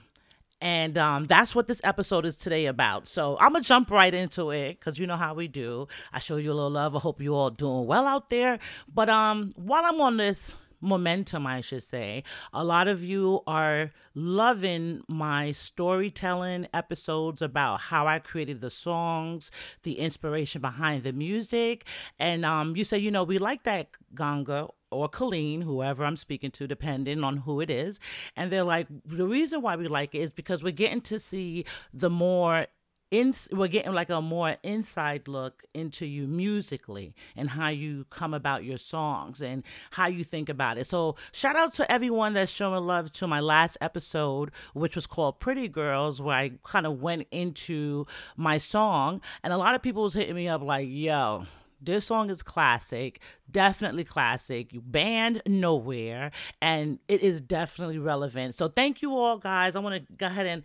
And 0.60 0.98
um, 0.98 1.26
that's 1.26 1.54
what 1.54 1.68
this 1.68 1.80
episode 1.84 2.26
is 2.26 2.36
today 2.36 2.66
about. 2.66 3.06
So 3.06 3.36
I'm 3.38 3.52
gonna 3.52 3.62
jump 3.64 3.90
right 3.90 4.12
into 4.12 4.50
it 4.50 4.78
because 4.78 4.98
you 4.98 5.06
know 5.06 5.16
how 5.16 5.34
we 5.34 5.46
do. 5.48 5.86
I 6.12 6.18
show 6.18 6.36
you 6.36 6.52
a 6.52 6.54
little 6.54 6.70
love. 6.70 6.96
I 6.96 6.98
hope 6.98 7.20
you 7.20 7.34
all 7.34 7.50
doing 7.50 7.86
well 7.86 8.06
out 8.06 8.28
there. 8.28 8.58
But 8.92 9.08
um, 9.08 9.50
while 9.56 9.84
I'm 9.84 10.00
on 10.00 10.16
this 10.16 10.54
momentum, 10.80 11.46
I 11.46 11.60
should 11.60 11.82
say. 11.82 12.22
A 12.52 12.64
lot 12.64 12.88
of 12.88 13.02
you 13.02 13.40
are 13.46 13.92
loving 14.14 15.02
my 15.08 15.52
storytelling 15.52 16.68
episodes 16.72 17.42
about 17.42 17.80
how 17.80 18.06
I 18.06 18.18
created 18.18 18.60
the 18.60 18.70
songs, 18.70 19.50
the 19.82 19.98
inspiration 19.98 20.60
behind 20.60 21.02
the 21.02 21.12
music. 21.12 21.86
And 22.18 22.44
um, 22.44 22.76
you 22.76 22.84
say, 22.84 22.98
you 22.98 23.10
know, 23.10 23.24
we 23.24 23.38
like 23.38 23.64
that 23.64 23.88
Ganga 24.14 24.68
or 24.90 25.08
Colleen, 25.08 25.62
whoever 25.62 26.04
I'm 26.04 26.16
speaking 26.16 26.50
to, 26.52 26.66
depending 26.66 27.24
on 27.24 27.38
who 27.38 27.60
it 27.60 27.70
is. 27.70 28.00
And 28.36 28.50
they're 28.50 28.64
like, 28.64 28.86
the 29.04 29.26
reason 29.26 29.62
why 29.62 29.76
we 29.76 29.88
like 29.88 30.14
it 30.14 30.18
is 30.18 30.30
because 30.30 30.62
we're 30.62 30.72
getting 30.72 31.00
to 31.02 31.18
see 31.18 31.64
the 31.92 32.10
more 32.10 32.66
in, 33.10 33.32
we're 33.52 33.68
getting 33.68 33.94
like 33.94 34.10
a 34.10 34.20
more 34.20 34.56
inside 34.62 35.28
look 35.28 35.64
into 35.74 36.04
you 36.04 36.26
musically 36.26 37.14
and 37.36 37.50
how 37.50 37.68
you 37.68 38.04
come 38.10 38.34
about 38.34 38.64
your 38.64 38.78
songs 38.78 39.40
and 39.40 39.62
how 39.92 40.06
you 40.06 40.24
think 40.24 40.48
about 40.48 40.78
it. 40.78 40.86
So 40.86 41.16
shout 41.32 41.56
out 41.56 41.72
to 41.74 41.90
everyone 41.90 42.34
that's 42.34 42.52
showing 42.52 42.84
love 42.84 43.10
to 43.12 43.26
my 43.26 43.40
last 43.40 43.78
episode, 43.80 44.50
which 44.74 44.94
was 44.94 45.06
called 45.06 45.40
Pretty 45.40 45.68
Girls, 45.68 46.20
where 46.20 46.36
I 46.36 46.52
kind 46.62 46.86
of 46.86 47.00
went 47.00 47.26
into 47.30 48.06
my 48.36 48.58
song, 48.58 49.22
and 49.42 49.52
a 49.52 49.58
lot 49.58 49.74
of 49.74 49.82
people 49.82 50.02
was 50.02 50.14
hitting 50.14 50.34
me 50.34 50.48
up 50.48 50.62
like, 50.62 50.88
"Yo." 50.88 51.46
This 51.80 52.06
song 52.06 52.30
is 52.30 52.42
classic, 52.42 53.20
definitely 53.50 54.04
classic. 54.04 54.72
You 54.72 54.80
banned 54.80 55.42
nowhere, 55.46 56.30
and 56.60 56.98
it 57.08 57.22
is 57.22 57.40
definitely 57.40 57.98
relevant. 57.98 58.54
So, 58.54 58.68
thank 58.68 59.02
you 59.02 59.16
all, 59.16 59.38
guys. 59.38 59.76
I 59.76 59.80
want 59.80 59.94
to 59.94 60.12
go 60.14 60.26
ahead 60.26 60.46
and 60.46 60.62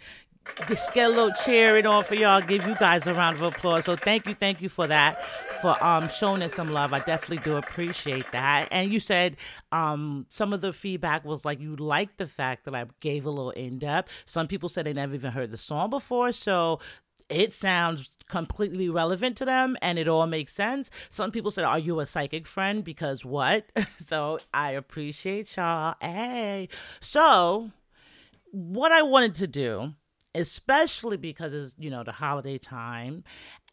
just 0.68 0.94
get 0.94 1.06
a 1.06 1.10
little 1.10 1.32
cheering 1.44 1.86
on 1.86 2.04
for 2.04 2.16
y'all. 2.16 2.42
Give 2.42 2.66
you 2.66 2.76
guys 2.76 3.08
a 3.08 3.14
round 3.14 3.38
of 3.38 3.42
applause. 3.42 3.86
So 3.86 3.96
thank 3.96 4.28
you, 4.28 4.36
thank 4.36 4.62
you 4.62 4.70
for 4.70 4.88
that, 4.88 5.24
for 5.62 5.82
um 5.84 6.10
showing 6.10 6.42
us 6.44 6.54
some 6.54 6.72
love. 6.72 6.94
I 6.94 7.00
definitely 7.00 7.40
do 7.40 7.56
appreciate 7.56 8.26
that. 8.34 8.68
And 8.72 8.92
you 8.92 9.00
said 9.00 9.38
um 9.72 10.26
some 10.30 10.54
of 10.54 10.62
the 10.62 10.74
feedback 10.74 11.26
was 11.26 11.46
like 11.46 11.60
you 11.60 11.76
liked 11.76 12.18
the 12.18 12.28
fact 12.28 12.66
that 12.66 12.76
I 12.76 12.86
gave 13.00 13.26
a 13.26 13.30
little 13.30 13.52
in 13.52 13.80
depth. 13.80 14.12
Some 14.26 14.48
people 14.48 14.70
said 14.70 14.86
they 14.86 14.94
never 14.94 15.16
even 15.16 15.32
heard 15.32 15.52
the 15.52 15.58
song 15.58 15.90
before, 15.90 16.32
so 16.32 16.80
it 17.30 17.54
sounds 17.54 18.10
completely 18.30 18.90
relevant 18.90 19.38
to 19.38 19.46
them 19.46 19.78
and 19.82 20.00
it 20.00 20.08
all 20.08 20.28
makes 20.28 20.54
sense. 20.54 20.90
Some 21.10 21.32
people 21.32 21.52
said, 21.52 21.66
Are 21.66 21.80
you 21.80 22.00
a 22.00 22.06
psychic 22.06 22.48
friend? 22.48 22.84
Because 22.84 23.24
what? 23.26 23.66
so 23.98 24.40
I 24.54 24.72
appreciate 24.72 25.56
y'all. 25.56 25.96
Hey. 26.02 26.70
So, 27.00 27.72
what 28.52 28.92
I 28.92 29.02
wanted 29.02 29.36
to 29.36 29.48
do 29.48 29.94
especially 30.36 31.18
because 31.18 31.54
it's 31.54 31.76
you 31.78 31.90
know 31.90 32.04
the 32.04 32.12
holiday 32.12 32.58
time 32.58 33.24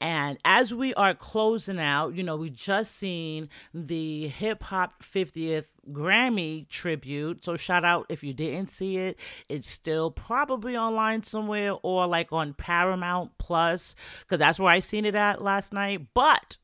and 0.00 0.38
as 0.44 0.72
we 0.72 0.94
are 0.94 1.14
closing 1.14 1.78
out 1.78 2.14
you 2.14 2.22
know 2.22 2.36
we 2.36 2.50
just 2.50 2.96
seen 2.96 3.48
the 3.74 4.28
hip 4.28 4.62
hop 4.64 5.02
50th 5.02 5.66
grammy 5.92 6.68
tribute. 6.68 7.44
So 7.44 7.56
shout 7.56 7.84
out 7.84 8.06
if 8.08 8.22
you 8.22 8.32
didn't 8.32 8.68
see 8.68 8.96
it. 8.96 9.18
It's 9.48 9.68
still 9.68 10.10
probably 10.10 10.76
online 10.76 11.22
somewhere 11.22 11.74
or 11.82 12.06
like 12.06 12.32
on 12.32 12.54
paramount 12.54 13.32
plus 13.38 13.94
because 14.20 14.38
that's 14.38 14.58
where 14.58 14.70
i 14.70 14.80
seen 14.80 15.04
it 15.04 15.14
at 15.14 15.42
last 15.42 15.72
night. 15.72 16.06
But 16.14 16.56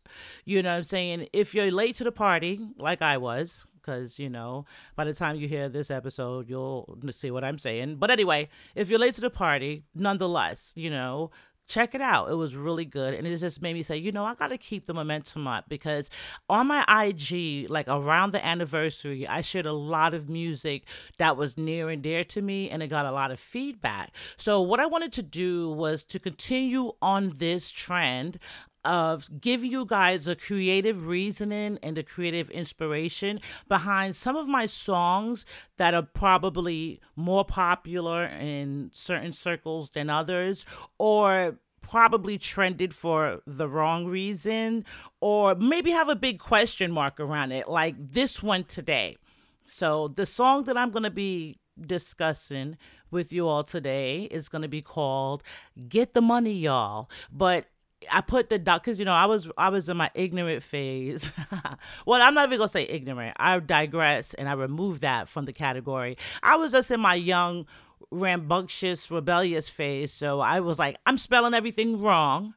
you 0.45 0.63
know 0.63 0.71
what 0.71 0.77
i'm 0.77 0.85
saying? 0.85 1.29
If 1.33 1.55
you're 1.55 1.71
late 1.71 1.97
to 1.97 2.05
the 2.05 2.13
party 2.13 2.61
like 2.79 3.03
i 3.03 3.17
was 3.17 3.65
because 3.75 4.19
you 4.19 4.29
know 4.29 4.65
by 4.97 5.05
the 5.05 5.15
time 5.15 5.37
you 5.37 5.47
hear 5.47 5.69
this 5.69 5.91
episode 5.91 6.49
you'll 6.49 6.99
see 7.11 7.31
what 7.31 7.45
i'm 7.45 7.59
saying. 7.59 7.97
But 7.97 8.11
anyway 8.11 8.49
if 8.75 8.89
you're 8.89 8.99
late 8.99 9.15
to 9.15 9.21
the 9.21 9.31
party 9.31 9.85
nonetheless 9.95 10.73
you 10.77 10.91
know 10.91 11.31
check 11.69 11.95
it 11.95 12.01
out. 12.01 12.31
It 12.31 12.37
was 12.37 12.57
really 12.57 12.85
good. 12.85 13.15
And 13.15 13.27
it 13.27 13.37
just 13.37 13.61
made 13.61 13.75
me 13.75 13.83
say, 13.83 13.97
you 13.97 14.13
know, 14.13 14.25
I 14.25 14.35
got 14.35 14.49
to 14.49 14.59
keep 14.59 14.87
the 14.87 14.95
momentum 14.95 15.47
up 15.47 15.69
because 15.69 16.11
on 16.49 16.69
my 16.69 16.85
IG, 16.89 17.69
like 17.71 17.89
around 17.89 18.33
the 18.33 18.47
anniversary, 18.47 19.27
I 19.27 19.41
shared 19.41 19.67
a 19.67 19.73
lot 19.73 20.15
of 20.15 20.29
music 20.29 20.85
that 21.19 21.37
was 21.37 21.59
near 21.59 21.89
and 21.89 22.03
dear 22.03 22.25
to 22.25 22.43
me 22.43 22.71
and 22.71 22.83
it 22.83 22.89
got 22.89 23.07
a 23.07 23.11
lot 23.13 23.31
of 23.31 23.41
feedback. 23.41 24.13
So, 24.37 24.61
what 24.61 24.81
I 24.81 24.87
wanted 24.87 25.13
to 25.15 25.23
do 25.23 25.71
was 25.71 26.05
to 26.05 26.19
continue 26.19 26.93
on 27.03 27.35
this 27.37 27.71
trend 27.71 28.39
of 28.87 29.41
giving 29.41 29.71
you 29.71 29.85
guys 29.85 30.27
a 30.27 30.37
creative 30.37 31.07
reasoning 31.07 31.79
and 31.83 31.99
a 31.99 32.03
creative 32.03 32.49
inspiration 32.51 33.41
behind 33.69 34.17
some 34.17 34.37
of 34.37 34.47
my 34.47 34.67
songs 34.67 35.45
that 35.77 35.93
are 35.93 36.03
probably 36.03 37.01
more 37.17 37.45
popular 37.45 38.25
in 38.25 38.91
certain 38.93 39.33
circles 39.33 39.91
than 39.91 40.09
others 40.09 40.65
or 40.99 41.59
probably 41.83 42.39
trended 42.39 42.95
for 42.95 43.41
the 43.47 43.69
wrong 43.69 44.07
reason 44.07 44.85
or 45.21 45.55
maybe 45.55 45.91
have 45.91 46.09
a 46.09 46.17
big 46.17 46.39
question 46.39 46.91
mark 46.91 47.21
around 47.21 47.53
it 47.53 47.69
like 47.69 47.95
this 48.13 48.43
one 48.43 48.65
today. 48.65 49.17
So 49.65 50.09
the 50.09 50.27
song 50.27 50.65
that 50.65 50.77
I'm 50.77 50.91
going 50.91 51.03
to 51.03 51.11
be 51.11 51.57
discussing 51.81 52.77
with 53.11 53.33
you 53.33 53.47
all 53.47 53.65
today 53.65 54.25
is 54.25 54.49
going 54.49 54.63
to 54.63 54.69
be 54.69 54.83
called 54.83 55.43
Get 55.89 56.15
the 56.15 56.21
Money 56.21 56.53
Y'all. 56.53 57.09
But 57.31 57.67
I 58.13 58.21
put 58.21 58.51
the 58.51 58.59
dot 58.59 58.83
because 58.83 58.99
you 58.99 59.05
know 59.05 59.13
I 59.13 59.27
was 59.27 59.51
I 59.57 59.71
was 59.71 59.89
in 59.89 59.97
my 59.97 60.11
ignorant 60.15 60.63
phase. 60.63 61.31
well, 62.07 62.21
I'm 62.21 62.35
not 62.35 62.49
even 62.49 62.59
gonna 62.59 62.69
say 62.69 62.85
ignorant. 62.85 63.35
I 63.39 63.59
digress 63.59 64.35
and 64.35 64.49
I 64.49 64.53
remove 64.53 65.01
that 65.01 65.29
from 65.29 65.47
the 65.47 65.53
category. 65.53 66.17
I 66.43 66.57
was 66.57 66.73
just 66.73 66.91
in 66.91 67.01
my 67.01 67.15
young, 67.15 67.67
rambunctious, 68.11 69.11
rebellious 69.11 69.69
phase. 69.69 70.13
So 70.13 70.41
I 70.41 70.61
was 70.61 70.79
like, 70.79 70.99
I'm 71.07 71.17
spelling 71.19 71.55
everything 71.55 72.01
wrong. 72.01 72.55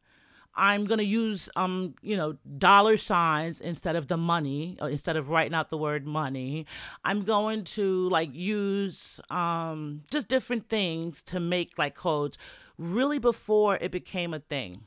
I'm 0.56 0.84
gonna 0.84 1.04
use 1.04 1.50
um 1.56 1.96
you 2.02 2.18
know 2.18 2.36
dollar 2.58 2.98
signs 2.98 3.62
instead 3.62 3.96
of 3.96 4.08
the 4.08 4.18
money 4.18 4.78
uh, 4.82 4.88
instead 4.88 5.16
of 5.16 5.30
writing 5.30 5.54
out 5.54 5.70
the 5.70 5.78
word 5.78 6.06
money. 6.06 6.66
I'm 7.06 7.24
going 7.24 7.64
to 7.76 8.10
like 8.10 8.34
use 8.34 9.22
um 9.30 10.02
just 10.12 10.28
different 10.28 10.68
things 10.68 11.24
to 11.24 11.40
make 11.40 11.78
like 11.78 11.96
codes 11.96 12.38
really 12.78 13.20
before 13.20 13.78
it 13.80 13.92
became 13.92 14.34
a 14.34 14.40
thing 14.40 14.82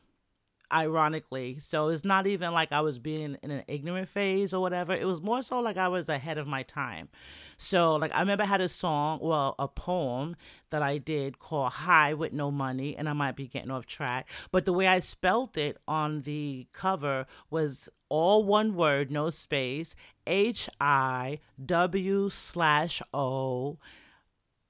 ironically. 0.72 1.58
So 1.58 1.88
it's 1.88 2.04
not 2.04 2.26
even 2.26 2.52
like 2.52 2.72
I 2.72 2.80
was 2.80 2.98
being 2.98 3.36
in 3.42 3.50
an 3.50 3.64
ignorant 3.68 4.08
phase 4.08 4.54
or 4.54 4.60
whatever. 4.60 4.92
It 4.92 5.06
was 5.06 5.20
more 5.20 5.42
so 5.42 5.60
like 5.60 5.76
I 5.76 5.88
was 5.88 6.08
ahead 6.08 6.38
of 6.38 6.46
my 6.46 6.62
time. 6.62 7.08
So 7.56 7.96
like 7.96 8.14
I 8.14 8.20
remember 8.20 8.44
I 8.44 8.46
had 8.46 8.60
a 8.60 8.68
song, 8.68 9.18
well, 9.20 9.54
a 9.58 9.68
poem 9.68 10.36
that 10.70 10.82
I 10.82 10.98
did 10.98 11.38
called 11.38 11.72
High 11.72 12.14
with 12.14 12.32
No 12.32 12.50
Money, 12.50 12.96
and 12.96 13.08
I 13.08 13.12
might 13.12 13.36
be 13.36 13.46
getting 13.48 13.70
off 13.70 13.86
track. 13.86 14.28
But 14.50 14.64
the 14.64 14.72
way 14.72 14.86
I 14.86 15.00
spelled 15.00 15.56
it 15.56 15.76
on 15.86 16.22
the 16.22 16.66
cover 16.72 17.26
was 17.50 17.88
all 18.08 18.44
one 18.44 18.74
word, 18.74 19.10
no 19.10 19.30
space, 19.30 19.94
H 20.26 20.68
I 20.80 21.40
W 21.64 22.28
slash 22.30 23.02
O, 23.12 23.78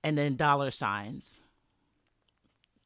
and 0.02 0.16
then 0.16 0.36
dollar 0.36 0.70
signs. 0.70 1.41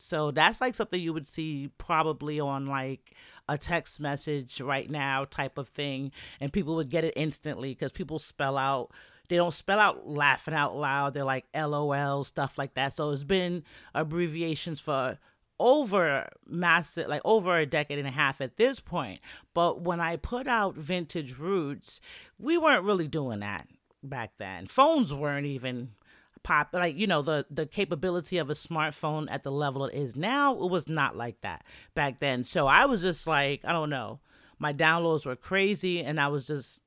So 0.07 0.31
that's 0.31 0.61
like 0.61 0.75
something 0.75 1.01
you 1.01 1.13
would 1.13 1.27
see 1.27 1.71
probably 1.79 2.39
on 2.39 2.67
like 2.67 3.15
a 3.49 3.59
text 3.59 4.01
message 4.01 4.61
right 4.61 4.89
now 4.89 5.25
type 5.25 5.59
of 5.59 5.69
thing. 5.69 6.13
And 6.41 6.53
people 6.53 6.77
would 6.77 6.91
get 6.91 7.05
it 7.05 7.15
instantly 7.17 7.75
because 7.75 7.91
people 7.91 8.19
spell 8.21 8.57
out, 8.57 8.93
they 9.29 9.37
don't 9.37 9.53
spell 9.53 9.81
out 9.81 10.09
laughing 10.09 10.55
out 10.55 10.77
loud. 10.77 11.13
They're 11.13 11.25
like 11.25 11.47
LOL, 11.55 12.23
stuff 12.23 12.57
like 12.57 12.75
that. 12.75 12.93
So 12.93 13.11
it's 13.11 13.25
been 13.25 13.65
abbreviations 13.95 14.79
for 14.79 15.19
over 15.59 16.29
massive 16.47 17.09
like 17.09 17.23
over 17.25 17.57
a 17.57 17.65
decade 17.65 17.99
and 17.99 18.07
a 18.07 18.11
half 18.11 18.43
at 18.43 18.59
this 18.59 18.79
point 18.79 19.21
but 19.55 19.81
when 19.81 20.01
i 20.01 20.15
put 20.15 20.47
out 20.47 20.75
vintage 20.75 21.39
roots 21.39 21.99
we 22.39 22.59
weren't 22.59 22.85
really 22.85 23.09
doing 23.09 23.41
that 23.41 23.67
back 24.03 24.33
then 24.37 24.67
phones 24.67 25.15
weren't 25.15 25.47
even 25.47 25.89
pop 26.47 26.69
like 26.73 26.97
you 26.97 27.09
know 27.09 27.23
the 27.23 27.45
the 27.51 27.67
capability 27.67 28.39
of 28.39 28.49
a 28.49 28.53
smartphone 28.53 29.27
at 29.31 29.43
the 29.43 29.51
level 29.51 29.85
it 29.87 29.95
is 29.97 30.15
now 30.15 30.53
it 30.55 30.71
was 30.71 30.89
not 30.89 31.17
like 31.17 31.41
that 31.41 31.65
back 31.97 32.21
then. 32.21 32.45
So 32.45 32.69
i 32.69 32.87
was 32.87 33.03
just 33.03 33.27
like 33.27 33.63
i 33.65 33.73
don't 33.73 33.91
know. 33.91 34.21
My 34.57 34.73
downloads 34.73 35.27
were 35.27 35.35
crazy 35.35 36.01
and 36.01 36.21
i 36.21 36.29
was 36.29 36.47
just 36.47 36.81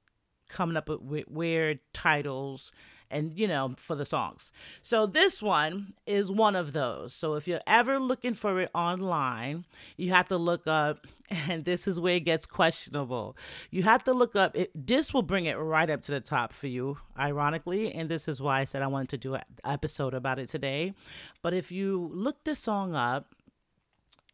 coming 0.48 0.78
up 0.78 0.88
with 0.88 1.28
weird 1.28 1.80
titles 1.94 2.72
and 3.12 3.38
you 3.38 3.48
know 3.48 3.74
for 3.78 3.96
the 3.96 4.06
songs. 4.06 4.52
So 4.82 5.06
this 5.06 5.42
one 5.42 5.94
is 6.06 6.32
one 6.32 6.56
of 6.56 6.74
those. 6.74 7.14
So 7.14 7.36
if 7.36 7.48
you're 7.48 7.62
ever 7.68 8.00
looking 8.00 8.34
for 8.34 8.60
it 8.62 8.70
online 8.74 9.66
you 9.98 10.12
have 10.12 10.28
to 10.30 10.38
look 10.38 10.68
up 10.68 11.08
and 11.30 11.66
this 11.66 11.88
is 11.88 12.00
where 12.00 12.16
it 12.16 12.22
gets 12.26 12.46
questionable. 12.46 13.36
You 13.70 13.84
have 13.84 14.04
to 14.06 14.14
look 14.14 14.36
up 14.36 14.56
it 14.56 14.72
this 14.74 15.14
will 15.14 15.22
bring 15.22 15.46
it 15.46 15.56
right 15.56 15.90
up 15.90 16.02
to 16.04 16.12
the 16.12 16.22
top 16.22 16.54
for 16.54 16.68
you 16.68 16.98
ironically 17.18 17.94
and 17.94 18.10
this 18.10 18.28
is 18.28 18.42
why 18.42 18.62
i 18.62 18.64
said 18.64 18.82
i 18.82 18.88
wanted 18.88 19.10
to 19.10 19.18
do 19.18 19.36
an 19.36 19.44
episode 19.64 20.14
about 20.14 20.40
it 20.40 20.50
today. 20.50 20.94
But 21.42 21.54
if 21.54 21.72
you 21.72 22.12
look 22.14 22.44
this 22.44 22.60
song 22.60 22.94
up 22.94 23.34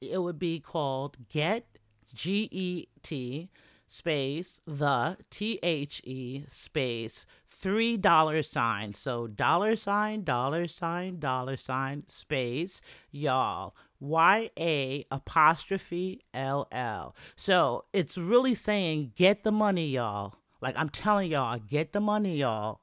it 0.02 0.22
would 0.22 0.40
be 0.40 0.60
called 0.60 1.18
get 1.30 1.66
g-e-t 2.14 3.50
space 3.88 4.60
the 4.66 5.18
T 5.30 5.60
H 5.62 6.02
E 6.04 6.44
space 6.48 7.26
three 7.60 7.98
dollar 7.98 8.44
sign. 8.44 8.94
So 8.94 9.28
dollar 9.28 9.76
sign, 9.76 10.24
dollar 10.24 10.68
sign, 10.68 11.20
dollar 11.20 11.58
sign, 11.58 12.08
space, 12.08 12.82
y'all. 13.12 13.76
Y 14.00 14.50
A 14.60 15.06
apostrophe 15.10 16.22
L 16.34 16.68
L. 16.72 17.16
So 17.36 17.86
it's 17.94 18.18
really 18.18 18.56
saying 18.56 19.14
get 19.16 19.44
the 19.44 19.52
money, 19.52 19.88
y'all. 19.88 20.36
Like 20.62 20.78
I'm 20.78 20.90
telling 20.90 21.32
y'all, 21.32 21.60
get 21.60 21.94
the 21.94 22.02
money, 22.02 22.38
y'all. 22.38 22.82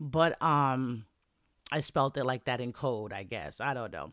But 0.00 0.40
um 0.42 1.04
I 1.70 1.80
spelled 1.80 2.16
it 2.16 2.24
like 2.24 2.44
that 2.44 2.60
in 2.60 2.72
code, 2.72 3.12
I 3.12 3.22
guess. 3.22 3.60
I 3.60 3.74
don't 3.74 3.92
know. 3.92 4.12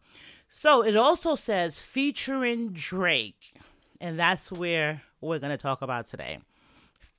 So 0.49 0.83
it 0.83 0.95
also 0.95 1.35
says 1.35 1.81
featuring 1.81 2.73
Drake. 2.73 3.53
And 4.01 4.19
that's 4.19 4.51
where 4.51 5.01
we're 5.21 5.39
to 5.51 5.57
talk 5.57 5.81
about 5.81 6.05
today. 6.05 6.39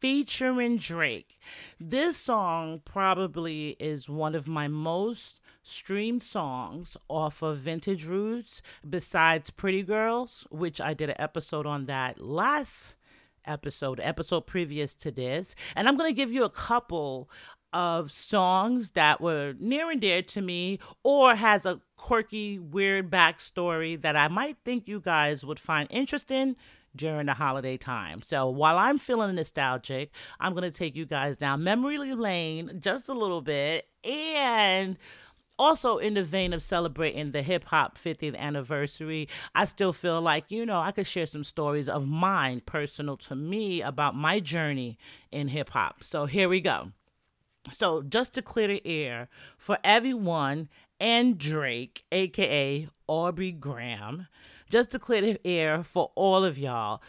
Featuring 0.01 0.77
Drake. 0.77 1.39
This 1.81 2.19
song 2.19 2.83
probably 2.85 3.77
is 3.81 4.09
one 4.09 4.35
of 4.35 4.47
my 4.47 4.69
most 4.69 5.41
streamed 5.63 6.23
songs 6.23 6.97
off 7.09 7.43
of 7.43 7.59
Vintage 7.59 8.05
Roots, 8.05 8.61
besides 8.89 9.51
Pretty 9.51 9.83
Girls, 9.83 10.47
which 10.51 10.81
I 10.81 10.93
did 10.93 11.09
an 11.11 11.17
episode 11.19 11.67
on 11.67 11.87
that 11.87 12.21
last 12.21 12.95
episode, 13.47 13.99
episode 14.03 14.47
previous 14.47 14.95
to 14.97 15.11
this. 15.11 15.55
And 15.75 15.89
I'm 15.89 15.97
going 15.97 16.11
to 16.11 16.17
give 16.17 16.31
you 16.31 16.45
a 16.45 16.51
couple 16.51 17.31
of 17.73 18.13
songs 18.13 18.93
that 18.93 19.21
were 19.21 19.55
near 19.59 19.91
and 19.91 20.01
dear 20.01 20.23
to 20.23 20.41
me 20.41 20.79
or 21.03 21.37
has 21.37 21.65
a 21.67 21.81
quirky, 21.97 22.59
weird 22.59 23.11
backstory 23.11 24.01
that 24.01 24.17
I 24.17 24.29
might 24.29 24.59
think 24.65 24.87
you 24.87 25.01
guys 25.01 25.45
would 25.45 25.59
find 25.59 25.89
interesting 25.91 26.57
during 26.97 27.27
the 27.27 27.35
holiday 27.35 27.77
time. 27.77 28.23
So 28.23 28.49
while 28.49 28.79
I'm 28.79 28.99
feeling 28.99 29.35
nostalgic, 29.35 30.11
I'm 30.41 30.53
going 30.53 30.71
to 30.71 30.77
take 30.77 30.97
you 30.97 31.07
guys 31.07 31.37
down 31.37 31.63
memory 31.63 31.99
lane 32.15 32.79
just 32.81 33.09
a 33.09 33.15
little 33.15 33.43
bit 33.43 33.89
and 34.05 34.97
also 35.59 35.99
in 35.99 36.15
the 36.15 36.23
vein 36.23 36.53
of 36.53 36.63
celebrating 36.63 37.33
the 37.33 37.43
hip 37.43 37.65
hop 37.65 37.99
50th 37.99 38.37
anniversary, 38.37 39.29
I 39.55 39.65
still 39.65 39.93
feel 39.93 40.21
like, 40.21 40.51
you 40.51 40.67
know, 40.67 40.81
I 40.81 40.93
could 40.93 41.07
share 41.07 41.27
some 41.27 41.45
stories 41.45 41.89
of 41.89 42.07
mine 42.07 42.63
personal 42.65 43.17
to 43.19 43.35
me 43.35 43.83
about 43.83 44.15
my 44.15 44.41
journey 44.41 44.99
in 45.33 45.49
hip 45.49 45.71
hop. 45.71 46.03
So 46.03 46.27
here 46.27 46.49
we 46.49 46.61
go. 46.61 46.93
So 47.73 48.03
just 48.03 48.35
to 48.35 48.43
clear 48.43 48.69
the 48.69 48.87
air 48.87 49.29
for 49.59 49.79
everyone 49.83 50.69
and 51.01 51.37
Drake, 51.37 52.05
aka 52.13 52.89
Aubrey 53.07 53.53
Graham, 53.53 54.29
just 54.71 54.91
to 54.91 54.99
clear 54.99 55.21
the 55.21 55.41
air 55.45 55.83
for 55.83 56.11
all 56.15 56.45
of 56.45 56.59
y'all. 56.59 57.03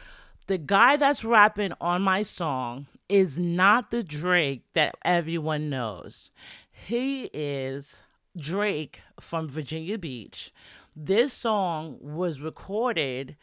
The 0.47 0.57
guy 0.57 0.95
that's 0.95 1.25
rapping 1.25 1.73
on 1.81 2.01
my 2.01 2.23
song 2.23 2.87
is 3.09 3.37
not 3.37 3.91
the 3.91 4.03
Drake 4.03 4.63
that 4.73 4.95
everyone 5.03 5.69
knows. 5.69 6.31
He 6.71 7.29
is 7.33 8.03
Drake 8.37 9.01
from 9.19 9.49
Virginia 9.49 9.97
Beach. 9.97 10.53
This 10.95 11.33
song 11.33 11.97
was 12.01 12.39
recorded 12.41 13.35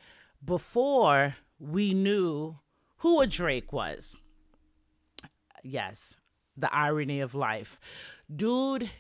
before 0.45 1.37
we 1.59 1.95
knew 1.95 2.57
who 2.99 3.21
a 3.21 3.27
Drake 3.27 3.73
was. 3.73 4.17
Yes, 5.63 6.17
the 6.57 6.73
irony 6.75 7.21
of 7.21 7.35
life. 7.35 7.81
Dude 8.35 8.91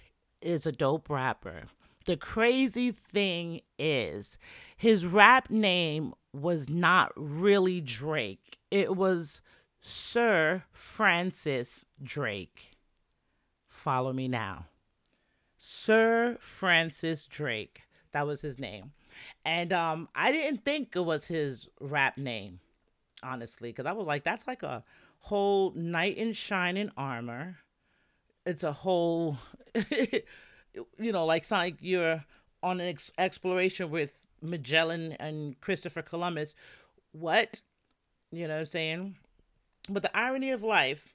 is 0.40 0.66
a 0.66 0.72
dope 0.72 1.08
rapper. 1.08 1.64
The 2.04 2.16
crazy 2.16 2.92
thing 2.92 3.60
is, 3.78 4.36
his 4.76 5.06
rap 5.06 5.50
name 5.50 6.12
was 6.32 6.68
not 6.68 7.12
really 7.16 7.80
Drake, 7.80 8.58
it 8.70 8.96
was 8.96 9.40
Sir 9.80 10.64
Francis 10.72 11.84
Drake. 12.02 12.72
Follow 13.68 14.12
me 14.12 14.28
now. 14.28 14.66
Sir 15.58 16.36
Francis 16.40 17.26
Drake. 17.26 17.82
That 18.12 18.26
was 18.26 18.42
his 18.42 18.58
name. 18.58 18.92
And 19.44 19.72
um, 19.72 20.08
I 20.14 20.32
didn't 20.32 20.64
think 20.64 20.94
it 20.94 21.00
was 21.00 21.26
his 21.26 21.68
rap 21.80 22.16
name, 22.16 22.60
honestly, 23.22 23.70
because 23.70 23.86
I 23.86 23.92
was 23.92 24.06
like, 24.06 24.24
that's 24.24 24.46
like 24.46 24.62
a 24.62 24.84
whole 25.20 25.72
knight 25.72 26.16
in 26.16 26.32
shining 26.32 26.90
armor. 26.96 27.58
It's 28.46 28.62
a 28.62 28.72
whole 28.72 29.38
you 30.98 31.12
know, 31.12 31.24
like 31.24 31.50
like 31.50 31.76
you're 31.80 32.24
on 32.62 32.80
an 32.80 32.88
ex- 32.88 33.12
exploration 33.18 33.90
with 33.90 34.26
Magellan 34.40 35.12
and 35.12 35.60
Christopher 35.60 36.02
Columbus. 36.02 36.54
What? 37.12 37.62
You 38.32 38.48
know 38.48 38.54
what 38.54 38.60
I'm 38.60 38.66
saying? 38.66 39.16
But 39.88 40.02
the 40.02 40.16
irony 40.16 40.50
of 40.50 40.62
life, 40.62 41.14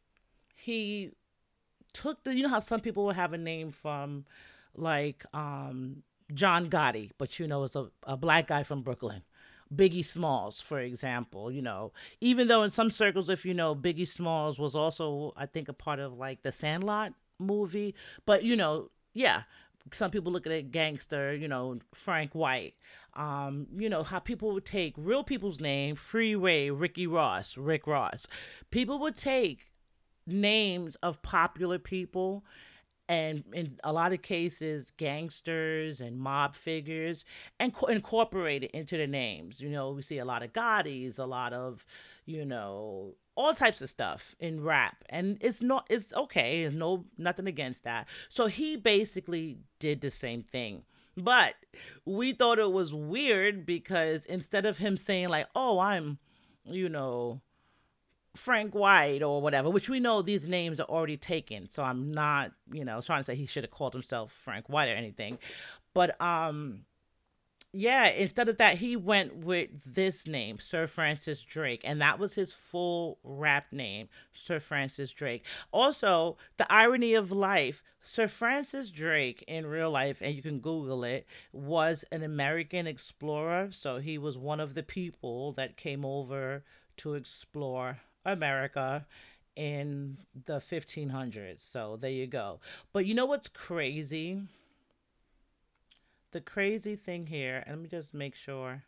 he 0.56 1.12
took 1.94 2.24
the 2.24 2.36
you 2.36 2.44
know 2.44 2.50
how 2.50 2.60
some 2.60 2.80
people 2.80 3.06
will 3.06 3.14
have 3.14 3.34
a 3.34 3.38
name 3.38 3.72
from 3.72 4.26
like 4.76 5.24
um 5.34 6.04
John 6.34 6.70
Gotti, 6.70 7.12
but 7.18 7.40
you 7.40 7.48
know 7.48 7.64
it's 7.64 7.76
a, 7.76 7.90
a 8.04 8.16
black 8.16 8.48
guy 8.48 8.64
from 8.64 8.82
Brooklyn. 8.82 9.24
Biggie 9.74 10.06
Smalls, 10.06 10.60
for 10.60 10.80
example, 10.80 11.52
you 11.52 11.62
know, 11.62 11.92
even 12.20 12.48
though 12.48 12.64
in 12.64 12.72
some 12.72 12.90
circles, 12.90 13.30
if 13.30 13.46
you 13.46 13.54
know, 13.54 13.76
Biggie 13.76 14.08
Smalls 14.08 14.58
was 14.58 14.74
also, 14.74 15.32
I 15.38 15.46
think, 15.46 15.70
a 15.70 15.74
part 15.74 16.00
of 16.00 16.18
like 16.18 16.42
the 16.42 16.52
Sandlot 16.52 17.14
movie, 17.38 17.94
but 18.26 18.44
you 18.44 18.56
know, 18.56 18.90
yeah, 19.14 19.44
some 19.92 20.12
people 20.12 20.32
look 20.32 20.46
at 20.46 20.52
it 20.52 20.72
gangster, 20.72 21.34
you 21.34 21.48
know, 21.48 21.80
Frank 21.94 22.34
White. 22.34 22.76
Um, 23.16 23.68
you 23.76 23.90
know, 23.90 24.04
how 24.04 24.20
people 24.20 24.52
would 24.54 24.66
take 24.66 24.94
real 24.98 25.24
people's 25.24 25.60
name, 25.60 25.96
Freeway, 25.96 26.70
Ricky 26.70 27.08
Ross, 27.08 27.58
Rick 27.58 27.88
Ross. 27.88 28.28
People 28.72 29.00
would 29.00 29.16
take 29.16 29.72
names 30.28 30.96
of 30.98 31.22
popular 31.22 31.80
people 31.80 32.44
and 33.10 33.44
in 33.54 33.80
a 33.84 33.92
lot 33.92 34.14
of 34.14 34.22
cases, 34.22 34.92
gangsters 34.96 36.00
and 36.00 36.20
mob 36.20 36.56
figures 36.56 37.26
and 37.60 37.74
co- 37.74 37.88
incorporated 37.88 38.70
into 38.70 38.98
the 38.98 39.08
names. 39.08 39.60
You 39.60 39.70
know, 39.70 39.90
we 39.92 40.04
see 40.04 40.20
a 40.20 40.26
lot 40.26 40.44
of 40.44 40.54
Gottis, 40.54 41.18
a 41.18 41.26
lot 41.26 41.52
of, 41.52 41.88
you 42.28 42.46
know, 42.46 43.16
all 43.40 43.54
types 43.54 43.82
of 43.82 43.90
stuff 43.90 44.36
in 44.38 44.62
rap 44.62 44.98
and 45.08 45.38
it's 45.40 45.62
not 45.62 45.88
it's 45.90 46.14
okay 46.14 46.62
there's 46.62 46.76
no 46.76 47.06
nothing 47.18 47.48
against 47.48 47.86
that 47.86 48.06
so 48.28 48.48
he 48.48 48.76
basically 48.76 49.58
did 49.80 50.02
the 50.02 50.12
same 50.12 50.44
thing 50.44 50.84
but 51.16 51.54
we 52.04 52.34
thought 52.34 52.60
it 52.60 52.74
was 52.74 52.94
weird 52.94 53.66
because 53.66 54.26
instead 54.26 54.66
of 54.66 54.80
him 54.80 54.98
saying 54.98 55.30
like 55.30 55.48
oh 55.56 55.80
i'm 55.80 56.18
you 56.66 56.90
know 56.90 57.42
Frank 58.36 58.76
White 58.76 59.24
or 59.24 59.42
whatever, 59.42 59.72
which 59.72 59.90
we 59.90 60.00
know 60.00 60.22
these 60.22 60.48
names 60.48 60.80
are 60.80 60.88
already 60.88 61.18
taken. 61.18 61.68
So 61.68 61.84
I'm 61.84 62.12
not, 62.12 62.52
you 62.72 62.86
know, 62.86 63.02
trying 63.02 63.22
to 63.22 63.24
say 63.24 63.36
he 63.36 63.48
should 63.48 63.64
have 63.64 63.72
called 63.72 63.94
himself 63.94 64.32
Frank 64.32 64.70
White 64.70 64.88
or 64.88 64.94
anything. 64.94 65.40
But 65.96 66.20
um 66.22 66.86
yeah, 67.72 68.08
instead 68.08 68.50
of 68.50 68.58
that, 68.58 68.78
he 68.78 68.96
went 68.96 69.38
with 69.38 69.70
this 69.86 70.26
name, 70.26 70.60
Sir 70.60 70.88
Francis 70.88 71.44
Drake, 71.44 71.82
and 71.84 72.02
that 72.02 72.18
was 72.18 72.34
his 72.34 72.52
full 72.52 73.20
rap 73.24 73.68
name, 73.72 74.10
Sir 74.34 74.60
Francis 74.60 75.12
Drake. 75.12 75.46
Also, 75.72 76.38
the 76.58 76.72
irony 76.72 77.14
of 77.14 77.32
life, 77.32 77.84
Sir 78.02 78.28
Francis 78.28 78.90
Drake 78.90 79.44
in 79.48 79.68
real 79.68 79.92
life, 79.92 80.20
and 80.22 80.34
you 80.34 80.42
can 80.42 80.60
Google 80.60 81.04
it, 81.04 81.28
was 81.52 82.04
an 82.12 82.24
American 82.24 82.88
explorer. 82.88 83.70
So 83.72 83.98
he 83.98 84.18
was 84.18 84.38
one 84.38 84.60
of 84.60 84.74
the 84.74 84.84
people 84.84 85.52
that 85.54 85.78
came 85.78 86.04
over 86.04 86.64
to 86.98 87.14
explore 87.14 88.00
America 88.26 89.06
in 89.56 90.18
the 90.46 90.60
1500s. 90.60 91.62
So 91.62 91.98
there 92.00 92.10
you 92.10 92.26
go. 92.26 92.62
But 92.94 93.06
you 93.06 93.14
know 93.14 93.26
what's 93.26 93.48
crazy? 93.48 94.42
The 96.32 96.42
crazy 96.42 96.96
thing 96.96 97.28
here, 97.28 97.64
and 97.66 97.78
let 97.78 97.84
me 97.84 97.90
just 97.90 98.14
make 98.14 98.36
sure. 98.36 98.84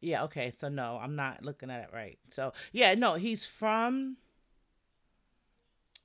Yeah, 0.00 0.24
okay. 0.24 0.50
So 0.50 0.68
no, 0.68 0.98
I'm 1.02 1.16
not 1.16 1.44
looking 1.44 1.70
at 1.70 1.82
it 1.82 1.90
right. 1.92 2.18
So 2.30 2.52
yeah, 2.72 2.94
no, 2.94 3.14
he's 3.14 3.46
from 3.46 4.16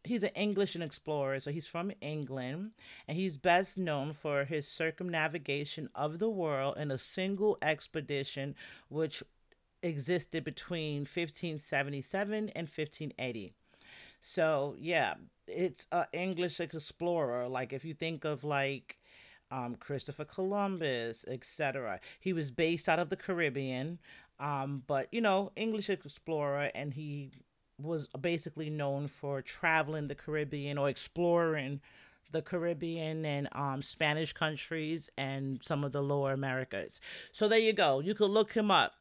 he's 0.03 0.23
an 0.23 0.29
English 0.29 0.75
and 0.75 0.83
explorer, 0.83 1.39
so 1.39 1.51
he's 1.51 1.67
from 1.67 1.91
England, 2.01 2.71
and 3.07 3.17
he's 3.17 3.37
best 3.37 3.77
known 3.77 4.13
for 4.13 4.45
his 4.45 4.67
circumnavigation 4.67 5.89
of 5.93 6.19
the 6.19 6.29
world 6.29 6.77
in 6.77 6.91
a 6.91 6.97
single 6.97 7.57
expedition, 7.61 8.55
which 8.87 9.21
existed 9.83 10.43
between 10.43 11.01
1577 11.01 12.49
and 12.49 12.67
1580. 12.67 13.53
So 14.21 14.75
yeah, 14.77 15.15
it's 15.47 15.87
an 15.91 16.05
English 16.13 16.59
explorer. 16.59 17.47
Like 17.47 17.73
if 17.73 17.85
you 17.85 17.93
think 17.93 18.25
of 18.25 18.43
like 18.43 18.97
um, 19.51 19.75
Christopher 19.75 20.25
Columbus, 20.25 21.25
etc. 21.27 21.99
He 22.19 22.33
was 22.33 22.51
based 22.51 22.87
out 22.87 22.99
of 22.99 23.09
the 23.09 23.15
Caribbean, 23.15 23.99
um, 24.39 24.83
but 24.87 25.07
you 25.11 25.21
know, 25.21 25.51
English 25.55 25.89
explorer, 25.89 26.71
and 26.75 26.93
he 26.93 27.31
was 27.81 28.07
basically 28.19 28.69
known 28.69 29.07
for 29.07 29.41
traveling 29.41 30.07
the 30.07 30.15
Caribbean 30.15 30.77
or 30.77 30.89
exploring 30.89 31.81
the 32.31 32.41
Caribbean 32.41 33.25
and 33.25 33.47
um, 33.53 33.81
Spanish 33.81 34.33
countries 34.33 35.09
and 35.17 35.59
some 35.63 35.83
of 35.83 35.91
the 35.91 36.01
lower 36.01 36.33
Americas. 36.33 37.01
So 37.31 37.47
there 37.47 37.59
you 37.59 37.73
go. 37.73 37.99
You 37.99 38.13
could 38.13 38.29
look 38.29 38.53
him 38.53 38.69
up. 38.69 38.93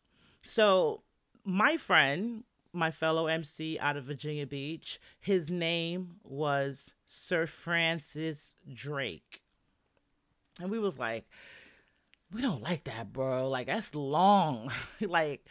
So 0.43 1.03
my 1.45 1.77
friend, 1.77 2.45
my 2.73 2.91
fellow 2.91 3.27
MC 3.27 3.79
out 3.79 3.97
of 3.97 4.05
Virginia 4.05 4.47
Beach, 4.47 4.99
his 5.21 5.51
name 5.51 6.17
was 6.23 6.95
Sir 7.07 7.47
Francis 7.47 8.55
Drake. 8.73 9.43
And 10.61 10.71
we 10.71 10.79
was 10.79 10.99
like, 10.99 11.25
we 12.33 12.43
don't 12.43 12.63
like 12.63 12.85
that, 12.85 13.13
bro. 13.13 13.49
Like 13.49 13.67
that's 13.67 13.95
long. 13.95 14.71
like 15.01 15.45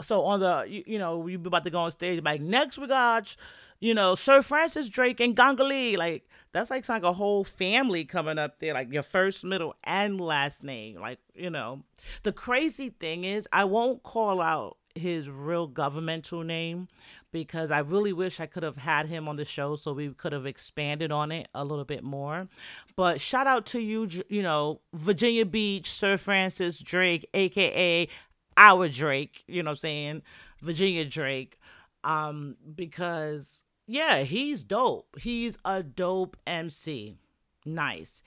so 0.00 0.24
on 0.24 0.40
the 0.40 0.64
you, 0.68 0.98
know, 0.98 1.26
you 1.26 1.38
know, 1.38 1.46
about 1.46 1.64
to 1.64 1.70
go 1.70 1.80
on 1.80 1.90
stage 1.90 2.22
like 2.24 2.40
next 2.40 2.78
we 2.78 2.86
got 2.86 3.36
you 3.82 3.94
know, 3.94 4.14
Sir 4.14 4.42
Francis 4.42 4.88
Drake 4.88 5.18
and 5.18 5.34
Ganga 5.34 5.64
Like 5.64 6.28
that's 6.52 6.70
like 6.70 6.88
like 6.88 7.02
a 7.02 7.12
whole 7.12 7.42
family 7.42 8.04
coming 8.04 8.38
up 8.38 8.60
there, 8.60 8.74
like 8.74 8.92
your 8.92 9.02
first, 9.02 9.44
middle, 9.44 9.74
and 9.82 10.20
last 10.20 10.62
name. 10.62 11.00
Like, 11.00 11.18
you 11.34 11.50
know. 11.50 11.82
The 12.22 12.32
crazy 12.32 12.90
thing 12.90 13.24
is 13.24 13.48
I 13.52 13.64
won't 13.64 14.04
call 14.04 14.40
out 14.40 14.76
his 14.94 15.28
real 15.28 15.66
governmental 15.66 16.42
name 16.42 16.88
because 17.32 17.70
I 17.70 17.78
really 17.78 18.12
wish 18.12 18.40
I 18.40 18.46
could 18.46 18.62
have 18.62 18.76
had 18.76 19.06
him 19.06 19.28
on 19.28 19.36
the 19.36 19.44
show 19.44 19.76
so 19.76 19.92
we 19.92 20.10
could 20.10 20.32
have 20.32 20.46
expanded 20.46 21.10
on 21.10 21.32
it 21.32 21.48
a 21.54 21.64
little 21.64 21.84
bit 21.84 22.04
more. 22.04 22.48
But 22.96 23.20
shout 23.20 23.46
out 23.46 23.66
to 23.66 23.80
you, 23.80 24.08
you 24.28 24.42
know, 24.42 24.80
Virginia 24.92 25.46
Beach, 25.46 25.90
Sir 25.90 26.16
Francis 26.18 26.80
Drake, 26.80 27.28
aka 27.34 28.08
our 28.56 28.88
Drake, 28.88 29.44
you 29.46 29.62
know 29.62 29.70
what 29.70 29.72
I'm 29.72 29.76
saying? 29.78 30.22
Virginia 30.60 31.04
Drake. 31.04 31.58
Um, 32.04 32.56
because 32.74 33.62
yeah, 33.86 34.22
he's 34.22 34.62
dope. 34.62 35.18
He's 35.20 35.58
a 35.64 35.82
dope 35.82 36.36
MC. 36.46 37.16
Nice. 37.64 38.22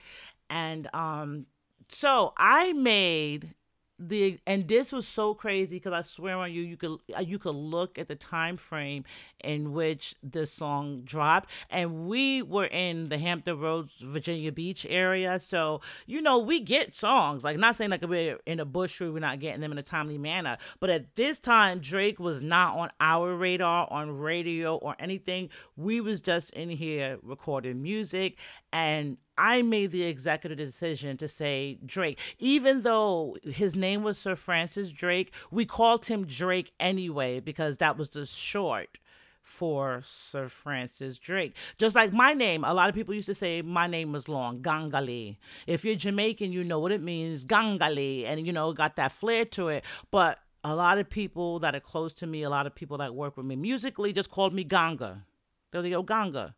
And 0.49 0.89
um 0.93 1.45
so 1.87 2.33
I 2.37 2.73
made 2.73 3.53
the 3.97 4.39
and 4.45 4.67
this 4.67 4.91
was 4.91 5.07
so 5.07 5.33
crazy 5.33 5.77
because 5.77 5.93
I 5.93 6.01
swear 6.01 6.37
on 6.37 6.51
you, 6.51 6.61
you 6.61 6.77
could 6.77 6.99
uh, 7.15 7.21
you 7.21 7.39
could 7.39 7.55
look 7.55 7.97
at 7.97 8.07
the 8.07 8.15
time 8.15 8.57
frame 8.57 9.05
in 9.43 9.71
which 9.73 10.15
this 10.21 10.51
song 10.51 11.03
dropped, 11.05 11.49
and 11.69 12.07
we 12.07 12.41
were 12.41 12.65
in 12.65 13.07
the 13.07 13.17
Hampton 13.17 13.59
Roads, 13.59 13.93
Virginia 14.01 14.51
Beach 14.51 14.85
area, 14.89 15.39
so 15.39 15.81
you 16.05 16.21
know 16.21 16.37
we 16.37 16.59
get 16.59 16.93
songs. 16.93 17.43
Like 17.43 17.57
not 17.57 17.75
saying 17.75 17.89
like 17.89 18.05
we're 18.05 18.39
in 18.45 18.59
a 18.59 18.65
bush 18.65 18.99
where 18.99 19.11
we're 19.11 19.19
not 19.19 19.39
getting 19.39 19.61
them 19.61 19.71
in 19.71 19.77
a 19.77 19.83
timely 19.83 20.17
manner, 20.17 20.57
but 20.79 20.89
at 20.89 21.15
this 21.15 21.39
time 21.39 21.79
Drake 21.79 22.19
was 22.19 22.41
not 22.43 22.77
on 22.77 22.89
our 22.99 23.35
radar 23.35 23.87
on 23.89 24.17
radio 24.17 24.75
or 24.75 24.95
anything. 24.99 25.49
We 25.77 26.01
was 26.01 26.19
just 26.19 26.49
in 26.51 26.69
here 26.69 27.17
recording 27.23 27.81
music, 27.81 28.37
and 28.75 29.15
I 29.37 29.61
made 29.61 29.91
the 29.91 30.03
executive 30.03 30.57
decision 30.57 31.15
to 31.17 31.29
say 31.29 31.79
Drake. 31.85 32.19
Even 32.39 32.81
though 32.81 33.37
his 33.41 33.73
name 33.73 34.03
was 34.03 34.17
Sir 34.17 34.35
Francis 34.35 34.91
Drake, 34.91 35.33
we 35.49 35.65
called 35.65 36.07
him 36.07 36.25
Drake 36.25 36.73
anyway 36.77 37.39
because 37.39 37.77
that 37.77 37.97
was 37.97 38.09
the 38.09 38.25
short 38.25 38.97
for 39.41 40.01
Sir 40.03 40.49
Francis 40.49 41.17
Drake. 41.17 41.55
Just 41.77 41.95
like 41.95 42.11
my 42.11 42.33
name, 42.33 42.65
a 42.65 42.73
lot 42.73 42.89
of 42.89 42.95
people 42.95 43.13
used 43.13 43.27
to 43.27 43.33
say 43.33 43.61
my 43.61 43.87
name 43.87 44.11
was 44.11 44.27
long, 44.27 44.61
Ganga 44.61 44.99
Lee. 44.99 45.39
If 45.67 45.85
you're 45.85 45.95
Jamaican, 45.95 46.51
you 46.51 46.65
know 46.65 46.79
what 46.79 46.91
it 46.91 47.01
means, 47.01 47.45
Ganga 47.45 47.89
Lee, 47.89 48.25
and 48.25 48.45
you 48.45 48.51
know, 48.51 48.73
got 48.73 48.97
that 48.97 49.13
flair 49.13 49.45
to 49.45 49.69
it. 49.69 49.85
But 50.11 50.39
a 50.65 50.75
lot 50.75 50.97
of 50.97 51.09
people 51.09 51.59
that 51.59 51.75
are 51.75 51.79
close 51.79 52.13
to 52.15 52.27
me, 52.27 52.43
a 52.43 52.49
lot 52.49 52.67
of 52.67 52.75
people 52.75 52.97
that 52.97 53.15
work 53.15 53.37
with 53.37 53.45
me 53.45 53.55
musically 53.55 54.11
just 54.11 54.29
called 54.29 54.53
me 54.53 54.65
Ganga. 54.65 55.23
They'll 55.71 55.89
go, 55.89 56.03
Ganga 56.03 56.55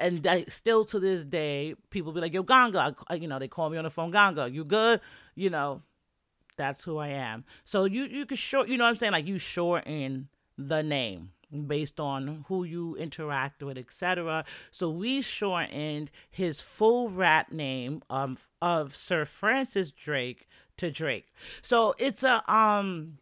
and 0.00 0.26
I, 0.26 0.44
still 0.48 0.84
to 0.86 0.98
this 0.98 1.24
day, 1.24 1.74
people 1.90 2.12
be 2.12 2.20
like, 2.20 2.34
"Yo, 2.34 2.42
Ganga," 2.42 2.96
I, 3.08 3.14
you 3.14 3.28
know, 3.28 3.38
they 3.38 3.48
call 3.48 3.70
me 3.70 3.78
on 3.78 3.84
the 3.84 3.90
phone, 3.90 4.10
"Ganga, 4.10 4.50
you 4.50 4.64
good?" 4.64 5.00
You 5.34 5.50
know, 5.50 5.82
that's 6.56 6.84
who 6.84 6.98
I 6.98 7.08
am. 7.08 7.44
So 7.64 7.84
you 7.84 8.04
you 8.04 8.26
can 8.26 8.36
short, 8.36 8.68
you 8.68 8.76
know, 8.76 8.84
what 8.84 8.90
I'm 8.90 8.96
saying 8.96 9.12
like 9.12 9.26
you 9.26 9.38
shorten 9.38 10.28
the 10.58 10.82
name 10.82 11.32
based 11.66 11.98
on 11.98 12.44
who 12.48 12.64
you 12.64 12.96
interact 12.96 13.62
with, 13.62 13.76
etc. 13.76 14.44
So 14.70 14.90
we 14.90 15.20
shortened 15.20 16.10
his 16.30 16.60
full 16.60 17.10
rap 17.10 17.52
name 17.52 18.02
of 18.08 18.48
of 18.60 18.96
Sir 18.96 19.24
Francis 19.24 19.90
Drake 19.90 20.48
to 20.76 20.90
Drake. 20.90 21.32
So 21.62 21.94
it's 21.98 22.22
a 22.22 22.42
um 22.52 23.18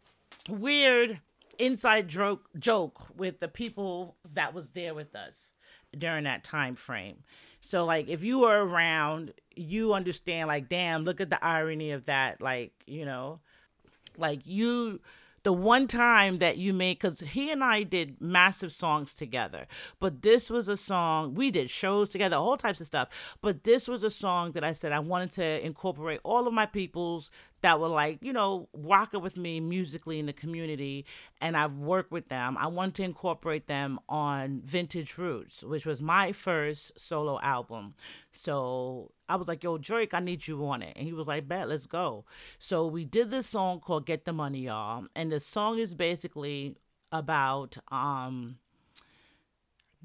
weird 0.47 1.21
inside 1.57 2.07
joke 2.07 2.49
joke 2.57 3.07
with 3.15 3.39
the 3.39 3.47
people 3.47 4.15
that 4.33 4.53
was 4.53 4.71
there 4.71 4.93
with 4.93 5.13
us 5.15 5.51
during 5.97 6.23
that 6.25 6.43
time 6.43 6.75
frame. 6.75 7.23
So 7.61 7.85
like 7.85 8.07
if 8.07 8.23
you 8.23 8.39
were 8.39 8.65
around, 8.65 9.33
you 9.55 9.93
understand 9.93 10.47
like 10.47 10.69
damn, 10.69 11.03
look 11.03 11.19
at 11.21 11.29
the 11.29 11.43
irony 11.43 11.91
of 11.91 12.05
that 12.05 12.41
like, 12.41 12.71
you 12.85 13.05
know, 13.05 13.39
like 14.17 14.41
you 14.45 15.01
the 15.43 15.53
one 15.53 15.87
time 15.87 16.37
that 16.39 16.57
you 16.57 16.73
made 16.73 16.95
because 16.95 17.19
he 17.21 17.51
and 17.51 17.63
i 17.63 17.83
did 17.83 18.19
massive 18.19 18.73
songs 18.73 19.15
together 19.15 19.65
but 19.99 20.21
this 20.21 20.49
was 20.49 20.67
a 20.67 20.77
song 20.77 21.33
we 21.33 21.49
did 21.51 21.69
shows 21.69 22.09
together 22.09 22.35
all 22.35 22.57
types 22.57 22.81
of 22.81 22.87
stuff 22.87 23.37
but 23.41 23.63
this 23.63 23.87
was 23.87 24.03
a 24.03 24.11
song 24.11 24.51
that 24.51 24.63
i 24.63 24.73
said 24.73 24.91
i 24.91 24.99
wanted 24.99 25.31
to 25.31 25.65
incorporate 25.65 26.19
all 26.23 26.47
of 26.47 26.53
my 26.53 26.65
people's 26.65 27.29
that 27.61 27.79
were 27.79 27.87
like, 27.87 28.19
you 28.21 28.33
know, 28.33 28.69
rocking 28.73 29.21
with 29.21 29.37
me 29.37 29.59
musically 29.59 30.19
in 30.19 30.25
the 30.25 30.33
community. 30.33 31.05
And 31.41 31.57
I've 31.57 31.75
worked 31.75 32.11
with 32.11 32.29
them. 32.29 32.57
I 32.57 32.67
wanted 32.67 32.95
to 32.95 33.03
incorporate 33.03 33.67
them 33.67 33.99
on 34.07 34.61
Vintage 34.63 35.17
Roots, 35.17 35.63
which 35.63 35.85
was 35.85 36.01
my 36.01 36.31
first 36.31 36.99
solo 36.99 37.39
album. 37.41 37.95
So 38.31 39.11
I 39.27 39.35
was 39.35 39.47
like, 39.47 39.63
yo, 39.63 39.77
Drake, 39.77 40.13
I 40.13 40.19
need 40.19 40.47
you 40.47 40.65
on 40.65 40.81
it. 40.81 40.93
And 40.95 41.05
he 41.05 41.13
was 41.13 41.27
like, 41.27 41.47
bet, 41.47 41.69
let's 41.69 41.85
go. 41.85 42.25
So 42.57 42.87
we 42.87 43.05
did 43.05 43.31
this 43.31 43.47
song 43.47 43.79
called 43.79 44.05
Get 44.05 44.25
the 44.25 44.33
Money, 44.33 44.61
y'all. 44.61 45.05
And 45.15 45.31
the 45.31 45.39
song 45.39 45.79
is 45.79 45.93
basically 45.93 46.77
about 47.11 47.77
um 47.91 48.57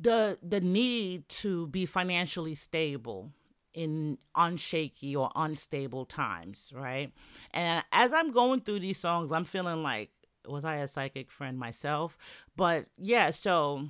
the 0.00 0.38
the 0.42 0.60
need 0.60 1.28
to 1.28 1.66
be 1.68 1.86
financially 1.86 2.54
stable 2.54 3.30
in 3.74 4.18
unshaky 4.36 5.16
or 5.16 5.30
unstable 5.34 6.04
times, 6.04 6.72
right? 6.74 7.12
And 7.50 7.84
as 7.92 8.12
I'm 8.12 8.30
going 8.32 8.60
through 8.60 8.80
these 8.80 8.98
songs, 8.98 9.32
I'm 9.32 9.44
feeling 9.44 9.82
like, 9.82 10.10
was 10.46 10.64
I 10.64 10.76
a 10.76 10.88
psychic 10.88 11.30
friend 11.30 11.58
myself? 11.58 12.16
But 12.56 12.86
yeah, 12.96 13.30
so 13.30 13.86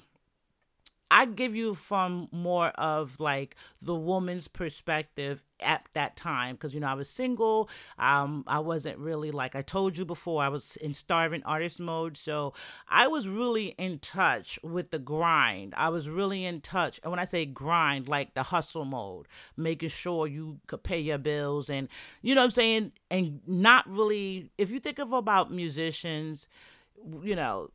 I 1.14 1.26
give 1.26 1.54
you 1.54 1.74
from 1.76 2.28
more 2.32 2.70
of 2.70 3.20
like 3.20 3.54
the 3.80 3.94
woman's 3.94 4.48
perspective 4.48 5.44
at 5.60 5.84
that 5.92 6.16
time 6.16 6.56
because 6.56 6.74
you 6.74 6.80
know 6.80 6.88
I 6.88 6.94
was 6.94 7.08
single. 7.08 7.70
Um, 8.00 8.42
I 8.48 8.58
wasn't 8.58 8.98
really 8.98 9.30
like 9.30 9.54
I 9.54 9.62
told 9.62 9.96
you 9.96 10.04
before. 10.04 10.42
I 10.42 10.48
was 10.48 10.74
in 10.74 10.92
starving 10.92 11.44
artist 11.44 11.78
mode, 11.78 12.16
so 12.16 12.52
I 12.88 13.06
was 13.06 13.28
really 13.28 13.76
in 13.78 14.00
touch 14.00 14.58
with 14.64 14.90
the 14.90 14.98
grind. 14.98 15.72
I 15.76 15.88
was 15.88 16.08
really 16.08 16.44
in 16.44 16.60
touch, 16.60 16.98
and 17.04 17.12
when 17.12 17.20
I 17.20 17.26
say 17.26 17.46
grind, 17.46 18.08
like 18.08 18.34
the 18.34 18.42
hustle 18.42 18.84
mode, 18.84 19.28
making 19.56 19.90
sure 19.90 20.26
you 20.26 20.58
could 20.66 20.82
pay 20.82 20.98
your 20.98 21.18
bills, 21.18 21.70
and 21.70 21.86
you 22.22 22.34
know 22.34 22.40
what 22.40 22.46
I'm 22.46 22.50
saying, 22.50 22.92
and 23.08 23.40
not 23.46 23.88
really. 23.88 24.50
If 24.58 24.72
you 24.72 24.80
think 24.80 24.98
of 24.98 25.12
about 25.12 25.52
musicians, 25.52 26.48
you 27.22 27.36
know, 27.36 27.70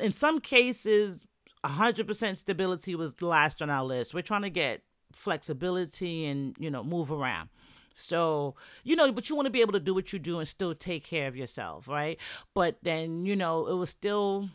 in 0.00 0.12
some 0.12 0.40
cases 0.40 1.26
100% 1.64 2.38
stability 2.38 2.94
was 2.94 3.20
last 3.20 3.60
on 3.60 3.70
our 3.70 3.84
list. 3.84 4.14
We're 4.14 4.22
trying 4.22 4.42
to 4.42 4.50
get 4.50 4.82
flexibility 5.12 6.26
and, 6.26 6.56
you 6.58 6.70
know, 6.70 6.82
move 6.82 7.10
around. 7.12 7.48
So, 7.94 8.54
you 8.82 8.96
know, 8.96 9.12
but 9.12 9.28
you 9.28 9.36
want 9.36 9.46
to 9.46 9.50
be 9.50 9.60
able 9.60 9.72
to 9.72 9.80
do 9.80 9.92
what 9.92 10.12
you 10.12 10.18
do 10.18 10.38
and 10.38 10.48
still 10.48 10.74
take 10.74 11.04
care 11.04 11.28
of 11.28 11.36
yourself, 11.36 11.86
right? 11.86 12.18
But 12.54 12.78
then, 12.82 13.26
you 13.26 13.36
know, 13.36 13.66
it 13.66 13.74
was 13.74 13.90
still 13.90 14.48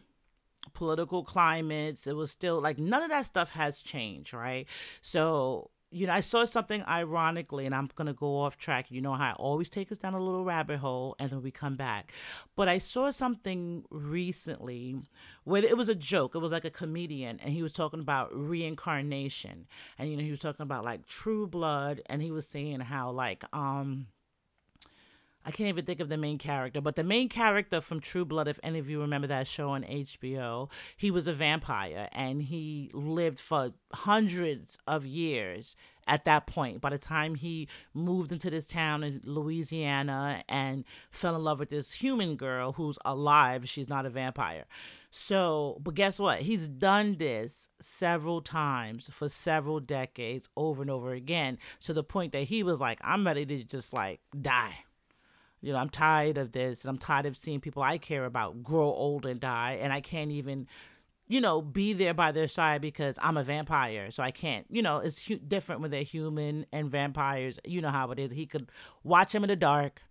political 0.73 1.23
climates. 1.23 2.07
It 2.07 2.15
was 2.15 2.31
still 2.31 2.59
like 2.59 2.79
none 2.79 3.03
of 3.03 3.09
that 3.09 3.25
stuff 3.25 3.51
has 3.51 3.81
changed, 3.81 4.33
right? 4.33 4.67
So, 5.01 5.69
you 5.91 6.07
know, 6.07 6.13
I 6.13 6.19
saw 6.19 6.45
something 6.45 6.83
ironically, 6.87 7.65
and 7.65 7.73
I'm 7.73 7.89
going 7.95 8.07
to 8.07 8.13
go 8.13 8.39
off 8.39 8.57
track. 8.57 8.91
You 8.91 9.01
know 9.01 9.13
how 9.13 9.31
I 9.31 9.33
always 9.33 9.69
take 9.69 9.91
us 9.91 9.97
down 9.97 10.13
a 10.13 10.19
little 10.19 10.43
rabbit 10.43 10.79
hole 10.79 11.15
and 11.19 11.29
then 11.29 11.41
we 11.41 11.51
come 11.51 11.75
back. 11.75 12.11
But 12.55 12.67
I 12.67 12.79
saw 12.79 13.11
something 13.11 13.85
recently 13.89 14.97
where 15.43 15.63
it 15.63 15.77
was 15.77 15.89
a 15.89 15.95
joke. 15.95 16.35
It 16.35 16.39
was 16.39 16.51
like 16.51 16.65
a 16.65 16.69
comedian, 16.69 17.39
and 17.39 17.53
he 17.53 17.63
was 17.63 17.71
talking 17.71 17.99
about 17.99 18.29
reincarnation. 18.33 19.67
And, 19.97 20.09
you 20.09 20.17
know, 20.17 20.23
he 20.23 20.31
was 20.31 20.39
talking 20.39 20.63
about 20.63 20.83
like 20.83 21.05
true 21.05 21.47
blood, 21.47 22.01
and 22.07 22.21
he 22.21 22.31
was 22.31 22.47
saying 22.47 22.81
how, 22.81 23.11
like, 23.11 23.45
um, 23.53 24.07
I 25.47 25.51
can't 25.51 25.69
even 25.69 25.85
think 25.85 25.99
of 25.99 26.09
the 26.09 26.17
main 26.17 26.39
character, 26.39 26.81
but 26.81 26.95
the 26.95 27.03
main 27.03 27.29
character 27.29 27.79
from 27.79 27.99
True 27.99 28.25
Blood, 28.25 28.47
if 28.47 28.59
any 28.63 28.79
of 28.79 28.89
you 28.89 28.99
remember 28.99 29.27
that 29.27 29.47
show 29.47 29.69
on 29.69 29.83
HBO, 29.83 30.71
he 30.97 31.11
was 31.11 31.27
a 31.27 31.33
vampire 31.33 32.09
and 32.11 32.41
he 32.41 32.89
lived 32.93 33.39
for 33.39 33.73
hundreds 33.93 34.79
of 34.87 35.05
years 35.05 35.75
at 36.07 36.25
that 36.25 36.47
point. 36.47 36.81
By 36.81 36.89
the 36.89 36.97
time 36.97 37.35
he 37.35 37.67
moved 37.93 38.31
into 38.31 38.49
this 38.49 38.65
town 38.65 39.03
in 39.03 39.21
Louisiana 39.23 40.43
and 40.49 40.83
fell 41.11 41.35
in 41.35 41.43
love 41.43 41.59
with 41.59 41.69
this 41.69 41.91
human 41.91 42.37
girl 42.37 42.71
who's 42.73 42.97
alive, 43.05 43.69
she's 43.69 43.89
not 43.89 44.07
a 44.07 44.09
vampire. 44.09 44.65
So, 45.11 45.77
but 45.83 45.93
guess 45.93 46.17
what? 46.17 46.41
He's 46.41 46.67
done 46.67 47.17
this 47.17 47.69
several 47.79 48.41
times 48.41 49.11
for 49.13 49.29
several 49.29 49.79
decades 49.79 50.49
over 50.57 50.81
and 50.81 50.89
over 50.89 51.13
again 51.13 51.59
to 51.81 51.93
the 51.93 52.03
point 52.03 52.31
that 52.31 52.45
he 52.45 52.63
was 52.63 52.79
like, 52.79 52.97
I'm 53.03 53.27
ready 53.27 53.45
to 53.45 53.63
just 53.63 53.93
like 53.93 54.21
die 54.41 54.85
you 55.65 55.73
know, 55.73 55.79
I'm 55.79 55.89
tired 55.89 56.37
of 56.37 56.51
this. 56.51 56.85
I'm 56.85 56.99
tired 56.99 57.25
of 57.25 57.35
seeing 57.35 57.59
people 57.59 57.81
I 57.81 57.97
care 57.97 58.25
about 58.25 58.61
grow 58.61 58.85
old 58.85 59.25
and 59.25 59.39
die, 59.39 59.79
and 59.81 59.91
I 59.91 59.99
can't 59.99 60.29
even, 60.29 60.67
you 61.27 61.41
know, 61.41 61.59
be 61.59 61.91
there 61.91 62.13
by 62.13 62.31
their 62.31 62.47
side 62.47 62.81
because 62.81 63.17
I'm 63.19 63.35
a 63.35 63.43
vampire. 63.43 64.11
So 64.11 64.21
I 64.21 64.29
can't, 64.29 64.67
you 64.69 64.83
know, 64.83 64.99
it's 64.99 65.25
hu- 65.25 65.39
different 65.39 65.81
when 65.81 65.89
they're 65.89 66.03
human 66.03 66.67
and 66.71 66.91
vampires. 66.91 67.57
You 67.65 67.81
know 67.81 67.89
how 67.89 68.11
it 68.11 68.19
is. 68.19 68.31
He 68.31 68.45
could 68.45 68.69
watch 69.03 69.33
them 69.33 69.43
in 69.43 69.47
the 69.47 69.55
dark 69.55 70.03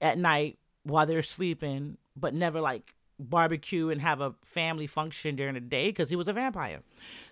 at 0.00 0.16
night 0.16 0.58
while 0.82 1.04
they're 1.04 1.22
sleeping, 1.22 1.98
but 2.16 2.32
never 2.32 2.62
like 2.62 2.94
barbecue 3.18 3.90
and 3.90 4.00
have 4.00 4.22
a 4.22 4.34
family 4.46 4.86
function 4.86 5.36
during 5.36 5.54
the 5.54 5.60
day 5.60 5.88
because 5.88 6.08
he 6.08 6.16
was 6.16 6.26
a 6.26 6.32
vampire. 6.32 6.80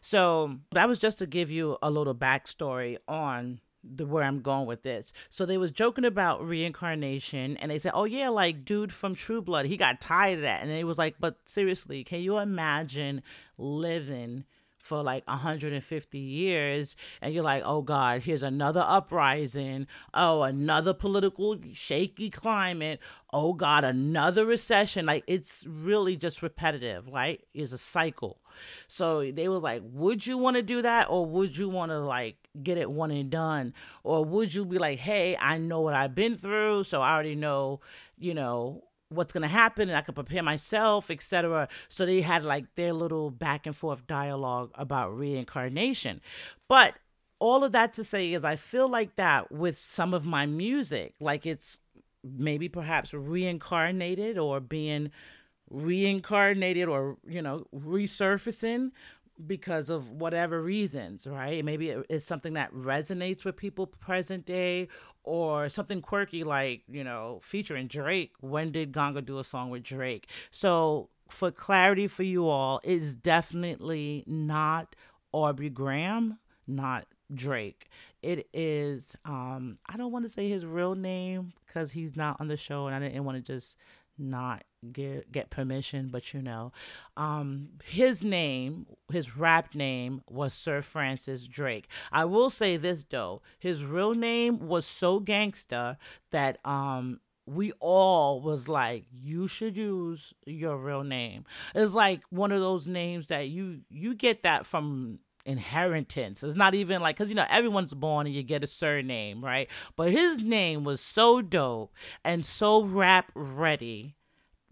So 0.03 0.59
that 0.73 0.87
was 0.87 0.99
just 0.99 1.19
to 1.21 1.27
give 1.27 1.51
you 1.51 1.79
a 1.83 1.91
little 1.91 2.15
backstory 2.15 2.99
on 3.09 3.61
the 3.85 4.07
where 4.07 4.25
I'm 4.25 4.40
going 4.40 4.66
with 4.66 4.83
this. 4.83 5.12
So 5.29 5.44
they 5.44 5.59
was 5.59 5.70
joking 5.70 6.05
about 6.05 6.47
reincarnation 6.47 7.57
and 7.59 7.70
they 7.70 7.79
said, 7.79 7.92
"Oh 7.94 8.05
yeah, 8.05 8.29
like 8.29 8.64
dude 8.64 8.92
from 8.92 9.14
True 9.14 9.42
Blood, 9.42 9.66
he 9.66 9.77
got 9.77 10.01
tired 10.01 10.38
of 10.38 10.42
that." 10.42 10.62
And 10.62 10.70
it 10.70 10.85
was 10.85 10.99
like, 10.99 11.16
"But 11.20 11.38
seriously, 11.44 12.05
can 12.05 12.20
you 12.20 12.38
imagine 12.38 13.23
living 13.59 14.44
for 14.85 15.03
like 15.03 15.27
150 15.27 16.18
years 16.18 16.94
and 17.23 17.33
you're 17.33 17.42
like 17.42 17.62
oh 17.64 17.83
god 17.83 18.23
here's 18.23 18.42
another 18.42 18.85
uprising. 18.87 19.87
Oh 20.12 20.42
another 20.42 20.92
political 20.92 21.59
shaky 21.73 22.31
climate. 22.31 23.01
Oh 23.33 23.55
god 23.55 23.85
another 23.85 24.44
recession. 24.44 25.07
Like 25.07 25.25
it's 25.27 25.64
really 25.66 26.16
just 26.16 26.42
repetitive 26.42 27.09
right? 27.12 27.40
It's 27.55 27.73
a 27.73 27.79
cycle. 27.79 28.38
So 28.87 29.31
they 29.31 29.49
was 29.49 29.62
like 29.62 29.83
would 29.85 30.27
you 30.27 30.37
want 30.38 30.57
to 30.57 30.62
do 30.62 30.83
that 30.83 31.09
or 31.09 31.25
would 31.27 31.57
you 31.57 31.68
want 31.68 31.90
to 31.90 31.99
like 31.99 32.37
get 32.62 32.79
it 32.79 32.90
one 32.90 33.11
and 33.11 33.31
done? 33.31 33.73
Or 34.03 34.25
would 34.25 34.55
you 34.55 34.64
be 34.64 34.79
like 34.79 34.99
hey 34.99 35.37
i 35.40 35.59
know 35.59 35.81
what 35.81 35.94
i've 35.94 36.14
been 36.14 36.37
through 36.37 36.85
so 36.85 37.01
i 37.01 37.12
already 37.12 37.35
know 37.35 37.81
you 38.18 38.35
know 38.35 38.84
what's 39.09 39.33
going 39.33 39.43
to 39.43 39.49
happen 39.49 39.88
and 39.88 39.97
I 39.97 40.03
could 40.03 40.14
prepare 40.14 40.43
myself, 40.43 41.11
etc. 41.11 41.69
So 41.88 42.07
they 42.07 42.21
had 42.21 42.45
like 42.45 42.75
their 42.75 42.93
little 42.93 43.31
back 43.31 43.67
and 43.67 43.77
forth 43.77 44.07
dialogue 44.07 44.71
about 44.75 45.17
reincarnation. 45.17 46.21
But 46.69 46.95
all 47.38 47.64
of 47.64 47.73
that 47.73 47.93
to 47.95 48.05
say 48.05 48.33
is 48.33 48.45
I 48.45 48.57
feel 48.57 48.88
like 48.88 49.17
that 49.17 49.53
with 49.53 49.79
some 49.79 50.14
of 50.14 50.27
my 50.27 50.47
music, 50.47 51.14
like 51.21 51.47
it's 51.47 51.79
maybe 52.23 52.69
perhaps 52.69 53.12
reincarnated 53.12 54.38
or 54.38 54.61
being 54.61 55.11
reincarnated 55.71 56.88
or, 56.88 57.19
you 57.27 57.43
know, 57.43 57.67
resurfacing 57.75 58.90
because 59.47 59.90
of 59.90 60.11
whatever 60.11 60.62
reasons, 60.62 61.27
right? 61.27 61.64
Maybe 61.64 61.90
it's 62.09 62.25
something 62.25 62.55
that 62.55 62.73
resonates 62.73 63.44
with 63.44 63.57
people 63.57 63.87
present 63.87 64.47
day 64.47 64.88
or 65.23 65.68
something 65.68 66.01
quirky 66.01 66.44
like, 66.44 66.83
you 66.88 67.05
know, 67.05 67.40
featuring 67.42 67.87
Drake. 67.87 68.33
When 68.40 68.70
did 68.73 68.92
Ganga 68.92 69.23
do 69.23 69.38
a 69.38 69.44
song 69.44 69.70
with 69.70 69.83
Drake? 69.83 70.29
So, 70.51 71.09
for 71.31 71.51
clarity 71.51 72.07
for 72.07 72.23
you 72.23 72.47
all, 72.49 72.81
it's 72.85 73.14
definitely 73.14 74.25
not 74.27 74.94
Aubrey 75.33 75.70
Graham, 75.70 76.38
not 76.66 77.07
Drake. 77.33 77.88
It 78.23 78.49
is 78.53 79.16
um 79.25 79.77
I 79.87 79.97
don't 79.97 80.12
want 80.12 80.25
to 80.25 80.29
say 80.29 80.49
his 80.49 80.64
real 80.64 80.94
name 80.94 81.53
cuz 81.66 81.92
he's 81.92 82.16
not 82.16 82.40
on 82.40 82.49
the 82.49 82.57
show 82.57 82.87
and 82.87 82.94
I 82.94 83.01
didn't 83.09 83.25
want 83.25 83.44
to 83.44 83.53
just 83.53 83.77
not 84.18 84.62
get 84.92 85.31
get 85.33 85.51
permission, 85.51 86.09
but 86.09 86.33
you 86.33 86.42
know, 86.42 86.73
um, 87.16 87.70
his 87.85 88.23
name, 88.23 88.87
his 89.11 89.37
rap 89.37 89.75
name 89.75 90.23
was 90.29 90.55
Sir 90.55 90.83
Francis 90.83 91.47
Drake. 91.47 91.88
I 92.12 92.25
will 92.25 92.51
say 92.51 92.77
this 92.77 93.05
though, 93.05 93.42
his 93.59 93.85
real 93.85 94.14
name 94.14 94.66
was 94.66 94.87
so 94.87 95.20
gangsta 95.20 95.97
that 96.31 96.59
um 96.64 97.20
we 97.47 97.73
all 97.79 98.40
was 98.40 98.68
like 98.68 99.05
you 99.12 99.47
should 99.47 99.77
use 99.77 100.33
your 100.47 100.79
real 100.79 101.05
name 101.05 101.44
it's 101.75 101.92
like 101.92 102.23
one 102.31 102.51
of 102.51 102.62
those 102.62 102.88
names 102.88 103.29
that 103.29 103.51
you 103.51 103.81
you 103.90 104.14
get 104.14 104.42
that 104.44 104.64
from 104.64 105.18
inheritance. 105.44 106.42
It's 106.42 106.57
not 106.57 106.75
even 106.75 107.03
like 107.03 107.16
because 107.16 107.29
you 107.29 107.35
know 107.35 107.47
everyone's 107.49 107.94
born 107.94 108.27
and 108.27 108.35
you 108.35 108.42
get 108.42 108.64
a 108.64 108.66
surname, 108.66 109.44
right? 109.44 109.68
But 109.97 110.11
his 110.11 110.40
name 110.42 110.85
was 110.85 111.01
so 111.01 111.42
dope 111.42 111.92
and 112.25 112.44
so 112.44 112.85
rap 112.85 113.31
ready 113.35 114.16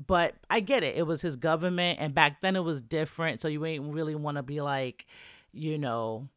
but 0.06 0.34
I 0.48 0.60
get 0.60 0.82
it. 0.82 0.96
It 0.96 1.06
was 1.06 1.22
his 1.22 1.36
government, 1.36 1.98
and 2.00 2.14
back 2.14 2.40
then 2.40 2.56
it 2.56 2.64
was 2.64 2.82
different. 2.82 3.40
So 3.40 3.48
you 3.48 3.64
ain't 3.64 3.92
really 3.92 4.14
want 4.14 4.36
to 4.36 4.42
be 4.42 4.60
like, 4.60 5.06
you 5.52 5.78
know, 5.78 6.28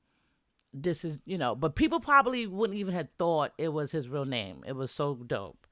this 0.74 1.06
is, 1.06 1.22
you 1.26 1.38
know, 1.38 1.56
but 1.56 1.76
people 1.76 2.00
probably 2.00 2.48
wouldn't 2.48 2.78
even 2.78 2.94
have 2.94 3.08
thought 3.18 3.54
it 3.58 3.70
was 3.70 3.92
his 3.92 4.10
real 4.10 4.26
name. 4.26 4.64
It 4.68 4.76
was 4.76 4.92
so 4.92 5.16
dope. 5.16 5.66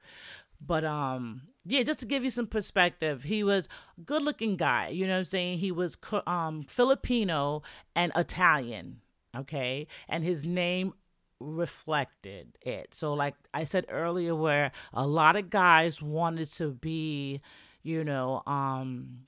But 0.66 0.84
um, 0.84 1.42
yeah, 1.66 1.82
just 1.82 2.00
to 2.00 2.06
give 2.06 2.24
you 2.24 2.30
some 2.30 2.46
perspective, 2.46 3.24
he 3.24 3.44
was 3.44 3.68
good-looking 4.04 4.56
guy. 4.56 4.88
You 4.88 5.06
know 5.06 5.14
what 5.14 5.18
I'm 5.20 5.24
saying? 5.26 5.58
He 5.58 5.70
was 5.70 5.98
um 6.26 6.62
Filipino 6.62 7.62
and 7.94 8.12
Italian. 8.16 9.00
Okay, 9.36 9.88
and 10.08 10.22
his 10.22 10.46
name 10.46 10.94
reflected 11.40 12.56
it. 12.62 12.94
So, 12.94 13.12
like 13.14 13.34
I 13.52 13.64
said 13.64 13.86
earlier, 13.88 14.34
where 14.34 14.70
a 14.92 15.06
lot 15.06 15.36
of 15.36 15.50
guys 15.50 16.00
wanted 16.00 16.50
to 16.52 16.70
be 16.70 17.40
you 17.84 18.02
know, 18.02 18.42
um, 18.46 19.26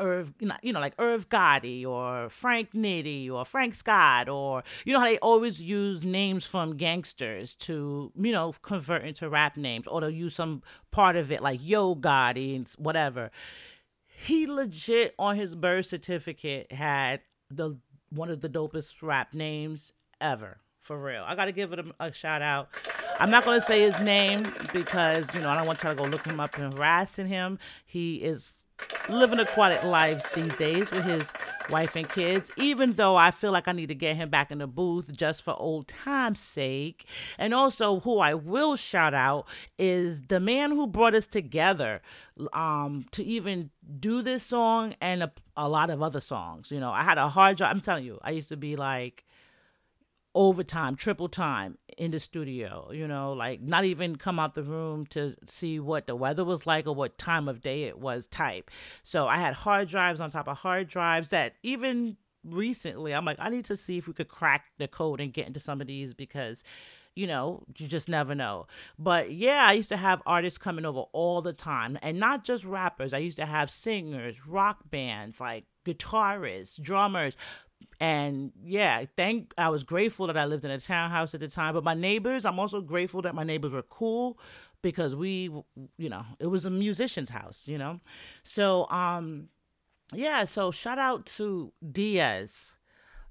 Irv, 0.00 0.32
you 0.62 0.72
know, 0.72 0.80
like 0.80 0.94
Irv 0.98 1.28
Gotti 1.28 1.86
or 1.86 2.28
Frank 2.30 2.72
Nitty 2.72 3.30
or 3.30 3.44
Frank 3.44 3.74
Scott 3.74 4.28
or, 4.28 4.64
you 4.84 4.92
know, 4.92 4.98
how 4.98 5.04
they 5.04 5.18
always 5.18 5.62
use 5.62 6.04
names 6.04 6.44
from 6.44 6.76
gangsters 6.76 7.54
to, 7.56 8.10
you 8.16 8.32
know, 8.32 8.54
convert 8.62 9.04
into 9.04 9.28
rap 9.28 9.56
names 9.56 9.86
or 9.86 10.00
they'll 10.00 10.10
use 10.10 10.34
some 10.34 10.62
part 10.90 11.16
of 11.16 11.30
it 11.30 11.42
like 11.42 11.60
Yo 11.62 11.94
Gotti 11.94 12.56
and 12.56 12.68
whatever. 12.78 13.30
He 14.06 14.46
legit 14.46 15.14
on 15.18 15.36
his 15.36 15.54
birth 15.54 15.86
certificate 15.86 16.72
had 16.72 17.20
the 17.50 17.76
one 18.10 18.30
of 18.30 18.40
the 18.40 18.48
dopest 18.48 19.02
rap 19.02 19.34
names 19.34 19.92
ever. 20.20 20.58
For 20.80 20.98
real. 20.98 21.24
I 21.26 21.34
got 21.34 21.44
to 21.44 21.52
give 21.52 21.72
it 21.72 21.78
a, 21.78 22.06
a, 22.06 22.12
shout 22.12 22.42
out. 22.42 22.68
I'm 23.20 23.28
not 23.28 23.44
going 23.44 23.60
to 23.60 23.66
say 23.66 23.82
his 23.82 24.00
name 24.00 24.50
because, 24.72 25.34
you 25.34 25.42
know, 25.42 25.50
I 25.50 25.54
don't 25.54 25.66
want 25.66 25.82
y'all 25.82 25.94
to 25.94 26.02
go 26.02 26.08
look 26.08 26.24
him 26.24 26.40
up 26.40 26.56
and 26.56 26.72
harassing 26.72 27.26
him. 27.26 27.58
He 27.84 28.16
is 28.16 28.64
living 29.10 29.38
a 29.38 29.44
quiet 29.44 29.84
life 29.84 30.24
these 30.34 30.54
days 30.54 30.90
with 30.90 31.04
his 31.04 31.30
wife 31.68 31.96
and 31.96 32.08
kids, 32.08 32.50
even 32.56 32.94
though 32.94 33.16
I 33.16 33.30
feel 33.30 33.52
like 33.52 33.68
I 33.68 33.72
need 33.72 33.88
to 33.88 33.94
get 33.94 34.16
him 34.16 34.30
back 34.30 34.50
in 34.50 34.56
the 34.56 34.66
booth 34.66 35.14
just 35.14 35.42
for 35.42 35.54
old 35.58 35.86
time's 35.86 36.40
sake. 36.40 37.04
And 37.36 37.52
also, 37.52 38.00
who 38.00 38.20
I 38.20 38.32
will 38.32 38.74
shout 38.76 39.12
out 39.12 39.46
is 39.78 40.22
the 40.22 40.40
man 40.40 40.70
who 40.70 40.86
brought 40.86 41.14
us 41.14 41.26
together 41.26 42.00
um, 42.54 43.04
to 43.10 43.22
even 43.22 43.68
do 43.98 44.22
this 44.22 44.44
song 44.44 44.94
and 45.02 45.22
a, 45.22 45.32
a 45.58 45.68
lot 45.68 45.90
of 45.90 46.02
other 46.02 46.20
songs. 46.20 46.72
You 46.72 46.80
know, 46.80 46.90
I 46.90 47.02
had 47.02 47.18
a 47.18 47.28
hard 47.28 47.58
job. 47.58 47.70
I'm 47.70 47.82
telling 47.82 48.04
you, 48.04 48.18
I 48.22 48.30
used 48.30 48.48
to 48.48 48.56
be 48.56 48.76
like, 48.76 49.26
overtime, 50.34 50.96
triple 50.96 51.28
time 51.28 51.78
in 51.98 52.12
the 52.12 52.20
studio, 52.20 52.90
you 52.92 53.06
know, 53.06 53.32
like 53.32 53.60
not 53.60 53.84
even 53.84 54.16
come 54.16 54.38
out 54.38 54.54
the 54.54 54.62
room 54.62 55.06
to 55.06 55.34
see 55.46 55.80
what 55.80 56.06
the 56.06 56.16
weather 56.16 56.44
was 56.44 56.66
like 56.66 56.86
or 56.86 56.94
what 56.94 57.18
time 57.18 57.48
of 57.48 57.60
day 57.60 57.84
it 57.84 57.98
was 57.98 58.26
type. 58.26 58.70
So 59.02 59.26
I 59.26 59.38
had 59.38 59.54
hard 59.54 59.88
drives 59.88 60.20
on 60.20 60.30
top 60.30 60.48
of 60.48 60.58
hard 60.58 60.88
drives 60.88 61.30
that 61.30 61.54
even 61.62 62.16
recently 62.44 63.12
I'm 63.12 63.24
like, 63.24 63.38
I 63.40 63.50
need 63.50 63.64
to 63.66 63.76
see 63.76 63.98
if 63.98 64.06
we 64.06 64.14
could 64.14 64.28
crack 64.28 64.66
the 64.78 64.88
code 64.88 65.20
and 65.20 65.32
get 65.32 65.46
into 65.46 65.60
some 65.60 65.80
of 65.80 65.86
these 65.86 66.14
because 66.14 66.62
you 67.16 67.26
know, 67.26 67.64
you 67.76 67.88
just 67.88 68.08
never 68.08 68.34
know. 68.34 68.66
But 68.98 69.32
yeah, 69.32 69.66
I 69.68 69.72
used 69.72 69.88
to 69.88 69.96
have 69.96 70.22
artists 70.26 70.58
coming 70.58 70.86
over 70.86 71.00
all 71.12 71.42
the 71.42 71.52
time, 71.52 71.98
and 72.02 72.18
not 72.18 72.44
just 72.44 72.64
rappers. 72.64 73.12
I 73.12 73.18
used 73.18 73.36
to 73.38 73.46
have 73.46 73.70
singers, 73.70 74.46
rock 74.46 74.78
bands, 74.88 75.40
like 75.40 75.64
guitarists, 75.84 76.80
drummers, 76.80 77.36
and 78.00 78.52
yeah, 78.64 79.04
thank 79.16 79.52
I 79.58 79.68
was 79.68 79.84
grateful 79.84 80.26
that 80.26 80.36
I 80.36 80.46
lived 80.46 80.64
in 80.64 80.70
a 80.70 80.80
townhouse 80.80 81.34
at 81.34 81.40
the 81.40 81.48
time. 81.48 81.74
But 81.74 81.84
my 81.84 81.94
neighbors, 81.94 82.44
I'm 82.44 82.58
also 82.58 82.80
grateful 82.80 83.22
that 83.22 83.34
my 83.34 83.44
neighbors 83.44 83.72
were 83.74 83.82
cool 83.82 84.38
because 84.82 85.14
we, 85.14 85.50
you 85.98 86.08
know, 86.08 86.24
it 86.38 86.46
was 86.46 86.64
a 86.64 86.70
musician's 86.70 87.30
house, 87.30 87.68
you 87.68 87.76
know. 87.76 88.00
So 88.42 88.88
um, 88.90 89.48
yeah. 90.14 90.44
So 90.44 90.70
shout 90.70 90.98
out 90.98 91.26
to 91.36 91.72
Diaz. 91.92 92.74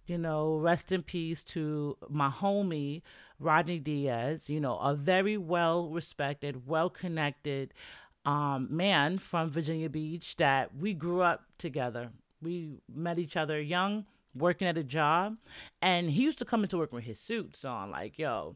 You 0.06 0.18
know, 0.18 0.56
rest 0.56 0.92
in 0.92 1.04
peace 1.04 1.44
to 1.46 1.96
my 2.10 2.30
homie 2.30 3.04
Rodney 3.40 3.80
Diaz. 3.80 4.50
You 4.50 4.60
know, 4.60 4.78
a 4.80 4.94
very 4.94 5.38
well 5.38 5.90
respected, 5.90 6.68
well 6.68 6.90
connected 6.90 7.74
um, 8.26 8.68
man 8.70 9.18
from 9.18 9.50
Virginia 9.50 9.90
Beach 9.90 10.36
that 10.38 10.76
we 10.76 10.94
grew 10.94 11.22
up 11.22 11.44
together. 11.58 12.12
We 12.42 12.82
met 12.94 13.20
each 13.20 13.36
other 13.36 13.60
young 13.60 14.06
working 14.36 14.68
at 14.68 14.78
a 14.78 14.84
job 14.84 15.38
and 15.82 16.12
he 16.12 16.24
used 16.24 16.38
to 16.38 16.46
come 16.46 16.64
into 16.64 16.78
work 16.78 16.94
with 16.94 17.04
his 17.04 17.20
suits 17.20 17.66
on 17.66 17.92
like 17.92 18.18
yo 18.20 18.56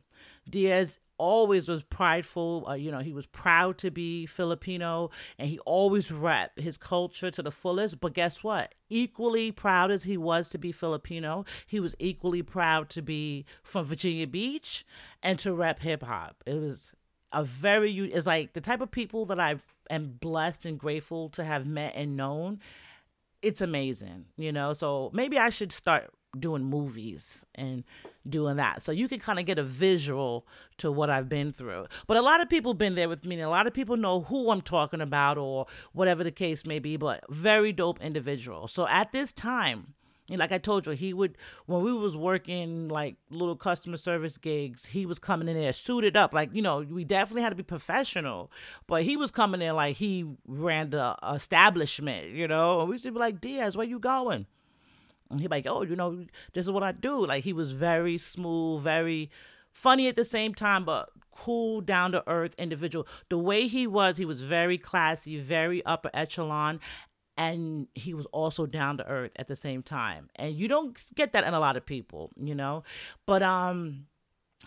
diaz 0.50 1.00
always 1.18 1.68
was 1.68 1.84
prideful 1.84 2.66
uh, 2.70 2.74
you 2.74 2.92
know 2.92 3.00
he 3.00 3.14
was 3.14 3.26
proud 3.26 3.78
to 3.78 3.90
be 3.90 4.26
filipino 4.26 5.10
and 5.38 5.50
he 5.50 5.60
always 5.60 6.12
rep 6.12 6.58
his 6.60 6.78
culture 6.78 7.32
to 7.32 7.42
the 7.42 7.52
fullest 7.52 8.00
but 8.00 8.14
guess 8.14 8.44
what? 8.44 8.74
Equally 8.90 9.52
proud 9.52 9.90
as 9.90 10.04
he 10.04 10.18
was 10.18 10.50
to 10.50 10.58
be 10.58 10.72
filipino 10.72 11.46
he 11.66 11.80
was 11.80 11.96
equally 12.00 12.42
proud 12.42 12.90
to 12.90 13.02
be 13.02 13.46
from 13.64 13.86
virginia 13.86 14.28
beach 14.28 14.86
and 15.22 15.40
to 15.40 15.54
rep 15.54 15.80
hip-hop. 15.80 16.44
It 16.46 16.56
was 16.56 16.94
a 17.32 17.44
very 17.44 17.92
it's 17.98 18.26
like 18.26 18.54
the 18.54 18.62
type 18.62 18.82
of 18.82 18.92
people 18.92 19.26
that 19.26 19.40
i 19.40 19.56
am 19.90 20.18
blessed 20.22 20.66
and 20.66 20.80
grateful 20.80 21.30
to 21.30 21.44
have 21.44 21.66
met 21.66 21.94
and 21.96 22.16
known 22.16 22.60
it's 23.44 23.62
amazing, 23.62 24.26
you 24.38 24.52
know. 24.52 24.74
So 24.74 25.12
maybe 25.14 25.38
I 25.38 25.50
should 25.50 25.72
start 25.72 26.12
doing 26.40 26.64
movies 26.64 27.46
and 27.54 27.84
doing 28.28 28.56
that 28.56 28.82
so 28.82 28.92
you 28.92 29.08
can 29.08 29.20
kind 29.20 29.38
of 29.38 29.46
get 29.46 29.60
a 29.60 29.64
visual 29.64 30.48
to 30.78 30.92
what 30.92 31.10
I've 31.10 31.30
been 31.30 31.52
through. 31.52 31.86
But 32.08 32.18
a 32.18 32.22
lot 32.22 32.42
of 32.42 32.50
people 32.50 32.74
been 32.74 32.96
there 32.96 33.10
with 33.10 33.26
me 33.26 33.36
and 33.36 33.44
a 33.44 33.50
lot 33.50 33.68
of 33.68 33.74
people 33.74 33.98
know 33.98 34.22
who 34.22 34.50
I'm 34.50 34.62
talking 34.62 35.02
about 35.02 35.38
or 35.38 35.68
whatever 35.92 36.24
the 36.24 36.32
case 36.32 36.66
may 36.66 36.80
be, 36.80 36.98
but 36.98 37.24
very 37.30 37.72
dope 37.72 38.02
individual. 38.02 38.68
So 38.68 38.88
at 38.88 39.12
this 39.12 39.32
time, 39.32 39.94
and 40.30 40.40
like 40.40 40.54
I 40.54 40.58
told 40.58 40.86
you, 40.86 40.94
he 40.94 41.14
would 41.14 41.38
when 41.66 41.82
we 41.82 41.94
was 41.94 42.16
working 42.16 42.88
like 42.88 43.18
little 43.30 43.58
customer 43.58 43.98
service 43.98 44.38
gigs, 44.38 44.86
he 44.86 45.06
was 45.06 45.20
coming 45.20 45.50
in 45.50 45.60
there 45.60 45.74
suited 45.74 46.16
up. 46.16 46.34
Like, 46.34 46.56
you 46.56 46.62
know, 46.62 46.80
we 46.80 47.04
definitely 47.04 47.42
had 47.42 47.50
to 47.50 47.56
be 47.56 47.64
professional. 47.64 48.50
But 48.88 49.04
he 49.04 49.18
was 49.18 49.32
coming 49.32 49.62
in 49.62 49.76
like 49.76 49.98
he 49.98 50.26
ran 50.48 50.92
the 50.92 51.18
establishment, 51.30 52.30
you 52.30 52.48
know. 52.48 52.80
And 52.80 52.90
we 52.90 52.96
used 52.96 53.04
to 53.04 53.12
be 53.12 53.20
like, 53.20 53.42
Diaz, 53.42 53.76
where 53.76 53.86
you 53.86 54.00
going? 54.00 54.46
And 55.30 55.42
he 55.42 55.48
like, 55.48 55.68
oh, 55.68 55.82
you 55.82 55.96
know, 55.96 56.26
this 56.54 56.66
is 56.66 56.72
what 56.72 56.84
I 56.84 56.94
do. 56.94 57.26
Like 57.26 57.44
he 57.44 57.52
was 57.52 57.72
very 57.72 58.18
smooth, 58.18 58.82
very 58.82 59.30
funny 59.74 60.08
at 60.08 60.16
the 60.16 60.24
same 60.24 60.54
time, 60.54 60.86
but 60.86 61.10
cool, 61.32 61.82
down 61.82 62.14
to 62.14 62.24
earth 62.28 62.56
individual. 62.58 63.08
The 63.28 63.38
way 63.38 63.68
he 63.68 63.88
was, 63.88 64.18
he 64.18 64.26
was 64.26 64.42
very 64.42 64.78
classy, 64.78 65.38
very 65.40 65.84
upper 65.86 66.12
echelon 66.14 66.80
and 67.38 67.88
he 67.96 68.14
was 68.14 68.26
also 68.28 68.66
down 68.66 68.98
to 68.98 69.08
earth 69.08 69.32
at 69.36 69.48
the 69.48 69.56
same 69.56 69.82
time. 69.82 70.30
And 70.36 70.56
you 70.56 70.68
don't 70.68 71.00
get 71.16 71.34
that 71.34 71.44
in 71.44 71.54
a 71.54 71.60
lot 71.60 71.78
of 71.78 71.86
people 71.86 72.32
you 72.38 72.56
know? 72.56 72.84
But 73.26 73.44
um 73.44 74.08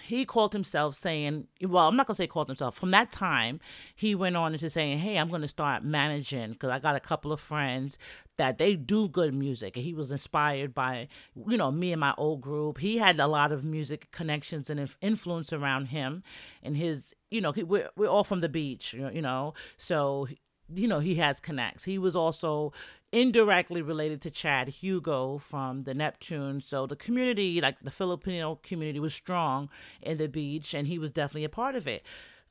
he 0.02 0.26
called 0.26 0.52
himself 0.52 0.94
saying 0.94 1.46
well 1.62 1.88
i'm 1.88 1.96
not 1.96 2.06
to 2.06 2.14
say 2.14 2.26
called 2.26 2.48
himself. 2.48 2.76
From 2.76 2.90
that 2.90 3.10
time 3.12 3.60
he 3.94 4.14
went 4.14 4.36
on 4.36 4.52
into 4.52 4.68
saying 4.68 4.98
hey 4.98 5.16
i'm 5.16 5.30
to 5.42 5.48
start 5.48 5.84
managing 5.84 6.52
because 6.52 6.70
i 6.70 6.78
got 6.78 6.96
a 6.96 7.00
couple 7.00 7.32
of 7.32 7.40
friends 7.40 7.98
that 8.36 8.58
they 8.58 8.74
do 8.74 9.08
good 9.08 9.32
music. 9.32 9.76
And 9.76 9.84
he 9.84 9.94
was 9.94 10.12
inspired 10.12 10.74
by 10.74 11.08
you 11.48 11.56
know 11.56 11.70
me 11.70 11.92
and 11.92 12.00
my 12.00 12.14
old 12.18 12.40
group. 12.40 12.78
He 12.78 12.98
had 12.98 13.18
a 13.18 13.26
lot 13.26 13.52
of 13.52 13.64
music 13.64 14.10
connections 14.12 14.68
and 14.68 14.94
influence 15.00 15.52
around 15.52 15.86
him 15.86 16.22
and 16.62 16.76
his 16.76 17.14
you 17.30 17.40
know 17.40 17.52
we're, 17.56 17.88
we're 17.96 18.08
all 18.08 18.24
from 18.24 18.40
the 18.40 18.48
beach 18.48 18.92
you 18.92 19.22
know? 19.22 19.54
So 19.76 20.28
you 20.74 20.88
know, 20.88 20.98
he 20.98 21.16
has 21.16 21.40
connects. 21.40 21.84
He 21.84 21.98
was 21.98 22.16
also 22.16 22.72
indirectly 23.12 23.82
related 23.82 24.20
to 24.22 24.30
Chad 24.30 24.68
Hugo 24.68 25.38
from 25.38 25.84
the 25.84 25.94
Neptune. 25.94 26.60
So 26.60 26.86
the 26.86 26.96
community, 26.96 27.60
like 27.60 27.80
the 27.80 27.90
Filipino 27.90 28.58
community, 28.62 29.00
was 29.00 29.14
strong 29.14 29.68
in 30.02 30.18
the 30.18 30.28
beach, 30.28 30.74
and 30.74 30.86
he 30.86 30.98
was 30.98 31.12
definitely 31.12 31.44
a 31.44 31.48
part 31.48 31.76
of 31.76 31.86
it. 31.86 32.04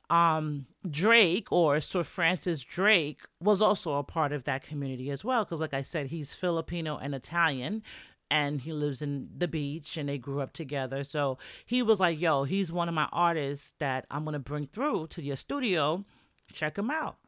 Um, 0.08 0.66
Drake 0.88 1.50
or 1.50 1.80
Sir 1.80 2.04
Francis 2.04 2.62
Drake 2.62 3.22
was 3.40 3.60
also 3.60 3.94
a 3.94 4.04
part 4.04 4.32
of 4.32 4.44
that 4.44 4.62
community 4.62 5.10
as 5.10 5.24
well, 5.24 5.44
because 5.44 5.60
like 5.60 5.74
I 5.74 5.82
said, 5.82 6.06
he's 6.06 6.34
Filipino 6.34 6.96
and 6.96 7.14
Italian. 7.14 7.82
And 8.28 8.62
he 8.62 8.72
lives 8.72 9.02
in 9.02 9.28
the 9.38 9.46
beach 9.46 9.96
and 9.96 10.08
they 10.08 10.18
grew 10.18 10.40
up 10.40 10.52
together. 10.52 11.04
So 11.04 11.38
he 11.64 11.80
was 11.80 12.00
like, 12.00 12.20
Yo, 12.20 12.42
he's 12.42 12.72
one 12.72 12.88
of 12.88 12.94
my 12.94 13.08
artists 13.12 13.74
that 13.78 14.04
I'm 14.10 14.24
to 14.24 14.40
bring 14.40 14.66
through 14.66 15.06
to 15.10 15.22
your 15.22 15.36
studio. 15.36 16.04
Check 16.52 16.76
him 16.76 16.90
out 16.90 17.18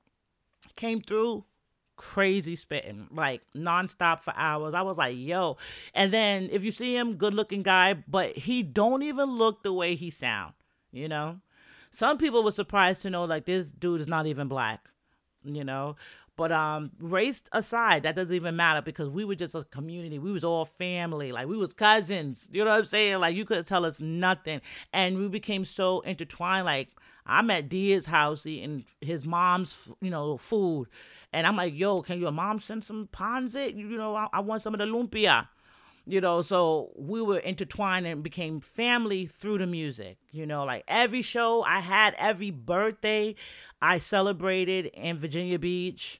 came 0.79 1.03
through 1.03 1.45
crazy 1.97 2.55
spitting 2.55 3.09
like 3.13 3.43
nonstop 3.55 4.21
for 4.21 4.33
hours. 4.37 4.73
I 4.73 4.83
was 4.83 4.97
like, 4.97 5.17
yo. 5.19 5.59
And 5.93 6.13
then 6.13 6.49
if 6.51 6.65
you 6.65 6.73
see 6.73 6.97
him, 6.97 7.17
good 7.17 7.35
looking 7.35 7.63
guy, 7.63 7.95
but 8.07 8.37
he 8.37 8.63
don't 8.63 9.03
even 9.03 9.33
look 9.33 9.63
the 9.63 9.73
way 9.73 9.97
he 9.97 10.09
sound, 10.09 10.55
you 10.93 11.09
know? 11.09 11.41
Some 11.91 12.17
people 12.17 12.43
were 12.43 12.53
surprised 12.53 13.03
to 13.03 13.11
know 13.11 13.25
like 13.25 13.45
this 13.45 13.73
dude 13.73 14.01
is 14.01 14.09
not 14.09 14.27
even 14.27 14.49
black, 14.49 14.89
you 15.45 15.65
know? 15.65 15.97
But 16.37 16.53
um 16.53 16.93
race 17.01 17.43
aside, 17.51 18.05
that 18.05 18.15
doesn't 18.15 18.37
even 18.37 18.55
matter 18.55 18.81
because 18.81 19.09
we 19.09 19.25
were 19.25 19.35
just 19.35 19.57
a 19.57 19.65
community. 19.65 20.21
We 20.21 20.31
was 20.31 20.45
all 20.45 20.65
family. 20.65 21.33
Like 21.33 21.49
we 21.49 21.57
was 21.57 21.75
cousins. 21.75 22.49
You 22.53 22.65
know 22.65 22.71
what 22.71 22.79
I'm 22.79 22.85
saying? 22.85 23.19
Like 23.19 23.35
you 23.35 23.45
couldn't 23.45 23.67
tell 23.67 23.85
us 23.85 24.01
nothing. 24.01 24.61
And 24.93 25.19
we 25.19 25.27
became 25.27 25.65
so 25.65 26.01
intertwined 26.03 26.65
like 26.65 26.91
I'm 27.29 27.51
at 27.51 27.69
Diaz's 27.69 28.07
house 28.07 28.47
eating 28.47 28.85
his 29.01 29.27
mom's, 29.27 29.89
you 30.01 30.11
know, 30.11 30.39
food. 30.39 30.89
And 31.33 31.47
I'm 31.47 31.57
like, 31.57 31.79
yo, 31.79 32.01
can 32.01 32.19
your 32.19 32.33
mom 32.33 32.59
send 32.59 32.85
some 32.85 33.09
ponze? 33.13 33.55
You 33.55 33.97
know, 33.97 34.17
I, 34.17 34.29
I 34.33 34.41
want 34.41 34.63
some 34.63 34.75
of 34.75 34.79
the 34.79 34.87
lumpia. 34.87 35.49
You 36.07 36.23
know, 36.23 36.41
so 36.41 36.91
we 36.97 37.21
were 37.21 37.39
intertwined 37.39 38.07
and 38.07 38.23
became 38.23 38.61
family 38.61 39.27
through 39.27 39.59
the 39.59 39.67
music. 39.67 40.17
You 40.33 40.47
know, 40.47 40.65
like 40.65 40.85
every 40.89 41.21
show 41.21 41.63
I 41.65 41.81
had, 41.81 42.15
every 42.17 42.51
birthday 42.51 43.35
I 43.83 43.99
celebrated 43.99 44.87
in 44.87 45.19
Virginia 45.19 45.59
Beach, 45.59 46.19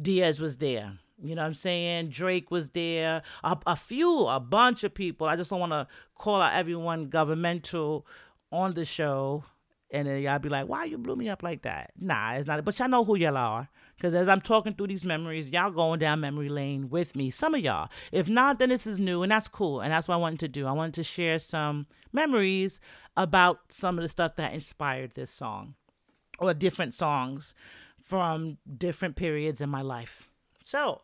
Diaz 0.00 0.40
was 0.40 0.56
there. 0.56 0.94
You 1.22 1.36
know 1.36 1.42
what 1.42 1.48
I'm 1.48 1.54
saying? 1.54 2.08
Drake 2.08 2.50
was 2.50 2.70
there. 2.70 3.22
A, 3.44 3.56
a 3.66 3.76
few, 3.76 4.26
a 4.26 4.40
bunch 4.40 4.82
of 4.82 4.94
people. 4.94 5.28
I 5.28 5.36
just 5.36 5.50
don't 5.50 5.60
want 5.60 5.72
to 5.72 5.86
call 6.16 6.40
out 6.40 6.54
everyone 6.54 7.04
governmental 7.04 8.06
on 8.50 8.74
the 8.74 8.84
show. 8.84 9.44
And 9.90 10.06
then 10.06 10.20
y'all 10.20 10.38
be 10.38 10.50
like, 10.50 10.68
why 10.68 10.84
you 10.84 10.98
blew 10.98 11.16
me 11.16 11.28
up 11.30 11.42
like 11.42 11.62
that? 11.62 11.92
Nah, 11.98 12.34
it's 12.34 12.46
not. 12.46 12.62
But 12.64 12.78
y'all 12.78 12.88
know 12.88 13.04
who 13.04 13.16
y'all 13.16 13.36
are. 13.36 13.68
Because 13.96 14.14
as 14.14 14.28
I'm 14.28 14.40
talking 14.40 14.74
through 14.74 14.88
these 14.88 15.04
memories, 15.04 15.50
y'all 15.50 15.70
going 15.70 15.98
down 15.98 16.20
memory 16.20 16.50
lane 16.50 16.90
with 16.90 17.16
me. 17.16 17.30
Some 17.30 17.54
of 17.54 17.60
y'all. 17.60 17.88
If 18.12 18.28
not, 18.28 18.58
then 18.58 18.68
this 18.68 18.86
is 18.86 19.00
new. 19.00 19.22
And 19.22 19.32
that's 19.32 19.48
cool. 19.48 19.80
And 19.80 19.92
that's 19.92 20.06
what 20.06 20.14
I 20.14 20.18
wanted 20.18 20.40
to 20.40 20.48
do. 20.48 20.66
I 20.66 20.72
wanted 20.72 20.94
to 20.94 21.02
share 21.02 21.38
some 21.38 21.86
memories 22.12 22.80
about 23.16 23.60
some 23.70 23.98
of 23.98 24.02
the 24.02 24.08
stuff 24.08 24.36
that 24.36 24.52
inspired 24.52 25.14
this 25.14 25.30
song 25.30 25.74
or 26.38 26.52
different 26.52 26.94
songs 26.94 27.54
from 28.02 28.58
different 28.76 29.16
periods 29.16 29.60
in 29.60 29.70
my 29.70 29.82
life. 29.82 30.30
So, 30.62 31.02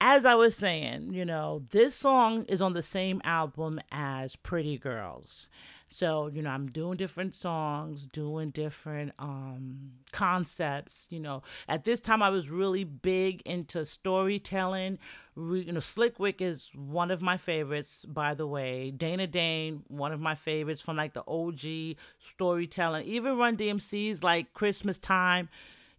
as 0.00 0.24
I 0.24 0.34
was 0.34 0.56
saying, 0.56 1.12
you 1.12 1.24
know, 1.24 1.62
this 1.70 1.94
song 1.94 2.44
is 2.44 2.62
on 2.62 2.72
the 2.72 2.82
same 2.82 3.20
album 3.24 3.80
as 3.90 4.34
Pretty 4.34 4.78
Girls. 4.78 5.48
So, 5.92 6.28
you 6.28 6.42
know, 6.42 6.50
I'm 6.50 6.68
doing 6.70 6.96
different 6.96 7.34
songs, 7.34 8.06
doing 8.06 8.50
different 8.50 9.12
um, 9.18 9.92
concepts. 10.10 11.06
You 11.10 11.20
know, 11.20 11.42
at 11.68 11.84
this 11.84 12.00
time, 12.00 12.22
I 12.22 12.30
was 12.30 12.50
really 12.50 12.84
big 12.84 13.42
into 13.42 13.84
storytelling. 13.84 14.98
Re- 15.34 15.62
you 15.62 15.72
know, 15.72 15.80
Slick 15.80 16.14
Rick 16.18 16.40
is 16.40 16.70
one 16.74 17.10
of 17.10 17.20
my 17.20 17.36
favorites, 17.36 18.04
by 18.06 18.34
the 18.34 18.46
way. 18.46 18.90
Dana 18.90 19.26
Dane, 19.26 19.82
one 19.88 20.12
of 20.12 20.20
my 20.20 20.34
favorites 20.34 20.80
from 20.80 20.96
like 20.96 21.12
the 21.12 21.24
OG 21.26 21.96
storytelling. 22.18 23.06
Even 23.06 23.36
Run 23.36 23.56
DMC's 23.56 24.22
like 24.24 24.54
Christmas 24.54 24.98
Time. 24.98 25.48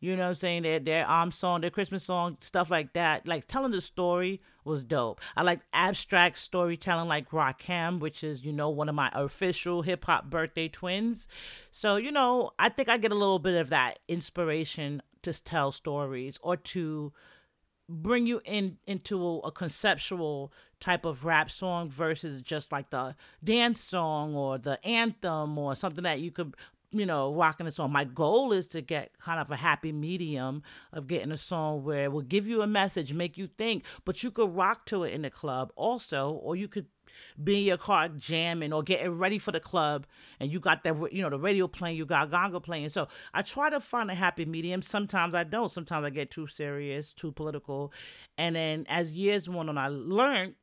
You 0.03 0.17
know 0.17 0.23
what 0.23 0.29
I'm 0.29 0.35
saying? 0.35 0.63
Their 0.63 0.79
their 0.79 1.09
um 1.09 1.31
song, 1.31 1.61
their 1.61 1.69
Christmas 1.69 2.03
song, 2.03 2.35
stuff 2.41 2.69
like 2.69 2.91
that. 2.91 3.25
Like 3.25 3.47
telling 3.47 3.71
the 3.71 3.79
story 3.79 4.41
was 4.65 4.83
dope. 4.83 5.21
I 5.37 5.43
like 5.43 5.61
abstract 5.71 6.37
storytelling 6.39 7.07
like 7.07 7.29
Rakim, 7.29 7.99
which 7.99 8.21
is, 8.21 8.43
you 8.43 8.51
know, 8.51 8.69
one 8.69 8.89
of 8.89 8.95
my 8.95 9.09
official 9.13 9.81
hip 9.81 10.03
hop 10.03 10.29
birthday 10.29 10.67
twins. 10.67 11.29
So, 11.71 11.95
you 11.95 12.11
know, 12.11 12.51
I 12.59 12.67
think 12.67 12.89
I 12.89 12.97
get 12.97 13.13
a 13.13 13.15
little 13.15 13.39
bit 13.39 13.55
of 13.55 13.69
that 13.69 13.99
inspiration 14.09 15.01
to 15.21 15.41
tell 15.41 15.71
stories 15.71 16.37
or 16.41 16.57
to 16.57 17.13
bring 17.89 18.25
you 18.25 18.41
in 18.45 18.77
into 18.87 19.25
a, 19.25 19.39
a, 19.39 19.51
conceptual 19.51 20.51
type 20.79 21.05
of 21.05 21.25
rap 21.25 21.51
song 21.51 21.89
versus 21.89 22.41
just 22.41 22.71
like 22.71 22.89
the 22.89 23.15
dance 23.43 23.81
song 23.81 24.35
or 24.35 24.57
the 24.57 24.83
anthem 24.85 25.57
or 25.57 25.75
something 25.75 26.03
that 26.03 26.19
you 26.19 26.31
could 26.31 26.55
you 26.93 27.05
know, 27.05 27.33
rocking 27.33 27.67
a 27.67 27.71
song. 27.71 27.91
My 27.91 28.05
goal 28.05 28.53
is 28.53 28.67
to 28.69 28.81
get 28.81 29.17
kind 29.19 29.39
of 29.39 29.51
a 29.51 29.55
happy 29.55 29.91
medium 29.91 30.63
of 30.93 31.07
getting 31.07 31.31
a 31.31 31.37
song 31.37 31.83
where 31.83 32.05
it 32.05 32.11
will 32.11 32.21
give 32.21 32.47
you 32.47 32.61
a 32.61 32.67
message, 32.67 33.13
make 33.13 33.37
you 33.37 33.47
think, 33.47 33.83
but 34.05 34.23
you 34.23 34.31
could 34.31 34.55
rock 34.55 34.85
to 34.85 35.03
it 35.03 35.13
in 35.13 35.23
the 35.23 35.29
club 35.29 35.71
also, 35.75 36.31
or 36.31 36.55
you 36.55 36.67
could 36.67 36.85
be 37.43 37.59
in 37.59 37.63
your 37.65 37.77
car 37.77 38.09
jamming 38.09 38.73
or 38.73 38.83
getting 38.83 39.11
ready 39.11 39.37
for 39.37 39.51
the 39.51 39.59
club 39.59 40.07
and 40.39 40.51
you 40.51 40.59
got 40.59 40.83
that 40.83 40.95
you 41.13 41.21
know 41.21 41.29
the 41.29 41.37
radio 41.37 41.67
playing 41.67 41.97
you 41.97 42.05
got 42.05 42.31
ganga 42.31 42.59
playing. 42.59 42.89
So 42.89 43.07
i 43.33 43.41
try 43.41 43.69
to 43.69 43.79
find 43.79 44.09
a 44.09 44.15
happy 44.15 44.45
medium. 44.45 44.81
Sometimes 44.81 45.35
i 45.35 45.43
don't. 45.43 45.69
Sometimes 45.69 46.05
i 46.05 46.09
get 46.09 46.31
too 46.31 46.47
serious 46.47 47.13
too 47.13 47.31
political. 47.31 47.91
And 48.37 48.55
then 48.55 48.85
as 48.89 49.11
years 49.11 49.47
went 49.47 49.69
on 49.69 49.77
i 49.77 49.87
learned 49.89 50.55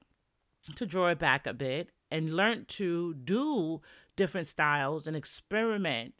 to 0.75 0.87
draw 0.87 1.09
it 1.09 1.19
back 1.19 1.47
a 1.47 1.55
bit 1.55 1.91
and 2.11 2.35
learned 2.35 2.69
to 2.69 3.15
do 3.15 3.81
different 4.21 4.47
styles 4.47 5.07
and 5.07 5.17
experiment 5.17 6.13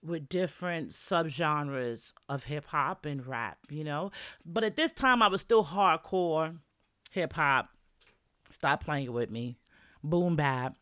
with 0.00 0.28
different 0.28 0.90
subgenres 0.90 2.12
of 2.28 2.44
hip 2.44 2.66
hop 2.66 3.04
and 3.04 3.26
rap, 3.26 3.58
you 3.68 3.82
know? 3.82 4.12
But 4.46 4.62
at 4.62 4.76
this 4.76 4.92
time, 4.92 5.22
I 5.22 5.26
was 5.26 5.40
still 5.40 5.64
hardcore 5.64 6.58
hip 7.10 7.32
hop. 7.32 7.70
Stop 8.52 8.84
playing 8.84 9.12
with 9.12 9.32
me. 9.32 9.58
Boom 10.04 10.36
bap, 10.36 10.76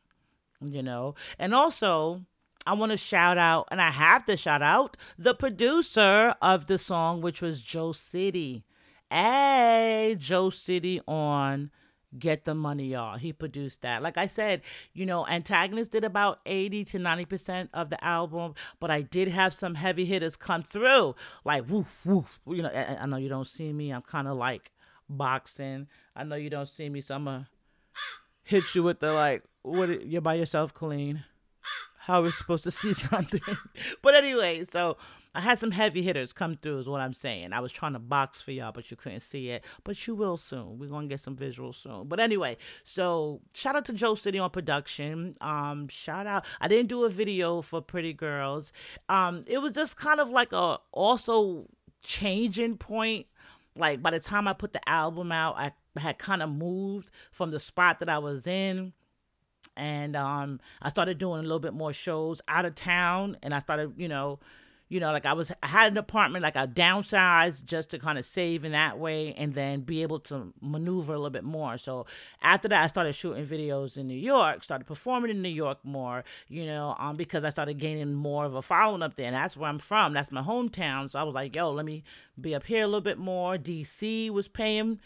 you 0.61 0.83
know? 0.83 1.15
And 1.39 1.55
also, 1.55 2.27
I 2.67 2.75
want 2.75 2.93
to 2.93 2.99
shout 2.99 3.39
out, 3.39 3.69
and 3.71 3.81
I 3.81 3.91
have 3.91 4.27
to 4.27 4.37
shout 4.37 4.61
out 4.61 4.99
the 5.17 5.35
producer 5.35 6.35
of 6.43 6.67
the 6.67 6.77
song, 6.77 7.23
which 7.23 7.41
was 7.41 7.63
Joe 7.63 7.93
City. 7.93 8.65
Hey, 9.11 10.15
Joe 10.19 10.51
City 10.51 11.01
on 11.09 11.71
Get 12.19 12.45
the 12.45 12.55
Money, 12.55 12.87
y'all. 12.89 13.19
He 13.19 13.33
produced 13.33 13.83
that. 13.83 14.03
Like 14.03 14.17
I 14.17 14.27
said, 14.27 14.63
you 14.93 15.07
know, 15.07 15.27
Antagonist 15.27 15.93
did 15.93 16.05
about 16.05 16.41
80 16.47 16.85
to 16.87 16.99
90% 16.99 17.69
of 17.75 17.91
the 17.91 18.03
album, 18.05 18.55
but 18.81 18.91
I 18.91 19.03
did 19.03 19.29
have 19.29 19.55
some 19.55 19.75
heavy 19.75 20.05
hitters 20.05 20.37
come 20.37 20.63
through. 20.63 21.15
Like, 21.45 21.69
woof, 21.69 21.89
woof. 22.05 22.41
You 22.47 22.63
know, 22.63 22.71
I, 22.71 23.03
I 23.03 23.07
know 23.07 23.17
you 23.17 23.29
don't 23.29 23.47
see 23.47 23.73
me. 23.73 23.91
I'm 23.91 24.03
kind 24.03 24.29
of 24.29 24.37
like 24.37 24.73
boxing. 25.09 25.89
I 26.15 26.25
know 26.25 26.37
you 26.37 26.51
don't 26.51 26.69
see 26.69 26.89
me, 26.89 27.01
so 27.01 27.15
I'm 27.17 27.25
going 27.25 27.41
to 27.41 27.47
hit 28.43 28.75
you 28.75 28.83
with 28.83 29.01
the, 29.01 29.13
like, 29.13 29.43
what, 29.63 30.07
you're 30.07 30.21
by 30.21 30.35
yourself, 30.35 30.73
Colleen. 30.73 31.25
How 32.01 32.23
we 32.23 32.31
supposed 32.31 32.65
to 32.65 32.71
see 32.71 32.93
something? 32.95 33.41
but 34.03 34.15
anyway, 34.15 34.65
so 34.65 34.97
I 35.37 35.41
had 35.41 35.59
some 35.59 35.73
heavy 35.73 36.01
hitters 36.01 36.33
come 36.33 36.57
through, 36.57 36.79
is 36.79 36.89
what 36.89 37.03
I'm 37.03 37.13
saying. 37.13 37.53
I 37.53 37.61
was 37.61 37.71
trying 37.71 37.93
to 37.93 37.99
box 37.99 38.41
for 38.41 38.53
y'all, 38.53 38.73
but 38.73 38.91
you 38.91 38.97
couldn't 38.97 39.21
see 39.21 39.51
it. 39.51 39.63
But 39.85 40.07
you 40.07 40.15
will 40.15 40.39
soon. 40.39 40.79
We're 40.79 40.89
gonna 40.89 41.09
get 41.09 41.21
some 41.21 41.37
visuals 41.37 41.75
soon. 41.75 42.09
But 42.09 42.21
anyway, 42.21 42.57
so 42.85 43.43
shout 43.53 43.77
out 43.77 43.85
to 43.85 43.93
Joe 43.93 44.15
City 44.15 44.39
on 44.39 44.49
production. 44.49 45.37
Um, 45.43 45.89
shout 45.89 46.27
out. 46.27 46.47
I 46.59 46.69
didn't 46.69 46.89
do 46.89 47.05
a 47.05 47.11
video 47.11 47.61
for 47.61 47.83
Pretty 47.83 48.15
Girls. 48.15 48.73
Um, 49.11 49.43
it 49.47 49.59
was 49.59 49.75
just 49.75 49.99
kind 49.99 50.21
of 50.21 50.31
like 50.31 50.55
a 50.55 50.79
also 50.91 51.67
changing 52.03 52.79
point. 52.79 53.27
Like 53.77 54.03
by 54.03 54.13
the 54.13 54.21
time 54.21 54.49
I 54.49 54.55
put 54.55 54.73
the 54.73 54.89
album 54.89 55.33
out, 55.33 55.57
I 55.59 55.73
had 56.01 56.17
kind 56.17 56.43
of 56.43 56.49
moved 56.49 57.11
from 57.31 57.51
the 57.51 57.59
spot 57.59 58.01
that 58.01 58.09
I 58.09 58.17
was 58.17 58.47
in 58.47 58.95
and 59.77 60.17
um, 60.17 60.61
I 60.81 60.89
started 60.89 61.19
doing 61.19 61.41
a 61.41 61.43
little 61.43 61.59
bit 61.59 61.75
more 61.75 61.93
shows 61.93 62.41
out 62.49 62.65
of 62.65 62.75
town, 62.75 63.37
and 63.43 63.53
I 63.53 63.59
started, 63.59 63.93
you 63.99 64.09
know, 64.09 64.39
you 64.89 65.01
know, 65.01 65.11
like 65.11 65.27
I 65.27 65.33
was 65.33 65.51
I 65.63 65.67
had 65.67 65.91
an 65.91 65.99
apartment, 65.99 66.43
like 66.43 66.57
I 66.57 66.67
downsized 66.67 67.65
just 67.65 67.91
to 67.91 67.99
kind 67.99 68.19
of 68.19 68.25
save 68.25 68.65
in 68.65 68.73
that 68.73 68.99
way 68.99 69.35
and 69.37 69.55
then 69.55 69.81
be 69.81 70.03
able 70.03 70.21
to 70.21 70.53
maneuver 70.61 71.13
a 71.13 71.17
little 71.17 71.31
bit 71.31 71.43
more. 71.43 71.77
So 71.77 72.07
after 72.41 72.69
that 72.69 72.85
I 72.85 72.87
started 72.87 73.15
shooting 73.15 73.47
videos 73.47 73.99
in 73.99 74.07
New 74.07 74.15
York, 74.15 74.63
started 74.63 74.85
performing 74.87 75.31
in 75.31 75.43
New 75.43 75.49
York 75.49 75.79
more, 75.83 76.25
you 76.49 76.67
know, 76.67 76.95
um 76.99 77.17
because 77.17 77.45
I 77.45 77.51
started 77.51 77.79
gaining 77.79 78.15
more 78.15 78.45
of 78.45 78.55
a 78.55 78.63
following 78.63 79.03
up 79.03 79.17
there. 79.17 79.27
And 79.27 79.35
that's 79.35 79.57
where 79.57 79.69
I'm 79.69 79.81
from. 79.81 80.13
That's 80.13 80.31
my 80.31 80.43
hometown. 80.43 81.11
So 81.11 81.19
I 81.19 81.25
was 81.25 81.35
like, 81.35 81.57
yo, 81.57 81.73
let 81.73 81.85
me 81.85 82.05
be 82.41 82.55
up 82.55 82.65
here 82.65 82.85
a 82.85 82.87
little 82.87 83.01
bit 83.01 83.19
more. 83.19 83.57
DC 83.57 84.31
was 84.31 84.47
paying 84.47 85.01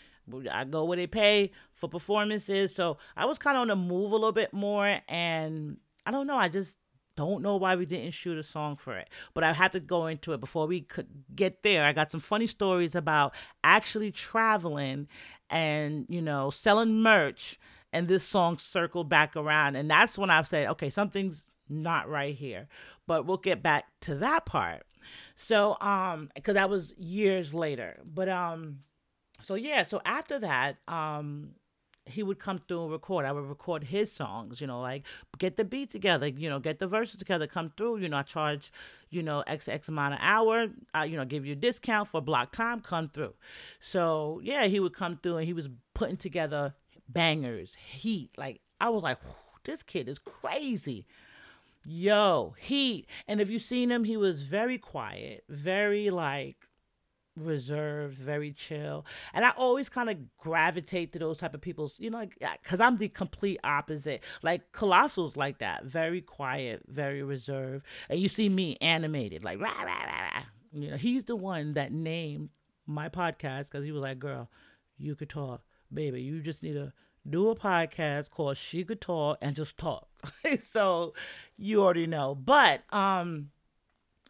I 0.52 0.64
go 0.64 0.84
where 0.84 0.96
they 0.96 1.06
pay 1.06 1.50
for 1.72 1.88
performances. 1.88 2.74
So 2.74 2.98
I 3.16 3.24
was 3.24 3.38
kind 3.38 3.56
of 3.56 3.62
on 3.62 3.68
the 3.68 3.76
move 3.76 4.12
a 4.12 4.16
little 4.16 4.32
bit 4.32 4.52
more 4.52 5.00
and 5.08 5.78
I 6.06 6.10
don't 6.10 6.26
know, 6.26 6.36
I 6.36 6.48
just 6.48 6.78
don't 7.20 7.42
know 7.42 7.56
why 7.56 7.76
we 7.76 7.84
didn't 7.84 8.12
shoot 8.12 8.38
a 8.38 8.42
song 8.42 8.76
for 8.76 8.96
it, 8.96 9.10
but 9.34 9.44
I 9.44 9.52
had 9.52 9.72
to 9.72 9.80
go 9.80 10.06
into 10.06 10.32
it 10.32 10.40
before 10.40 10.66
we 10.66 10.80
could 10.80 11.06
get 11.36 11.62
there. 11.62 11.84
I 11.84 11.92
got 11.92 12.10
some 12.10 12.20
funny 12.20 12.46
stories 12.46 12.94
about 12.94 13.34
actually 13.62 14.10
traveling 14.10 15.06
and, 15.50 16.06
you 16.08 16.22
know, 16.22 16.48
selling 16.48 17.02
merch. 17.02 17.58
And 17.92 18.08
this 18.08 18.24
song 18.24 18.56
circled 18.56 19.08
back 19.08 19.36
around. 19.36 19.76
And 19.76 19.90
that's 19.90 20.16
when 20.16 20.30
I 20.30 20.42
said, 20.44 20.68
okay, 20.68 20.90
something's 20.90 21.50
not 21.68 22.08
right 22.08 22.34
here. 22.34 22.68
But 23.06 23.26
we'll 23.26 23.36
get 23.36 23.62
back 23.62 23.84
to 24.02 24.14
that 24.14 24.46
part. 24.46 24.86
So, 25.36 25.76
um, 25.80 26.30
because 26.34 26.54
that 26.54 26.70
was 26.70 26.94
years 26.96 27.52
later. 27.52 28.00
But, 28.04 28.28
um, 28.28 28.78
so 29.42 29.56
yeah, 29.56 29.82
so 29.82 30.00
after 30.04 30.38
that, 30.38 30.76
um, 30.86 31.50
he 32.10 32.22
would 32.22 32.38
come 32.38 32.58
through 32.58 32.82
and 32.82 32.92
record. 32.92 33.24
I 33.24 33.32
would 33.32 33.44
record 33.44 33.84
his 33.84 34.12
songs, 34.12 34.60
you 34.60 34.66
know, 34.66 34.80
like 34.80 35.04
get 35.38 35.56
the 35.56 35.64
beat 35.64 35.90
together, 35.90 36.26
you 36.26 36.48
know, 36.48 36.58
get 36.58 36.78
the 36.78 36.86
verses 36.86 37.16
together, 37.16 37.46
come 37.46 37.72
through. 37.76 37.98
You 37.98 38.08
know, 38.08 38.18
I 38.18 38.22
charge, 38.22 38.72
you 39.10 39.22
know, 39.22 39.42
X 39.46 39.68
X 39.68 39.88
amount 39.88 40.14
of 40.14 40.20
hour. 40.22 40.66
I, 40.94 41.04
you 41.04 41.16
know, 41.16 41.24
give 41.24 41.46
you 41.46 41.52
a 41.52 41.56
discount 41.56 42.08
for 42.08 42.20
block 42.20 42.52
time. 42.52 42.80
Come 42.80 43.08
through. 43.08 43.34
So 43.80 44.40
yeah, 44.42 44.66
he 44.66 44.80
would 44.80 44.94
come 44.94 45.18
through 45.22 45.38
and 45.38 45.46
he 45.46 45.52
was 45.52 45.68
putting 45.94 46.16
together 46.16 46.74
bangers, 47.08 47.74
heat. 47.74 48.30
Like 48.36 48.60
I 48.80 48.90
was 48.90 49.02
like, 49.02 49.18
this 49.64 49.82
kid 49.82 50.08
is 50.08 50.18
crazy. 50.18 51.06
Yo, 51.86 52.54
heat. 52.58 53.06
And 53.26 53.40
if 53.40 53.48
you 53.48 53.58
seen 53.58 53.90
him, 53.90 54.04
he 54.04 54.16
was 54.16 54.42
very 54.42 54.76
quiet, 54.76 55.44
very 55.48 56.10
like 56.10 56.56
reserved, 57.36 58.16
very 58.16 58.52
chill. 58.52 59.04
And 59.32 59.44
I 59.44 59.50
always 59.50 59.88
kind 59.88 60.10
of 60.10 60.36
gravitate 60.38 61.12
to 61.12 61.18
those 61.18 61.38
type 61.38 61.54
of 61.54 61.60
people, 61.60 61.90
you 61.98 62.10
know, 62.10 62.18
like, 62.18 62.62
cause 62.64 62.80
I'm 62.80 62.98
the 62.98 63.08
complete 63.08 63.60
opposite. 63.64 64.22
Like 64.42 64.72
Colossal's 64.72 65.36
like 65.36 65.58
that, 65.58 65.84
very 65.84 66.20
quiet, 66.20 66.82
very 66.86 67.22
reserved. 67.22 67.84
And 68.08 68.20
you 68.20 68.28
see 68.28 68.48
me 68.48 68.76
animated, 68.80 69.44
like, 69.44 69.60
rah, 69.60 69.82
rah, 69.82 70.04
rah, 70.04 70.42
you 70.72 70.90
know, 70.90 70.96
he's 70.96 71.24
the 71.24 71.36
one 71.36 71.74
that 71.74 71.92
named 71.92 72.50
my 72.86 73.08
podcast 73.08 73.70
cause 73.70 73.84
he 73.84 73.92
was 73.92 74.02
like, 74.02 74.18
girl, 74.18 74.50
you 74.98 75.14
could 75.14 75.30
talk, 75.30 75.62
baby. 75.92 76.22
You 76.22 76.40
just 76.40 76.62
need 76.62 76.74
to 76.74 76.92
do 77.28 77.48
a 77.50 77.56
podcast 77.56 78.30
called 78.30 78.56
She 78.56 78.84
Could 78.84 79.00
Talk 79.00 79.38
and 79.40 79.54
just 79.54 79.76
talk. 79.76 80.08
so 80.58 81.14
you 81.56 81.82
already 81.82 82.06
know. 82.06 82.34
But, 82.34 82.82
um, 82.92 83.50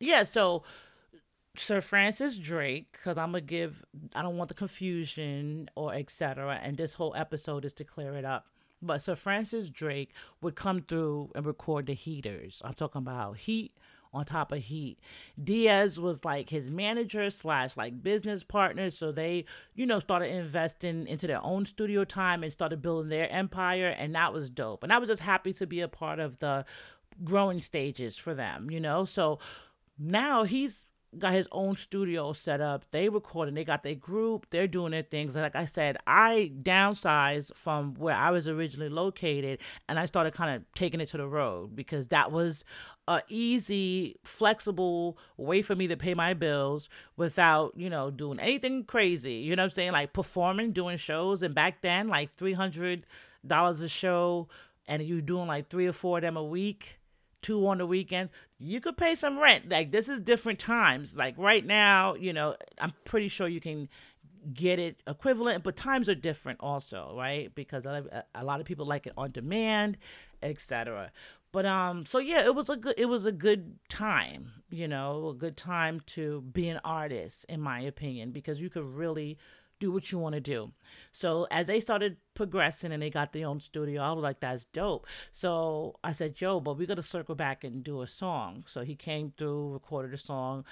yeah, 0.00 0.24
so, 0.24 0.64
Sir 1.56 1.80
Francis 1.80 2.38
Drake, 2.38 2.92
because 2.92 3.18
I'm 3.18 3.32
gonna 3.32 3.40
give, 3.40 3.84
I 4.14 4.22
don't 4.22 4.36
want 4.36 4.48
the 4.48 4.54
confusion 4.54 5.68
or 5.74 5.94
etc. 5.94 6.60
And 6.62 6.76
this 6.76 6.94
whole 6.94 7.14
episode 7.16 7.64
is 7.64 7.72
to 7.74 7.84
clear 7.84 8.14
it 8.14 8.24
up. 8.24 8.46
But 8.82 9.02
Sir 9.02 9.14
Francis 9.14 9.68
Drake 9.68 10.10
would 10.40 10.56
come 10.56 10.82
through 10.82 11.32
and 11.34 11.44
record 11.44 11.86
the 11.86 11.94
heaters. 11.94 12.62
I'm 12.64 12.74
talking 12.74 13.00
about 13.00 13.36
heat 13.36 13.72
on 14.12 14.24
top 14.24 14.52
of 14.52 14.58
heat. 14.58 14.98
Diaz 15.42 16.00
was 16.00 16.24
like 16.24 16.50
his 16.50 16.70
manager 16.70 17.30
slash 17.30 17.76
like 17.76 18.02
business 18.02 18.42
partner. 18.42 18.90
So 18.90 19.12
they, 19.12 19.44
you 19.74 19.86
know, 19.86 19.98
started 19.98 20.34
investing 20.34 21.06
into 21.06 21.26
their 21.26 21.44
own 21.44 21.66
studio 21.66 22.04
time 22.04 22.42
and 22.42 22.52
started 22.52 22.82
building 22.82 23.10
their 23.10 23.30
empire. 23.30 23.94
And 23.96 24.14
that 24.14 24.32
was 24.32 24.50
dope. 24.50 24.82
And 24.82 24.92
I 24.92 24.98
was 24.98 25.08
just 25.08 25.22
happy 25.22 25.52
to 25.54 25.66
be 25.66 25.80
a 25.80 25.88
part 25.88 26.18
of 26.18 26.38
the 26.38 26.64
growing 27.22 27.60
stages 27.60 28.16
for 28.16 28.34
them, 28.34 28.70
you 28.70 28.80
know? 28.80 29.04
So 29.04 29.38
now 29.98 30.44
he's 30.44 30.86
got 31.18 31.32
his 31.32 31.48
own 31.50 31.74
studio 31.74 32.32
set 32.32 32.60
up. 32.60 32.84
They 32.90 33.08
recording, 33.08 33.54
they 33.54 33.64
got 33.64 33.82
their 33.82 33.94
group, 33.94 34.46
they're 34.50 34.68
doing 34.68 34.92
their 34.92 35.02
things. 35.02 35.34
Like 35.34 35.56
I 35.56 35.64
said, 35.64 35.96
I 36.06 36.52
downsized 36.62 37.54
from 37.56 37.94
where 37.94 38.14
I 38.14 38.30
was 38.30 38.46
originally 38.46 38.88
located 38.88 39.60
and 39.88 39.98
I 39.98 40.06
started 40.06 40.34
kind 40.34 40.54
of 40.54 40.62
taking 40.74 41.00
it 41.00 41.08
to 41.08 41.16
the 41.16 41.26
road 41.26 41.74
because 41.74 42.08
that 42.08 42.30
was 42.30 42.64
a 43.08 43.22
easy, 43.28 44.16
flexible 44.22 45.18
way 45.36 45.62
for 45.62 45.74
me 45.74 45.88
to 45.88 45.96
pay 45.96 46.14
my 46.14 46.32
bills 46.32 46.88
without, 47.16 47.72
you 47.76 47.90
know, 47.90 48.10
doing 48.10 48.38
anything 48.38 48.84
crazy. 48.84 49.34
You 49.34 49.56
know 49.56 49.62
what 49.62 49.70
I'm 49.70 49.70
saying? 49.70 49.92
Like 49.92 50.12
performing, 50.12 50.72
doing 50.72 50.96
shows. 50.96 51.42
And 51.42 51.54
back 51.54 51.82
then, 51.82 52.06
like 52.06 52.36
$300 52.36 53.02
a 53.48 53.88
show 53.88 54.48
and 54.86 55.02
you 55.02 55.20
doing 55.20 55.48
like 55.48 55.68
three 55.68 55.88
or 55.88 55.92
four 55.92 56.18
of 56.18 56.22
them 56.22 56.36
a 56.36 56.44
week 56.44 56.99
two 57.42 57.66
on 57.66 57.79
the 57.79 57.87
weekend, 57.87 58.31
you 58.59 58.81
could 58.81 58.96
pay 58.96 59.14
some 59.14 59.38
rent. 59.38 59.68
Like 59.68 59.90
this 59.90 60.09
is 60.09 60.20
different 60.20 60.59
times. 60.59 61.16
Like 61.16 61.35
right 61.37 61.64
now, 61.64 62.14
you 62.14 62.33
know, 62.33 62.57
I'm 62.79 62.92
pretty 63.05 63.29
sure 63.29 63.48
you 63.48 63.61
can 63.61 63.88
get 64.53 64.79
it 64.79 65.03
equivalent, 65.07 65.62
but 65.62 65.76
times 65.76 66.09
are 66.09 66.14
different 66.14 66.61
also, 66.61 67.14
right? 67.16 67.55
Because 67.55 67.87
a, 67.87 68.22
lot 68.42 68.61
of 68.61 68.66
people 68.66 68.87
like 68.87 69.07
it 69.07 69.12
on 69.16 69.31
demand, 69.31 69.98
etc. 70.42 71.12
But 71.53 71.66
um, 71.66 72.07
so 72.07 72.18
yeah, 72.18 72.44
it 72.44 72.55
was 72.55 72.70
a 72.70 72.76
good 72.76 72.94
it 72.96 73.07
was 73.07 73.26
a 73.26 73.33
good 73.33 73.79
time, 73.88 74.53
you 74.70 74.87
know, 74.87 75.29
a 75.29 75.35
good 75.35 75.57
time 75.57 76.00
to 76.07 76.42
be 76.42 76.68
an 76.68 76.81
artist, 76.85 77.44
in 77.48 77.61
my 77.61 77.81
opinion, 77.81 78.31
because 78.31 78.61
you 78.61 78.70
could 78.70 78.85
really 78.85 79.37
do 79.80 79.90
what 79.90 80.12
you 80.12 80.18
want 80.18 80.36
to 80.36 80.40
do. 80.40 80.70
So 81.10 81.48
as 81.50 81.66
they 81.66 81.80
started 81.80 82.18
progressing 82.34 82.92
and 82.92 83.02
they 83.02 83.10
got 83.10 83.32
their 83.32 83.48
own 83.48 83.58
studio, 83.58 84.02
I 84.02 84.12
was 84.12 84.22
like, 84.22 84.38
that's 84.38 84.66
dope. 84.66 85.06
So 85.32 85.96
I 86.04 86.12
said, 86.12 86.36
Joe, 86.36 86.60
but 86.60 86.78
we 86.78 86.86
got 86.86 86.94
to 86.94 87.02
circle 87.02 87.34
back 87.34 87.64
and 87.64 87.82
do 87.82 88.02
a 88.02 88.06
song. 88.06 88.64
So 88.68 88.82
he 88.82 88.94
came 88.94 89.32
through, 89.36 89.72
recorded 89.72 90.14
a 90.14 90.18
song, 90.18 90.64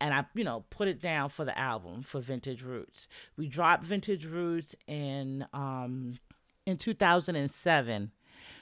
and 0.00 0.12
I, 0.12 0.26
you 0.34 0.44
know, 0.44 0.64
put 0.68 0.88
it 0.88 1.00
down 1.00 1.30
for 1.30 1.44
the 1.44 1.58
album 1.58 2.02
for 2.02 2.20
Vintage 2.20 2.62
Roots. 2.62 3.06
We 3.36 3.48
dropped 3.48 3.84
Vintage 3.84 4.26
Roots 4.26 4.74
in 4.86 5.46
um 5.54 6.18
in 6.66 6.76
2007 6.76 8.10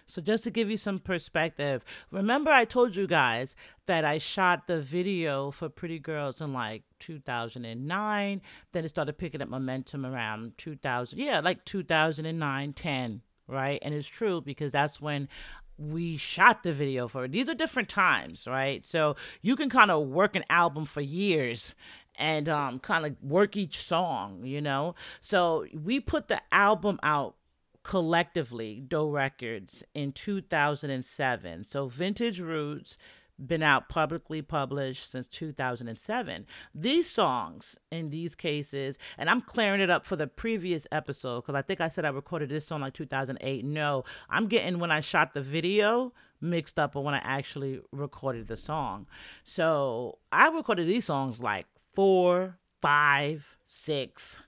so, 0.07 0.21
just 0.21 0.45
to 0.45 0.51
give 0.51 0.71
you 0.71 0.77
some 0.77 0.99
perspective, 0.99 1.85
remember 2.11 2.51
I 2.51 2.65
told 2.65 2.95
you 2.95 3.07
guys 3.07 3.57
that 3.87 4.05
I 4.05 4.19
shot 4.19 4.67
the 4.67 4.81
video 4.81 5.51
for 5.51 5.69
Pretty 5.69 5.99
Girls 5.99 6.41
in 6.41 6.53
like 6.53 6.83
2009. 7.01 8.43
Then 8.73 8.85
it 8.85 8.89
started 8.89 9.19
picking 9.19 9.41
up 9.41 9.49
momentum 9.49 10.05
around 10.05 10.59
2000. 10.59 11.19
Yeah, 11.19 11.41
like 11.41 11.65
2009, 11.65 12.73
10, 12.75 13.23
right? 13.49 13.79
And 13.83 13.95
it's 13.95 14.09
true 14.09 14.41
because 14.41 14.73
that's 14.73 15.01
when 15.01 15.29
we 15.79 16.17
shot 16.17 16.63
the 16.63 16.73
video 16.73 17.09
for 17.09 17.25
it. 17.25 17.33
These 17.33 17.49
are 17.49 17.55
different 17.55 17.89
times, 17.89 18.47
right? 18.47 18.85
So 18.85 19.17
you 19.43 19.57
can 19.57 19.71
kind 19.71 19.91
of 19.91 20.07
work 20.07 20.37
an 20.37 20.45
album 20.51 20.85
for 20.85 21.01
years 21.01 21.75
and 22.17 22.49
um, 22.49 22.79
kind 22.79 23.07
of 23.07 23.17
work 23.23 23.57
each 23.57 23.79
song, 23.79 24.45
you 24.45 24.61
know? 24.61 24.95
So 25.21 25.67
we 25.73 25.99
put 25.99 26.29
the 26.29 26.41
album 26.53 27.01
out 27.03 27.35
collectively, 27.85 28.81
Doe 28.81 29.09
Records, 29.09 29.85
in 29.95 30.13
2007. 30.13 31.65
So 31.65 31.87
Vintage 31.87 32.41
Roots 32.41 32.99
been 33.39 33.63
out 33.63 33.89
publicly 33.89 34.43
published 34.43 35.11
since 35.11 35.29
2007. 35.29 36.47
These 36.75 37.11
songs 37.11 37.79
in 37.91 38.11
these 38.11 38.35
cases, 38.35 38.99
and 39.19 39.29
I'm 39.29 39.41
clearing 39.41 39.81
it 39.81 39.91
up 39.91 40.07
for 40.07 40.17
the 40.17 40.27
previous 40.27 40.87
episode 40.91 41.43
because 41.43 41.55
I 41.55 41.63
think 41.63 41.81
I 41.81 41.89
said 41.89 42.05
I 42.05 42.11
recorded 42.11 42.49
this 42.49 42.67
song 42.67 42.81
like 42.81 42.95
2008. 42.95 43.65
No, 43.65 44.05
I'm 44.31 44.47
getting 44.47 44.79
when 44.79 44.91
I 44.91 45.01
shot 45.01 45.35
the 45.35 45.43
video 45.43 46.13
mixed 46.41 46.79
up 46.79 46.95
or 46.95 47.03
when 47.03 47.15
I 47.15 47.23
actually 47.23 47.81
recorded 47.91 48.49
the 48.49 48.57
song. 48.57 49.07
So 49.43 50.19
I 50.33 50.49
recorded 50.49 50.87
these 50.87 51.07
songs 51.07 51.43
like 51.43 51.67
four, 51.95 52.59
five, 52.81 53.57
six, 53.65 54.41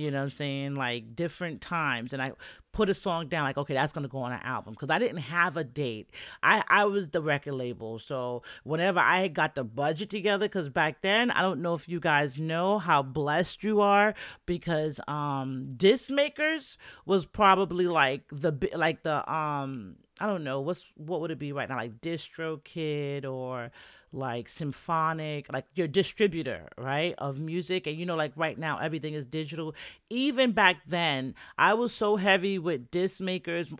you 0.00 0.10
know 0.10 0.18
what 0.18 0.24
I'm 0.24 0.30
saying? 0.30 0.74
Like 0.74 1.14
different 1.14 1.60
times. 1.60 2.12
And 2.12 2.22
I 2.22 2.32
put 2.72 2.88
a 2.88 2.94
song 2.94 3.28
down, 3.28 3.44
like, 3.44 3.58
okay, 3.58 3.74
that's 3.74 3.92
to 3.92 4.08
go 4.08 4.18
on 4.18 4.32
an 4.32 4.40
album. 4.42 4.72
Because 4.72 4.88
I 4.88 4.98
didn't 4.98 5.18
have 5.18 5.56
a 5.58 5.64
date. 5.64 6.10
I, 6.42 6.64
I 6.68 6.86
was 6.86 7.10
the 7.10 7.20
record 7.20 7.52
label. 7.54 7.98
So 7.98 8.42
whenever 8.64 8.98
I 8.98 9.28
got 9.28 9.54
the 9.54 9.64
budget 9.64 10.08
together, 10.08 10.46
because 10.46 10.70
back 10.70 11.02
then, 11.02 11.30
I 11.30 11.42
don't 11.42 11.60
know 11.60 11.74
if 11.74 11.88
you 11.88 12.00
guys 12.00 12.38
know 12.38 12.78
how 12.78 13.02
blessed 13.02 13.62
you 13.62 13.82
are, 13.82 14.14
because 14.46 15.00
um, 15.06 15.68
disc 15.76 16.10
makers 16.10 16.78
was 17.04 17.26
probably 17.26 17.86
like 17.86 18.22
the, 18.32 18.52
like 18.74 19.02
the, 19.02 19.30
um, 19.30 19.96
I 20.18 20.26
don't 20.26 20.44
know, 20.44 20.60
what's, 20.60 20.86
what 20.96 21.20
would 21.20 21.30
it 21.30 21.38
be 21.38 21.52
right 21.52 21.68
now? 21.68 21.76
Like 21.76 22.00
DistroKid 22.00 23.26
or, 23.26 23.70
like 24.12 24.48
symphonic 24.48 25.52
like 25.52 25.66
your 25.74 25.88
distributor 25.88 26.68
right 26.76 27.14
of 27.18 27.38
music. 27.40 27.86
And 27.86 27.96
you 27.96 28.06
know 28.06 28.16
like 28.16 28.32
right 28.36 28.58
now 28.58 28.78
everything 28.78 29.14
is 29.14 29.26
digital. 29.26 29.74
Even 30.08 30.52
back 30.52 30.78
then 30.86 31.34
i 31.58 31.74
was 31.74 31.92
so 31.92 32.16
heavy 32.16 32.58
with 32.58 32.90
disc 32.90 33.20
makers. 33.20 33.72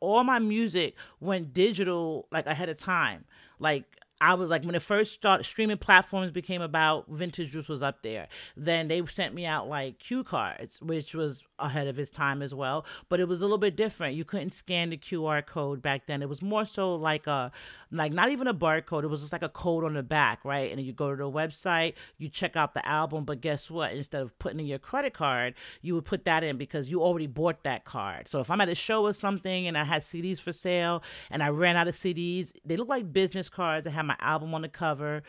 All 0.00 0.22
my 0.24 0.38
music 0.38 0.94
went 1.20 1.52
digital 1.52 2.28
like 2.30 2.46
ahead 2.46 2.68
of 2.68 2.78
time. 2.78 3.24
Like 3.58 3.84
I 4.20 4.34
was 4.34 4.48
like 4.48 4.64
when 4.64 4.74
it 4.74 4.82
first 4.82 5.12
started 5.12 5.44
streaming 5.44 5.76
platforms 5.76 6.30
became 6.30 6.62
about 6.62 7.08
vintage 7.08 7.50
juice 7.52 7.68
was 7.68 7.82
up 7.82 8.02
there. 8.02 8.28
Then 8.56 8.88
they 8.88 9.04
sent 9.06 9.34
me 9.34 9.44
out 9.44 9.68
like 9.68 9.98
cue 9.98 10.24
cards, 10.24 10.80
which 10.80 11.14
was 11.14 11.42
ahead 11.58 11.86
of 11.86 11.96
his 11.96 12.10
time 12.10 12.42
as 12.42 12.54
well. 12.54 12.84
But 13.08 13.20
it 13.20 13.28
was 13.28 13.40
a 13.40 13.44
little 13.44 13.58
bit 13.58 13.76
different. 13.76 14.16
You 14.16 14.24
couldn't 14.24 14.50
scan 14.50 14.90
the 14.90 14.96
QR 14.96 15.44
code 15.44 15.82
back 15.82 16.06
then. 16.06 16.22
It 16.22 16.28
was 16.28 16.42
more 16.42 16.64
so 16.64 16.94
like 16.94 17.26
a 17.26 17.52
like 17.90 18.12
not 18.12 18.30
even 18.30 18.46
a 18.46 18.54
barcode. 18.54 19.04
It 19.04 19.08
was 19.08 19.20
just 19.20 19.32
like 19.32 19.42
a 19.42 19.48
code 19.48 19.84
on 19.84 19.94
the 19.94 20.02
back, 20.02 20.44
right? 20.44 20.70
And 20.70 20.80
you 20.80 20.92
go 20.92 21.10
to 21.10 21.16
the 21.16 21.30
website, 21.30 21.94
you 22.18 22.28
check 22.28 22.56
out 22.56 22.74
the 22.74 22.86
album, 22.86 23.24
but 23.24 23.40
guess 23.40 23.70
what? 23.70 23.92
Instead 23.92 24.22
of 24.22 24.38
putting 24.38 24.60
in 24.60 24.66
your 24.66 24.78
credit 24.78 25.14
card, 25.14 25.54
you 25.80 25.94
would 25.94 26.04
put 26.04 26.24
that 26.24 26.42
in 26.42 26.56
because 26.56 26.88
you 26.90 27.02
already 27.02 27.26
bought 27.26 27.62
that 27.64 27.84
card. 27.84 28.28
So 28.28 28.40
if 28.40 28.50
I'm 28.50 28.60
at 28.60 28.68
a 28.68 28.74
show 28.74 29.04
or 29.04 29.12
something 29.12 29.66
and 29.66 29.78
I 29.78 29.84
had 29.84 30.02
CDs 30.02 30.40
for 30.40 30.52
sale 30.52 31.02
and 31.30 31.42
I 31.42 31.48
ran 31.48 31.76
out 31.76 31.88
of 31.88 31.94
CDs, 31.94 32.52
they 32.64 32.76
look 32.76 32.88
like 32.88 33.12
business 33.12 33.48
cards. 33.48 33.86
I 33.86 33.90
had 33.90 34.06
my 34.06 34.16
album 34.20 34.54
on 34.54 34.62
the 34.62 34.68
cover 34.68 35.22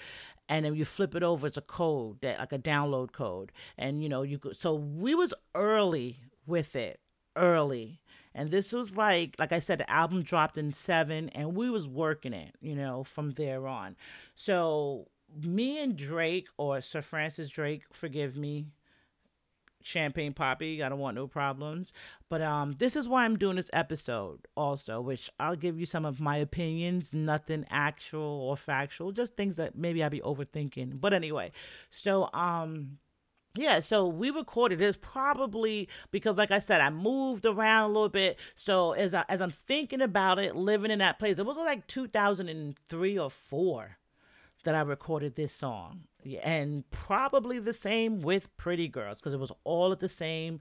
and 0.48 0.66
then 0.66 0.76
you 0.76 0.86
flip 0.86 1.16
it 1.16 1.24
over 1.24 1.48
it's 1.48 1.58
a 1.58 1.62
code 1.62 2.22
that 2.22 2.40
like 2.40 2.54
a 2.54 2.60
download 2.60 3.12
code. 3.12 3.52
And 3.78 4.02
you 4.02 4.10
know 4.10 4.22
you 4.22 4.40
could 4.40 4.56
so 4.56 4.74
we 4.76 5.16
was 5.16 5.34
early 5.54 6.18
with 6.46 6.76
it 6.76 7.00
early. 7.36 8.02
And 8.34 8.52
this 8.52 8.72
was 8.72 8.96
like 8.96 9.36
like 9.40 9.52
i 9.52 9.60
said 9.60 9.80
the 9.80 9.90
album 9.90 10.22
dropped 10.22 10.58
in 10.58 10.74
seven 10.74 11.30
and 11.30 11.56
we 11.56 11.70
was 11.70 11.88
working 11.88 12.34
it 12.34 12.56
you 12.62 12.76
know 12.76 13.04
from 13.04 13.32
there 13.32 13.68
on. 13.68 13.96
So 14.36 15.08
me 15.44 15.82
and 15.82 15.96
drake 15.96 16.48
or 16.58 16.82
sir 16.82 17.02
francis 17.02 17.50
drake 17.50 17.84
forgive 17.92 18.38
me 18.38 18.68
champagne 19.86 20.34
Papi 20.34 20.82
i 20.82 20.90
don't 20.90 21.00
want 21.00 21.16
no 21.16 21.28
problems. 21.28 21.94
But 22.30 22.42
um 22.42 22.74
this 22.78 22.96
is 22.96 23.08
why 23.08 23.26
i'm 23.26 23.38
doing 23.38 23.56
this 23.56 23.70
episode 23.72 24.48
also 24.56 25.00
which 25.00 25.30
i'll 25.40 25.56
give 25.56 25.80
you 25.80 25.86
some 25.86 26.06
of 26.06 26.20
my 26.20 26.38
opinions 26.38 27.14
nothing 27.14 27.66
actual 27.70 28.22
or 28.22 28.58
factual 28.58 29.12
just 29.12 29.36
things 29.36 29.58
that 29.58 29.78
maybe 29.78 30.04
i'll 30.04 30.10
be 30.10 30.22
overthinking. 30.22 31.00
But 31.00 31.14
anyway 31.14 31.52
so 31.90 32.30
um 32.34 32.98
yeah, 33.58 33.80
so 33.80 34.06
we 34.06 34.32
recorded 34.32 34.80
this 34.80 34.98
probably 35.00 35.88
because, 36.12 36.36
like 36.36 36.52
I 36.52 36.60
said, 36.60 36.82
I 36.82 36.90
moved 36.90 37.46
around 37.46 37.86
a 37.86 37.94
little 37.94 38.10
bit. 38.10 38.38
So 38.56 38.92
as 38.92 39.14
I 39.14 39.24
as 39.30 39.42
I'm 39.42 39.52
thinking 39.52 40.02
about 40.02 40.40
it, 40.40 40.56
living 40.56 40.92
in 40.92 41.00
that 41.00 41.20
place, 41.20 41.40
it 41.40 41.46
was 41.46 41.56
like 41.58 41.88
2003 41.88 43.18
or 43.18 43.32
four 43.32 43.98
that 44.66 44.76
I 44.76 44.82
recorded 44.82 45.36
this 45.36 45.54
song 45.54 46.02
and 46.44 46.90
probably 46.92 47.60
the 47.60 47.74
same 47.74 48.22
with 48.22 48.56
Pretty 48.58 48.88
Girls 48.88 49.18
because 49.18 49.34
it 49.34 49.40
was 49.40 49.52
all 49.64 49.92
at 49.92 50.00
the 50.00 50.10
same, 50.10 50.60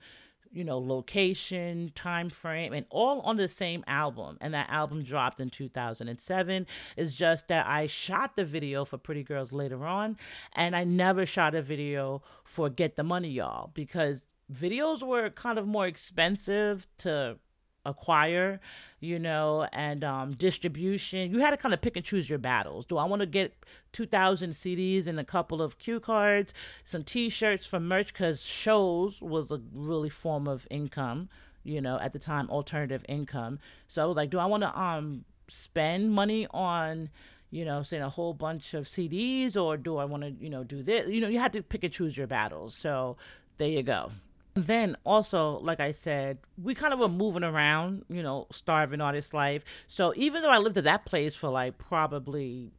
you 0.53 0.63
know, 0.63 0.79
location, 0.79 1.91
time 1.95 2.31
frame, 2.31 2.73
and 2.73 2.87
all 2.91 3.21
on 3.21 3.37
the 3.37 3.49
same 3.49 3.83
album. 3.87 4.39
And 4.41 4.55
that 4.55 4.71
album 4.71 5.03
dropped 5.03 5.41
in 5.41 5.51
2007. 5.51 6.67
It's 6.97 7.15
just 7.15 7.49
that 7.49 7.67
I 7.67 7.87
shot 7.87 8.37
the 8.37 8.45
video 8.45 8.85
for 8.85 8.99
Pretty 8.99 9.25
Girls 9.25 9.53
later 9.53 9.85
on, 9.85 10.17
and 10.55 10.77
I 10.77 10.85
never 10.85 11.27
shot 11.27 11.55
a 11.55 11.63
video 11.63 12.23
for 12.45 12.69
Get 12.71 12.97
the 12.97 13.03
Money 13.05 13.31
Y'all 13.31 13.71
because 13.75 14.27
videos 14.53 15.03
were 15.03 15.31
kind 15.31 15.59
of 15.59 15.67
more 15.67 15.87
expensive 15.87 16.87
to 16.99 17.39
acquire, 17.85 18.61
you 19.01 19.19
know, 19.19 19.67
and 19.73 20.03
um, 20.05 20.33
distribution. 20.33 21.31
You 21.31 21.41
had 21.41 21.51
to 21.51 21.57
kind 21.57 21.75
of 21.75 21.81
pick 21.81 21.97
and 21.97 22.05
choose 22.05 22.29
your 22.29 22.39
battles. 22.39 22.87
Do 22.87 22.99
I 22.99 23.05
want 23.05 23.21
to 23.21 23.27
get 23.27 23.55
2,000 23.93 24.51
CDs 24.51 25.07
and 25.07 25.19
a 25.21 25.25
couple 25.25 25.61
of 25.63 25.79
cue 25.79 26.01
cards, 26.01 26.55
some 26.85 27.05
T-shirts 27.05 27.67
for 27.67 27.81
merch? 27.81 28.13
Because 28.13 28.45
shows 28.45 29.21
was 29.21 29.51
a 29.51 29.61
really 29.73 30.11
form 30.11 30.49
of 30.49 30.67
income, 30.71 31.29
you 31.63 31.81
know, 31.81 31.99
at 32.01 32.13
the 32.13 32.19
time, 32.19 32.49
alternative 32.51 33.05
income. 33.09 33.59
So 33.89 34.03
I 34.03 34.07
was 34.07 34.17
like, 34.17 34.31
do 34.31 34.39
I 34.39 34.47
want 34.47 34.63
to 34.63 34.79
um 34.79 35.25
spend 35.49 36.13
money 36.13 36.47
on 36.51 37.11
you 37.51 37.65
know, 37.65 37.85
saying 37.85 38.03
a 38.03 38.11
whole 38.11 38.35
bunch 38.35 38.75
of 38.75 38.87
CDs, 38.87 39.57
or 39.57 39.77
do 39.77 39.97
I 39.97 40.05
want 40.07 40.25
to, 40.25 40.31
you 40.31 40.51
know, 40.51 40.65
do 40.65 40.83
this? 40.83 41.09
You 41.09 41.21
know, 41.21 41.29
you 41.29 41.39
had 41.39 41.53
to 41.53 41.63
pick 41.63 41.85
and 41.85 41.93
choose 41.93 42.17
your 42.17 42.27
battles. 42.27 42.75
So 42.75 43.17
there 43.59 43.69
you 43.69 43.85
go. 43.85 44.11
Then 44.55 44.97
also, 45.05 45.59
like 45.59 45.81
I 45.81 45.91
said, 45.91 46.39
we 46.63 46.75
kind 46.75 46.93
of 46.93 47.01
were 47.01 47.09
moving 47.09 47.43
around, 47.43 48.05
you 48.09 48.23
know, 48.23 48.47
starving 48.53 49.01
artist 49.01 49.35
life. 49.35 49.65
So 49.89 50.13
even 50.17 50.43
though 50.43 50.51
I 50.51 50.59
lived 50.59 50.79
at 50.79 50.85
that 50.85 51.05
place 51.05 51.35
for 51.35 51.49
like 51.49 51.77
probably 51.77 52.71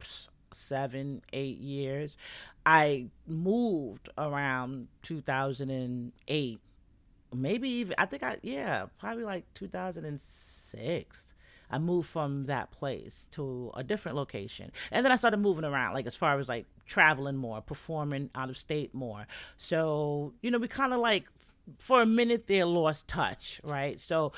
seven, 0.56 1.22
eight 1.32 1.58
years. 1.58 2.16
I 2.64 3.06
moved 3.26 4.08
around 4.18 4.88
2008, 5.02 6.60
maybe 7.34 7.68
even, 7.68 7.94
I 7.96 8.06
think 8.06 8.22
I, 8.22 8.38
yeah, 8.42 8.86
probably 8.98 9.24
like 9.24 9.44
2006. 9.54 11.34
I 11.68 11.78
moved 11.78 12.08
from 12.08 12.46
that 12.46 12.70
place 12.70 13.26
to 13.32 13.72
a 13.74 13.82
different 13.84 14.16
location. 14.16 14.72
And 14.90 15.04
then 15.04 15.12
I 15.12 15.16
started 15.16 15.38
moving 15.38 15.64
around, 15.64 15.94
like 15.94 16.06
as 16.06 16.16
far 16.16 16.38
as 16.38 16.48
like 16.48 16.66
traveling 16.86 17.36
more, 17.36 17.60
performing 17.60 18.30
out 18.34 18.50
of 18.50 18.56
state 18.56 18.94
more. 18.94 19.26
So, 19.56 20.34
you 20.42 20.50
know, 20.50 20.58
we 20.58 20.68
kind 20.68 20.92
of 20.92 21.00
like 21.00 21.26
for 21.78 22.02
a 22.02 22.06
minute 22.06 22.46
there 22.46 22.64
lost 22.64 23.08
touch, 23.08 23.60
right? 23.64 24.00
So 24.00 24.32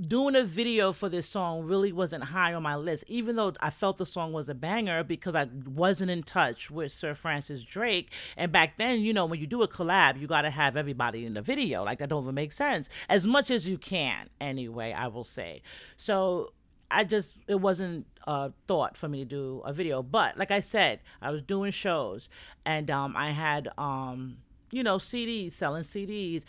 doing 0.00 0.34
a 0.34 0.42
video 0.42 0.92
for 0.92 1.08
this 1.08 1.28
song 1.28 1.64
really 1.64 1.92
wasn't 1.92 2.24
high 2.24 2.52
on 2.52 2.62
my 2.62 2.74
list, 2.74 3.04
even 3.06 3.36
though 3.36 3.52
I 3.60 3.70
felt 3.70 3.96
the 3.96 4.06
song 4.06 4.32
was 4.32 4.48
a 4.48 4.54
banger 4.54 5.04
because 5.04 5.34
I 5.34 5.48
wasn't 5.66 6.10
in 6.10 6.22
touch 6.22 6.70
with 6.70 6.90
Sir 6.90 7.14
Francis 7.14 7.62
Drake. 7.62 8.10
And 8.36 8.50
back 8.50 8.76
then, 8.76 9.00
you 9.00 9.12
know, 9.12 9.26
when 9.26 9.40
you 9.40 9.46
do 9.46 9.62
a 9.62 9.68
collab, 9.68 10.20
you 10.20 10.26
got 10.26 10.42
to 10.42 10.50
have 10.50 10.76
everybody 10.76 11.24
in 11.24 11.34
the 11.34 11.42
video. 11.42 11.84
Like 11.84 11.98
that 11.98 12.08
don't 12.08 12.24
even 12.24 12.34
make 12.34 12.52
sense. 12.52 12.88
As 13.08 13.26
much 13.26 13.50
as 13.50 13.68
you 13.68 13.78
can, 13.78 14.28
anyway, 14.40 14.92
I 14.92 15.06
will 15.06 15.24
say. 15.24 15.62
So 15.96 16.52
I 16.90 17.04
just, 17.04 17.36
it 17.48 17.60
wasn't 17.60 18.06
a 18.26 18.52
thought 18.66 18.96
for 18.96 19.08
me 19.08 19.20
to 19.20 19.24
do 19.24 19.62
a 19.64 19.72
video. 19.72 20.02
But 20.02 20.38
like 20.38 20.50
I 20.50 20.60
said, 20.60 21.00
I 21.20 21.30
was 21.30 21.42
doing 21.42 21.72
shows 21.72 22.28
and 22.64 22.90
um, 22.90 23.16
I 23.16 23.32
had, 23.32 23.68
um, 23.78 24.38
you 24.70 24.82
know, 24.82 24.98
CDs, 24.98 25.52
selling 25.52 25.82
CDs. 25.82 26.44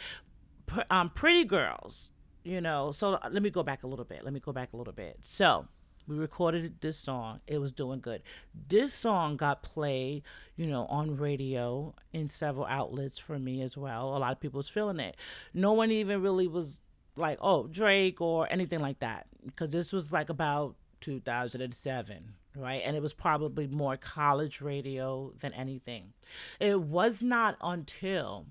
Um, 0.90 1.12
Pretty 1.12 1.44
Girls 1.44 2.12
you 2.46 2.62
know. 2.62 2.92
So 2.92 3.16
uh, 3.16 3.30
let 3.30 3.44
me 3.44 3.50
go 3.50 3.64
back 3.64 3.84
a 3.84 3.88
little 3.88 4.06
bit. 4.06 4.24
Let 4.24 4.32
me 4.32 4.40
go 4.40 4.54
back 4.54 4.72
a 4.72 4.78
little 4.78 4.94
bit. 4.94 5.18
So 5.22 5.68
we 6.08 6.16
recorded 6.16 6.80
this 6.80 6.98
song. 6.98 7.42
It 7.48 7.58
was 7.58 7.74
doing 7.74 8.00
good. 8.00 8.22
This 8.70 8.94
song 8.94 9.36
got 9.36 9.64
played 9.64 10.24
you 10.56 10.68
know 10.68 10.86
on 10.86 11.18
radio 11.18 11.94
in 12.14 12.30
several 12.30 12.66
outlets 12.68 13.18
for 13.18 13.38
me 13.38 13.62
as 13.62 13.76
well. 13.76 14.16
A 14.16 14.20
lot 14.20 14.32
of 14.32 14.40
people 14.40 14.60
was 14.60 14.70
feeling 14.70 15.00
it. 15.00 15.18
No 15.54 15.74
one 15.74 15.92
even 15.92 16.22
really 16.22 16.48
was 16.48 16.80
like 17.16 17.38
oh 17.42 17.68
drake 17.68 18.22
or 18.22 18.52
anything 18.52 18.80
like 18.80 19.00
that 19.00 19.28
because 19.46 19.70
this 19.70 19.94
was 19.94 20.12
like 20.12 20.30
about 20.30 20.76
2007 21.02 22.34
right 22.56 22.82
and 22.86 22.96
it 22.96 23.02
was 23.02 23.14
probably 23.14 23.68
more 23.68 23.98
college 23.98 24.62
radio 24.62 25.34
than 25.40 25.54
anything 25.54 26.14
it 26.60 26.82
was 26.82 27.22
not 27.22 27.58
until 27.62 28.48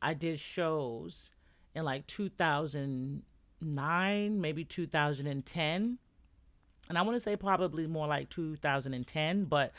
i 0.00 0.14
did 0.14 0.40
shows 0.40 1.30
in 1.76 1.84
like 1.84 2.06
2009, 2.06 4.40
maybe 4.40 4.64
2010. 4.64 5.98
And 6.88 6.98
I 6.98 7.02
want 7.02 7.16
to 7.16 7.20
say 7.20 7.36
probably 7.36 7.86
more 7.86 8.06
like 8.06 8.30
2010, 8.30 9.44
but 9.44 9.72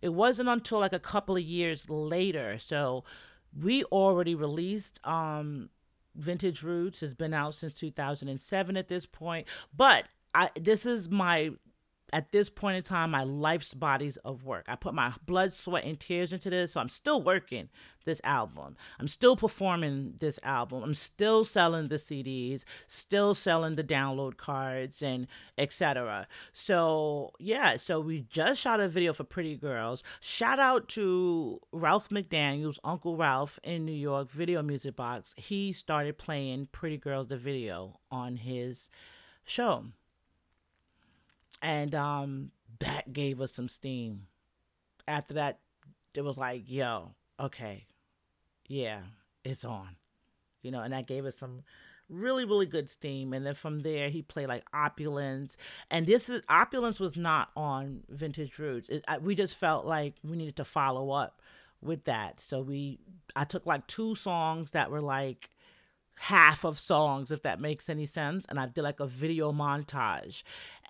it 0.00 0.08
wasn't 0.08 0.48
until 0.48 0.78
like 0.78 0.94
a 0.94 0.98
couple 0.98 1.36
of 1.36 1.42
years 1.42 1.90
later. 1.90 2.58
So 2.58 3.04
we 3.56 3.84
already 3.84 4.34
released 4.34 4.98
um 5.06 5.68
Vintage 6.14 6.62
Roots 6.62 7.00
has 7.00 7.14
been 7.14 7.34
out 7.34 7.54
since 7.54 7.74
2007 7.74 8.76
at 8.76 8.88
this 8.88 9.06
point, 9.06 9.46
but 9.74 10.04
I 10.34 10.50
this 10.58 10.86
is 10.86 11.08
my 11.08 11.50
at 12.12 12.30
this 12.30 12.50
point 12.50 12.76
in 12.76 12.82
time 12.82 13.10
my 13.10 13.24
life's 13.24 13.74
bodies 13.74 14.16
of 14.18 14.44
work. 14.44 14.64
I 14.68 14.76
put 14.76 14.94
my 14.94 15.12
blood, 15.24 15.52
sweat, 15.52 15.84
and 15.84 15.98
tears 15.98 16.32
into 16.32 16.50
this, 16.50 16.72
so 16.72 16.80
I'm 16.80 16.88
still 16.88 17.22
working 17.22 17.68
this 18.04 18.20
album. 18.24 18.76
I'm 18.98 19.08
still 19.08 19.36
performing 19.36 20.14
this 20.18 20.38
album. 20.42 20.82
I'm 20.82 20.94
still 20.94 21.44
selling 21.44 21.88
the 21.88 21.96
CDs, 21.96 22.64
still 22.86 23.34
selling 23.34 23.74
the 23.76 23.84
download 23.84 24.36
cards, 24.36 25.02
and 25.02 25.26
etc. 25.56 26.26
So 26.52 27.32
yeah, 27.38 27.76
so 27.76 28.00
we 28.00 28.26
just 28.28 28.60
shot 28.60 28.80
a 28.80 28.88
video 28.88 29.12
for 29.12 29.24
Pretty 29.24 29.56
Girls. 29.56 30.02
Shout 30.20 30.58
out 30.58 30.88
to 30.90 31.60
Ralph 31.72 32.10
McDaniels, 32.10 32.78
Uncle 32.84 33.16
Ralph 33.16 33.58
in 33.62 33.84
New 33.84 33.92
York, 33.92 34.30
Video 34.30 34.62
Music 34.62 34.96
Box. 34.96 35.34
He 35.38 35.72
started 35.72 36.18
playing 36.18 36.68
Pretty 36.72 36.98
Girls 36.98 37.28
the 37.28 37.36
video 37.36 38.00
on 38.10 38.36
his 38.36 38.88
show 39.44 39.86
and 41.62 41.94
um, 41.94 42.50
that 42.80 43.12
gave 43.12 43.40
us 43.40 43.52
some 43.52 43.68
steam. 43.68 44.26
After 45.08 45.34
that, 45.34 45.60
it 46.14 46.22
was 46.22 46.36
like, 46.36 46.64
yo, 46.66 47.14
okay, 47.40 47.86
yeah, 48.66 49.00
it's 49.44 49.64
on, 49.64 49.96
you 50.62 50.70
know, 50.70 50.80
and 50.80 50.92
that 50.92 51.06
gave 51.06 51.24
us 51.24 51.36
some 51.36 51.62
really 52.08 52.44
really 52.44 52.66
good 52.66 52.90
steam. 52.90 53.32
And 53.32 53.46
then 53.46 53.54
from 53.54 53.80
there 53.80 54.10
he 54.10 54.22
played 54.22 54.48
like 54.48 54.64
opulence. 54.74 55.56
And 55.90 56.06
this 56.06 56.28
is 56.28 56.42
opulence 56.48 57.00
was 57.00 57.16
not 57.16 57.50
on 57.56 58.02
vintage 58.08 58.58
roots. 58.58 58.88
It, 58.88 59.04
I, 59.08 59.18
we 59.18 59.34
just 59.34 59.56
felt 59.56 59.86
like 59.86 60.14
we 60.22 60.36
needed 60.36 60.56
to 60.56 60.64
follow 60.64 61.10
up 61.10 61.40
with 61.80 62.04
that. 62.04 62.40
So 62.40 62.60
we 62.60 62.98
i 63.34 63.44
took 63.44 63.64
like 63.66 63.86
two 63.86 64.14
songs 64.14 64.72
that 64.72 64.90
were 64.90 65.00
like 65.00 65.48
half 66.16 66.64
of 66.64 66.78
songs 66.78 67.30
if 67.30 67.42
that 67.42 67.60
makes 67.60 67.88
any 67.88 68.06
sense. 68.06 68.44
And 68.48 68.60
i 68.60 68.66
did 68.66 68.82
like 68.82 69.00
a 69.00 69.06
video 69.06 69.52
montage 69.52 70.42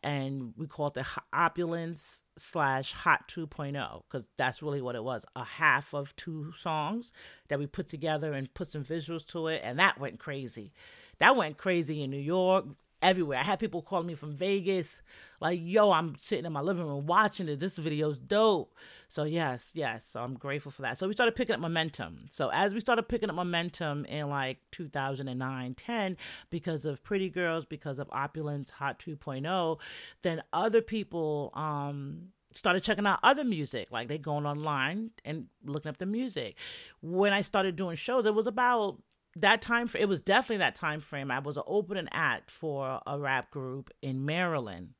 and 0.02 0.52
we 0.56 0.66
called 0.66 0.96
it 0.96 1.04
the 1.04 1.06
opulence 1.32 2.22
slash 2.36 2.92
hot 2.92 3.28
2.0 3.28 4.02
because 4.08 4.26
that's 4.36 4.62
really 4.62 4.82
what 4.82 4.96
it 4.96 5.04
was 5.04 5.24
a 5.36 5.44
half 5.44 5.94
of 5.94 6.14
two 6.16 6.52
songs 6.56 7.12
that 7.48 7.58
we 7.58 7.66
put 7.66 7.88
together 7.88 8.32
and 8.32 8.52
put 8.54 8.68
some 8.68 8.84
visuals 8.84 9.24
to 9.26 9.46
it 9.46 9.60
and 9.64 9.78
that 9.78 9.98
went 9.98 10.18
crazy. 10.18 10.72
That 11.18 11.36
went 11.36 11.56
crazy 11.58 12.02
in 12.02 12.10
new 12.10 12.16
york 12.16 12.66
everywhere. 13.02 13.38
I 13.38 13.42
had 13.42 13.58
people 13.58 13.82
calling 13.82 14.06
me 14.06 14.14
from 14.14 14.32
Vegas, 14.32 15.02
like, 15.40 15.60
yo, 15.62 15.90
I'm 15.90 16.14
sitting 16.18 16.44
in 16.44 16.52
my 16.52 16.60
living 16.60 16.86
room 16.86 17.06
watching 17.06 17.46
this. 17.46 17.58
This 17.58 17.76
video's 17.76 18.18
dope. 18.18 18.74
So, 19.08 19.24
yes, 19.24 19.72
yes. 19.74 20.04
So, 20.04 20.22
I'm 20.22 20.34
grateful 20.34 20.70
for 20.72 20.82
that. 20.82 20.98
So, 20.98 21.08
we 21.08 21.12
started 21.12 21.34
picking 21.34 21.54
up 21.54 21.60
momentum. 21.60 22.26
So, 22.30 22.50
as 22.52 22.72
we 22.72 22.80
started 22.80 23.04
picking 23.04 23.28
up 23.28 23.34
momentum 23.34 24.04
in 24.06 24.30
like 24.30 24.58
2009, 24.70 25.74
10, 25.74 26.16
because 26.50 26.84
of 26.84 27.02
Pretty 27.02 27.28
Girls, 27.28 27.64
because 27.64 27.98
of 27.98 28.08
Opulence, 28.12 28.70
Hot 28.70 28.98
2.0, 28.98 29.78
then 30.22 30.42
other 30.52 30.80
people, 30.80 31.50
um, 31.54 32.28
started 32.54 32.82
checking 32.82 33.06
out 33.06 33.18
other 33.22 33.44
music 33.44 33.90
like 33.90 34.08
they 34.08 34.18
going 34.18 34.46
online 34.46 35.10
and 35.24 35.46
looking 35.64 35.88
up 35.88 35.98
the 35.98 36.04
music 36.04 36.56
when 37.00 37.32
i 37.32 37.40
started 37.40 37.76
doing 37.76 37.96
shows 37.96 38.26
it 38.26 38.34
was 38.34 38.46
about 38.46 38.98
that 39.36 39.62
time 39.62 39.88
it 39.98 40.08
was 40.08 40.20
definitely 40.20 40.58
that 40.58 40.74
time 40.74 41.00
frame. 41.00 41.30
I 41.30 41.38
was 41.38 41.56
an 41.56 41.62
opening 41.66 42.08
act 42.12 42.50
for 42.50 43.00
a 43.06 43.18
rap 43.18 43.50
group 43.50 43.90
in 44.02 44.24
maryland. 44.24 44.90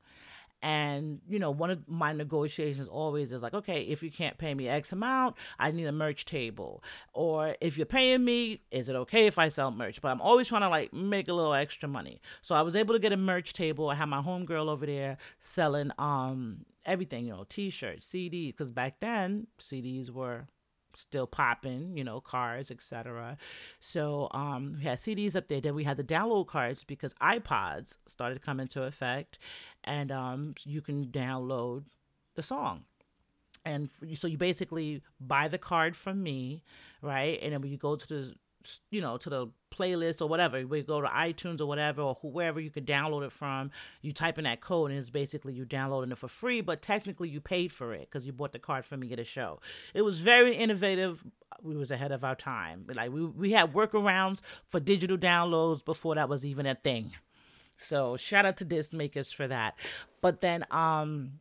And 0.61 1.19
you 1.27 1.39
know 1.39 1.51
one 1.51 1.71
of 1.71 1.87
my 1.89 2.13
negotiations 2.13 2.87
always 2.87 3.33
is 3.33 3.43
like 3.43 3.53
okay 3.53 3.81
if 3.81 4.01
you 4.01 4.09
can't 4.09 4.37
pay 4.37 4.53
me 4.53 4.69
x 4.69 4.93
amount 4.93 5.35
i 5.59 5.71
need 5.71 5.85
a 5.85 5.91
merch 5.91 6.23
table. 6.25 6.81
Or 7.13 7.55
if 7.59 7.77
you're 7.77 7.85
paying 7.85 8.23
me 8.23 8.61
is 8.71 8.87
it 8.89 8.95
okay 8.95 9.27
if 9.27 9.37
i 9.37 9.49
sell 9.49 9.71
merch? 9.71 10.01
But 10.01 10.09
i'm 10.09 10.21
always 10.21 10.47
trying 10.47 10.61
to 10.61 10.69
like 10.69 10.93
make 10.93 11.27
a 11.27 11.33
little 11.33 11.53
extra 11.53 11.89
money. 11.89 12.21
So 12.41 12.55
i 12.55 12.61
was 12.61 12.75
able 12.75 12.93
to 12.95 12.99
get 12.99 13.11
a 13.11 13.17
merch 13.17 13.53
table. 13.53 13.89
I 13.89 13.95
had 13.95 14.05
my 14.05 14.21
homegirl 14.21 14.67
over 14.67 14.85
there 14.85 15.17
selling 15.39 15.91
um 15.99 16.65
everything 16.85 17.25
you 17.25 17.31
know 17.31 17.45
t-shirts 17.47 18.05
cds 18.05 18.47
because 18.47 18.69
back 18.69 18.99
then 18.99 19.47
cds 19.57 20.09
were 20.09 20.47
still 20.95 21.27
popping, 21.27 21.97
you 21.97 22.03
know, 22.03 22.21
cars, 22.21 22.71
etc. 22.71 23.37
So 23.79 24.29
um, 24.31 24.75
we 24.77 24.83
had 24.83 24.97
CDs 24.97 25.35
up 25.35 25.47
there. 25.47 25.61
Then 25.61 25.75
we 25.75 25.83
had 25.83 25.97
the 25.97 26.03
download 26.03 26.47
cards 26.47 26.83
because 26.83 27.13
iPods 27.15 27.97
started 28.05 28.41
coming 28.41 28.63
into 28.63 28.83
effect, 28.83 29.39
and 29.83 30.11
um, 30.11 30.55
you 30.63 30.81
can 30.81 31.07
download 31.07 31.85
the 32.35 32.43
song. 32.43 32.85
And 33.65 33.89
so 34.15 34.27
you 34.27 34.37
basically 34.37 35.01
buy 35.21 35.47
the 35.47 35.57
card 35.57 35.95
from 35.95 36.21
me, 36.21 36.63
right? 37.01 37.39
And 37.41 37.53
then 37.53 37.61
when 37.61 37.71
you 37.71 37.77
go 37.77 37.95
to 37.95 38.07
the 38.07 38.35
you 38.91 39.01
know, 39.01 39.17
to 39.17 39.29
the 39.29 39.47
playlist 39.71 40.21
or 40.21 40.27
whatever. 40.27 40.65
We 40.65 40.83
go 40.83 41.01
to 41.01 41.07
iTunes 41.07 41.59
or 41.59 41.65
whatever, 41.65 42.01
or 42.01 42.17
whoever 42.21 42.59
you 42.59 42.69
could 42.69 42.85
download 42.85 43.25
it 43.25 43.31
from. 43.31 43.71
You 44.01 44.13
type 44.13 44.37
in 44.37 44.43
that 44.43 44.61
code, 44.61 44.91
and 44.91 44.99
it's 44.99 45.09
basically 45.09 45.53
you 45.53 45.65
downloading 45.65 46.11
it 46.11 46.17
for 46.17 46.27
free, 46.27 46.61
but 46.61 46.81
technically 46.81 47.29
you 47.29 47.41
paid 47.41 47.71
for 47.71 47.93
it 47.93 48.09
because 48.09 48.25
you 48.25 48.31
bought 48.31 48.51
the 48.51 48.59
card 48.59 48.85
from 48.85 49.01
me 49.01 49.11
at 49.13 49.19
a 49.19 49.23
show. 49.23 49.59
It 49.93 50.03
was 50.03 50.19
very 50.19 50.55
innovative. 50.55 51.23
We 51.61 51.75
was 51.75 51.91
ahead 51.91 52.11
of 52.11 52.23
our 52.23 52.35
time. 52.35 52.85
Like 52.93 53.11
we 53.11 53.25
we 53.25 53.51
had 53.51 53.73
workarounds 53.73 54.41
for 54.67 54.79
digital 54.79 55.17
downloads 55.17 55.83
before 55.83 56.15
that 56.15 56.29
was 56.29 56.45
even 56.45 56.65
a 56.65 56.75
thing. 56.75 57.11
So 57.77 58.17
shout 58.17 58.45
out 58.45 58.57
to 58.57 58.65
disc 58.65 58.93
makers 58.93 59.31
for 59.31 59.47
that. 59.47 59.75
But 60.21 60.41
then 60.41 60.65
um 60.71 61.39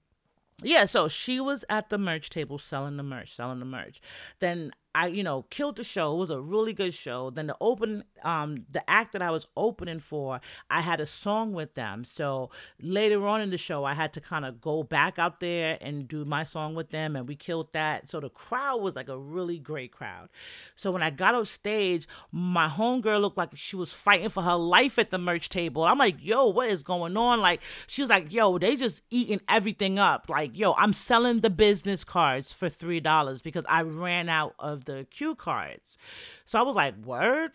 yeah, 0.62 0.85
so 0.85 1.09
she 1.09 1.41
was 1.41 1.64
at 1.68 1.89
the 1.89 1.99
merch 1.99 2.31
table 2.31 2.59
selling 2.59 2.97
the 2.97 3.03
merch, 3.03 3.35
selling 3.35 3.59
the 3.59 3.64
merch. 3.64 4.01
Then 4.39 4.73
I, 4.95 5.07
you 5.07 5.22
know, 5.22 5.43
killed 5.51 5.76
the 5.76 5.84
show. 5.84 6.14
It 6.14 6.18
was 6.18 6.30
a 6.30 6.40
really 6.40 6.72
good 6.72 6.93
show. 6.93 7.30
Then 7.30 7.47
the 7.47 7.57
open, 7.61 8.05
um, 8.22 8.66
the 8.70 8.88
act 8.88 9.12
that 9.12 9.22
I 9.22 9.30
was 9.30 9.47
opening 9.57 10.01
for, 10.01 10.40
I 10.70 10.82
had 10.82 11.01
a 11.01 11.07
song 11.07 11.53
with 11.53 11.74
them. 11.74 12.05
So 12.05 12.51
later 12.80 13.26
on 13.26 13.40
in 13.40 13.51
the 13.51 13.59
show, 13.59 13.84
I 13.84 13.95
had 13.95 14.12
to 14.14 14.20
kind 14.20 14.45
of 14.45 14.61
go 14.61 14.82
back 14.82 15.18
out 15.18 15.40
there 15.40 15.78
and 15.80 16.07
do 16.07 16.24
my 16.24 16.45
song 16.45 16.74
with 16.74 16.90
them, 16.90 17.16
and 17.16 17.26
we 17.26 17.36
killed 17.36 17.72
that. 17.72 18.11
So 18.11 18.20
the 18.20 18.28
crowd 18.28 18.82
was 18.82 18.95
like 18.97 19.09
a 19.09 19.18
really 19.18 19.59
great 19.59 19.93
crowd. 19.93 20.28
So 20.74 20.90
when 20.90 21.03
I 21.03 21.11
got 21.11 21.34
off 21.34 21.49
stage, 21.49 22.07
my 22.30 22.68
homegirl 22.68 23.20
looked 23.20 23.38
like 23.38 23.51
she 23.55 23.76
was 23.76 23.93
fighting 23.93 24.28
for 24.28 24.43
her 24.43 24.57
life 24.57 24.99
at 24.99 25.11
the 25.11 25.18
merch 25.18 25.49
table. 25.49 25.84
I'm 25.84 25.99
like, 25.99 26.16
yo, 26.20 26.49
what 26.49 26.68
is 26.68 26.82
going 26.82 27.16
on? 27.16 27.40
Like, 27.40 27.62
she 27.86 28.03
was 28.03 28.11
like, 28.11 28.32
yo, 28.32 28.59
they 28.59 28.76
just 28.76 29.03
eating 29.11 29.40
everything 29.49 29.99
up. 29.99 30.28
Like, 30.28 30.57
yo, 30.57 30.74
I'm 30.74 30.93
selling 30.93 31.40
the 31.40 31.51
business 31.51 32.05
cards 32.05 32.53
for 32.53 32.68
three 32.68 33.01
dollars 33.01 33.43
because 33.43 33.64
I 33.68 33.82
ran 33.82 34.28
out 34.28 34.55
of 34.59 34.82
the 34.85 35.07
cue 35.11 35.35
cards. 35.35 35.97
So 36.45 36.59
I 36.59 36.62
was 36.62 36.76
like, 36.76 36.97
word? 37.05 37.53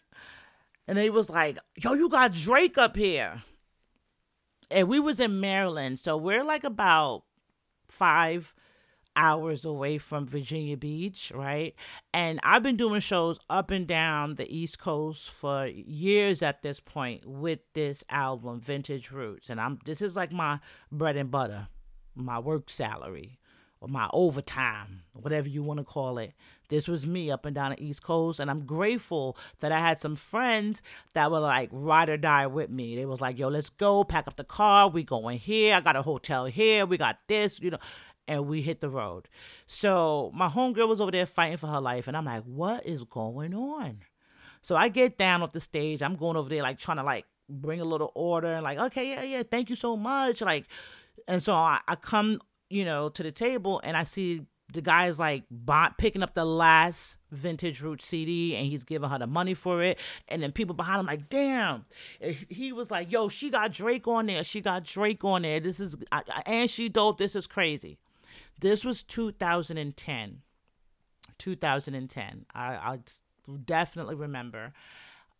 And 0.88 0.98
he 0.98 1.10
was 1.10 1.30
like, 1.30 1.58
yo, 1.76 1.94
you 1.94 2.10
got 2.10 2.32
Drake 2.32 2.78
up 2.78 2.96
here. 2.96 3.44
And 4.70 4.88
we 4.88 5.00
was 5.00 5.20
in 5.20 5.40
Maryland. 5.40 6.00
So 6.00 6.18
we're 6.18 6.44
like 6.44 6.64
about 6.64 7.24
five 7.88 8.54
hours 9.18 9.66
away 9.66 9.98
from 9.98 10.28
Virginia 10.28 10.78
Beach, 10.78 11.32
right? 11.36 11.74
And 12.14 12.40
I've 12.44 12.64
been 12.64 12.78
doing 12.78 13.02
shows 13.02 13.40
up 13.50 13.72
and 13.72 13.88
down 13.88 14.36
the 14.36 14.56
East 14.56 14.80
Coast 14.80 15.30
for 15.30 15.66
years 15.66 16.42
at 16.42 16.62
this 16.62 16.80
point 16.80 17.26
with 17.26 17.60
this 17.74 18.04
album, 18.10 18.62
Vintage 18.62 19.12
Roots. 19.12 19.50
And 19.50 19.60
I'm 19.60 19.80
this 19.84 20.02
is 20.02 20.16
like 20.16 20.32
my 20.32 20.60
bread 20.92 21.18
and 21.18 21.32
butter, 21.32 21.68
my 22.16 22.40
work 22.40 22.70
salary, 22.70 23.40
or 23.80 23.88
my 23.88 24.10
overtime, 24.14 25.04
whatever 25.14 25.48
you 25.48 25.64
want 25.64 25.80
to 25.80 25.84
call 25.84 26.18
it. 26.18 26.34
This 26.70 26.88
was 26.88 27.08
me 27.08 27.32
up 27.32 27.46
and 27.46 27.56
down 27.56 27.72
the 27.72 27.84
East 27.84 28.04
Coast, 28.04 28.40
and 28.40 28.50
I'm 28.50 28.66
grateful 28.66 29.38
that 29.60 29.72
I 29.72 29.80
had 29.80 30.02
some 30.02 30.16
friends 30.16 30.82
that 31.14 31.32
were 31.32 31.40
like 31.40 31.70
ride 31.72 32.10
or 32.10 32.18
die 32.18 32.48
with 32.48 32.70
me. 32.70 32.96
They 32.96 33.06
was 33.06 33.22
like, 33.22 33.38
"Yo, 33.38 33.48
let's 33.48 33.70
go, 33.70 34.04
pack 34.04 34.28
up 34.28 34.36
the 34.36 34.44
car. 34.44 34.90
We 34.90 35.04
going 35.04 35.40
here. 35.40 35.76
I 35.76 35.82
got 35.82 35.96
a 35.96 36.02
hotel 36.02 36.46
here. 36.46 36.86
We 36.86 36.98
got 36.98 37.20
this, 37.28 37.60
you 37.60 37.72
know." 37.72 37.80
And 38.30 38.48
we 38.48 38.62
hit 38.62 38.82
the 38.82 38.90
road. 38.90 39.30
So 39.68 40.32
my 40.34 40.50
homegirl 40.50 40.90
was 40.90 41.00
over 41.00 41.12
there 41.12 41.26
fighting 41.26 41.58
for 41.58 41.68
her 41.68 41.80
life, 41.80 42.08
and 42.08 42.18
I'm 42.18 42.26
like, 42.26 42.44
"What 42.44 42.86
is 42.86 43.04
going 43.06 43.54
on?" 43.54 44.00
So 44.62 44.76
I 44.76 44.90
get 44.90 45.18
down 45.18 45.42
off 45.44 45.54
the 45.54 45.62
stage. 45.62 46.02
I'm 46.02 46.18
going 46.18 46.36
over 46.36 46.50
there 46.50 46.62
like 46.62 46.78
trying 46.78 46.98
to 46.98 47.04
like 47.04 47.26
bring 47.50 47.82
a 47.82 47.86
little 47.86 48.12
order 48.16 48.54
and 48.54 48.64
like, 48.64 48.78
okay, 48.78 49.10
yeah, 49.10 49.24
yeah, 49.24 49.44
thank 49.44 49.70
you 49.70 49.76
so 49.76 49.96
much. 49.96 50.42
Like, 50.42 50.66
and 51.28 51.42
so 51.42 51.54
I, 51.54 51.80
I 51.88 51.96
come, 51.96 52.42
you 52.70 52.86
know, 52.86 53.10
to 53.10 53.24
the 53.24 53.32
table 53.32 53.82
and 53.84 53.96
I 53.96 54.04
see 54.04 54.46
the 54.74 54.82
guy's 54.82 55.18
like 55.18 55.44
bought, 55.50 55.98
picking 55.98 56.22
up 56.22 56.34
the 56.34 56.46
last 56.46 57.18
vintage 57.32 57.82
root 57.82 58.02
CD 58.02 58.56
and 58.56 58.68
he's 58.68 58.84
giving 58.84 59.10
her 59.10 59.18
the 59.18 59.28
money 59.28 59.54
for 59.54 59.82
it. 59.82 59.98
And 60.28 60.44
then 60.44 60.52
people 60.52 60.76
behind 60.76 61.00
him 61.00 61.06
like, 61.06 61.30
damn. 61.30 61.86
He 62.50 62.74
was 62.74 62.92
like, 62.92 63.12
yo, 63.12 63.30
she 63.30 63.50
got 63.50 63.72
Drake 63.72 64.08
on 64.08 64.26
there. 64.26 64.44
She 64.44 64.60
got 64.60 64.84
Drake 64.84 65.24
on 65.24 65.44
there. 65.44 65.60
This 65.60 65.80
is, 65.80 65.96
and 66.46 66.70
she 66.70 66.90
dope. 66.90 67.18
This 67.18 67.36
is 67.36 67.48
crazy. 67.48 67.98
This 68.60 68.84
was 68.84 69.04
2010. 69.04 70.42
2010. 71.38 72.46
I, 72.54 72.62
I 72.64 73.00
definitely 73.66 74.16
remember. 74.16 74.74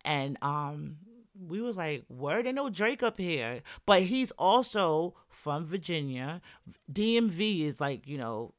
And 0.04 0.38
um, 0.40 0.96
we 1.46 1.60
was 1.60 1.76
like, 1.76 2.04
word, 2.08 2.46
ain't 2.46 2.56
no 2.56 2.68
Drake 2.68 3.02
up 3.02 3.18
here. 3.18 3.62
But 3.86 4.02
he's 4.02 4.30
also 4.32 5.14
from 5.28 5.64
Virginia. 5.64 6.40
DMV 6.92 7.64
is 7.64 7.80
like, 7.80 8.06
you 8.06 8.18
know, 8.18 8.54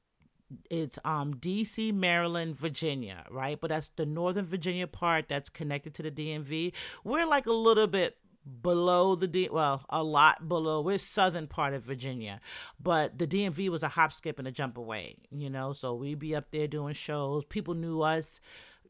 it's 0.70 0.98
um 1.06 1.36
DC, 1.36 1.94
Maryland, 1.94 2.58
Virginia, 2.58 3.26
right? 3.30 3.60
But 3.60 3.70
that's 3.70 3.90
the 3.90 4.06
Northern 4.06 4.46
Virginia 4.46 4.88
part 4.88 5.30
that's 5.30 5.50
connected 5.50 5.94
to 5.96 6.04
the 6.04 6.12
DMV. 6.12 6.74
We're 7.04 7.28
like 7.28 7.46
a 7.46 7.54
little 7.54 7.88
bit 7.88 8.18
below 8.62 9.16
the 9.16 9.28
D 9.28 9.50
well, 9.52 9.86
a 9.90 10.04
lot 10.04 10.48
below. 10.48 10.82
We're 10.82 10.98
southern 10.98 11.48
part 11.48 11.74
of 11.74 11.84
Virginia. 11.84 12.42
But 12.80 13.20
the 13.20 13.28
DMV 13.28 13.70
was 13.70 13.84
a 13.84 13.90
hop, 13.90 14.14
skip, 14.14 14.40
and 14.40 14.48
a 14.48 14.52
jump 14.52 14.78
away, 14.78 15.18
you 15.32 15.50
know. 15.50 15.74
So 15.74 15.94
we'd 15.94 16.20
be 16.20 16.36
up 16.36 16.52
there 16.52 16.68
doing 16.68 16.94
shows. 16.94 17.46
People 17.46 17.76
knew 17.76 18.02
us 18.02 18.40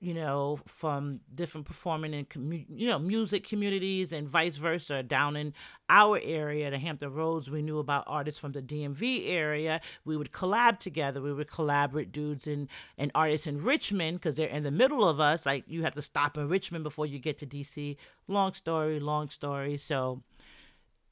you 0.02 0.14
know, 0.14 0.60
from 0.66 1.20
different 1.34 1.68
performing 1.68 2.14
and 2.14 2.30
commu- 2.30 2.66
you 2.70 2.88
know 2.88 2.98
music 2.98 3.44
communities 3.44 4.14
and 4.14 4.30
vice 4.30 4.56
versa. 4.56 5.04
Down 5.04 5.36
in 5.36 5.54
our 5.90 6.20
area, 6.24 6.72
the 6.72 6.80
Hampton 6.80 7.14
Roads, 7.14 7.50
we 7.50 7.62
knew 7.62 7.80
about 7.80 8.06
artists 8.08 8.40
from 8.40 8.54
the 8.54 8.62
DMV 8.62 9.30
area. 9.30 9.82
We 10.06 10.16
would 10.16 10.32
collab 10.32 10.80
together. 10.80 11.22
We 11.22 11.34
would 11.34 11.52
collaborate 11.52 12.14
dudes 12.14 12.48
and 12.48 12.70
and 12.98 13.12
artists 13.14 13.46
in 13.46 13.64
Richmond 13.64 14.20
because 14.20 14.38
they're 14.38 14.48
in 14.48 14.64
the 14.64 14.72
middle 14.72 15.08
of 15.08 15.20
us. 15.20 15.46
Like 15.46 15.66
you 15.68 15.84
have 15.84 15.96
to 15.96 16.02
stop 16.02 16.38
in 16.38 16.48
Richmond 16.48 16.86
before 16.86 17.06
you 17.06 17.20
get 17.20 17.38
to 17.40 17.46
DC. 17.46 17.98
Long 18.28 18.54
story, 18.54 19.02
long 19.02 19.30
story. 19.30 19.76
So 19.76 20.24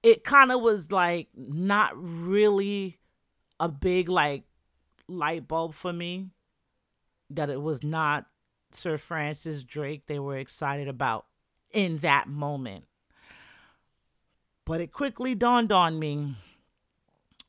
it 0.02 0.24
kind 0.24 0.50
of 0.50 0.62
was 0.62 0.94
like 0.94 1.28
not 1.36 1.92
really 1.96 3.00
a 3.60 3.68
big 3.68 4.08
like 4.08 4.44
light 5.10 5.46
bulb 5.46 5.74
for 5.74 5.92
me 5.92 6.30
that 7.30 7.50
it 7.50 7.62
was 7.62 7.84
not 7.84 8.28
Sir 8.72 8.98
Francis 8.98 9.64
Drake 9.64 10.08
they 10.08 10.20
were 10.20 10.38
excited 10.38 10.88
about 10.88 11.26
in 11.72 12.00
that 12.00 12.28
moment. 12.28 12.86
But 14.66 14.82
it 14.82 14.92
quickly 14.92 15.34
dawned 15.34 15.72
on 15.72 15.98
me 15.98 16.36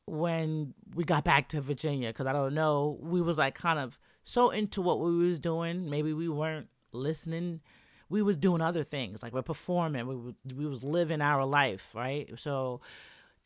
when 0.05 0.73
we 0.95 1.03
got 1.03 1.23
back 1.23 1.49
to 1.49 1.61
Virginia 1.61 2.09
because 2.09 2.25
I 2.25 2.33
don't 2.33 2.53
know, 2.53 2.97
we 3.01 3.21
was 3.21 3.37
like 3.37 3.55
kind 3.55 3.79
of 3.79 3.99
so 4.23 4.49
into 4.49 4.81
what 4.81 4.99
we 4.99 5.15
was 5.17 5.39
doing. 5.39 5.89
Maybe 5.89 6.13
we 6.13 6.29
weren't 6.29 6.67
listening. 6.91 7.61
We 8.09 8.21
was 8.21 8.35
doing 8.35 8.61
other 8.61 8.83
things 8.83 9.21
like 9.21 9.33
we're 9.33 9.41
performing. 9.41 10.07
We 10.07 10.55
we 10.55 10.65
was 10.65 10.83
living 10.83 11.21
our 11.21 11.45
life, 11.45 11.93
right? 11.93 12.31
So 12.37 12.81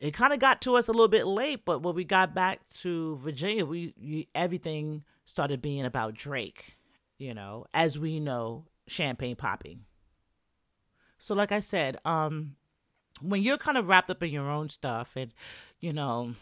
it 0.00 0.12
kind 0.12 0.32
of 0.32 0.38
got 0.38 0.60
to 0.62 0.76
us 0.76 0.88
a 0.88 0.92
little 0.92 1.08
bit 1.08 1.26
late, 1.26 1.64
but 1.64 1.82
when 1.82 1.94
we 1.94 2.04
got 2.04 2.34
back 2.34 2.66
to 2.68 3.16
Virginia, 3.16 3.64
we, 3.64 3.94
we 4.00 4.28
everything 4.34 5.04
started 5.24 5.62
being 5.62 5.84
about 5.84 6.14
Drake 6.14 6.76
you 7.24 7.34
know, 7.34 7.66
as 7.72 7.98
we 7.98 8.20
know, 8.20 8.66
champagne 8.86 9.36
popping. 9.36 9.80
So 11.18 11.34
like 11.34 11.52
I 11.52 11.60
said, 11.60 11.96
um 12.04 12.56
when 13.20 13.42
you're 13.42 13.58
kind 13.58 13.78
of 13.78 13.88
wrapped 13.88 14.10
up 14.10 14.22
in 14.22 14.30
your 14.30 14.50
own 14.50 14.68
stuff 14.68 15.16
and 15.16 15.32
you 15.80 15.92
know, 15.92 16.34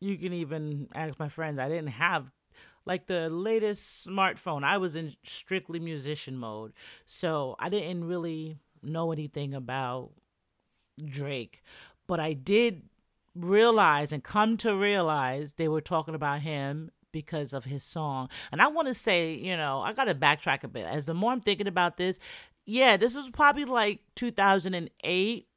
you 0.00 0.16
can 0.16 0.32
even 0.32 0.88
ask 0.94 1.18
my 1.18 1.28
friends, 1.28 1.58
I 1.58 1.68
didn't 1.68 1.88
have 1.88 2.30
like 2.86 3.06
the 3.06 3.28
latest 3.28 4.06
smartphone. 4.06 4.62
I 4.64 4.78
was 4.78 4.96
in 4.96 5.14
strictly 5.22 5.80
musician 5.80 6.36
mode. 6.36 6.72
So 7.04 7.56
I 7.58 7.68
didn't 7.68 8.04
really 8.04 8.58
know 8.82 9.12
anything 9.12 9.52
about 9.54 10.10
Drake, 11.04 11.62
but 12.06 12.20
I 12.20 12.32
did 12.32 12.82
realize 13.34 14.12
and 14.12 14.22
come 14.22 14.56
to 14.58 14.74
realize 14.74 15.52
they 15.52 15.68
were 15.68 15.80
talking 15.80 16.14
about 16.14 16.40
him 16.40 16.90
because 17.12 17.52
of 17.52 17.64
his 17.64 17.82
song. 17.82 18.28
And 18.52 18.60
I 18.60 18.68
want 18.68 18.88
to 18.88 18.94
say, 18.94 19.34
you 19.34 19.56
know, 19.56 19.80
I 19.80 19.92
got 19.92 20.04
to 20.04 20.14
backtrack 20.14 20.64
a 20.64 20.68
bit. 20.68 20.86
As 20.86 21.06
the 21.06 21.14
more 21.14 21.32
I'm 21.32 21.40
thinking 21.40 21.66
about 21.66 21.96
this, 21.96 22.18
yeah, 22.66 22.96
this 22.96 23.14
was 23.14 23.30
probably 23.30 23.64
like 23.64 24.00
2008, 24.16 25.48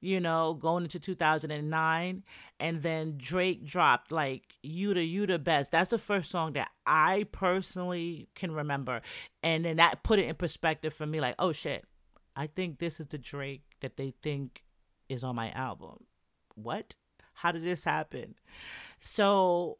you 0.00 0.20
know, 0.20 0.54
going 0.54 0.84
into 0.84 1.00
2009. 1.00 2.22
And 2.60 2.82
then 2.82 3.14
Drake 3.16 3.64
dropped 3.64 4.12
like 4.12 4.54
You 4.62 4.94
the 4.94 5.04
You 5.04 5.26
the 5.26 5.38
Best. 5.38 5.72
That's 5.72 5.90
the 5.90 5.98
first 5.98 6.30
song 6.30 6.52
that 6.54 6.70
I 6.86 7.26
personally 7.32 8.28
can 8.34 8.52
remember. 8.52 9.00
And 9.42 9.64
then 9.64 9.76
that 9.76 10.02
put 10.02 10.18
it 10.18 10.28
in 10.28 10.34
perspective 10.34 10.92
for 10.92 11.06
me 11.06 11.20
like, 11.20 11.36
oh 11.38 11.52
shit, 11.52 11.84
I 12.36 12.46
think 12.46 12.78
this 12.78 13.00
is 13.00 13.06
the 13.08 13.18
Drake 13.18 13.62
that 13.80 13.96
they 13.96 14.14
think 14.22 14.64
is 15.08 15.24
on 15.24 15.36
my 15.36 15.50
album. 15.52 16.04
What? 16.54 16.96
How 17.34 17.52
did 17.52 17.62
this 17.62 17.84
happen? 17.84 18.34
So 19.00 19.78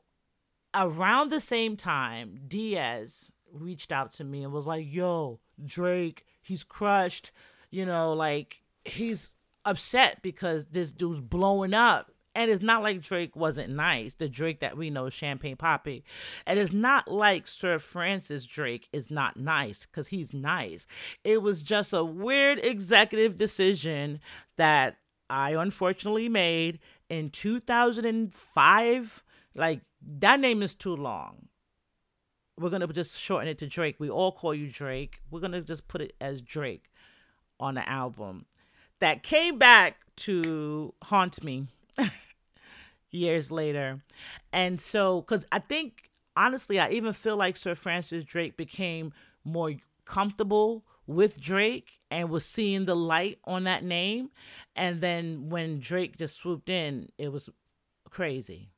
around 0.75 1.31
the 1.31 1.41
same 1.41 1.77
time, 1.77 2.41
Diaz 2.47 3.31
reached 3.53 3.93
out 3.93 4.12
to 4.14 4.25
me 4.25 4.45
and 4.45 4.53
was 4.53 4.66
like, 4.66 4.87
"Yo, 4.93 5.41
Drake, 5.64 6.27
he's 6.41 6.64
crushed. 6.64 7.31
You 7.71 7.85
know, 7.87 8.12
like 8.12 8.62
he's 8.85 9.37
upset 9.64 10.23
because 10.23 10.66
this 10.66 10.93
dude's 10.93 11.21
blowing 11.21 11.75
up." 11.75 12.12
And 12.35 12.51
it's 12.53 12.62
not 12.62 12.83
like 12.85 13.01
Drake 13.01 13.35
wasn't 13.35 13.71
nice, 13.71 14.14
the 14.14 14.29
Drake 14.29 14.61
that 14.61 14.77
we 14.77 14.91
know, 14.91 15.09
Champagne 15.09 15.57
Papi. 15.57 16.05
And 16.47 16.61
it's 16.61 16.73
not 16.73 17.09
like 17.11 17.49
Sir 17.49 17.81
Francis 17.81 18.47
Drake 18.47 18.89
is 18.93 19.11
not 19.11 19.37
nice 19.37 19.87
because 19.87 20.09
he's 20.09 20.33
nice. 20.33 20.87
It 21.25 21.43
was 21.43 21.64
just 21.64 21.93
a 21.93 22.05
weird 22.05 22.61
executive 22.61 23.35
decision 23.35 24.21
that 24.55 24.99
I 25.29 25.55
unfortunately 25.55 26.29
made 26.29 26.79
in 27.09 27.31
2005. 27.31 29.23
Like, 29.55 29.83
that 30.21 30.41
name 30.41 30.63
is 30.63 30.75
too 30.75 30.95
long. 30.95 31.49
We're 32.59 32.71
gonna 32.71 32.87
just 32.89 33.19
shorten 33.19 33.49
it 33.49 33.59
to 33.59 33.67
Drake. 33.67 33.97
We 33.99 34.11
all 34.11 34.33
call 34.33 34.55
you 34.55 34.69
Drake. 34.69 35.21
We're 35.31 35.41
gonna 35.41 35.61
just 35.61 35.87
put 35.89 36.01
it 36.01 36.15
as 36.21 36.43
Drake 36.43 36.91
on 37.61 37.75
the 37.75 37.89
album. 37.89 38.47
That 39.01 39.23
came 39.23 39.59
back 39.59 39.99
to 40.17 40.93
haunt 41.05 41.45
me 41.45 41.69
years 43.11 43.51
later. 43.51 44.03
And 44.53 44.81
so, 44.81 45.21
because 45.21 45.47
I 45.53 45.61
think 45.61 46.11
honestly, 46.39 46.79
I 46.79 46.91
even 46.91 47.13
feel 47.13 47.37
like 47.37 47.57
Sir 47.57 47.75
Francis 47.75 48.25
Drake 48.25 48.57
became 48.57 49.13
more 49.45 49.75
comfortable 50.05 50.85
with 51.07 51.41
Drake 51.41 51.91
and 52.11 52.31
was 52.31 52.45
seeing 52.45 52.85
the 52.85 52.95
light 52.97 53.39
on 53.45 53.65
that 53.65 53.83
name. 53.83 54.31
And 54.77 55.01
then 55.01 55.49
when 55.49 55.81
Drake 55.81 56.17
just 56.17 56.39
swooped 56.39 56.69
in, 56.69 57.11
it 57.19 57.33
was 57.33 57.49
crazy, 58.09 58.71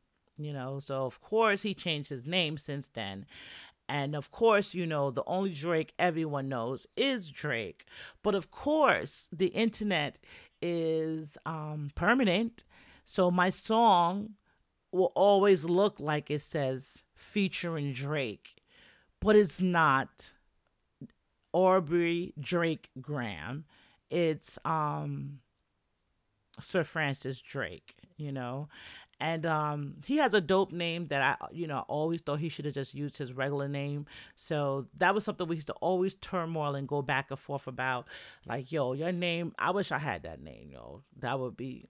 you 0.44 0.52
know. 0.52 0.78
So, 0.80 1.06
of 1.06 1.20
course, 1.20 1.62
he 1.62 1.74
changed 1.74 2.10
his 2.10 2.26
name 2.26 2.58
since 2.58 2.88
then. 2.88 3.26
And 3.88 4.14
of 4.14 4.30
course, 4.30 4.72
you 4.72 4.86
know, 4.86 5.10
the 5.10 5.24
only 5.26 5.52
Drake 5.52 5.94
everyone 5.98 6.48
knows 6.48 6.86
is 6.96 7.30
Drake. 7.30 7.84
But 8.22 8.36
of 8.36 8.52
course, 8.52 9.28
the 9.32 9.48
internet 9.48 10.18
is 10.62 11.36
um, 11.44 11.90
permanent. 11.96 12.64
So 13.04 13.32
my 13.32 13.50
song 13.50 14.34
will 14.92 15.12
always 15.16 15.64
look 15.64 15.98
like 15.98 16.30
it 16.30 16.40
says 16.42 17.02
featuring 17.14 17.92
Drake, 17.92 18.62
but 19.20 19.34
it's 19.34 19.60
not 19.60 20.32
Aubrey 21.52 22.32
Drake 22.38 22.90
Graham. 23.00 23.64
It's 24.08 24.58
um 24.64 25.40
Sir 26.60 26.84
Francis 26.84 27.40
Drake, 27.40 27.94
you 28.16 28.32
know. 28.32 28.68
And 29.20 29.44
um 29.44 29.96
he 30.06 30.16
has 30.16 30.32
a 30.34 30.40
dope 30.40 30.72
name 30.72 31.08
that 31.08 31.22
I 31.22 31.46
you 31.52 31.66
know, 31.66 31.84
always 31.88 32.22
thought 32.22 32.40
he 32.40 32.48
should 32.48 32.64
have 32.64 32.74
just 32.74 32.94
used 32.94 33.18
his 33.18 33.32
regular 33.32 33.68
name. 33.68 34.06
So 34.34 34.86
that 34.96 35.14
was 35.14 35.24
something 35.24 35.46
we 35.46 35.56
used 35.56 35.66
to 35.68 35.74
always 35.74 36.14
turmoil 36.14 36.74
and 36.74 36.88
go 36.88 37.02
back 37.02 37.26
and 37.30 37.38
forth 37.38 37.66
about. 37.66 38.06
Like, 38.46 38.72
yo, 38.72 38.94
your 38.94 39.12
name, 39.12 39.54
I 39.58 39.70
wish 39.70 39.92
I 39.92 39.98
had 39.98 40.22
that 40.22 40.40
name, 40.42 40.70
yo. 40.72 41.02
That 41.18 41.38
would 41.38 41.56
be 41.56 41.88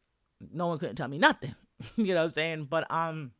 no 0.53 0.67
one 0.69 0.79
couldn't 0.79 0.97
tell 0.97 1.09
me 1.09 1.19
nothing. 1.19 1.55
you 1.97 2.15
know 2.15 2.17
what 2.17 2.25
I'm 2.25 2.31
saying? 2.31 2.65
But 2.65 2.91
um 2.91 3.33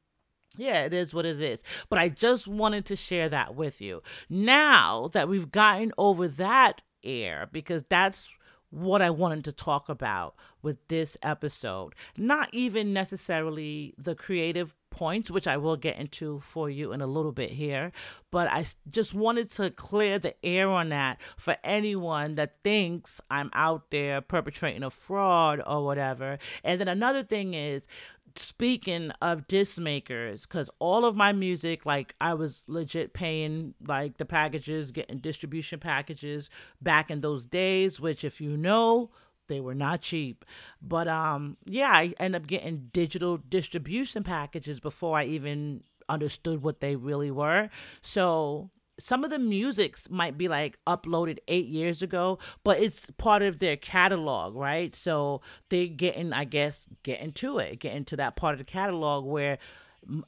yeah, 0.57 0.83
it 0.85 0.93
is 0.93 1.15
what 1.15 1.27
it 1.27 1.41
is. 1.41 1.63
But 1.89 1.99
I 1.99 2.09
just 2.09 2.49
wanted 2.49 2.85
to 2.87 2.97
share 2.97 3.29
that 3.29 3.55
with 3.55 3.81
you. 3.81 4.03
Now 4.29 5.09
that 5.13 5.29
we've 5.29 5.51
gotten 5.51 5.93
over 5.97 6.27
that 6.27 6.83
air, 7.05 7.49
because 7.53 7.85
that's 7.89 8.29
what 8.71 9.03
I 9.03 9.11
wanted 9.11 9.45
to 9.45 9.53
talk 9.53 9.89
about 9.89 10.35
with 10.63 10.77
this 10.89 11.17
episode. 11.23 11.95
Not 12.17 12.49
even 12.53 12.93
necessarily 12.93 13.95
the 13.99 14.15
creative 14.15 14.75
points, 14.91 15.31
which 15.31 15.47
I 15.47 15.57
will 15.57 15.77
get 15.77 15.99
into 15.99 16.41
for 16.41 16.69
you 16.69 16.93
in 16.93 17.01
a 17.01 17.07
little 17.07 17.33
bit 17.33 17.51
here, 17.51 17.93
but 18.31 18.49
I 18.49 18.67
just 18.89 19.15
wanted 19.15 19.51
to 19.53 19.71
clear 19.71 20.19
the 20.19 20.35
air 20.45 20.69
on 20.69 20.91
that 20.91 21.21
for 21.37 21.57
anyone 21.65 22.35
that 22.35 22.57
thinks 22.63 23.21
I'm 23.31 23.51
out 23.55 23.91
there 23.91 24.21
perpetrating 24.21 24.83
a 24.83 24.91
fraud 24.91 25.63
or 25.67 25.85
whatever. 25.85 26.39
And 26.65 26.81
then 26.81 26.89
another 26.89 27.23
thing 27.23 27.55
is, 27.55 27.87
speaking 28.37 29.11
of 29.23 29.47
disc 29.49 29.79
makers 29.79 30.47
because 30.47 30.71
all 30.79 31.05
of 31.05 31.17
my 31.17 31.33
music 31.33 31.85
like 31.85 32.15
i 32.21 32.33
was 32.33 32.65
legit 32.69 33.13
paying 33.13 33.75
like 33.87 34.19
the 34.19 34.25
packages 34.25 34.91
getting 34.91 35.19
distribution 35.19 35.81
packages 35.81 36.51
back 36.81 37.11
in 37.11 37.21
those 37.21 37.47
days 37.47 37.99
which 38.01 38.25
if 38.25 38.41
you 38.41 38.57
know 38.57 39.11
they 39.49 39.61
were 39.61 39.75
not 39.75 40.01
cheap. 40.01 40.45
But 40.81 41.09
um 41.09 41.57
yeah 41.67 41.91
i 41.91 42.15
end 42.21 42.37
up 42.37 42.47
getting 42.47 42.89
digital 42.93 43.37
distribution 43.37 44.23
packages 44.23 44.79
before 44.81 45.19
i 45.19 45.25
even 45.25 45.83
understood 46.11 46.63
what 46.63 46.81
they 46.81 46.97
really 46.97 47.31
were. 47.31 47.71
So 48.03 48.71
some 49.01 49.25
of 49.25 49.31
the 49.31 49.39
musics 49.39 50.09
might 50.11 50.39
be 50.39 50.49
like 50.49 50.79
uploaded 50.87 51.39
eight 51.49 51.67
years 51.67 52.03
ago, 52.03 52.39
but 52.65 52.79
it's 52.79 53.11
part 53.13 53.43
of 53.43 53.59
their 53.59 53.77
catalog, 53.77 54.55
right? 54.55 54.95
So 54.95 55.41
they're 55.69 55.87
getting, 55.87 56.33
I 56.33 56.45
guess, 56.45 56.87
getting 57.03 57.33
to 57.33 57.59
it, 57.59 57.81
getting 57.81 58.05
to 58.07 58.17
that 58.17 58.37
part 58.37 58.55
of 58.55 58.59
the 58.59 58.65
catalog 58.65 59.25
where 59.25 59.59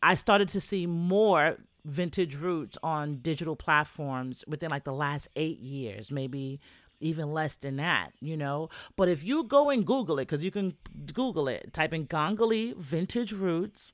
I 0.03 0.15
started 0.15 0.49
to 0.51 0.61
see 0.61 0.87
more 0.87 1.59
vintage 1.85 2.37
roots 2.37 2.79
on 2.83 3.17
digital 3.17 3.57
platforms 3.57 4.45
within 4.47 4.71
like 4.71 4.85
the 4.85 4.93
last 4.93 5.29
eight 5.37 5.59
years, 5.59 6.11
maybe 6.11 6.61
even 7.01 7.33
less 7.33 7.57
than 7.57 7.77
that, 7.77 8.13
you 8.21 8.37
know. 8.37 8.69
But 8.97 9.09
if 9.09 9.25
you 9.25 9.45
go 9.45 9.71
and 9.71 9.85
Google 9.85 10.19
it, 10.19 10.27
because 10.27 10.45
you 10.45 10.51
can 10.51 10.77
Google 11.13 11.49
it, 11.49 11.73
type 11.73 11.93
in 11.93 12.07
Gongoli 12.07 12.77
vintage 12.77 13.33
roots 13.33 13.93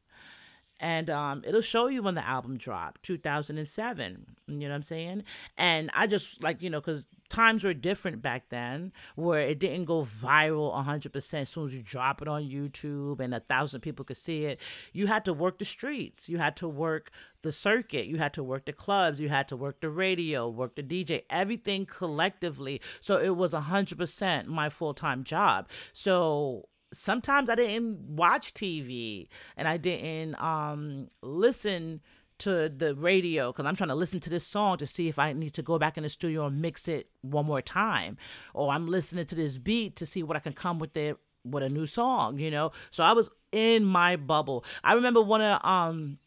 and 0.81 1.11
um, 1.11 1.43
it'll 1.47 1.61
show 1.61 1.89
you 1.89 2.03
when 2.03 2.15
the 2.15 2.27
album 2.27 2.57
dropped 2.57 3.03
2007 3.03 4.27
you 4.47 4.57
know 4.61 4.69
what 4.69 4.75
i'm 4.75 4.83
saying? 4.83 5.25
And 5.57 5.91
i 5.95 6.07
just 6.07 6.43
like 6.43 6.63
you 6.63 6.71
know 6.71 6.81
because 6.81 7.07
times 7.29 7.63
were 7.63 7.75
different 7.75 8.23
back 8.23 8.49
then 8.49 8.93
where 9.15 9.43
it 9.43 9.59
didn't 9.59 9.85
go 9.85 10.03
viral 10.03 10.75
100% 10.75 11.35
as 11.35 11.49
soon 11.49 11.67
as 11.67 11.75
you 11.75 11.83
drop 11.83 12.23
it 12.23 12.29
on 12.29 12.43
youtube 12.43 13.21
and 13.21 13.35
a 13.35 13.41
thousand 13.41 13.81
people 13.81 14.05
could 14.05 14.17
see 14.17 14.45
it. 14.45 14.61
You 14.93 15.07
had 15.07 15.25
to 15.27 15.33
work 15.33 15.59
the 15.59 15.65
streets. 15.65 16.29
You 16.29 16.39
had 16.39 16.57
to 16.57 16.69
work 16.69 17.11
the 17.43 17.53
circuit. 17.53 18.07
You 18.07 18.17
had 18.17 18.33
to 18.35 18.43
work 18.43 18.65
the 18.65 18.73
clubs. 18.73 19.21
You 19.21 19.29
had 19.29 19.49
to 19.49 19.57
work 19.57 19.81
the 19.81 19.91
radio 19.91 20.49
work 20.49 20.77
the 20.77 20.83
dj 20.83 21.23
everything 21.31 21.87
collectively. 21.87 22.81
So 23.01 23.19
it 23.19 23.37
was 23.37 23.53
100% 23.53 24.47
my 24.47 24.69
full-time 24.69 25.25
job. 25.25 25.69
So 25.93 26.69
sometimes 26.93 27.51
I 27.51 27.55
didn't 27.55 28.01
watch 28.17 28.55
TV 28.55 29.29
and 29.57 29.69
I 29.69 29.77
didn't 29.77 30.41
um 30.41 31.09
listen 31.23 32.01
to 32.39 32.69
the 32.69 32.95
radio 32.95 33.51
because 33.51 33.67
I'm 33.67 33.77
trying 33.77 33.89
to 33.89 33.95
listen 33.95 34.21
to 34.21 34.31
this 34.31 34.47
song 34.47 34.79
to 34.79 34.87
see 34.87 35.09
if 35.09 35.19
I 35.19 35.33
need 35.33 35.55
to 35.55 35.63
go 35.63 35.79
back 35.79 35.97
in 35.97 36.05
the 36.05 36.09
studio 36.09 36.47
and 36.47 36.63
mix 36.63 36.87
it 36.87 37.09
one 37.21 37.47
more 37.47 37.61
time, 37.61 38.17
or 38.55 38.71
I'm 38.71 38.87
listening 38.87 39.27
to 39.27 39.35
this 39.35 39.59
beat 39.59 39.97
to 39.97 40.07
see 40.07 40.23
what 40.23 40.37
I 40.37 40.41
can 40.41 40.53
come 40.53 40.79
with 40.79 40.97
it 40.97 41.17
with 41.45 41.63
a 41.63 41.69
new 41.69 41.87
song, 41.87 42.39
you 42.39 42.51
know. 42.51 42.73
So 42.91 43.03
I 43.05 43.13
was 43.13 43.29
in 43.51 43.85
my 43.85 44.17
bubble. 44.17 44.65
I 44.85 44.95
remember 44.95 45.21
one 45.21 45.43
of 45.43 45.65
um 45.65 46.19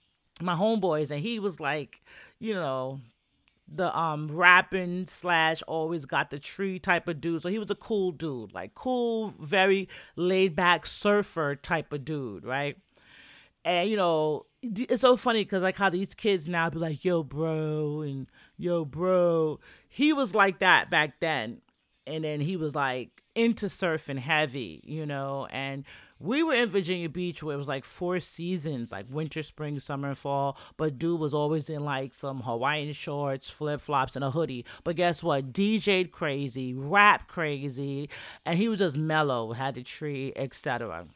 my 0.41 0.55
homeboys 0.55 1.11
and 1.11 1.21
he 1.21 1.39
was 1.39 1.59
like, 1.59 2.01
you 2.39 2.53
know, 2.53 2.99
the 3.73 3.97
um 3.97 4.27
rapping 4.29 5.05
slash 5.05 5.61
always 5.67 6.05
got 6.05 6.29
the 6.29 6.39
tree 6.39 6.79
type 6.79 7.07
of 7.07 7.21
dude. 7.21 7.41
So 7.41 7.49
he 7.49 7.59
was 7.59 7.71
a 7.71 7.75
cool 7.75 8.11
dude, 8.11 8.53
like 8.53 8.75
cool, 8.75 9.33
very 9.39 9.87
laid 10.15 10.55
back 10.55 10.85
surfer 10.85 11.55
type 11.55 11.93
of 11.93 12.05
dude, 12.05 12.45
right? 12.45 12.77
And 13.63 13.89
you 13.89 13.97
know, 13.97 14.45
it's 14.61 15.01
so 15.01 15.15
funny 15.15 15.43
because 15.43 15.63
like 15.63 15.77
how 15.77 15.89
these 15.89 16.13
kids 16.13 16.49
now 16.49 16.69
be 16.69 16.79
like, 16.79 17.05
"Yo, 17.05 17.23
bro," 17.23 18.01
and 18.01 18.27
"Yo, 18.57 18.85
bro." 18.85 19.59
He 19.87 20.13
was 20.13 20.35
like 20.35 20.59
that 20.59 20.89
back 20.89 21.19
then, 21.19 21.61
and 22.05 22.23
then 22.23 22.41
he 22.41 22.57
was 22.57 22.75
like 22.75 23.21
into 23.35 23.67
surfing 23.67 24.19
heavy, 24.19 24.81
you 24.83 25.05
know, 25.05 25.47
and 25.51 25.85
we 26.21 26.43
were 26.43 26.53
in 26.53 26.69
Virginia 26.69 27.09
Beach 27.09 27.41
where 27.41 27.55
it 27.55 27.57
was 27.57 27.67
like 27.67 27.83
four 27.83 28.19
seasons, 28.19 28.91
like 28.91 29.05
winter, 29.09 29.41
spring, 29.41 29.79
summer, 29.79 30.09
and 30.09 30.17
fall. 30.17 30.57
But 30.77 30.99
dude 30.99 31.19
was 31.19 31.33
always 31.33 31.69
in 31.69 31.83
like 31.83 32.13
some 32.13 32.41
Hawaiian 32.41 32.93
shorts, 32.93 33.49
flip 33.49 33.81
flops, 33.81 34.15
and 34.15 34.23
a 34.23 34.31
hoodie. 34.31 34.65
But 34.83 34.95
guess 34.95 35.23
what? 35.23 35.51
DJ'd 35.51 36.11
crazy, 36.11 36.73
rap 36.73 37.27
crazy, 37.27 38.09
and 38.45 38.57
he 38.57 38.69
was 38.69 38.79
just 38.79 38.97
mellow, 38.97 39.53
had 39.53 39.75
the 39.75 39.83
tree, 39.83 40.31
etc. 40.35 41.07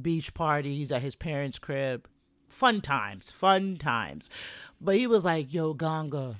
Beach 0.00 0.32
parties 0.32 0.92
at 0.92 1.02
his 1.02 1.16
parents' 1.16 1.58
crib. 1.58 2.08
Fun 2.48 2.80
times, 2.80 3.30
fun 3.30 3.76
times. 3.76 4.30
But 4.80 4.96
he 4.96 5.06
was 5.06 5.24
like, 5.24 5.52
yo, 5.52 5.74
Ganga, 5.74 6.36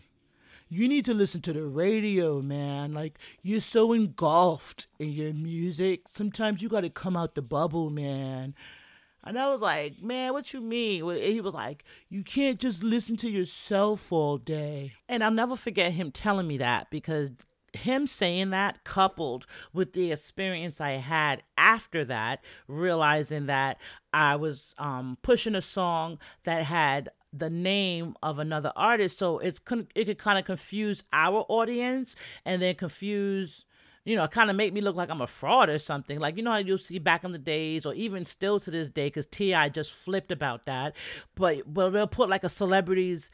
you 0.70 0.88
need 0.88 1.04
to 1.04 1.14
listen 1.14 1.42
to 1.42 1.52
the 1.52 1.66
radio, 1.66 2.40
man. 2.40 2.94
Like, 2.94 3.18
you're 3.42 3.60
so 3.60 3.92
engulfed 3.92 4.86
in 5.00 5.10
your 5.10 5.34
music. 5.34 6.02
Sometimes 6.06 6.62
you 6.62 6.68
got 6.68 6.82
to 6.82 6.90
come 6.90 7.16
out 7.16 7.34
the 7.34 7.42
bubble, 7.42 7.90
man. 7.90 8.54
And 9.24 9.36
I 9.38 9.48
was 9.48 9.60
like, 9.60 10.00
man, 10.00 10.32
what 10.32 10.54
you 10.54 10.60
mean? 10.60 11.04
He 11.16 11.40
was 11.40 11.54
like, 11.54 11.84
you 12.08 12.22
can't 12.22 12.58
just 12.58 12.84
listen 12.84 13.16
to 13.18 13.28
yourself 13.28 14.12
all 14.12 14.38
day. 14.38 14.92
And 15.08 15.24
I'll 15.24 15.30
never 15.32 15.56
forget 15.56 15.92
him 15.92 16.12
telling 16.12 16.46
me 16.46 16.56
that 16.58 16.88
because 16.88 17.32
him 17.72 18.06
saying 18.06 18.50
that 18.50 18.84
coupled 18.84 19.46
with 19.72 19.92
the 19.92 20.12
experience 20.12 20.80
I 20.80 20.92
had 20.92 21.42
after 21.58 22.04
that, 22.04 22.42
realizing 22.68 23.46
that 23.46 23.78
I 24.12 24.36
was 24.36 24.74
um, 24.78 25.18
pushing 25.22 25.54
a 25.54 25.62
song 25.62 26.18
that 26.44 26.64
had 26.64 27.10
the 27.32 27.50
name 27.50 28.14
of 28.22 28.38
another 28.38 28.72
artist 28.74 29.18
so 29.18 29.38
it's 29.38 29.60
it 29.94 30.04
could 30.04 30.18
kind 30.18 30.38
of 30.38 30.44
confuse 30.44 31.04
our 31.12 31.44
audience 31.48 32.16
and 32.44 32.60
then 32.60 32.74
confuse 32.74 33.64
you 34.04 34.16
know, 34.16 34.26
kind 34.26 34.48
of 34.48 34.56
make 34.56 34.72
me 34.72 34.80
look 34.80 34.96
like 34.96 35.10
I'm 35.10 35.20
a 35.20 35.26
fraud 35.26 35.68
or 35.68 35.78
something. 35.78 36.18
Like, 36.18 36.36
you 36.36 36.42
know 36.42 36.52
how 36.52 36.56
you'll 36.56 36.78
see 36.78 36.98
back 36.98 37.22
in 37.22 37.32
the 37.32 37.38
days, 37.38 37.84
or 37.84 37.92
even 37.94 38.24
still 38.24 38.58
to 38.60 38.70
this 38.70 38.88
day, 38.88 39.08
because 39.08 39.26
T.I. 39.26 39.68
just 39.68 39.92
flipped 39.92 40.32
about 40.32 40.64
that. 40.66 40.96
But, 41.34 41.72
but 41.72 41.90
they'll 41.90 42.06
put 42.06 42.30
like 42.30 42.42
a 42.42 42.48
celebrity's 42.48 43.30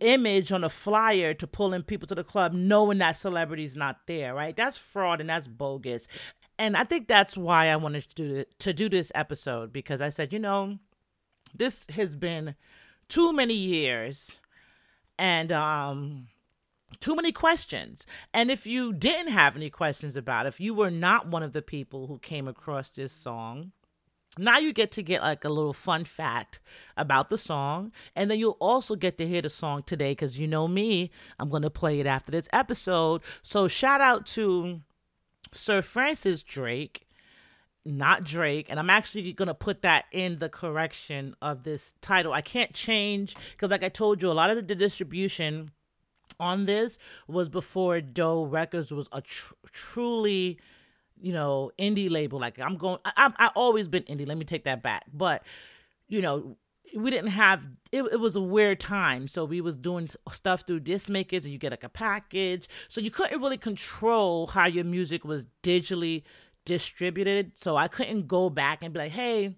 image 0.00 0.52
on 0.52 0.64
a 0.64 0.68
flyer 0.68 1.32
to 1.34 1.46
pull 1.46 1.72
in 1.72 1.82
people 1.82 2.08
to 2.08 2.14
the 2.14 2.24
club, 2.24 2.52
knowing 2.52 2.98
that 2.98 3.16
celebrity's 3.16 3.76
not 3.76 4.00
there, 4.06 4.34
right? 4.34 4.56
That's 4.56 4.76
fraud 4.76 5.20
and 5.20 5.30
that's 5.30 5.46
bogus. 5.46 6.08
And 6.58 6.76
I 6.76 6.84
think 6.84 7.08
that's 7.08 7.36
why 7.36 7.68
I 7.68 7.76
wanted 7.76 8.08
to 8.10 8.14
do, 8.14 8.44
to 8.58 8.72
do 8.72 8.88
this 8.88 9.10
episode, 9.14 9.72
because 9.72 10.00
I 10.00 10.08
said, 10.08 10.32
you 10.32 10.38
know, 10.38 10.78
this 11.54 11.86
has 11.90 12.16
been 12.16 12.56
too 13.14 13.32
many 13.32 13.54
years 13.54 14.40
and 15.16 15.52
um 15.52 16.26
too 16.98 17.14
many 17.14 17.30
questions. 17.30 18.06
And 18.32 18.50
if 18.50 18.66
you 18.66 18.92
didn't 18.92 19.32
have 19.32 19.54
any 19.54 19.70
questions 19.70 20.16
about, 20.16 20.46
if 20.46 20.58
you 20.58 20.74
were 20.74 20.90
not 20.90 21.28
one 21.28 21.42
of 21.42 21.52
the 21.52 21.62
people 21.62 22.08
who 22.08 22.18
came 22.18 22.48
across 22.48 22.90
this 22.90 23.12
song, 23.12 23.72
now 24.36 24.58
you 24.58 24.72
get 24.72 24.90
to 24.92 25.02
get 25.02 25.22
like 25.22 25.44
a 25.44 25.48
little 25.48 25.72
fun 25.72 26.04
fact 26.04 26.60
about 26.96 27.28
the 27.28 27.38
song 27.38 27.92
and 28.16 28.28
then 28.28 28.38
you'll 28.40 28.56
also 28.58 28.96
get 28.96 29.16
to 29.18 29.28
hear 29.28 29.42
the 29.42 29.48
song 29.48 29.84
today 29.84 30.10
because 30.10 30.40
you 30.40 30.48
know 30.48 30.66
me 30.66 31.08
i'm 31.38 31.48
going 31.48 31.62
to 31.62 31.70
play 31.70 32.00
it 32.00 32.06
after 32.06 32.32
this 32.32 32.48
episode 32.52 33.22
so 33.42 33.68
shout 33.68 34.00
out 34.00 34.26
to 34.26 34.80
sir 35.52 35.80
francis 35.80 36.42
drake 36.42 37.03
not 37.84 38.24
drake 38.24 38.66
and 38.68 38.78
i'm 38.78 38.90
actually 38.90 39.32
going 39.32 39.46
to 39.46 39.54
put 39.54 39.82
that 39.82 40.06
in 40.10 40.38
the 40.38 40.48
correction 40.48 41.36
of 41.42 41.64
this 41.64 41.94
title 42.00 42.32
i 42.32 42.40
can't 42.40 42.72
change 42.72 43.36
because 43.52 43.70
like 43.70 43.82
i 43.82 43.88
told 43.88 44.22
you 44.22 44.30
a 44.30 44.32
lot 44.32 44.50
of 44.50 44.66
the 44.66 44.74
distribution 44.74 45.70
on 46.40 46.64
this 46.64 46.98
was 47.28 47.48
before 47.48 48.00
doe 48.00 48.42
records 48.42 48.90
was 48.90 49.08
a 49.12 49.20
tr- 49.20 49.54
truly 49.70 50.58
you 51.20 51.32
know, 51.32 51.70
indie 51.78 52.10
label. 52.10 52.38
Like 52.38 52.60
I'm 52.60 52.76
going, 52.76 52.98
I, 53.04 53.12
I, 53.16 53.46
I 53.46 53.50
always 53.54 53.88
been 53.88 54.02
indie. 54.04 54.26
Let 54.26 54.36
me 54.36 54.44
take 54.44 54.64
that 54.64 54.82
back. 54.82 55.04
But, 55.12 55.42
you 56.08 56.20
know, 56.20 56.56
we 56.94 57.10
didn't 57.10 57.30
have 57.30 57.66
it, 57.90 58.02
it 58.04 58.20
was 58.20 58.36
a 58.36 58.40
weird 58.40 58.78
time 58.78 59.26
so 59.26 59.44
we 59.44 59.60
was 59.60 59.74
doing 59.74 60.08
stuff 60.30 60.62
through 60.64 60.78
disc 60.78 61.08
makers 61.08 61.44
and 61.44 61.52
you 61.52 61.58
get 61.58 61.72
like 61.72 61.82
a 61.82 61.88
package 61.88 62.68
so 62.88 63.00
you 63.00 63.10
couldn't 63.10 63.40
really 63.40 63.56
control 63.56 64.46
how 64.48 64.66
your 64.66 64.84
music 64.84 65.24
was 65.24 65.46
digitally 65.64 66.22
distributed 66.64 67.52
so 67.56 67.76
i 67.76 67.88
couldn't 67.88 68.26
go 68.26 68.48
back 68.48 68.82
and 68.82 68.92
be 68.92 69.00
like 69.00 69.12
hey 69.12 69.54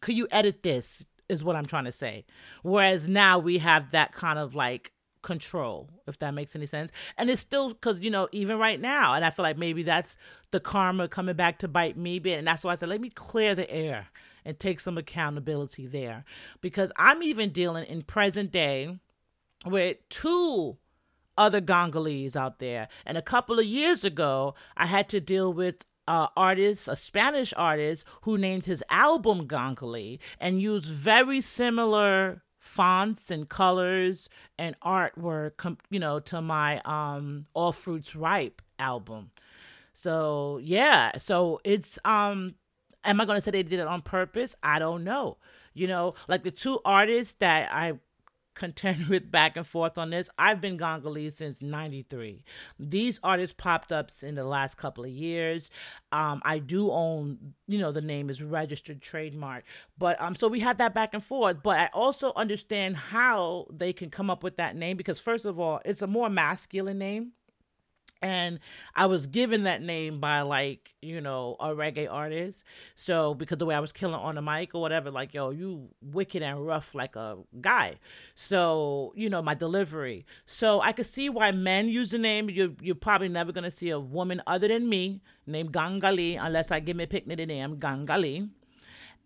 could 0.00 0.16
you 0.16 0.26
edit 0.30 0.62
this? 0.62 1.04
is 1.30 1.44
what 1.44 1.56
i'm 1.56 1.64
trying 1.64 1.84
to 1.84 1.92
say. 1.92 2.24
Whereas 2.62 3.08
now 3.08 3.38
we 3.38 3.58
have 3.58 3.92
that 3.92 4.12
kind 4.12 4.38
of 4.38 4.54
like 4.54 4.92
control 5.22 5.90
if 6.06 6.18
that 6.18 6.34
makes 6.34 6.56
any 6.56 6.66
sense. 6.66 6.90
And 7.16 7.30
it's 7.30 7.40
still 7.40 7.68
because 7.68 8.00
you 8.00 8.10
know 8.10 8.28
even 8.32 8.58
right 8.58 8.80
now 8.80 9.14
and 9.14 9.24
i 9.24 9.30
feel 9.30 9.44
like 9.44 9.56
maybe 9.56 9.82
that's 9.82 10.16
the 10.50 10.60
karma 10.60 11.08
coming 11.08 11.36
back 11.36 11.58
to 11.60 11.68
bite 11.68 11.96
me 11.96 12.20
and 12.32 12.46
that's 12.46 12.64
why 12.64 12.72
i 12.72 12.74
said 12.74 12.88
let 12.88 13.00
me 13.00 13.10
clear 13.10 13.54
the 13.54 13.70
air 13.70 14.08
and 14.44 14.58
take 14.58 14.80
some 14.80 14.98
accountability 14.98 15.86
there. 15.86 16.24
Because 16.60 16.90
i'm 16.96 17.22
even 17.22 17.50
dealing 17.50 17.86
in 17.86 18.02
present 18.02 18.50
day 18.50 18.98
with 19.64 19.96
two 20.08 20.78
other 21.38 21.60
Gongolese 21.60 22.36
out 22.36 22.58
there 22.58 22.88
and 23.06 23.16
a 23.16 23.22
couple 23.22 23.58
of 23.58 23.64
years 23.64 24.04
ago 24.04 24.54
i 24.76 24.86
had 24.86 25.08
to 25.10 25.20
deal 25.20 25.52
with 25.52 25.86
uh, 26.10 26.26
artist, 26.36 26.88
a 26.88 26.96
Spanish 26.96 27.54
artist, 27.56 28.04
who 28.22 28.36
named 28.36 28.66
his 28.66 28.82
album 28.90 29.46
Gongoli 29.46 30.18
and 30.40 30.60
used 30.60 30.86
very 30.86 31.40
similar 31.40 32.42
fonts 32.58 33.30
and 33.30 33.48
colors 33.48 34.28
and 34.58 34.78
artwork 34.80 35.76
you 35.88 35.98
know 35.98 36.20
to 36.20 36.42
my 36.42 36.78
um 36.84 37.44
all 37.54 37.72
fruits 37.72 38.14
ripe 38.16 38.60
album. 38.78 39.30
So 39.92 40.58
yeah 40.62 41.16
so 41.16 41.60
it's 41.64 41.98
um 42.04 42.56
am 43.04 43.20
i 43.20 43.24
to 43.24 43.40
say 43.40 43.52
they 43.52 43.62
did 43.62 43.78
it 43.80 43.86
on 43.86 44.02
purpose? 44.02 44.56
I 44.62 44.78
don't 44.78 45.04
know. 45.04 45.38
You 45.74 45.86
know 45.86 46.14
like 46.28 46.42
the 46.42 46.50
two 46.50 46.80
artists 46.84 47.34
that 47.34 47.72
i 47.72 47.94
contend 48.54 49.06
with 49.08 49.30
back 49.30 49.56
and 49.56 49.66
forth 49.66 49.98
on 49.98 50.10
this. 50.10 50.28
I've 50.38 50.60
been 50.60 50.78
Gongolese 50.78 51.32
since 51.32 51.62
93. 51.62 52.44
These 52.78 53.20
artists 53.22 53.54
popped 53.56 53.92
up 53.92 54.10
in 54.22 54.34
the 54.34 54.44
last 54.44 54.76
couple 54.76 55.04
of 55.04 55.10
years. 55.10 55.70
Um, 56.12 56.42
I 56.44 56.58
do 56.58 56.90
own, 56.90 57.54
you 57.66 57.78
know, 57.78 57.92
the 57.92 58.00
name 58.00 58.30
is 58.30 58.42
registered 58.42 59.00
trademark. 59.00 59.64
But 59.98 60.20
um, 60.20 60.34
so 60.34 60.48
we 60.48 60.60
had 60.60 60.78
that 60.78 60.94
back 60.94 61.14
and 61.14 61.24
forth. 61.24 61.62
But 61.62 61.78
I 61.78 61.90
also 61.92 62.32
understand 62.36 62.96
how 62.96 63.66
they 63.70 63.92
can 63.92 64.10
come 64.10 64.30
up 64.30 64.42
with 64.42 64.56
that 64.56 64.76
name 64.76 64.96
because, 64.96 65.20
first 65.20 65.44
of 65.44 65.58
all, 65.58 65.80
it's 65.84 66.02
a 66.02 66.06
more 66.06 66.28
masculine 66.28 66.98
name 66.98 67.32
and 68.22 68.60
I 68.94 69.06
was 69.06 69.26
given 69.26 69.64
that 69.64 69.82
name 69.82 70.20
by 70.20 70.42
like 70.42 70.94
you 71.00 71.20
know 71.20 71.56
a 71.60 71.68
reggae 71.68 72.10
artist. 72.10 72.64
So 72.94 73.34
because 73.34 73.58
the 73.58 73.66
way 73.66 73.74
I 73.74 73.80
was 73.80 73.92
killing 73.92 74.14
on 74.14 74.34
the 74.34 74.42
mic 74.42 74.74
or 74.74 74.80
whatever, 74.80 75.10
like 75.10 75.32
yo, 75.34 75.50
you 75.50 75.88
wicked 76.02 76.42
and 76.42 76.66
rough 76.66 76.94
like 76.94 77.16
a 77.16 77.38
guy. 77.60 77.96
So 78.34 79.12
you 79.16 79.30
know 79.30 79.42
my 79.42 79.54
delivery. 79.54 80.26
So 80.46 80.80
I 80.80 80.92
could 80.92 81.06
see 81.06 81.28
why 81.28 81.50
men 81.52 81.88
use 81.88 82.10
the 82.10 82.18
name. 82.18 82.50
You 82.50 82.76
you're 82.80 82.94
probably 82.94 83.28
never 83.28 83.52
gonna 83.52 83.70
see 83.70 83.90
a 83.90 84.00
woman 84.00 84.42
other 84.46 84.68
than 84.68 84.88
me 84.88 85.22
named 85.46 85.72
Gangali 85.72 86.38
unless 86.40 86.70
I 86.70 86.80
give 86.80 86.96
me 86.96 87.04
a 87.04 87.06
picnic 87.06 87.38
the 87.38 87.46
name 87.46 87.76
Gangali 87.76 88.50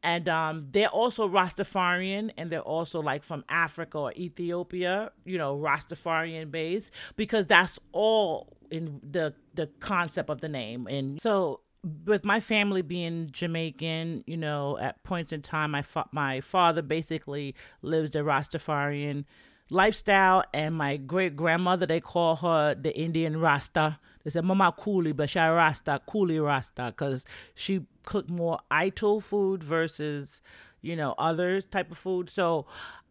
and 0.04 0.28
um, 0.28 0.68
they're 0.70 0.88
also 0.88 1.26
Rastafarian, 1.26 2.30
and 2.36 2.52
they're 2.52 2.60
also 2.60 3.00
like 3.00 3.24
from 3.24 3.42
Africa 3.48 3.98
or 3.98 4.12
Ethiopia, 4.12 5.10
you 5.24 5.38
know, 5.38 5.56
Rastafarian 5.56 6.50
base, 6.50 6.90
because 7.16 7.46
that's 7.46 7.78
all 7.92 8.54
in 8.74 9.00
the 9.02 9.34
the 9.54 9.68
concept 9.80 10.30
of 10.30 10.40
the 10.40 10.48
name. 10.48 10.86
And 10.86 11.20
so, 11.20 11.60
with 12.04 12.24
my 12.24 12.40
family 12.40 12.82
being 12.82 13.28
Jamaican, 13.30 14.24
you 14.26 14.36
know, 14.36 14.78
at 14.78 15.02
points 15.02 15.32
in 15.32 15.42
time, 15.42 15.70
my 15.70 15.82
fa- 15.82 16.08
my 16.12 16.40
father 16.40 16.82
basically 16.82 17.54
lives 17.82 18.10
the 18.10 18.20
Rastafarian 18.20 19.24
lifestyle, 19.70 20.44
and 20.52 20.74
my 20.74 20.96
great 20.96 21.36
grandmother 21.36 21.86
they 21.86 22.00
call 22.00 22.36
her 22.36 22.74
the 22.74 22.94
Indian 22.96 23.40
Rasta 23.40 23.98
they 24.24 24.30
said 24.30 24.44
Mama 24.44 24.74
Coolie, 24.76 25.14
but 25.14 25.28
she 25.28 25.38
Rasta, 25.38 26.00
Coolie 26.08 26.42
Rasta, 26.42 26.86
because 26.86 27.26
she 27.54 27.82
cooked 28.04 28.30
more 28.30 28.58
Ital 28.70 29.20
food 29.20 29.62
versus, 29.62 30.40
you 30.80 30.96
know, 30.96 31.14
others 31.18 31.66
type 31.66 31.90
of 31.90 31.98
food. 31.98 32.30
So 32.30 32.66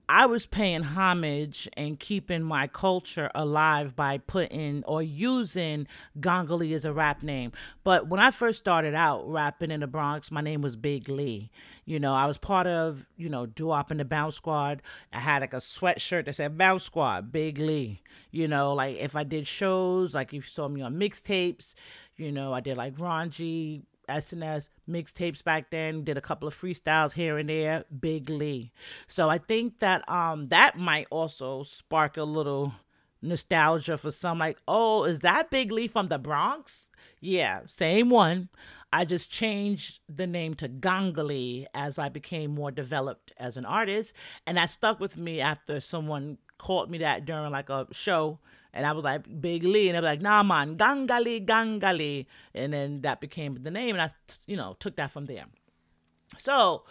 I 0.10 0.26
was 0.26 0.46
paying 0.46 0.84
homage 0.84 1.70
and 1.78 2.00
keeping 2.00 2.44
my 2.44 2.68
culture 2.68 3.32
alive 3.34 3.96
by 3.96 4.18
putting 4.18 4.84
or 4.84 5.02
using 5.02 5.88
Gongoli 6.20 6.74
as 6.76 6.84
a 6.84 6.92
rap 6.92 7.24
name. 7.24 7.54
But 7.84 8.08
when 8.08 8.20
I 8.20 8.32
first 8.32 8.60
started 8.60 8.94
out 8.96 9.30
rapping 9.30 9.72
in 9.72 9.80
the 9.80 9.88
Bronx, 9.88 10.30
my 10.30 10.42
name 10.42 10.62
was 10.62 10.76
Big 10.76 11.08
Lee. 11.08 11.50
You 11.86 12.00
know, 12.00 12.14
I 12.14 12.26
was 12.26 12.38
part 12.38 12.68
of, 12.68 13.06
you 13.18 13.30
know, 13.30 13.46
Doo-Wop 13.46 13.92
and 13.92 14.00
the 14.00 14.06
Bounce 14.06 14.36
Squad. 14.36 14.82
I 15.14 15.20
had 15.20 15.42
like 15.42 15.54
a 15.54 15.58
sweatshirt 15.58 16.26
that 16.26 16.36
said 16.36 16.58
Bounce 16.58 16.84
Squad, 16.84 17.32
Big 17.32 17.58
Lee. 17.58 18.02
You 18.32 18.48
know, 18.48 18.74
like 18.74 18.98
if 18.98 19.16
I 19.16 19.24
did 19.24 19.48
shows, 19.48 20.16
like 20.16 20.30
if 20.30 20.34
you 20.34 20.42
saw 20.42 20.68
me 20.68 20.82
on 20.82 20.96
mixtapes, 20.96 21.76
you 22.18 22.32
know, 22.32 22.54
I 22.54 22.60
did 22.60 22.78
like 22.78 23.00
Ron 23.00 23.30
G, 23.30 23.84
SNS 24.08 24.70
mixtapes 24.90 25.44
back 25.44 25.70
then, 25.70 26.04
did 26.04 26.18
a 26.18 26.22
couple 26.22 26.48
of 26.48 26.56
freestyles 26.56 27.14
here 27.14 27.38
and 27.38 27.50
there, 27.50 27.86
Big 28.00 28.30
Lee. 28.30 28.72
So 29.08 29.30
I 29.30 29.38
think 29.38 29.80
that 29.80 30.08
um 30.10 30.50
that 30.50 30.78
might 30.78 31.08
also 31.10 31.64
spark 31.64 32.18
a 32.18 32.24
little 32.24 32.74
nostalgia 33.22 33.98
for 33.98 34.12
some 34.12 34.40
like, 34.40 34.58
oh, 34.68 35.04
is 35.06 35.22
that 35.22 35.50
Big 35.50 35.72
Lee 35.72 35.88
from 35.88 36.10
the 36.10 36.20
Bronx? 36.20 36.90
Yeah, 37.20 37.62
same 37.66 38.10
one. 38.10 38.50
I 38.92 39.06
just 39.06 39.32
changed 39.32 40.02
the 40.08 40.28
name 40.28 40.54
to 40.56 40.70
Gongoli 40.70 41.66
as 41.74 41.98
I 41.98 42.10
became 42.10 42.52
more 42.52 42.70
developed 42.70 43.34
as 43.38 43.58
an 43.58 43.66
artist. 43.66 44.14
And 44.46 44.58
that 44.58 44.70
stuck 44.70 45.00
with 45.00 45.18
me 45.18 45.42
after 45.42 45.80
someone 45.80 46.38
called 46.60 46.92
me 46.92 47.00
that 47.00 47.26
during 47.26 47.52
like 47.52 47.70
a 47.70 47.88
show 47.92 48.40
and 48.74 48.86
I 48.86 48.92
was 48.92 49.04
like, 49.04 49.42
Big 49.42 49.64
Lee. 49.64 49.90
And 49.90 49.96
they 49.96 50.02
were 50.02 50.08
like, 50.08 50.22
nah, 50.22 50.42
man, 50.44 50.78
Gangali, 50.78 51.46
Gangali. 51.46 52.26
And 52.56 52.74
then 52.74 53.02
that 53.02 53.22
became 53.22 53.62
the 53.62 53.72
name. 53.72 53.96
And 53.96 54.02
I, 54.02 54.10
you 54.48 54.58
know, 54.58 54.76
took 54.80 54.96
that 54.96 55.12
from 55.12 55.26
there. 55.26 55.46
So, 56.38 56.84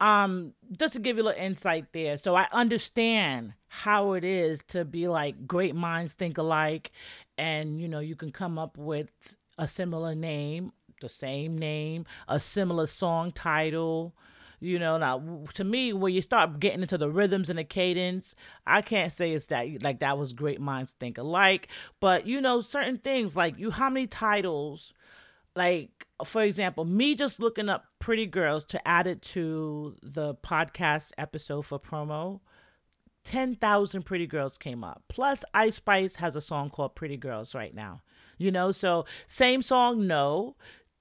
um, 0.00 0.52
just 0.78 0.94
to 0.94 1.00
give 1.00 1.16
you 1.16 1.24
a 1.24 1.26
little 1.26 1.42
insight 1.42 1.92
there. 1.92 2.16
So 2.16 2.36
I 2.36 2.46
understand 2.52 3.54
how 3.68 4.12
it 4.12 4.24
is 4.24 4.62
to 4.68 4.84
be 4.84 5.08
like 5.08 5.46
great 5.46 5.74
minds 5.74 6.12
think 6.12 6.38
alike. 6.38 6.92
And, 7.36 7.80
you 7.80 7.88
know, 7.88 8.00
you 8.00 8.14
can 8.14 8.30
come 8.30 8.58
up 8.58 8.78
with 8.78 9.10
a 9.58 9.66
similar 9.66 10.14
name, 10.14 10.72
the 11.00 11.08
same 11.08 11.58
name, 11.58 12.06
a 12.28 12.38
similar 12.38 12.86
song 12.86 13.32
title 13.32 14.14
you 14.60 14.78
know, 14.78 14.98
now 14.98 15.44
to 15.54 15.64
me, 15.64 15.92
when 15.92 16.14
you 16.14 16.22
start 16.22 16.60
getting 16.60 16.82
into 16.82 16.98
the 16.98 17.10
rhythms 17.10 17.50
and 17.50 17.58
the 17.58 17.64
cadence, 17.64 18.34
I 18.66 18.82
can't 18.82 19.12
say 19.12 19.32
it's 19.32 19.46
that 19.46 19.82
like 19.82 20.00
that 20.00 20.18
was 20.18 20.32
great 20.32 20.60
minds 20.60 20.94
think 20.98 21.18
alike. 21.18 21.68
But 22.00 22.26
you 22.26 22.40
know, 22.40 22.60
certain 22.60 22.98
things 22.98 23.36
like 23.36 23.58
you, 23.58 23.70
how 23.70 23.90
many 23.90 24.06
titles, 24.06 24.94
like 25.54 26.06
for 26.24 26.42
example, 26.42 26.84
me 26.84 27.14
just 27.14 27.40
looking 27.40 27.68
up 27.68 27.84
pretty 27.98 28.26
girls 28.26 28.64
to 28.66 28.88
add 28.88 29.06
it 29.06 29.20
to 29.22 29.96
the 30.02 30.34
podcast 30.34 31.12
episode 31.18 31.62
for 31.62 31.78
promo. 31.78 32.40
10,000 33.24 34.04
pretty 34.04 34.26
girls 34.26 34.56
came 34.56 34.84
up. 34.84 35.02
Plus, 35.08 35.44
Ice 35.52 35.74
Spice 35.74 36.16
has 36.16 36.36
a 36.36 36.40
song 36.40 36.70
called 36.70 36.94
Pretty 36.94 37.16
Girls 37.16 37.56
right 37.56 37.74
now. 37.74 38.02
You 38.38 38.52
know, 38.52 38.70
so 38.70 39.04
same 39.26 39.62
song, 39.62 40.06
no 40.06 40.54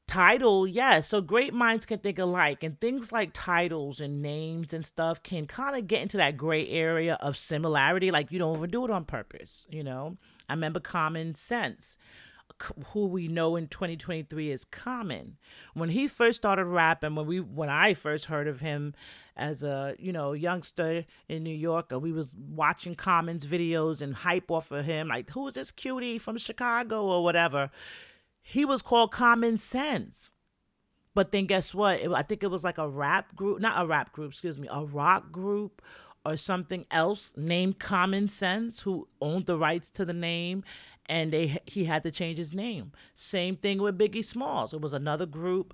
title 0.08 0.68
yes 0.68 1.10
so 1.10 1.20
great 1.20 1.54
minds 1.54 1.86
can 1.86 1.98
think 1.98 2.20
alike 2.20 2.64
and 2.64 2.80
things 2.80 3.12
like 3.12 3.32
titles 3.34 4.00
and 4.00 4.22
names 4.22 4.74
and 4.74 4.86
stuff 4.86 5.22
can 5.24 5.48
kind 5.48 5.76
of 5.76 5.88
get 5.88 6.02
into 6.02 6.18
that 6.18 6.38
gray 6.38 6.68
area 6.70 7.18
of 7.22 7.36
similarity 7.36 8.12
like 8.12 8.32
you 8.32 8.40
don't 8.40 8.58
even 8.58 8.70
do 8.70 8.86
it 8.86 8.92
on 8.92 9.04
purpose 9.04 9.66
you 9.70 9.84
know? 9.84 10.18
I 10.48 10.54
remember 10.54 10.80
common 10.80 11.34
sense 11.34 11.98
who 12.94 13.08
we 13.08 13.28
know 13.28 13.56
in 13.56 13.68
2023 13.68 14.52
is 14.52 14.64
common. 14.66 15.38
When 15.74 15.90
he 15.90 16.08
first 16.08 16.38
started 16.38 16.66
rapping 16.66 17.16
when 17.16 17.26
we 17.26 17.40
when 17.40 17.70
i 17.70 17.94
first 17.94 18.26
heard 18.26 18.48
of 18.48 18.62
him 18.62 18.94
as 19.36 19.64
a 19.64 19.96
you 20.00 20.14
know 20.14 20.32
youngster 20.32 21.06
in 21.28 21.44
new 21.44 21.56
york 21.56 21.92
we 22.00 22.12
was 22.12 22.38
watching 22.40 22.96
common's 22.96 23.46
videos 23.46 24.02
and 24.02 24.16
hype 24.16 24.50
off 24.50 24.72
of 24.72 24.86
him 24.86 25.10
like 25.10 25.30
who 25.32 25.48
is 25.48 25.56
this 25.56 25.72
cutie 25.72 26.18
from 26.18 26.38
chicago 26.38 27.04
or 27.04 27.22
whatever 27.22 27.70
he 28.48 28.64
was 28.64 28.84
called 28.84 29.12
Common 29.12 29.58
Sense. 29.58 30.32
But 31.16 31.32
then 31.32 31.48
guess 31.48 31.74
what? 31.74 32.00
It, 32.00 32.12
I 32.12 32.22
think 32.22 32.44
it 32.44 32.52
was 32.52 32.64
like 32.64 32.78
a 32.78 32.88
rap 32.88 33.36
group, 33.36 33.60
not 33.60 33.84
a 33.84 33.88
rap 33.88 34.12
group, 34.12 34.34
excuse 34.34 34.60
me, 34.60 34.68
a 34.72 34.86
rock 34.86 35.32
group 35.32 35.82
or 36.24 36.38
something 36.38 36.86
else 36.92 37.34
named 37.36 37.80
Common 37.80 38.28
Sense 38.28 38.82
who 38.82 39.08
owned 39.20 39.48
the 39.48 39.58
rights 39.58 39.90
to 39.92 40.06
the 40.06 40.14
name 40.14 40.64
and 41.08 41.34
they 41.34 41.58
he 41.66 41.86
had 41.86 42.04
to 42.04 42.12
change 42.12 42.38
his 42.38 42.54
name. 42.54 42.92
Same 43.16 43.56
thing 43.56 43.82
with 43.82 43.98
Biggie 43.98 44.24
Smalls. 44.24 44.74
It 44.74 44.82
was 44.82 44.94
another 44.94 45.26
group 45.26 45.74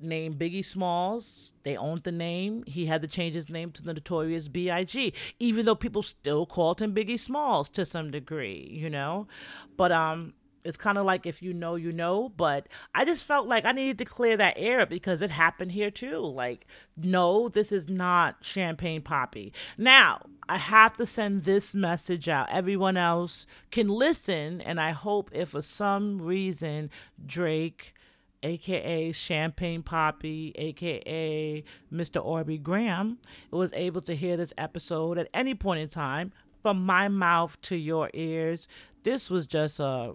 named 0.00 0.40
Biggie 0.40 0.64
Smalls. 0.64 1.52
They 1.62 1.76
owned 1.76 2.02
the 2.02 2.12
name. 2.12 2.64
He 2.66 2.86
had 2.86 3.02
to 3.02 3.08
change 3.08 3.36
his 3.36 3.48
name 3.48 3.70
to 3.72 3.82
the 3.82 3.94
Notorious 3.94 4.48
B.I.G. 4.48 5.12
Even 5.38 5.66
though 5.66 5.76
people 5.76 6.02
still 6.02 6.46
called 6.46 6.82
him 6.82 6.94
Biggie 6.94 7.18
Smalls 7.18 7.70
to 7.70 7.86
some 7.86 8.10
degree, 8.10 8.68
you 8.72 8.90
know. 8.90 9.28
But 9.76 9.92
um, 9.92 10.34
it's 10.68 10.76
kind 10.76 10.98
of 10.98 11.06
like 11.06 11.26
if 11.26 11.42
you 11.42 11.52
know, 11.52 11.74
you 11.74 11.90
know. 11.92 12.28
But 12.28 12.68
I 12.94 13.04
just 13.04 13.24
felt 13.24 13.48
like 13.48 13.64
I 13.64 13.72
needed 13.72 13.98
to 13.98 14.04
clear 14.04 14.36
that 14.36 14.54
air 14.56 14.86
because 14.86 15.22
it 15.22 15.30
happened 15.30 15.72
here 15.72 15.90
too. 15.90 16.18
Like, 16.18 16.66
no, 16.96 17.48
this 17.48 17.72
is 17.72 17.88
not 17.88 18.36
Champagne 18.42 19.02
Papi. 19.02 19.52
Now, 19.76 20.20
I 20.48 20.58
have 20.58 20.96
to 20.98 21.06
send 21.06 21.44
this 21.44 21.74
message 21.74 22.28
out. 22.28 22.48
Everyone 22.50 22.96
else 22.96 23.46
can 23.70 23.88
listen, 23.88 24.60
and 24.60 24.80
I 24.80 24.92
hope 24.92 25.30
if 25.32 25.50
for 25.50 25.62
some 25.62 26.22
reason 26.22 26.90
Drake 27.24 27.94
aka 28.42 29.12
Champagne 29.12 29.82
Papi, 29.82 30.52
aka 30.54 31.64
Mr. 31.92 32.24
Aubrey 32.24 32.58
Graham, 32.58 33.18
was 33.50 33.72
able 33.72 34.00
to 34.02 34.14
hear 34.14 34.36
this 34.36 34.52
episode 34.56 35.18
at 35.18 35.28
any 35.34 35.54
point 35.54 35.80
in 35.80 35.88
time 35.88 36.32
from 36.62 36.84
my 36.84 37.08
mouth 37.08 37.60
to 37.62 37.76
your 37.76 38.10
ears. 38.14 38.68
This 39.02 39.30
was 39.30 39.46
just 39.46 39.80
a 39.80 40.14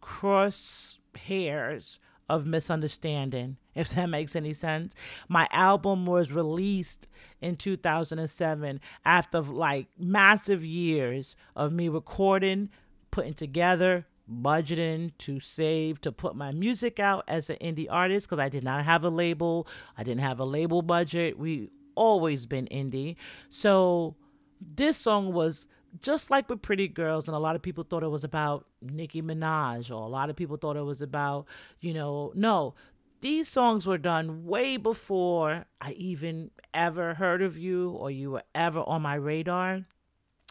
cross 0.00 0.98
hairs 1.16 1.98
of 2.28 2.46
misunderstanding, 2.46 3.56
if 3.74 3.90
that 3.90 4.08
makes 4.08 4.36
any 4.36 4.52
sense. 4.52 4.94
My 5.28 5.48
album 5.50 6.06
was 6.06 6.32
released 6.32 7.08
in 7.40 7.56
2007 7.56 8.80
after 9.04 9.40
like 9.40 9.88
massive 9.98 10.64
years 10.64 11.34
of 11.56 11.72
me 11.72 11.88
recording, 11.88 12.70
putting 13.10 13.34
together, 13.34 14.06
budgeting 14.30 15.10
to 15.18 15.40
save 15.40 16.00
to 16.00 16.12
put 16.12 16.36
my 16.36 16.52
music 16.52 17.00
out 17.00 17.24
as 17.26 17.50
an 17.50 17.56
indie 17.60 17.88
artist 17.90 18.28
because 18.28 18.38
I 18.38 18.48
did 18.48 18.62
not 18.62 18.84
have 18.84 19.02
a 19.02 19.10
label. 19.10 19.66
I 19.98 20.04
didn't 20.04 20.20
have 20.20 20.38
a 20.38 20.44
label 20.44 20.82
budget. 20.82 21.36
We 21.38 21.70
always 21.96 22.46
been 22.46 22.66
indie. 22.70 23.16
So 23.48 24.14
this 24.60 24.96
song 24.96 25.32
was 25.32 25.66
just 26.00 26.30
like 26.30 26.48
with 26.48 26.62
Pretty 26.62 26.88
Girls, 26.88 27.28
and 27.28 27.36
a 27.36 27.40
lot 27.40 27.56
of 27.56 27.62
people 27.62 27.84
thought 27.84 28.02
it 28.02 28.08
was 28.08 28.24
about 28.24 28.66
Nicki 28.80 29.22
Minaj, 29.22 29.90
or 29.90 30.02
a 30.02 30.08
lot 30.08 30.30
of 30.30 30.36
people 30.36 30.56
thought 30.56 30.76
it 30.76 30.84
was 30.84 31.02
about, 31.02 31.46
you 31.80 31.92
know, 31.92 32.32
no, 32.34 32.74
these 33.20 33.48
songs 33.48 33.86
were 33.86 33.98
done 33.98 34.46
way 34.46 34.76
before 34.76 35.66
I 35.80 35.92
even 35.92 36.50
ever 36.72 37.14
heard 37.14 37.42
of 37.42 37.58
you 37.58 37.90
or 37.90 38.10
you 38.10 38.30
were 38.30 38.44
ever 38.54 38.80
on 38.80 39.02
my 39.02 39.14
radar. 39.14 39.86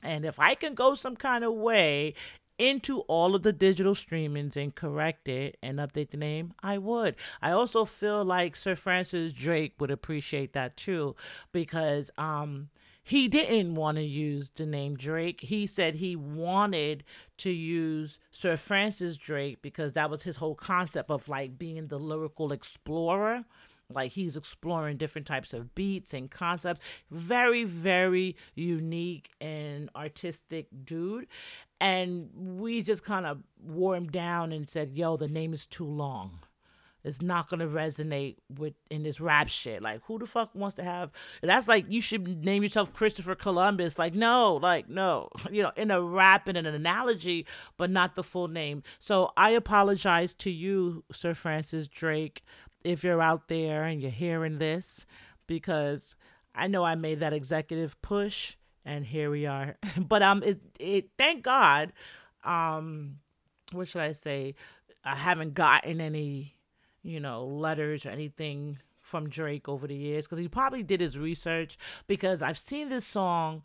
And 0.03 0.25
if 0.25 0.39
I 0.39 0.55
can 0.55 0.75
go 0.75 0.95
some 0.95 1.15
kind 1.15 1.43
of 1.43 1.53
way 1.53 2.13
into 2.57 2.99
all 3.01 3.35
of 3.35 3.43
the 3.43 3.53
digital 3.53 3.95
streamings 3.95 4.55
and 4.57 4.75
correct 4.75 5.27
it 5.27 5.57
and 5.63 5.79
update 5.79 6.11
the 6.11 6.17
name, 6.17 6.53
I 6.61 6.77
would. 6.77 7.15
I 7.41 7.51
also 7.51 7.85
feel 7.85 8.23
like 8.23 8.55
Sir 8.55 8.75
Francis 8.75 9.33
Drake 9.33 9.73
would 9.79 9.91
appreciate 9.91 10.53
that 10.53 10.77
too 10.77 11.15
because 11.51 12.11
um 12.17 12.69
he 13.09 13.27
didn't 13.27 13.73
want 13.73 13.97
to 13.97 14.03
use 14.03 14.51
the 14.51 14.67
name 14.67 14.95
Drake. 14.95 15.41
He 15.41 15.65
said 15.65 15.95
he 15.95 16.15
wanted 16.15 17.03
to 17.39 17.49
use 17.49 18.19
Sir 18.29 18.55
Francis 18.55 19.17
Drake 19.17 19.63
because 19.63 19.93
that 19.93 20.11
was 20.11 20.21
his 20.21 20.35
whole 20.35 20.53
concept 20.53 21.09
of 21.09 21.27
like 21.27 21.57
being 21.57 21.87
the 21.87 21.97
lyrical 21.97 22.51
explorer. 22.51 23.45
Like 23.91 24.11
he's 24.11 24.37
exploring 24.37 24.97
different 24.97 25.25
types 25.25 25.53
of 25.53 25.73
beats 25.73 26.13
and 26.13 26.29
concepts. 26.29 26.81
Very, 27.09 27.63
very 27.63 28.35
unique 28.53 29.31
and 29.41 29.89
artistic 29.95 30.67
dude. 30.83 31.25
And 31.81 32.29
we 32.35 32.83
just 32.83 33.03
kind 33.03 33.25
of 33.25 33.41
wore 33.59 33.95
him 33.95 34.09
down 34.09 34.51
and 34.51 34.69
said, 34.69 34.91
yo, 34.93 35.17
the 35.17 35.27
name 35.27 35.51
is 35.51 35.65
too 35.65 35.87
long 35.87 36.41
it's 37.03 37.21
not 37.21 37.49
gonna 37.49 37.67
resonate 37.67 38.37
with 38.49 38.73
in 38.89 39.03
this 39.03 39.21
rap 39.21 39.49
shit. 39.49 39.81
Like, 39.81 40.01
who 40.05 40.19
the 40.19 40.25
fuck 40.25 40.53
wants 40.53 40.75
to 40.75 40.83
have? 40.83 41.11
That's 41.41 41.67
like 41.67 41.85
you 41.89 42.01
should 42.01 42.43
name 42.43 42.63
yourself 42.63 42.93
Christopher 42.93 43.35
Columbus. 43.35 43.97
Like, 43.97 44.13
no, 44.13 44.55
like 44.55 44.89
no, 44.89 45.29
you 45.51 45.63
know, 45.63 45.71
in 45.77 45.91
a 45.91 46.01
rap 46.01 46.47
and 46.47 46.57
an 46.57 46.65
analogy, 46.65 47.45
but 47.77 47.89
not 47.89 48.15
the 48.15 48.23
full 48.23 48.47
name. 48.47 48.83
So 48.99 49.31
I 49.37 49.51
apologize 49.51 50.33
to 50.35 50.49
you, 50.49 51.03
Sir 51.11 51.33
Francis 51.33 51.87
Drake, 51.87 52.43
if 52.83 53.03
you're 53.03 53.21
out 53.21 53.47
there 53.47 53.83
and 53.83 54.01
you're 54.01 54.11
hearing 54.11 54.57
this, 54.57 55.05
because 55.47 56.15
I 56.53 56.67
know 56.67 56.83
I 56.83 56.95
made 56.95 57.21
that 57.21 57.33
executive 57.33 58.01
push, 58.01 58.57
and 58.83 59.05
here 59.05 59.31
we 59.31 59.45
are. 59.45 59.77
but 59.97 60.21
um, 60.21 60.43
it, 60.43 60.59
it 60.79 61.09
thank 61.17 61.43
God, 61.43 61.93
um, 62.43 63.19
what 63.71 63.87
should 63.87 64.01
I 64.01 64.11
say? 64.11 64.55
I 65.03 65.15
haven't 65.15 65.53
gotten 65.53 66.01
any 66.01 66.55
you 67.03 67.19
know, 67.19 67.45
letters 67.45 68.05
or 68.05 68.09
anything 68.09 68.79
from 69.01 69.29
Drake 69.29 69.67
over 69.67 69.87
the 69.87 69.95
years 69.95 70.25
because 70.25 70.37
he 70.37 70.47
probably 70.47 70.83
did 70.83 71.01
his 71.01 71.17
research 71.17 71.77
because 72.07 72.41
I've 72.41 72.59
seen 72.59 72.89
this 72.89 73.05
song 73.05 73.63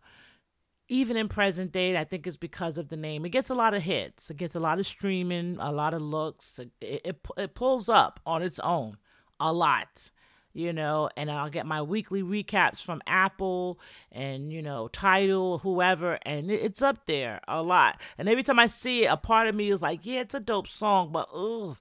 even 0.89 1.17
in 1.17 1.29
present 1.29 1.73
day, 1.73 1.97
I 1.97 2.05
think 2.05 2.27
it's 2.27 2.37
because 2.37 2.77
of 2.77 2.89
the 2.89 2.97
name. 2.97 3.25
It 3.25 3.31
gets 3.31 3.49
a 3.49 3.55
lot 3.55 3.75
of 3.75 3.83
hits. 3.83 4.31
It 4.31 4.37
gets 4.37 4.55
a 4.55 4.61
lot 4.61 4.79
of 4.79 4.87
streaming, 4.87 5.57
a 5.59 5.73
lot 5.73 5.95
of 5.95 6.03
looks. 6.03 6.59
It, 6.59 6.71
it, 6.81 7.27
it 7.37 7.55
pulls 7.55 7.89
up 7.89 8.21
on 8.27 8.43
its 8.43 8.59
own 8.59 8.99
a 9.41 9.51
lot, 9.53 10.11
you 10.53 10.75
know. 10.75 11.09
And 11.17 11.31
I'll 11.31 11.49
get 11.49 11.65
my 11.65 11.81
weekly 11.81 12.23
recaps 12.23 12.83
from 12.83 13.01
Apple 13.07 13.81
and, 14.13 14.53
you 14.53 14.61
know, 14.61 14.89
Tidal, 14.89 15.59
whoever. 15.61 16.19
And 16.23 16.51
it, 16.51 16.61
it's 16.61 16.83
up 16.83 17.07
there 17.07 17.41
a 17.49 17.63
lot. 17.63 17.99
And 18.19 18.29
every 18.29 18.43
time 18.43 18.59
I 18.59 18.67
see 18.67 19.05
it, 19.05 19.09
a 19.09 19.17
part 19.17 19.47
of 19.47 19.55
me 19.55 19.71
is 19.71 19.81
like, 19.81 20.01
yeah, 20.03 20.21
it's 20.21 20.35
a 20.35 20.41
dope 20.41 20.69
song, 20.69 21.13
but, 21.13 21.29
ooh 21.35 21.77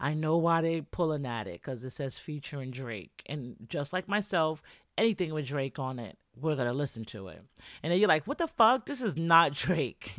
I 0.00 0.14
know 0.14 0.38
why 0.38 0.62
they 0.62 0.80
pulling 0.80 1.26
at 1.26 1.46
it 1.46 1.60
because 1.60 1.84
it 1.84 1.90
says 1.90 2.18
featuring 2.18 2.70
Drake, 2.70 3.22
and 3.26 3.56
just 3.68 3.92
like 3.92 4.08
myself, 4.08 4.62
anything 4.96 5.34
with 5.34 5.46
Drake 5.46 5.78
on 5.78 5.98
it, 5.98 6.16
we're 6.34 6.56
gonna 6.56 6.72
listen 6.72 7.04
to 7.06 7.28
it. 7.28 7.42
And 7.82 7.92
then 7.92 8.00
you're 8.00 8.08
like, 8.08 8.26
what 8.26 8.38
the 8.38 8.48
fuck? 8.48 8.86
This 8.86 9.02
is 9.02 9.16
not 9.16 9.52
Drake. 9.54 10.14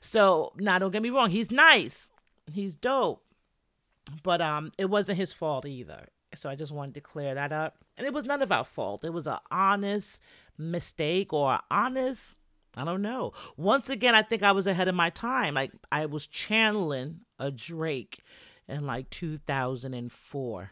so 0.00 0.52
now, 0.56 0.78
don't 0.78 0.90
get 0.90 1.02
me 1.02 1.10
wrong, 1.10 1.30
he's 1.30 1.50
nice, 1.50 2.08
he's 2.50 2.76
dope, 2.76 3.22
but 4.22 4.40
um, 4.40 4.72
it 4.78 4.88
wasn't 4.88 5.18
his 5.18 5.32
fault 5.32 5.66
either. 5.66 6.06
So 6.34 6.48
I 6.48 6.56
just 6.56 6.72
wanted 6.72 6.94
to 6.94 7.00
clear 7.00 7.34
that 7.34 7.52
up, 7.52 7.76
and 7.96 8.06
it 8.06 8.12
was 8.14 8.24
none 8.24 8.42
of 8.42 8.50
our 8.50 8.64
fault. 8.64 9.04
It 9.04 9.12
was 9.12 9.26
an 9.26 9.38
honest 9.50 10.20
mistake 10.56 11.32
or 11.32 11.60
honest 11.70 12.38
I 12.78 12.84
don't 12.84 13.02
know. 13.02 13.32
Once 13.56 13.90
again, 13.90 14.14
I 14.14 14.22
think 14.22 14.44
I 14.44 14.52
was 14.52 14.66
ahead 14.68 14.86
of 14.86 14.94
my 14.94 15.10
time. 15.10 15.54
Like 15.54 15.72
I 15.90 16.06
was 16.06 16.26
channeling 16.26 17.20
a 17.38 17.50
Drake 17.50 18.20
in 18.68 18.86
like 18.86 19.10
2004. 19.10 20.70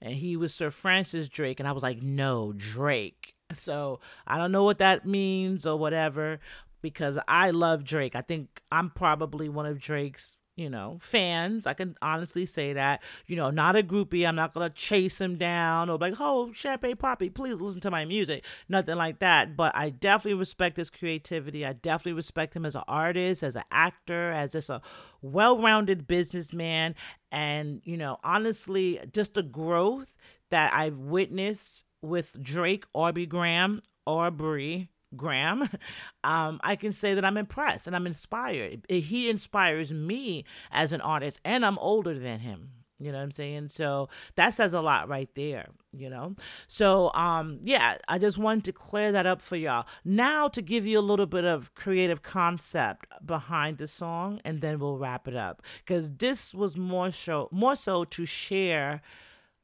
And 0.00 0.14
he 0.14 0.36
was 0.36 0.54
Sir 0.54 0.70
Francis 0.70 1.28
Drake. 1.28 1.60
And 1.60 1.68
I 1.68 1.72
was 1.72 1.82
like, 1.82 2.02
no, 2.02 2.52
Drake. 2.56 3.34
So 3.54 4.00
I 4.26 4.38
don't 4.38 4.52
know 4.52 4.64
what 4.64 4.78
that 4.78 5.06
means 5.06 5.66
or 5.66 5.76
whatever 5.76 6.38
because 6.80 7.18
I 7.26 7.50
love 7.50 7.84
Drake. 7.84 8.14
I 8.14 8.20
think 8.20 8.62
I'm 8.70 8.90
probably 8.90 9.48
one 9.48 9.66
of 9.66 9.78
Drake's 9.78 10.36
you 10.58 10.68
know, 10.68 10.98
fans. 11.00 11.66
I 11.66 11.72
can 11.72 11.96
honestly 12.02 12.44
say 12.44 12.72
that. 12.72 13.00
You 13.26 13.36
know, 13.36 13.50
not 13.50 13.76
a 13.76 13.82
groupie. 13.82 14.26
I'm 14.26 14.34
not 14.34 14.52
gonna 14.52 14.70
chase 14.70 15.20
him 15.20 15.36
down 15.36 15.88
or 15.88 15.96
like, 15.96 16.14
oh, 16.18 16.52
Champagne 16.52 16.96
Papi, 16.96 17.32
please 17.32 17.60
listen 17.60 17.80
to 17.82 17.90
my 17.92 18.04
music. 18.04 18.44
Nothing 18.68 18.96
like 18.96 19.20
that. 19.20 19.56
But 19.56 19.74
I 19.76 19.90
definitely 19.90 20.38
respect 20.38 20.76
his 20.76 20.90
creativity. 20.90 21.64
I 21.64 21.74
definitely 21.74 22.14
respect 22.14 22.56
him 22.56 22.66
as 22.66 22.74
an 22.74 22.82
artist, 22.88 23.44
as 23.44 23.54
an 23.54 23.62
actor, 23.70 24.32
as 24.32 24.52
just 24.52 24.68
a 24.68 24.82
well-rounded 25.22 26.08
businessman. 26.08 26.96
And, 27.30 27.80
you 27.84 27.96
know, 27.96 28.18
honestly, 28.24 29.00
just 29.12 29.34
the 29.34 29.44
growth 29.44 30.16
that 30.50 30.74
I've 30.74 30.98
witnessed 30.98 31.84
with 32.02 32.42
Drake, 32.42 32.84
Aubrey 32.94 33.26
Graham, 33.26 33.82
Aubrey 34.06 34.90
Graham, 35.16 35.68
um, 36.24 36.60
I 36.62 36.76
can 36.76 36.92
say 36.92 37.14
that 37.14 37.24
I'm 37.24 37.36
impressed 37.36 37.86
and 37.86 37.96
I'm 37.96 38.06
inspired. 38.06 38.86
He 38.88 39.28
inspires 39.28 39.92
me 39.92 40.44
as 40.70 40.92
an 40.92 41.00
artist, 41.00 41.40
and 41.44 41.64
I'm 41.64 41.78
older 41.78 42.18
than 42.18 42.40
him. 42.40 42.70
You 43.00 43.12
know 43.12 43.18
what 43.18 43.24
I'm 43.24 43.30
saying? 43.30 43.68
So 43.68 44.08
that 44.34 44.54
says 44.54 44.74
a 44.74 44.80
lot 44.80 45.08
right 45.08 45.28
there, 45.36 45.68
you 45.92 46.10
know? 46.10 46.34
So 46.66 47.12
um 47.14 47.60
yeah, 47.62 47.98
I 48.08 48.18
just 48.18 48.38
wanted 48.38 48.64
to 48.64 48.72
clear 48.72 49.12
that 49.12 49.24
up 49.24 49.40
for 49.40 49.54
y'all. 49.54 49.86
Now 50.04 50.48
to 50.48 50.60
give 50.60 50.84
you 50.84 50.98
a 50.98 51.00
little 51.00 51.26
bit 51.26 51.44
of 51.44 51.74
creative 51.74 52.22
concept 52.22 53.06
behind 53.24 53.78
the 53.78 53.86
song 53.86 54.40
and 54.44 54.60
then 54.60 54.80
we'll 54.80 54.98
wrap 54.98 55.28
it 55.28 55.36
up 55.36 55.62
cuz 55.86 56.10
this 56.10 56.52
was 56.52 56.76
more 56.76 57.12
so 57.12 57.48
more 57.52 57.76
so 57.76 58.04
to 58.04 58.26
share 58.26 59.00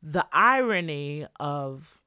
the 0.01 0.27
irony 0.33 1.27
of 1.41 2.04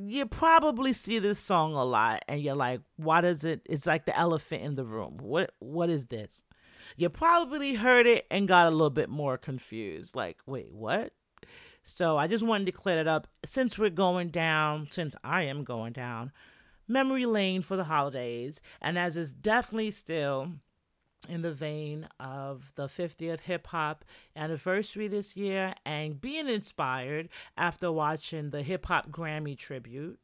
you 0.00 0.26
probably 0.26 0.92
see 0.92 1.18
this 1.18 1.38
song 1.38 1.74
a 1.74 1.84
lot 1.84 2.22
and 2.28 2.40
you're 2.40 2.54
like 2.54 2.80
why 2.96 3.20
does 3.20 3.44
it 3.44 3.60
it's 3.66 3.86
like 3.86 4.06
the 4.06 4.18
elephant 4.18 4.62
in 4.62 4.74
the 4.74 4.84
room. 4.84 5.18
What 5.20 5.52
what 5.58 5.90
is 5.90 6.06
this? 6.06 6.44
You 6.96 7.08
probably 7.08 7.74
heard 7.74 8.06
it 8.06 8.26
and 8.30 8.48
got 8.48 8.66
a 8.66 8.70
little 8.70 8.90
bit 8.90 9.08
more 9.08 9.38
confused 9.38 10.16
like 10.16 10.38
wait 10.46 10.70
what? 10.72 11.12
So 11.82 12.16
I 12.16 12.26
just 12.26 12.44
wanted 12.44 12.66
to 12.66 12.72
clear 12.72 12.98
it 12.98 13.08
up. 13.08 13.26
Since 13.44 13.76
we're 13.76 13.90
going 13.90 14.28
down, 14.28 14.88
since 14.90 15.16
I 15.24 15.42
am 15.42 15.64
going 15.64 15.92
down 15.92 16.32
memory 16.88 17.26
lane 17.26 17.62
for 17.62 17.76
the 17.76 17.84
holidays. 17.84 18.60
And 18.80 18.98
as 18.98 19.16
is 19.16 19.32
definitely 19.32 19.90
still 19.90 20.52
in 21.28 21.42
the 21.42 21.52
vein 21.52 22.08
of 22.18 22.72
the 22.74 22.86
50th 22.86 23.40
hip 23.40 23.68
hop 23.68 24.04
anniversary 24.34 25.08
this 25.08 25.36
year 25.36 25.74
and 25.84 26.20
being 26.20 26.48
inspired 26.48 27.28
after 27.56 27.90
watching 27.92 28.50
the 28.50 28.62
hip 28.62 28.86
hop 28.86 29.10
Grammy 29.10 29.56
tribute 29.56 30.18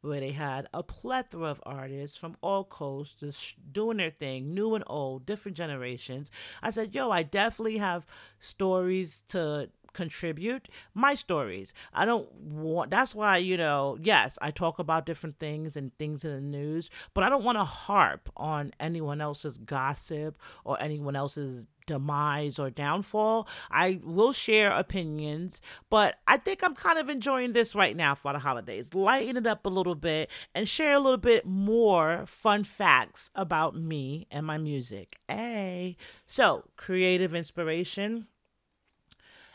where 0.00 0.20
they 0.20 0.32
had 0.32 0.68
a 0.74 0.82
plethora 0.82 1.48
of 1.48 1.62
artists 1.64 2.16
from 2.16 2.36
all 2.42 2.64
coasts 2.64 3.14
just 3.14 3.72
doing 3.72 3.96
their 3.96 4.10
thing, 4.10 4.52
new 4.52 4.74
and 4.74 4.84
old, 4.86 5.24
different 5.24 5.56
generations. 5.56 6.30
I 6.62 6.70
said, 6.70 6.94
yo, 6.94 7.10
I 7.10 7.22
definitely 7.22 7.78
have 7.78 8.06
stories 8.38 9.22
to 9.28 9.70
contribute 9.94 10.68
my 10.92 11.14
stories. 11.14 11.72
I 11.92 12.04
don't 12.04 12.30
want 12.34 12.90
that's 12.90 13.14
why, 13.14 13.38
you 13.38 13.56
know, 13.56 13.96
yes, 14.02 14.38
I 14.42 14.50
talk 14.50 14.78
about 14.78 15.06
different 15.06 15.38
things 15.38 15.76
and 15.76 15.96
things 15.98 16.24
in 16.24 16.34
the 16.34 16.40
news, 16.40 16.90
but 17.14 17.24
I 17.24 17.28
don't 17.28 17.44
want 17.44 17.58
to 17.58 17.64
harp 17.64 18.28
on 18.36 18.72
anyone 18.78 19.20
else's 19.20 19.56
gossip 19.56 20.36
or 20.64 20.76
anyone 20.82 21.16
else's 21.16 21.66
demise 21.86 22.58
or 22.58 22.70
downfall. 22.70 23.48
I 23.70 24.00
will 24.02 24.32
share 24.32 24.72
opinions, 24.72 25.60
but 25.90 26.16
I 26.26 26.36
think 26.36 26.62
I'm 26.62 26.74
kind 26.74 26.98
of 26.98 27.08
enjoying 27.08 27.52
this 27.52 27.74
right 27.74 27.96
now 27.96 28.14
for 28.14 28.32
the 28.32 28.38
holidays. 28.38 28.94
Lighten 28.94 29.36
it 29.36 29.46
up 29.46 29.66
a 29.66 29.70
little 29.70 29.94
bit 29.94 30.30
and 30.54 30.68
share 30.68 30.94
a 30.94 31.00
little 31.00 31.18
bit 31.18 31.46
more 31.46 32.24
fun 32.26 32.64
facts 32.64 33.30
about 33.34 33.74
me 33.76 34.26
and 34.30 34.46
my 34.46 34.58
music. 34.58 35.18
Hey, 35.28 35.96
so 36.26 36.64
creative 36.76 37.34
inspiration 37.34 38.26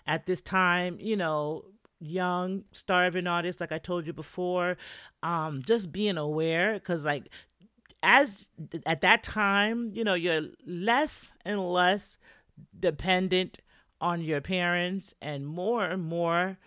at 0.09 0.25
this 0.25 0.41
time, 0.41 0.97
you 0.99 1.15
know, 1.15 1.65
young, 2.01 2.63
starving 2.71 3.27
artists, 3.27 3.61
like 3.61 3.71
I 3.71 3.77
told 3.77 4.07
you 4.07 4.11
before, 4.11 4.75
um, 5.21 5.61
just 5.61 5.91
being 5.91 6.17
aware, 6.17 6.73
because 6.73 7.05
like 7.05 7.29
as 8.01 8.47
at 8.87 9.01
that 9.01 9.21
time, 9.21 9.91
you 9.93 10.03
know, 10.03 10.15
you're 10.15 10.47
less 10.65 11.31
and 11.45 11.61
less 11.61 12.17
dependent 12.77 13.59
on 14.01 14.21
your 14.21 14.41
parents 14.41 15.13
and 15.21 15.45
more 15.45 15.85
and 15.85 16.03
more 16.03 16.57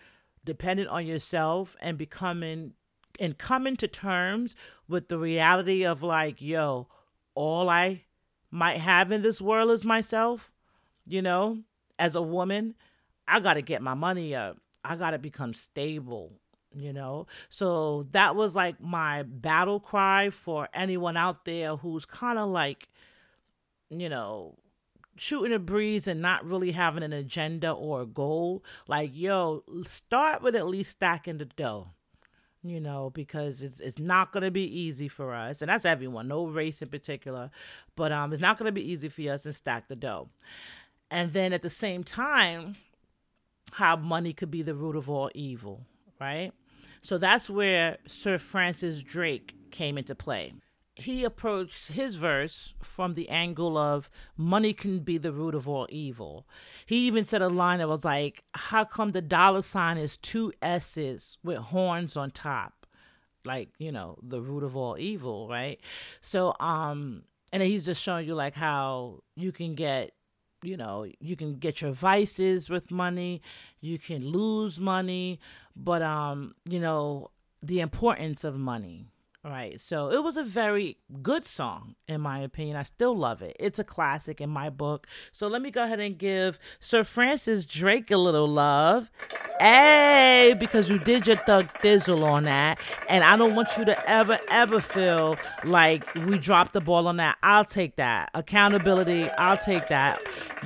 dependent 0.45 0.87
on 0.87 1.05
yourself 1.05 1.75
and 1.81 1.97
becoming 1.97 2.73
and 3.19 3.37
coming 3.37 3.75
to 3.75 3.87
terms 3.89 4.55
with 4.87 5.09
the 5.09 5.17
reality 5.17 5.85
of 5.85 6.01
like, 6.01 6.41
yo, 6.41 6.87
all 7.35 7.69
I 7.69 8.05
might 8.49 8.79
have 8.79 9.11
in 9.11 9.21
this 9.21 9.41
world 9.41 9.69
is 9.71 9.83
myself, 9.83 10.49
you 11.05 11.21
know, 11.21 11.59
as 11.99 12.15
a 12.15 12.21
woman 12.21 12.75
I 13.27 13.39
got 13.39 13.53
to 13.55 13.61
get 13.61 13.81
my 13.81 13.93
money 13.93 14.35
up. 14.35 14.57
I 14.83 14.95
got 14.95 15.11
to 15.11 15.17
become 15.17 15.53
stable, 15.53 16.33
you 16.75 16.91
know? 16.91 17.27
So 17.49 18.03
that 18.11 18.35
was 18.35 18.55
like 18.55 18.81
my 18.81 19.23
battle 19.23 19.79
cry 19.79 20.29
for 20.29 20.67
anyone 20.73 21.17
out 21.17 21.45
there 21.45 21.77
who's 21.77 22.05
kind 22.05 22.37
of 22.37 22.49
like, 22.49 22.89
you 23.89 24.09
know, 24.09 24.57
shooting 25.15 25.53
a 25.53 25.59
breeze 25.59 26.07
and 26.07 26.21
not 26.21 26.45
really 26.45 26.71
having 26.71 27.03
an 27.03 27.13
agenda 27.13 27.71
or 27.71 28.01
a 28.01 28.05
goal. 28.05 28.63
Like, 28.87 29.11
yo, 29.13 29.63
start 29.83 30.41
with 30.41 30.55
at 30.55 30.67
least 30.67 30.91
stacking 30.91 31.37
the 31.37 31.45
dough. 31.45 31.89
You 32.65 32.79
know, 32.79 33.09
because 33.09 33.61
it's 33.61 33.81
it's 33.81 33.99
not 33.99 34.31
gonna 34.31 34.49
be 34.49 34.63
easy 34.63 35.09
for 35.09 35.33
us, 35.33 35.61
and 35.61 35.67
that's 35.67 35.83
everyone, 35.83 36.29
no 36.29 36.45
race 36.47 36.81
in 36.81 36.87
particular, 36.87 37.51
but 37.97 38.13
um, 38.13 38.31
it's 38.31 38.41
not 38.41 38.57
gonna 38.57 38.71
be 38.71 38.89
easy 38.89 39.09
for 39.09 39.21
us 39.23 39.43
to 39.43 39.51
stack 39.51 39.89
the 39.89 39.97
dough. 39.97 40.29
And 41.11 41.33
then 41.33 41.51
at 41.51 41.61
the 41.61 41.69
same 41.69 42.05
time, 42.05 42.77
how 43.73 43.95
money 43.95 44.33
could 44.33 44.51
be 44.51 44.61
the 44.61 44.75
root 44.75 44.95
of 44.95 45.09
all 45.09 45.29
evil, 45.33 45.85
right? 46.19 46.51
So 47.01 47.17
that's 47.17 47.49
where 47.49 47.97
Sir 48.07 48.37
Francis 48.37 49.03
Drake 49.03 49.55
came 49.71 49.97
into 49.97 50.15
play. 50.15 50.53
He 50.95 51.23
approached 51.23 51.89
his 51.89 52.15
verse 52.15 52.75
from 52.79 53.15
the 53.15 53.27
angle 53.29 53.77
of 53.77 54.11
money 54.37 54.73
can 54.73 54.99
be 54.99 55.17
the 55.17 55.31
root 55.31 55.55
of 55.55 55.67
all 55.67 55.87
evil. 55.89 56.47
He 56.85 57.07
even 57.07 57.25
said 57.25 57.41
a 57.41 57.49
line 57.49 57.79
that 57.79 57.89
was 57.89 58.05
like, 58.05 58.43
How 58.53 58.85
come 58.85 59.11
the 59.11 59.21
dollar 59.21 59.63
sign 59.63 59.97
is 59.97 60.17
two 60.17 60.53
S's 60.61 61.37
with 61.43 61.57
horns 61.57 62.15
on 62.15 62.29
top? 62.29 62.85
Like, 63.43 63.69
you 63.79 63.91
know, 63.91 64.17
the 64.21 64.39
root 64.39 64.63
of 64.63 64.77
all 64.77 64.97
evil, 64.97 65.49
right? 65.49 65.81
So, 66.21 66.55
um, 66.59 67.23
and 67.51 67.63
he's 67.63 67.85
just 67.85 68.01
showing 68.01 68.27
you 68.27 68.35
like 68.35 68.53
how 68.53 69.23
you 69.35 69.51
can 69.51 69.73
get 69.73 70.13
you 70.63 70.77
know, 70.77 71.05
you 71.19 71.35
can 71.35 71.55
get 71.55 71.81
your 71.81 71.91
vices 71.91 72.69
with 72.69 72.91
money, 72.91 73.41
you 73.81 73.99
can 73.99 74.25
lose 74.25 74.79
money, 74.79 75.39
but 75.75 76.01
um, 76.01 76.55
you 76.65 76.79
know, 76.79 77.29
the 77.61 77.79
importance 77.79 78.43
of 78.43 78.57
money. 78.57 79.12
Right. 79.45 79.77
So 79.81 80.09
it 80.09 80.23
was 80.23 80.37
a 80.37 80.43
very 80.43 80.99
good 81.21 81.43
song, 81.43 81.95
in 82.07 82.21
my 82.21 82.39
opinion. 82.39 82.77
I 82.77 82.83
still 82.83 83.13
love 83.13 83.41
it. 83.41 83.57
It's 83.59 83.77
a 83.77 83.83
classic 83.83 84.39
in 84.39 84.49
my 84.49 84.69
book. 84.69 85.05
So 85.33 85.47
let 85.47 85.61
me 85.61 85.69
go 85.69 85.83
ahead 85.83 85.99
and 85.99 86.17
give 86.17 86.57
Sir 86.79 87.03
Francis 87.03 87.65
Drake 87.65 88.09
a 88.09 88.15
little 88.17 88.47
love. 88.47 89.11
Hey, 89.59 90.55
because 90.57 90.89
you 90.89 90.97
did 90.97 91.27
your 91.27 91.35
thug 91.37 91.67
thizzle 91.81 92.23
on 92.23 92.45
that. 92.45 92.79
And 93.09 93.21
I 93.23 93.35
don't 93.35 93.53
want 93.53 93.77
you 93.77 93.83
to 93.85 94.09
ever, 94.09 94.39
ever 94.49 94.79
feel 94.79 95.37
like 95.65 96.13
we 96.15 96.37
dropped 96.39 96.71
the 96.71 96.81
ball 96.81 97.05
on 97.07 97.17
that. 97.17 97.37
I'll 97.43 97.65
take 97.65 97.97
that. 97.97 98.31
Accountability, 98.33 99.29
I'll 99.31 99.57
take 99.57 99.89
that. 99.89 100.21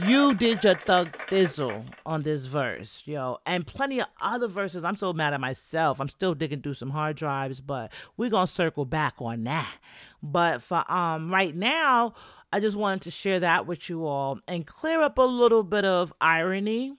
You 0.06 0.36
did 0.36 0.64
your 0.64 0.76
thug 0.76 1.18
thizzle 1.28 1.84
on 2.06 2.22
this 2.22 2.46
verse, 2.46 3.02
yo. 3.06 3.40
And 3.46 3.66
plenty 3.66 4.00
of 4.00 4.08
other 4.22 4.48
verses. 4.48 4.86
I'm 4.86 4.96
so 4.96 5.14
mad 5.14 5.34
at 5.34 5.42
myself. 5.42 6.00
I'm 6.00 6.10
still 6.10 6.36
digging 6.36 6.62
through 6.62 6.76
some 6.76 6.92
hard 6.92 7.16
drives, 7.18 7.60
but 7.60 7.92
we're 8.16 8.30
gonna 8.30 8.48
circle 8.68 8.86
back 8.86 9.16
on 9.20 9.46
that. 9.46 9.78
But 10.22 10.62
for 10.62 10.90
um 10.92 11.32
right 11.32 11.56
now, 11.56 12.14
I 12.52 12.60
just 12.60 12.76
wanted 12.76 13.02
to 13.04 13.12
share 13.12 13.40
that 13.40 13.66
with 13.66 13.90
you 13.90 14.06
all 14.06 14.40
and 14.48 14.68
clear 14.68 15.02
up 15.02 15.18
a 15.18 15.22
little 15.22 15.64
bit 15.64 15.86
of 15.86 16.14
irony 16.20 16.96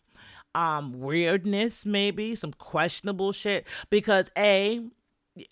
um 0.55 0.99
weirdness 0.99 1.85
maybe 1.85 2.35
some 2.35 2.55
questionable 2.55 3.33
shit 3.33 3.67
because 3.91 4.31
a 4.37 4.81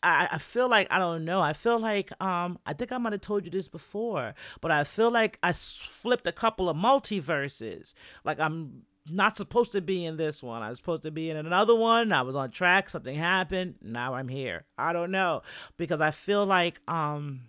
I, 0.03 0.29
I 0.33 0.39
feel 0.39 0.69
like 0.71 0.89
I 0.91 0.99
don't 0.99 1.25
know. 1.25 1.41
I 1.41 1.53
feel 1.53 1.79
like 1.79 2.11
um 2.21 2.59
I 2.64 2.73
think 2.73 2.93
I 2.93 2.99
might 2.99 3.12
have 3.12 3.21
told 3.21 3.45
you 3.45 3.51
this 3.51 3.69
before, 3.69 4.35
but 4.62 4.71
I 4.71 4.85
feel 4.85 5.11
like 5.11 5.39
I 5.43 5.53
flipped 5.53 6.27
a 6.27 6.33
couple 6.33 6.69
of 6.71 6.77
multiverses. 6.77 7.93
Like 8.25 8.41
I'm 8.41 8.83
not 9.11 9.37
supposed 9.37 9.73
to 9.73 9.81
be 9.81 10.05
in 10.05 10.17
this 10.17 10.43
one. 10.43 10.63
I 10.63 10.69
was 10.69 10.79
supposed 10.79 11.03
to 11.05 11.11
be 11.11 11.31
in 11.31 11.37
another 11.37 11.75
one. 11.75 12.13
I 12.13 12.23
was 12.23 12.37
on 12.37 12.51
track. 12.51 12.89
Something 12.91 13.17
happened. 13.17 13.77
Now 13.83 14.15
I'm 14.15 14.29
here. 14.29 14.65
I 14.77 14.93
don't 14.93 15.11
know 15.11 15.43
because 15.77 16.01
I 16.01 16.11
feel 16.11 16.45
like 16.47 16.81
um 16.89 17.43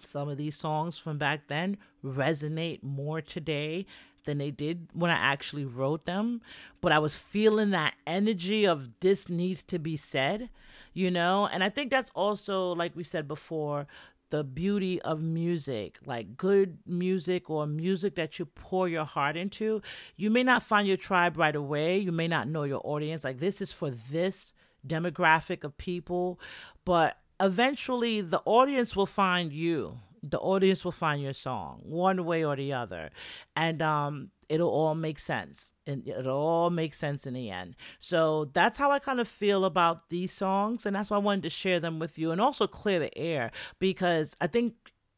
some 0.00 0.28
of 0.28 0.36
these 0.36 0.56
songs 0.56 0.98
from 0.98 1.18
back 1.18 1.48
then 1.48 1.76
resonate 2.04 2.82
more 2.82 3.20
today 3.20 3.86
than 4.24 4.38
they 4.38 4.50
did 4.50 4.88
when 4.92 5.10
I 5.10 5.14
actually 5.14 5.64
wrote 5.64 6.04
them. 6.04 6.40
But 6.80 6.92
I 6.92 6.98
was 6.98 7.16
feeling 7.16 7.70
that 7.70 7.94
energy 8.06 8.66
of 8.66 9.00
this 9.00 9.28
needs 9.28 9.62
to 9.64 9.78
be 9.78 9.96
said, 9.96 10.50
you 10.92 11.10
know? 11.10 11.46
And 11.46 11.64
I 11.64 11.70
think 11.70 11.90
that's 11.90 12.10
also, 12.14 12.74
like 12.74 12.94
we 12.94 13.04
said 13.04 13.26
before, 13.26 13.86
the 14.30 14.44
beauty 14.44 15.00
of 15.02 15.22
music, 15.22 15.98
like 16.04 16.36
good 16.36 16.78
music 16.86 17.48
or 17.48 17.66
music 17.66 18.14
that 18.16 18.38
you 18.38 18.46
pour 18.46 18.88
your 18.88 19.04
heart 19.04 19.36
into. 19.36 19.82
You 20.16 20.30
may 20.30 20.42
not 20.42 20.62
find 20.62 20.86
your 20.86 20.96
tribe 20.96 21.36
right 21.36 21.56
away. 21.56 21.98
You 21.98 22.12
may 22.12 22.28
not 22.28 22.48
know 22.48 22.64
your 22.64 22.80
audience. 22.84 23.24
Like, 23.24 23.38
this 23.38 23.60
is 23.60 23.72
for 23.72 23.90
this 23.90 24.52
demographic 24.86 25.64
of 25.64 25.76
people. 25.78 26.40
But 26.84 27.18
eventually, 27.40 28.20
the 28.20 28.42
audience 28.44 28.94
will 28.94 29.06
find 29.06 29.52
you 29.52 30.00
the 30.22 30.38
audience 30.38 30.84
will 30.84 30.92
find 30.92 31.22
your 31.22 31.32
song 31.32 31.80
one 31.84 32.24
way 32.24 32.44
or 32.44 32.56
the 32.56 32.72
other 32.72 33.10
and 33.54 33.80
um 33.80 34.30
it'll 34.48 34.70
all 34.70 34.94
make 34.94 35.18
sense 35.18 35.74
and 35.86 36.06
it'll 36.08 36.36
all 36.36 36.70
make 36.70 36.94
sense 36.94 37.26
in 37.26 37.34
the 37.34 37.50
end. 37.50 37.76
So 38.00 38.46
that's 38.52 38.78
how 38.78 38.90
i 38.90 38.98
kind 38.98 39.20
of 39.20 39.28
feel 39.28 39.64
about 39.64 40.10
these 40.10 40.32
songs 40.32 40.86
and 40.86 40.94
that's 40.96 41.10
why 41.10 41.16
i 41.16 41.20
wanted 41.20 41.42
to 41.42 41.50
share 41.50 41.80
them 41.80 41.98
with 41.98 42.18
you 42.18 42.30
and 42.30 42.40
also 42.40 42.66
clear 42.66 42.98
the 42.98 43.16
air 43.16 43.50
because 43.78 44.36
i 44.40 44.46
think 44.46 44.74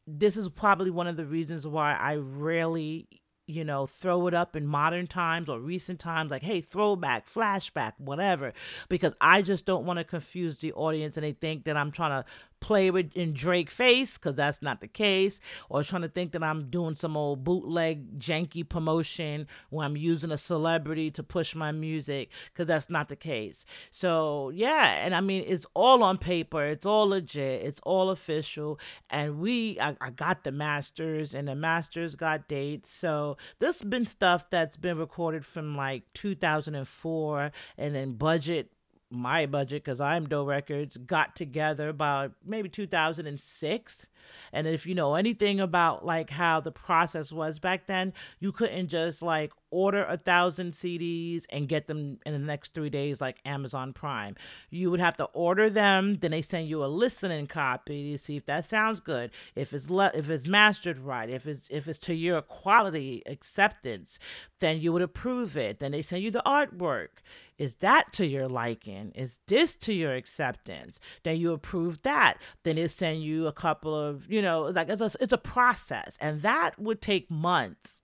this 0.07 0.35
is 0.35 0.49
probably 0.49 0.89
one 0.89 1.07
of 1.07 1.15
the 1.15 1.25
reasons 1.25 1.65
why 1.65 1.93
i 1.93 2.15
rarely 2.15 3.07
you 3.51 3.65
know, 3.65 3.85
throw 3.85 4.27
it 4.27 4.33
up 4.33 4.55
in 4.55 4.65
modern 4.65 5.07
times 5.07 5.49
or 5.49 5.59
recent 5.59 5.99
times, 5.99 6.31
like, 6.31 6.43
hey, 6.43 6.61
throwback, 6.61 7.29
flashback, 7.29 7.93
whatever, 7.97 8.53
because 8.87 9.13
I 9.19 9.41
just 9.41 9.65
don't 9.65 9.85
want 9.85 9.99
to 9.99 10.05
confuse 10.05 10.57
the 10.57 10.71
audience 10.73 11.17
and 11.17 11.23
they 11.23 11.33
think 11.33 11.65
that 11.65 11.75
I'm 11.75 11.91
trying 11.91 12.23
to 12.23 12.29
play 12.61 12.89
with 12.91 13.11
in 13.13 13.33
Drake 13.33 13.69
face 13.69 14.17
because 14.17 14.35
that's 14.35 14.61
not 14.61 14.79
the 14.79 14.87
case, 14.87 15.39
or 15.69 15.83
trying 15.83 16.03
to 16.03 16.07
think 16.07 16.31
that 16.31 16.43
I'm 16.43 16.69
doing 16.69 16.95
some 16.95 17.17
old 17.17 17.43
bootleg 17.43 18.19
janky 18.19 18.67
promotion 18.67 19.47
where 19.69 19.85
I'm 19.85 19.97
using 19.97 20.31
a 20.31 20.37
celebrity 20.37 21.11
to 21.11 21.23
push 21.23 21.55
my 21.55 21.71
music 21.71 22.29
because 22.53 22.67
that's 22.67 22.89
not 22.89 23.09
the 23.09 23.15
case. 23.15 23.65
So 23.89 24.51
yeah, 24.51 25.03
and 25.03 25.13
I 25.13 25.21
mean 25.21 25.43
it's 25.47 25.65
all 25.73 26.03
on 26.03 26.17
paper, 26.17 26.63
it's 26.63 26.85
all 26.85 27.09
legit, 27.09 27.63
it's 27.63 27.81
all 27.83 28.09
official, 28.09 28.79
and 29.09 29.39
we 29.39 29.79
I, 29.79 29.97
I 29.99 30.11
got 30.11 30.43
the 30.43 30.51
masters 30.51 31.33
and 31.33 31.47
the 31.47 31.55
masters 31.55 32.15
got 32.15 32.47
dates. 32.47 32.89
So 32.89 33.37
this 33.59 33.81
has 33.81 33.89
been 33.89 34.05
stuff 34.05 34.49
that's 34.49 34.77
been 34.77 34.97
recorded 34.97 35.45
from 35.45 35.75
like 35.75 36.03
2004 36.13 37.51
and 37.77 37.95
then 37.95 38.13
budget 38.13 38.71
my 39.11 39.45
budget 39.45 39.83
because 39.83 39.99
I'm 40.01 40.27
Doe 40.27 40.45
Records 40.45 40.97
got 40.97 41.35
together 41.35 41.89
about 41.89 42.31
maybe 42.45 42.69
2006 42.69 44.07
and 44.53 44.67
if 44.67 44.85
you 44.85 44.95
know 44.95 45.15
anything 45.15 45.59
about 45.59 46.05
like 46.05 46.29
how 46.29 46.59
the 46.59 46.71
process 46.71 47.31
was 47.31 47.59
back 47.59 47.87
then, 47.87 48.13
you 48.39 48.51
couldn't 48.51 48.87
just 48.87 49.21
like 49.21 49.51
order 49.71 50.03
a 50.03 50.17
thousand 50.17 50.73
CDs 50.73 51.45
and 51.49 51.67
get 51.67 51.87
them 51.87 52.19
in 52.25 52.33
the 52.33 52.39
next 52.39 52.73
three 52.73 52.89
days 52.89 53.21
like 53.21 53.37
Amazon 53.45 53.93
Prime. 53.93 54.35
You 54.69 54.91
would 54.91 54.99
have 54.99 55.17
to 55.17 55.25
order 55.25 55.69
them, 55.69 56.15
then 56.15 56.31
they 56.31 56.41
send 56.41 56.67
you 56.67 56.83
a 56.83 56.87
listening 56.87 57.47
copy 57.47 58.11
to 58.11 58.17
see 58.17 58.35
if 58.35 58.45
that 58.45 58.65
sounds 58.65 58.99
good, 58.99 59.31
if 59.55 59.73
it's 59.73 59.89
le- 59.89 60.11
if 60.13 60.29
it's 60.29 60.47
mastered 60.47 60.99
right, 60.99 61.29
if 61.29 61.47
it's 61.47 61.67
if 61.69 61.87
it's 61.87 61.99
to 61.99 62.13
your 62.13 62.41
quality 62.41 63.23
acceptance, 63.25 64.19
then 64.59 64.79
you 64.79 64.91
would 64.93 65.01
approve 65.01 65.55
it. 65.57 65.79
Then 65.79 65.91
they 65.91 66.01
send 66.01 66.23
you 66.23 66.31
the 66.31 66.43
artwork. 66.45 67.21
Is 67.57 67.75
that 67.75 68.11
to 68.13 68.25
your 68.25 68.47
liking? 68.47 69.11
Is 69.13 69.37
this 69.45 69.75
to 69.77 69.93
your 69.93 70.15
acceptance? 70.15 70.99
Then 71.21 71.37
you 71.37 71.53
approve 71.53 72.01
that. 72.01 72.41
Then 72.63 72.75
they 72.75 72.87
send 72.87 73.21
you 73.21 73.45
a 73.45 73.51
couple 73.51 73.93
of 73.93 74.10
of 74.11 74.31
you 74.31 74.41
know 74.41 74.63
like 74.63 74.89
it's 74.89 75.01
a, 75.01 75.11
it's 75.19 75.33
a 75.33 75.37
process 75.37 76.17
and 76.21 76.41
that 76.41 76.77
would 76.79 77.01
take 77.01 77.29
months 77.31 78.01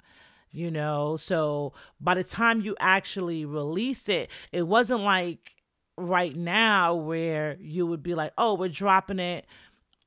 you 0.51 0.71
know? 0.71 1.17
So 1.17 1.73
by 1.99 2.15
the 2.15 2.23
time 2.23 2.61
you 2.61 2.75
actually 2.79 3.45
release 3.45 4.09
it 4.09 4.31
it 4.51 4.63
wasn't 4.63 5.01
like 5.01 5.53
right 5.97 6.35
now 6.35 6.95
where 6.95 7.57
you 7.59 7.85
would 7.85 8.03
be 8.03 8.15
like 8.15 8.31
oh 8.37 8.53
we're 8.53 8.69
dropping 8.69 9.19
it 9.19 9.45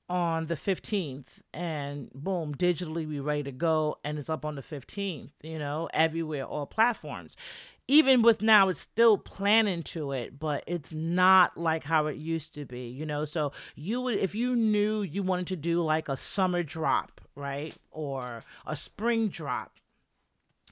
on 0.09 0.47
the 0.47 0.55
15th 0.55 1.41
and 1.55 2.11
boom 2.13 2.55
digitally 2.55 3.09
we 3.09 3.21
ready 3.21 3.45
to 3.45 3.53
go 3.53 3.97
and 4.05 4.19
it's 4.19 4.29
up 4.29 4.45
on 4.45 4.57
the 4.57 4.63
15th 4.63 5.31
you 5.43 5.59
know 5.59 5.89
everywhere 5.93 6.45
all 6.45 6.67
platforms 6.67 7.37
even 7.91 8.23
with 8.23 8.41
now 8.41 8.69
it's 8.69 8.81
still 8.81 9.19
planning 9.19 9.83
to 9.83 10.13
it 10.13 10.39
but 10.39 10.63
it's 10.67 10.93
not 10.93 11.57
like 11.57 11.83
how 11.83 12.07
it 12.07 12.17
used 12.17 12.55
to 12.55 12.65
be 12.65 12.87
you 12.89 13.05
know 13.05 13.25
so 13.25 13.53
you 13.75 14.01
would 14.01 14.15
if 14.15 14.33
you 14.33 14.55
knew 14.55 15.03
you 15.03 15.23
wanted 15.25 15.49
to 15.49 15.57
do 15.57 15.83
like 15.83 16.09
a 16.09 16.17
summer 16.17 16.63
drop 16.63 17.21
right 17.35 17.75
or 17.91 18.45
a 18.65 18.77
spring 18.77 19.29
drop 19.29 19.73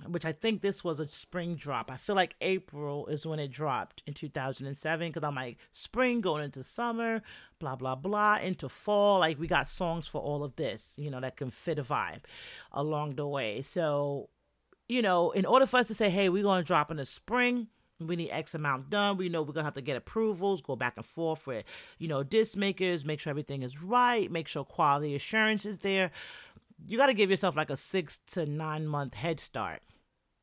which 0.07 0.25
I 0.25 0.31
think 0.31 0.61
this 0.61 0.85
was 0.85 1.01
a 1.01 1.09
spring 1.09 1.57
drop. 1.57 1.91
I 1.91 1.97
feel 1.97 2.15
like 2.15 2.37
April 2.41 3.09
is 3.09 3.27
when 3.27 3.41
it 3.41 3.51
dropped 3.51 4.05
in 4.07 4.15
2007 4.15 5.09
because 5.09 5.27
I'm 5.27 5.35
like 5.35 5.59
spring 5.73 6.21
going 6.21 6.45
into 6.45 6.63
summer, 6.63 7.21
blah, 7.59 7.75
blah, 7.75 7.97
blah, 7.97 8.37
into 8.37 8.69
fall. 8.69 9.19
Like 9.19 9.41
we 9.41 9.49
got 9.49 9.67
songs 9.67 10.07
for 10.07 10.21
all 10.21 10.45
of 10.45 10.55
this, 10.55 10.95
you 10.99 11.11
know, 11.11 11.19
that 11.19 11.37
can 11.37 11.51
fit 11.51 11.81
a 11.81 11.83
vibe 11.83 12.21
along 12.71 13.17
the 13.17 13.27
way. 13.27 13.61
So 13.61 14.29
you 14.89 15.03
know, 15.03 15.31
in 15.33 15.45
order 15.45 15.67
for 15.67 15.79
us 15.79 15.89
to 15.89 15.95
say, 15.95 16.11
hey, 16.11 16.29
we're 16.29 16.43
going 16.43 16.63
to 16.63 16.67
drop 16.67 16.91
in 16.91 16.97
the 16.97 17.07
spring, 17.07 17.69
we 18.01 18.17
need 18.17 18.31
X 18.31 18.55
amount 18.55 18.91
done. 18.91 19.17
We 19.17 19.29
know 19.29 19.43
we're 19.43 19.53
gonna 19.53 19.65
have 19.65 19.75
to 19.75 19.83
get 19.83 19.97
approvals, 19.97 20.61
go 20.61 20.77
back 20.77 20.95
and 20.97 21.05
forth 21.05 21.47
with, 21.47 21.65
you 21.99 22.07
know, 22.07 22.23
disc 22.23 22.57
makers, 22.57 23.05
make 23.05 23.21
sure 23.21 23.31
everything 23.31 23.63
is 23.63 23.83
right, 23.83 24.31
make 24.31 24.47
sure 24.47 24.65
quality 24.65 25.15
assurance 25.15 25.67
is 25.67 25.79
there. 25.79 26.11
You 26.87 26.97
got 26.97 27.07
to 27.07 27.15
give 27.15 27.29
yourself 27.29 27.57
like 27.57 27.71
a 27.71 27.77
six 27.77 28.21
to 28.29 28.47
nine 28.47 28.87
month 28.87 29.15
head 29.15 29.41
start. 29.41 29.81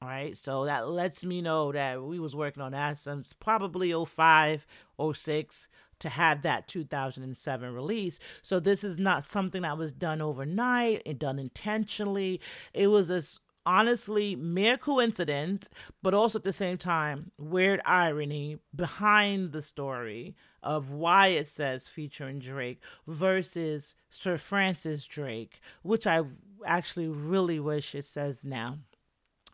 All 0.01 0.09
right, 0.09 0.35
so 0.35 0.65
that 0.65 0.89
lets 0.89 1.23
me 1.23 1.41
know 1.41 1.71
that 1.71 2.03
we 2.03 2.19
was 2.19 2.35
working 2.35 2.61
on 2.61 2.73
that 2.73 2.97
since 2.97 3.31
probably 3.31 3.93
05, 3.93 4.67
06 5.13 5.67
to 5.99 6.09
have 6.09 6.41
that 6.41 6.67
2007 6.67 7.73
release. 7.73 8.19
So 8.41 8.59
this 8.59 8.83
is 8.83 8.97
not 8.97 9.23
something 9.23 9.61
that 9.61 9.77
was 9.77 9.93
done 9.93 10.21
overnight 10.21 11.01
and 11.05 11.17
done 11.17 11.39
intentionally. 11.39 12.41
It 12.73 12.87
was 12.87 13.09
a 13.09 13.21
honestly 13.65 14.35
mere 14.35 14.77
coincidence, 14.77 15.69
but 16.01 16.13
also 16.13 16.39
at 16.39 16.43
the 16.43 16.53
same 16.53 16.77
time, 16.77 17.31
weird 17.37 17.81
irony 17.85 18.59
behind 18.75 19.51
the 19.51 19.61
story 19.61 20.35
of 20.61 20.91
why 20.91 21.27
it 21.27 21.47
says 21.47 21.87
featuring 21.87 22.39
Drake 22.39 22.81
versus 23.07 23.95
Sir 24.09 24.37
Francis 24.37 25.05
Drake, 25.05 25.59
which 25.83 26.07
I 26.07 26.21
actually 26.65 27.07
really 27.07 27.59
wish 27.59 27.95
it 27.95 28.05
says 28.05 28.45
now. 28.45 28.79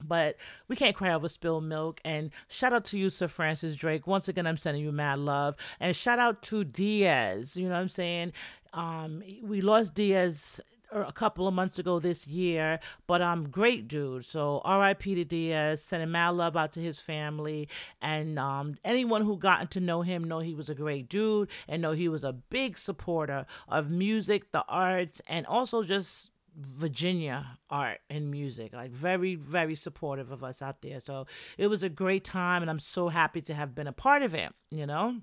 But 0.03 0.38
we 0.68 0.76
can't 0.76 0.95
cry 0.95 1.14
over 1.14 1.28
spilled 1.28 1.66
milk. 1.66 2.01
And 2.03 2.32
shout 2.47 2.74
out 2.74 2.86
to 2.86 2.97
you, 2.97 3.09
Sir 3.09 3.28
Francis 3.28 3.76
Drake. 3.76 4.07
Once 4.07 4.28
again, 4.28 4.47
I'm 4.47 4.57
sending 4.57 4.84
you 4.84 4.91
mad 4.91 5.20
love. 5.20 5.55
And 5.80 5.95
shout 5.95 6.20
out 6.20 6.41
to 6.43 6.64
Diaz. 6.64 7.55
You 7.55 7.68
know 7.68 7.76
what 7.76 7.82
I'm 7.82 7.89
saying? 7.89 8.34
Um, 8.74 9.22
we 9.43 9.62
lost 9.62 9.93
Diaz 9.93 10.62
a 10.92 11.12
couple 11.12 11.48
of 11.48 11.54
months 11.54 11.80
ago 11.80 12.00
this 12.00 12.28
year, 12.28 12.80
but 13.08 13.22
um, 13.22 13.50
great 13.50 13.88
dude. 13.88 14.26
So 14.26 14.62
R.I.P. 14.64 15.16
to 15.16 15.26
Diaz, 15.26 15.84
sending 15.84 16.12
mad 16.12 16.30
love 16.30 16.58
out 16.58 16.72
to 16.74 16.80
his 16.80 17.00
family, 17.00 17.68
and 18.02 18.38
um, 18.38 18.78
anyone 18.84 19.24
who 19.24 19.38
gotten 19.38 19.68
to 19.68 19.80
know 19.80 20.02
him 20.02 20.24
know 20.24 20.39
he 20.39 20.54
was 20.54 20.70
a 20.70 20.76
great 20.76 21.10
dude, 21.10 21.50
and 21.68 21.82
know 21.82 21.92
he 21.92 22.10
was 22.10 22.24
a 22.24 22.34
big 22.34 22.78
supporter 22.78 23.46
of 23.68 23.89
music, 23.89 24.52
the 24.52 24.66
arts, 24.68 25.22
and 25.28 25.46
also 25.46 25.84
just 25.84 26.32
Virginia 26.56 27.58
art 27.70 28.00
and 28.10 28.30
music. 28.30 28.74
Like 28.74 28.92
very, 28.92 29.36
very 29.36 29.76
supportive 29.76 30.32
of 30.32 30.44
us 30.44 30.62
out 30.62 30.82
there. 30.82 31.00
So 31.00 31.26
it 31.58 31.68
was 31.68 31.84
a 31.84 31.89
great 31.89 32.24
time, 32.24 32.62
and 32.62 32.70
I'm 32.70 32.80
so 32.80 33.10
happy 33.10 33.42
to 33.42 33.54
have 33.54 33.74
been 33.74 33.88
a 33.88 33.94
part 33.94 34.24
of 34.24 34.36
it. 34.36 34.54
You 34.70 34.86
know. 34.86 35.22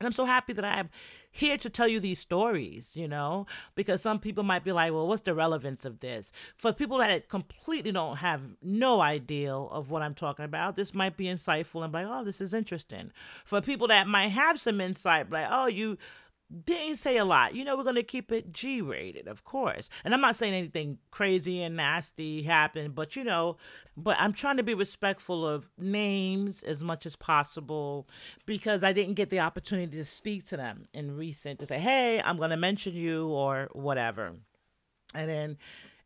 And 0.00 0.06
I'm 0.06 0.12
so 0.14 0.24
happy 0.24 0.54
that 0.54 0.64
I'm 0.64 0.88
here 1.30 1.58
to 1.58 1.68
tell 1.68 1.86
you 1.86 2.00
these 2.00 2.18
stories, 2.18 2.96
you 2.96 3.06
know, 3.06 3.46
because 3.74 4.00
some 4.00 4.18
people 4.18 4.42
might 4.42 4.64
be 4.64 4.72
like, 4.72 4.92
well, 4.92 5.06
what's 5.06 5.22
the 5.22 5.34
relevance 5.34 5.84
of 5.84 6.00
this? 6.00 6.32
For 6.56 6.72
people 6.72 6.98
that 6.98 7.28
completely 7.28 7.92
don't 7.92 8.16
have 8.16 8.40
no 8.62 9.02
idea 9.02 9.54
of 9.54 9.90
what 9.90 10.00
I'm 10.00 10.14
talking 10.14 10.46
about, 10.46 10.74
this 10.74 10.94
might 10.94 11.18
be 11.18 11.26
insightful 11.26 11.84
and 11.84 11.92
like, 11.92 12.06
oh, 12.08 12.24
this 12.24 12.40
is 12.40 12.54
interesting. 12.54 13.12
For 13.44 13.60
people 13.60 13.88
that 13.88 14.08
might 14.08 14.28
have 14.28 14.58
some 14.58 14.80
insight, 14.80 15.30
like, 15.30 15.48
oh, 15.50 15.66
you 15.66 15.98
didn't 16.64 16.96
say 16.96 17.16
a 17.16 17.24
lot. 17.24 17.54
You 17.54 17.64
know, 17.64 17.76
we're 17.76 17.84
to 17.94 18.02
keep 18.02 18.32
it 18.32 18.52
G 18.52 18.80
rated, 18.80 19.28
of 19.28 19.44
course. 19.44 19.88
And 20.04 20.12
I'm 20.12 20.20
not 20.20 20.36
saying 20.36 20.54
anything 20.54 20.98
crazy 21.10 21.62
and 21.62 21.76
nasty 21.76 22.42
happened, 22.42 22.94
but 22.94 23.14
you 23.14 23.22
know, 23.22 23.56
but 23.96 24.16
I'm 24.18 24.32
trying 24.32 24.56
to 24.56 24.62
be 24.62 24.74
respectful 24.74 25.46
of 25.46 25.70
names 25.78 26.62
as 26.62 26.82
much 26.82 27.06
as 27.06 27.14
possible 27.14 28.08
because 28.46 28.82
I 28.82 28.92
didn't 28.92 29.14
get 29.14 29.30
the 29.30 29.40
opportunity 29.40 29.96
to 29.96 30.04
speak 30.04 30.44
to 30.46 30.56
them 30.56 30.86
in 30.92 31.16
recent 31.16 31.60
to 31.60 31.66
say, 31.66 31.78
hey, 31.78 32.20
I'm 32.20 32.36
to 32.50 32.56
mention 32.56 32.94
you 32.94 33.28
or 33.28 33.68
whatever. 33.72 34.34
And 35.14 35.28
then 35.28 35.58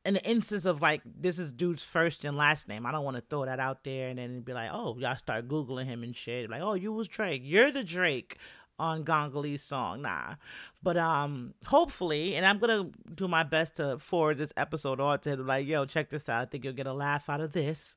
in 0.04 0.14
the 0.14 0.24
instance 0.28 0.66
of 0.66 0.82
like 0.82 1.00
this 1.04 1.38
is 1.38 1.52
dude's 1.52 1.82
first 1.82 2.24
and 2.24 2.36
last 2.36 2.68
name, 2.68 2.84
I 2.84 2.92
don't 2.92 3.04
want 3.04 3.16
to 3.16 3.22
throw 3.22 3.46
that 3.46 3.60
out 3.60 3.84
there 3.84 4.08
and 4.08 4.18
then 4.18 4.42
be 4.42 4.52
like, 4.52 4.70
oh, 4.72 4.96
y'all 4.98 5.16
start 5.16 5.48
googling 5.48 5.86
him 5.86 6.02
and 6.02 6.14
shit. 6.14 6.50
Like, 6.50 6.60
oh, 6.60 6.74
you 6.74 6.92
was 6.92 7.08
Drake. 7.08 7.42
You're 7.44 7.72
the 7.72 7.84
Drake 7.84 8.36
on 8.78 9.04
Gongoli's 9.04 9.62
song. 9.62 10.02
Nah. 10.02 10.34
But 10.82 10.96
um 10.96 11.54
hopefully, 11.66 12.36
and 12.36 12.46
I'm 12.46 12.58
gonna 12.58 12.90
do 13.14 13.28
my 13.28 13.42
best 13.42 13.76
to 13.76 13.98
forward 13.98 14.38
this 14.38 14.52
episode 14.56 15.00
on 15.00 15.20
to 15.20 15.30
him, 15.30 15.46
like, 15.46 15.66
yo, 15.66 15.84
check 15.84 16.10
this 16.10 16.28
out. 16.28 16.42
I 16.42 16.44
think 16.46 16.64
you'll 16.64 16.72
get 16.72 16.86
a 16.86 16.92
laugh 16.92 17.28
out 17.28 17.40
of 17.40 17.52
this. 17.52 17.96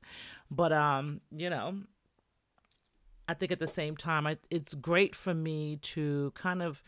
But 0.50 0.72
um, 0.72 1.20
you 1.34 1.50
know, 1.50 1.78
I 3.28 3.34
think 3.34 3.52
at 3.52 3.58
the 3.58 3.68
same 3.68 3.96
time, 3.96 4.26
I, 4.26 4.38
it's 4.50 4.74
great 4.74 5.14
for 5.14 5.34
me 5.34 5.76
to 5.82 6.32
kind 6.34 6.62
of 6.62 6.82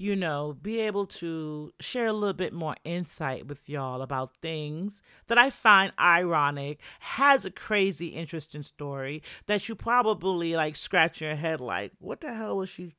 you 0.00 0.16
know, 0.16 0.56
be 0.62 0.80
able 0.80 1.04
to 1.04 1.74
share 1.78 2.06
a 2.06 2.12
little 2.14 2.32
bit 2.32 2.54
more 2.54 2.74
insight 2.84 3.46
with 3.46 3.68
y'all 3.68 4.00
about 4.00 4.34
things 4.40 5.02
that 5.26 5.36
I 5.36 5.50
find 5.50 5.92
ironic, 6.00 6.80
has 7.00 7.44
a 7.44 7.50
crazy 7.50 8.06
interesting 8.06 8.62
story 8.62 9.22
that 9.44 9.68
you 9.68 9.74
probably 9.74 10.56
like 10.56 10.76
scratch 10.76 11.20
your 11.20 11.34
head 11.34 11.60
like, 11.60 11.92
what 11.98 12.22
the 12.22 12.32
hell 12.32 12.56
was 12.56 12.70
she 12.70 12.94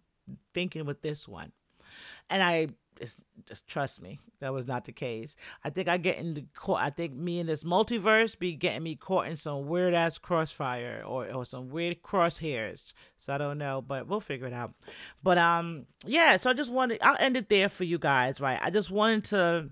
thinking 0.53 0.85
with 0.85 1.01
this 1.01 1.27
one. 1.27 1.51
And 2.29 2.41
I 2.43 2.67
just 3.45 3.67
trust 3.67 4.01
me, 4.01 4.19
that 4.39 4.53
was 4.53 4.67
not 4.67 4.85
the 4.85 4.91
case. 4.91 5.35
I 5.63 5.69
think 5.69 5.87
I 5.87 5.97
get 5.97 6.17
into 6.17 6.45
caught. 6.53 6.81
I 6.81 6.89
think 6.89 7.13
me 7.13 7.39
in 7.39 7.47
this 7.47 7.63
multiverse 7.63 8.37
be 8.37 8.53
getting 8.53 8.83
me 8.83 8.95
caught 8.95 9.27
in 9.27 9.37
some 9.37 9.67
weird 9.67 9.93
ass 9.93 10.17
crossfire 10.17 11.03
or, 11.05 11.25
or 11.31 11.45
some 11.45 11.69
weird 11.69 12.03
crosshairs. 12.03 12.93
So 13.17 13.33
I 13.33 13.37
don't 13.37 13.57
know, 13.57 13.81
but 13.81 14.07
we'll 14.07 14.19
figure 14.19 14.47
it 14.47 14.53
out. 14.53 14.73
But 15.23 15.37
um, 15.37 15.85
yeah. 16.05 16.37
So 16.37 16.49
I 16.49 16.53
just 16.53 16.71
wanted. 16.71 16.99
I'll 17.01 17.17
end 17.19 17.37
it 17.37 17.49
there 17.49 17.69
for 17.69 17.83
you 17.83 17.97
guys, 17.97 18.39
right? 18.39 18.59
I 18.61 18.69
just 18.69 18.91
wanted 18.91 19.23
to 19.25 19.69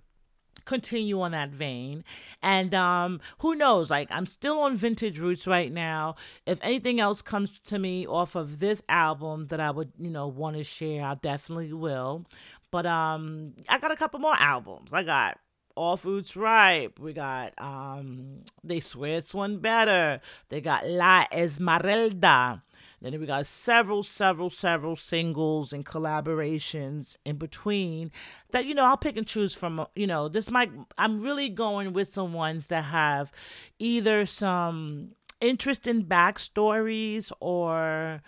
continue 0.66 1.22
on 1.22 1.32
that 1.32 1.50
vein. 1.50 2.04
And 2.42 2.74
um, 2.74 3.22
who 3.40 3.56
knows? 3.56 3.90
Like, 3.90 4.10
I'm 4.12 4.26
still 4.26 4.60
on 4.60 4.78
Vintage 4.78 5.20
Roots 5.20 5.48
right 5.48 5.72
now. 5.72 6.16
If 6.46 6.60
anything 6.62 7.00
else 7.00 7.22
comes 7.22 7.60
to 7.66 7.80
me 7.80 8.08
off 8.08 8.36
of 8.36 8.60
this 8.60 8.82
album 8.90 9.48
that 9.48 9.60
I 9.60 9.72
would, 9.72 9.92
you 10.00 10.10
know, 10.10 10.28
want 10.28 10.58
to 10.58 10.64
share, 10.64 11.06
I 11.06 11.16
definitely 11.16 11.74
will. 11.74 12.26
But 12.72 12.86
um, 12.86 13.54
I 13.68 13.80
got 13.80 13.92
a 13.92 13.96
couple 13.96 14.20
more 14.20 14.36
albums. 14.36 14.94
I 14.94 15.04
got 15.04 15.40
all 15.76 15.98
Fruits 15.98 16.36
Ripe. 16.36 17.00
We 17.00 17.14
got 17.14 17.54
um 17.58 18.44
They 18.64 18.82
Swear 18.82 19.18
It's 19.18 19.34
One 19.34 19.60
Better. 19.60 20.20
They 20.50 20.62
got 20.62 20.88
La 20.88 21.26
Esmeralda. 21.32 22.64
Then 23.02 23.20
we 23.20 23.26
got 23.26 23.46
several, 23.46 24.04
several, 24.04 24.50
several 24.50 24.96
singles 24.96 25.72
and 25.72 25.86
collaborations 25.86 27.16
in 27.26 27.38
between 27.38 28.12
that, 28.52 28.66
you 28.66 28.74
know, 28.74 28.86
I'll 28.86 28.98
pick 28.98 29.18
and 29.18 29.26
choose 29.26 29.54
from. 29.54 29.80
Uh, 29.80 29.86
you 29.96 30.08
know, 30.08 30.28
this 30.28 30.52
might, 30.52 30.72
I'm 30.98 31.22
really 31.22 31.50
going 31.50 31.94
with 31.94 32.10
some 32.10 32.34
ones 32.34 32.68
that 32.68 32.86
have 32.86 33.32
either 33.78 34.26
some 34.26 35.12
interesting 35.40 36.04
backstories 36.04 37.32
or 37.40 38.22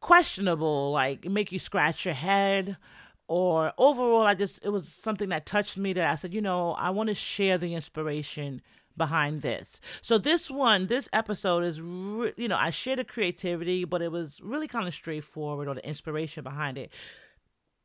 questionable, 0.00 0.92
like 0.92 1.24
make 1.24 1.52
you 1.52 1.58
scratch 1.58 2.04
your 2.04 2.14
head 2.14 2.76
or 3.28 3.72
overall 3.78 4.26
i 4.26 4.34
just 4.34 4.64
it 4.64 4.68
was 4.68 4.88
something 4.88 5.28
that 5.28 5.46
touched 5.46 5.78
me 5.78 5.92
that 5.92 6.10
i 6.10 6.14
said 6.14 6.34
you 6.34 6.42
know 6.42 6.72
i 6.72 6.90
want 6.90 7.08
to 7.08 7.14
share 7.14 7.56
the 7.56 7.74
inspiration 7.74 8.60
behind 8.96 9.42
this 9.42 9.80
so 10.00 10.18
this 10.18 10.50
one 10.50 10.86
this 10.86 11.08
episode 11.12 11.64
is 11.64 11.80
re- 11.80 12.32
you 12.36 12.48
know 12.48 12.56
i 12.58 12.70
share 12.70 12.96
the 12.96 13.04
creativity 13.04 13.84
but 13.84 14.02
it 14.02 14.12
was 14.12 14.40
really 14.42 14.68
kind 14.68 14.86
of 14.86 14.94
straightforward 14.94 15.68
or 15.68 15.74
the 15.74 15.86
inspiration 15.86 16.42
behind 16.42 16.76
it 16.76 16.90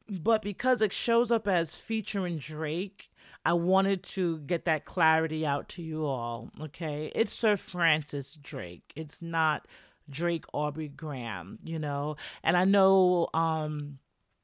but 0.10 0.42
because 0.42 0.82
it 0.82 0.94
shows 0.94 1.32
up 1.32 1.48
as 1.48 1.76
featuring 1.76 2.38
drake 2.38 3.10
I 3.48 3.54
wanted 3.54 4.04
to 4.04 4.40
get 4.40 4.66
that 4.66 4.84
clarity 4.84 5.46
out 5.46 5.70
to 5.70 5.82
you 5.82 6.06
all. 6.06 6.52
Okay. 6.60 7.14
It's 7.16 7.32
Sir 7.32 7.56
Francis 7.56 8.34
Drake. 8.34 8.92
It's 8.94 9.22
not 9.22 9.70
Drake 10.10 10.44
Aubrey 10.54 10.90
Graham, 10.90 11.58
you 11.64 11.80
know. 11.80 12.18
And 12.44 12.58
I 12.58 12.66
know 12.66 13.30
um 13.34 14.00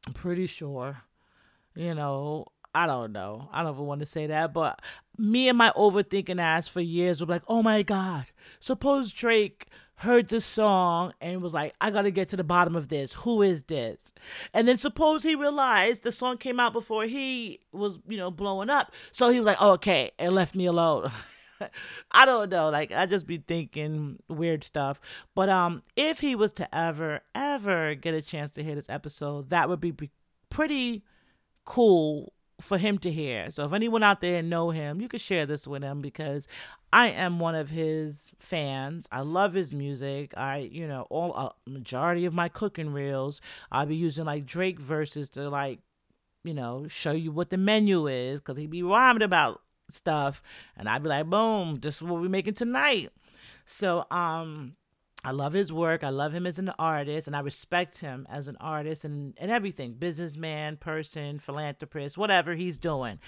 I'm 0.08 0.14
pretty 0.14 0.48
sure, 0.48 1.02
you 1.76 1.94
know, 1.94 2.48
I 2.76 2.88
don't 2.88 3.12
know. 3.12 3.50
I 3.52 3.64
don't 3.64 3.74
even 3.74 3.86
want 3.86 4.00
to 4.00 4.06
say 4.06 4.28
that, 4.28 4.54
but 4.54 4.82
me 5.18 5.48
and 5.48 5.58
my 5.58 5.72
overthinking 5.76 6.42
ass 6.42 6.68
for 6.68 6.82
years 6.82 7.22
were 7.22 7.28
like, 7.28 7.44
oh 7.48 7.62
my 7.62 7.84
God, 7.84 8.26
suppose 8.60 9.12
Drake 9.12 9.68
heard 9.98 10.28
this 10.28 10.46
song 10.46 11.14
and 11.22 11.42
was 11.42 11.54
like, 11.54 11.76
I 11.80 11.92
gotta 11.92 12.12
get 12.12 12.30
to 12.30 12.38
the 12.38 12.44
bottom 12.44 12.76
of 12.76 12.90
this. 12.90 13.14
Who 13.14 13.42
is 13.42 13.64
this? 13.64 14.14
And 14.54 14.68
then 14.68 14.78
suppose 14.78 15.24
he 15.24 15.36
realized 15.36 16.04
the 16.04 16.12
song 16.12 16.38
came 16.38 16.60
out 16.60 16.74
before 16.74 17.06
he 17.06 17.60
was, 17.72 18.00
you 18.08 18.18
know, 18.18 18.32
blowing 18.32 18.70
up. 18.70 18.92
So 19.12 19.30
he 19.30 19.40
was 19.40 19.46
like, 19.46 19.58
oh, 19.60 19.72
okay, 19.74 20.12
and 20.18 20.34
left 20.34 20.56
me 20.56 20.66
alone. 20.66 21.12
I 22.12 22.26
don't 22.26 22.50
know. 22.50 22.70
Like 22.70 22.92
I 22.92 23.06
just 23.06 23.28
be 23.28 23.38
thinking 23.38 24.20
weird 24.28 24.64
stuff. 24.64 25.00
But 25.36 25.50
um, 25.50 25.84
if 25.96 26.20
he 26.20 26.36
was 26.36 26.52
to 26.54 26.76
ever, 26.76 27.22
ever 27.36 27.96
get 27.96 28.14
a 28.14 28.22
chance 28.22 28.52
to 28.54 28.64
hear 28.64 28.76
this 28.76 28.90
episode, 28.90 29.52
that 29.52 29.70
would 29.70 29.80
be 29.80 29.94
pretty 30.50 31.04
cool 31.66 32.34
for 32.62 32.78
him 32.78 32.98
to 33.00 33.12
hear. 33.12 33.52
So 33.52 33.66
if 33.66 33.74
anyone 33.74 34.04
out 34.04 34.22
there 34.22 34.42
know 34.42 34.70
him, 34.70 35.02
you 35.02 35.08
could 35.08 35.22
share 35.22 35.46
this 35.46 35.68
with 35.68 35.84
him 35.84 36.02
because 36.02 36.48
I 36.92 37.08
am 37.08 37.40
one 37.40 37.56
of 37.56 37.72
his 37.72 38.34
fans. 38.40 39.08
I 39.12 39.22
love 39.22 39.54
his 39.54 39.74
music. 39.74 40.34
I, 40.38 40.70
you 40.72 40.88
know, 40.88 41.08
all 41.10 41.34
a 41.34 41.70
majority 41.70 42.26
of 42.26 42.34
my 42.34 42.50
cooking 42.50 42.94
reels, 42.94 43.42
I'll 43.72 43.86
be 43.86 43.96
using 43.96 44.26
like 44.26 44.46
Drake 44.46 44.80
verses 44.80 45.30
to 45.32 45.50
like, 45.50 45.80
you 46.44 46.54
know, 46.54 46.88
show 46.88 47.12
you 47.12 47.32
what 47.32 47.50
the 47.50 47.58
menu 47.58 48.08
is 48.08 48.40
because 48.40 48.58
he 48.58 48.68
be 48.68 48.84
rhyming 48.84 49.24
about 49.24 49.62
stuff 49.90 50.42
and 50.78 50.88
I'd 50.88 51.04
be 51.04 51.10
like, 51.10 51.30
boom, 51.30 51.80
this 51.82 51.96
is 51.96 52.04
what 52.04 52.22
we're 52.22 52.30
making 52.30 52.54
tonight. 52.54 53.10
So 53.66 54.06
um 54.12 54.76
I 55.26 55.32
love 55.32 55.54
his 55.54 55.72
work. 55.72 56.04
I 56.04 56.10
love 56.10 56.34
him 56.34 56.46
as 56.46 56.60
an 56.60 56.72
artist 56.78 57.28
and 57.28 57.36
I 57.36 57.40
respect 57.40 58.00
him 58.00 58.28
as 58.30 58.48
an 58.48 58.58
artist 58.60 59.06
and, 59.06 59.34
and 59.38 59.50
everything. 59.50 59.94
Businessman, 59.94 60.78
person, 60.78 61.40
philanthropist, 61.40 62.18
whatever 62.18 62.56
he's 62.56 62.78
doing. 62.78 63.20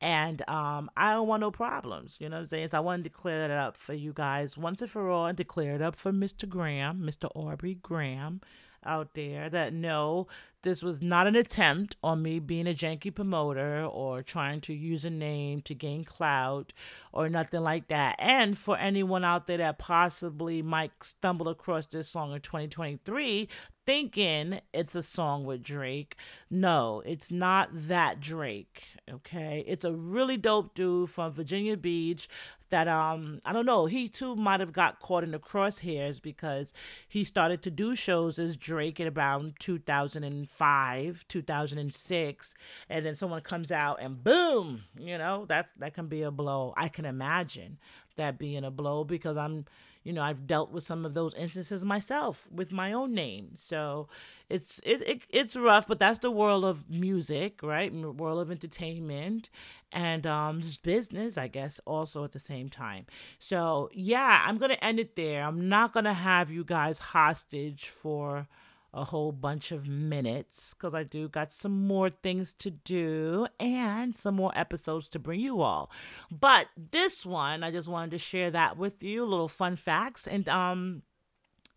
And 0.00 0.48
um 0.48 0.90
I 0.96 1.12
don't 1.12 1.28
want 1.28 1.40
no 1.42 1.50
problems. 1.50 2.16
You 2.20 2.28
know 2.28 2.36
what 2.36 2.40
I'm 2.40 2.46
saying? 2.46 2.70
So 2.70 2.78
I 2.78 2.80
wanted 2.80 3.04
to 3.04 3.10
clear 3.10 3.38
that 3.38 3.50
up 3.50 3.76
for 3.76 3.92
you 3.92 4.12
guys 4.14 4.56
once 4.56 4.80
and 4.80 4.90
for 4.90 5.10
all 5.10 5.26
and 5.26 5.36
to 5.38 5.44
clear 5.44 5.74
it 5.74 5.82
up 5.82 5.94
for 5.94 6.12
Mr. 6.12 6.48
Graham, 6.48 7.00
Mr. 7.00 7.30
Aubrey 7.34 7.74
Graham 7.74 8.40
out 8.84 9.14
there 9.14 9.48
that 9.50 9.72
no, 9.72 10.26
this 10.62 10.82
was 10.82 11.02
not 11.02 11.26
an 11.26 11.34
attempt 11.34 11.96
on 12.02 12.22
me 12.22 12.38
being 12.38 12.66
a 12.66 12.74
janky 12.74 13.14
promoter 13.14 13.84
or 13.84 14.22
trying 14.22 14.60
to 14.62 14.74
use 14.74 15.04
a 15.04 15.10
name 15.10 15.60
to 15.62 15.74
gain 15.74 16.04
clout 16.04 16.72
or 17.12 17.28
nothing 17.28 17.62
like 17.62 17.88
that. 17.88 18.16
And 18.18 18.56
for 18.56 18.76
anyone 18.78 19.24
out 19.24 19.46
there 19.46 19.58
that 19.58 19.78
possibly 19.78 20.62
might 20.62 20.92
stumble 21.02 21.48
across 21.48 21.86
this 21.86 22.08
song 22.08 22.32
in 22.32 22.40
2023 22.40 23.48
thinking 23.84 24.60
it's 24.72 24.94
a 24.94 25.02
song 25.02 25.44
with 25.44 25.62
Drake, 25.62 26.16
no, 26.48 27.02
it's 27.04 27.32
not 27.32 27.68
that 27.72 28.20
Drake. 28.20 28.84
Okay. 29.10 29.64
It's 29.66 29.84
a 29.84 29.92
really 29.92 30.36
dope 30.36 30.74
dude 30.74 31.10
from 31.10 31.32
Virginia 31.32 31.76
Beach 31.76 32.28
that 32.72 32.88
um 32.88 33.38
I 33.44 33.52
don't 33.52 33.66
know, 33.66 33.86
he 33.86 34.08
too 34.08 34.34
might 34.34 34.60
have 34.60 34.72
got 34.72 34.98
caught 34.98 35.22
in 35.22 35.30
the 35.30 35.38
crosshairs 35.38 36.20
because 36.20 36.72
he 37.06 37.22
started 37.22 37.62
to 37.62 37.70
do 37.70 37.94
shows 37.94 38.38
as 38.38 38.56
Drake 38.56 38.98
in 38.98 39.06
around 39.06 39.54
2005, 39.60 41.24
2006, 41.28 42.54
and 42.88 43.06
then 43.06 43.14
someone 43.14 43.42
comes 43.42 43.70
out 43.70 43.98
and 44.00 44.24
boom, 44.24 44.84
you 44.98 45.18
know, 45.18 45.44
that 45.46 45.68
that 45.78 45.92
can 45.92 46.06
be 46.08 46.22
a 46.22 46.30
blow. 46.30 46.72
I 46.76 46.88
can 46.88 47.04
imagine 47.04 47.78
that 48.16 48.38
being 48.38 48.64
a 48.64 48.70
blow 48.70 49.04
because 49.04 49.36
I'm 49.36 49.66
you 50.04 50.12
know 50.12 50.22
I've 50.22 50.46
dealt 50.46 50.70
with 50.72 50.84
some 50.84 51.04
of 51.04 51.14
those 51.14 51.34
instances 51.34 51.84
myself 51.84 52.46
with 52.50 52.72
my 52.72 52.92
own 52.92 53.14
name. 53.14 53.50
So 53.54 54.08
it's 54.48 54.80
it, 54.84 55.02
it 55.08 55.22
it's 55.30 55.56
rough, 55.56 55.86
but 55.86 55.98
that's 55.98 56.18
the 56.20 56.30
world 56.30 56.64
of 56.64 56.88
music, 56.90 57.62
right? 57.62 57.92
World 57.92 58.40
of 58.40 58.50
entertainment 58.50 59.50
and 59.92 60.26
um 60.26 60.60
just 60.60 60.82
business, 60.82 61.36
I 61.38 61.48
guess, 61.48 61.80
also 61.86 62.24
at 62.24 62.32
the 62.32 62.38
same 62.38 62.68
time. 62.68 63.06
So 63.38 63.90
yeah, 63.92 64.42
I'm 64.46 64.58
gonna 64.58 64.78
end 64.82 65.00
it 65.00 65.16
there. 65.16 65.44
I'm 65.44 65.68
not 65.68 65.92
gonna 65.92 66.14
have 66.14 66.50
you 66.50 66.64
guys 66.64 66.98
hostage 66.98 67.88
for 67.88 68.48
a 68.94 69.04
whole 69.04 69.32
bunch 69.32 69.72
of 69.72 69.88
minutes 69.88 70.74
because 70.74 70.94
I 70.94 71.02
do 71.02 71.28
got 71.28 71.52
some 71.52 71.86
more 71.86 72.10
things 72.10 72.52
to 72.54 72.70
do 72.70 73.46
and 73.58 74.14
some 74.14 74.34
more 74.34 74.52
episodes 74.54 75.08
to 75.10 75.18
bring 75.18 75.40
you 75.40 75.62
all. 75.62 75.90
But 76.30 76.66
this 76.76 77.24
one, 77.24 77.62
I 77.64 77.70
just 77.70 77.88
wanted 77.88 78.10
to 78.12 78.18
share 78.18 78.50
that 78.50 78.76
with 78.76 79.02
you, 79.02 79.24
little 79.24 79.48
fun 79.48 79.76
facts. 79.76 80.26
And 80.26 80.48
um 80.48 81.02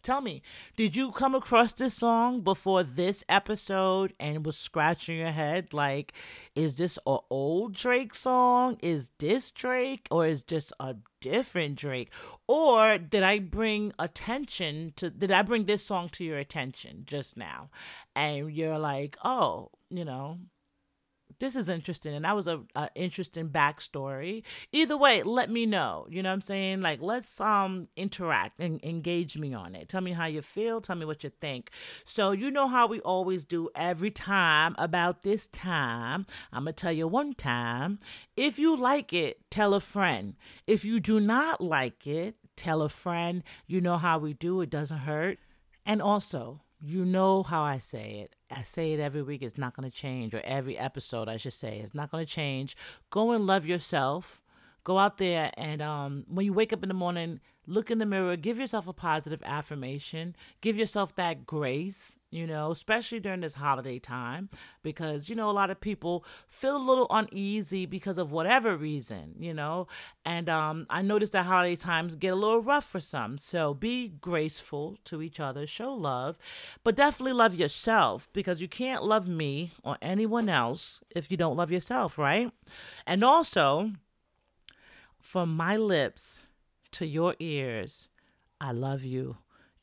tell 0.06 0.22
me, 0.22 0.42
did 0.78 0.96
you 0.96 1.12
come 1.12 1.36
across 1.36 1.74
this 1.74 1.96
song 1.96 2.42
before 2.42 2.84
this 2.84 3.24
episode 3.28 4.14
and 4.20 4.46
was 4.46 4.58
scratching 4.58 5.18
your 5.18 5.32
head 5.32 5.74
like, 5.74 6.14
is 6.56 6.78
this 6.78 6.98
an 7.08 7.18
old 7.30 7.74
Drake 7.74 8.14
song? 8.14 8.78
Is 8.82 9.10
this 9.20 9.52
Drake? 9.52 10.08
Or 10.12 10.28
is 10.28 10.44
this 10.44 10.72
a 10.80 10.96
different 11.20 11.76
Drake? 11.78 12.12
Or 12.48 13.00
did 13.00 13.24
I 13.24 13.40
bring 13.40 13.94
attention 13.98 14.94
to, 14.98 15.10
did 15.10 15.32
I 15.32 15.42
bring 15.42 15.66
this 15.66 15.84
song 15.84 16.10
to 16.10 16.24
your 16.24 16.38
attention 16.38 17.04
just 17.06 17.36
now? 17.36 17.70
And 18.16 18.52
you're 18.52 18.80
like, 18.80 19.18
oh, 19.26 19.72
you 19.90 20.06
know, 20.06 20.38
this 21.40 21.56
is 21.56 21.70
interesting 21.70 22.14
and 22.14 22.26
that 22.26 22.36
was 22.36 22.48
a, 22.48 22.62
a, 22.76 22.90
interesting 22.96 23.50
backstory. 23.50 24.44
Either 24.72 24.98
way 24.98 25.24
let 25.24 25.50
me 25.50 25.66
know 25.66 26.08
you 26.10 26.22
know 26.22 26.30
what 26.30 26.34
i'm 26.34 26.42
saying? 26.42 26.82
Like 26.82 27.02
let's 27.02 27.40
um 27.42 27.86
interact 27.96 28.60
and 28.60 28.84
engage 28.84 29.38
me 29.38 29.54
on 29.54 29.76
it. 29.76 29.90
Tell 29.90 30.02
me 30.02 30.14
how 30.14 30.26
you 30.26 30.42
feel 30.42 30.82
tell 30.82 30.96
me 30.96 31.06
what 31.06 31.24
you 31.24 31.32
think. 31.42 31.72
So 32.04 32.32
you 32.32 32.52
know 32.52 32.68
how 32.68 32.88
we 32.88 33.00
always 33.02 33.44
do 33.46 33.70
every 33.76 34.12
time 34.12 34.76
about 34.78 35.24
this 35.24 35.48
time? 35.48 36.26
I'm 36.52 36.64
gonna 36.64 36.74
tell 36.74 36.92
you 36.92 37.08
one 37.08 37.34
time. 37.34 38.00
If 38.36 38.60
you 38.60 38.76
like 38.76 39.14
it 39.14 39.40
tell 39.50 39.74
a 39.74 39.80
friend. 39.80 40.36
If 40.68 40.84
you 40.84 41.00
do 41.00 41.20
not 41.20 41.62
like 41.62 42.06
it 42.06 42.36
tell 42.56 42.82
a 42.82 42.90
friend. 42.90 43.44
You 43.68 43.82
know 43.82 43.98
how 43.98 44.18
we 44.18 44.34
do 44.34 44.62
it 44.62 44.70
doesn't 44.70 45.00
hurt. 45.00 45.40
And 45.86 46.02
also 46.02 46.62
you 46.82 47.06
know 47.06 47.44
how 47.44 47.64
I 47.64 47.80
say 47.80 48.20
it. 48.24 48.35
I 48.52 48.62
say 48.62 48.94
it 48.94 49.00
every 49.00 49.24
week. 49.24 49.42
It's 49.42 49.58
not 49.58 49.76
going 49.76 49.90
to 49.90 49.96
change, 49.96 50.34
or 50.34 50.42
every 50.44 50.78
episode, 50.78 51.28
I 51.28 51.38
should 51.38 51.54
say. 51.54 51.80
It's 51.80 51.96
not 51.96 52.12
going 52.12 52.26
to 52.26 52.32
change. 52.32 52.78
Go 53.10 53.32
and 53.32 53.48
love 53.48 53.66
yourself. 53.66 54.42
Go 54.86 55.00
out 55.00 55.18
there 55.18 55.50
and 55.58 55.82
um, 55.82 56.26
when 56.28 56.46
you 56.46 56.54
wake 56.54 56.72
up 56.72 56.84
in 56.84 56.90
the 56.90 56.94
morning, 56.94 57.40
look 57.66 57.90
in 57.90 57.98
the 57.98 58.06
mirror, 58.06 58.36
give 58.36 58.60
yourself 58.60 58.88
a 58.88 58.94
positive 58.94 59.42
affirmation, 59.44 60.36
give 60.62 60.78
yourself 60.78 61.16
that 61.16 61.48
grace, 61.48 62.18
you 62.36 62.46
know, 62.46 62.70
especially 62.72 63.22
during 63.22 63.40
this 63.40 63.56
holiday 63.56 63.98
time, 63.98 64.50
because, 64.84 65.30
you 65.30 65.36
know, 65.36 65.50
a 65.50 65.54
lot 65.54 65.70
of 65.70 65.80
people 65.80 66.26
feel 66.50 66.76
a 66.76 66.78
little 66.78 67.08
uneasy 67.10 67.86
because 67.86 68.18
of 68.18 68.34
whatever 68.34 68.76
reason, 68.76 69.36
you 69.40 69.54
know. 69.54 69.88
And 70.26 70.50
um, 70.50 70.86
I 70.90 71.02
noticed 71.02 71.32
that 71.32 71.46
holiday 71.46 71.78
times 71.78 72.16
get 72.16 72.34
a 72.34 72.36
little 72.36 72.60
rough 72.60 72.84
for 72.84 73.00
some. 73.00 73.38
So 73.38 73.74
be 73.74 74.10
graceful 74.10 74.98
to 75.06 75.22
each 75.22 75.40
other, 75.40 75.66
show 75.66 75.94
love, 75.94 76.38
but 76.84 76.98
definitely 76.98 77.32
love 77.32 77.56
yourself 77.56 78.28
because 78.34 78.60
you 78.60 78.68
can't 78.68 79.02
love 79.02 79.30
me 79.30 79.72
or 79.82 79.98
anyone 80.02 80.50
else 80.50 81.00
if 81.16 81.32
you 81.32 81.38
don't 81.38 81.56
love 81.56 81.72
yourself, 81.72 82.18
right? 82.18 82.52
And 83.08 83.24
also, 83.24 83.94
from 85.22 85.56
my 85.56 85.78
lips 85.78 86.44
to 86.92 87.08
your 87.08 87.36
ears, 87.40 88.10
I 88.60 88.74
love 88.74 89.06
you. 89.06 89.38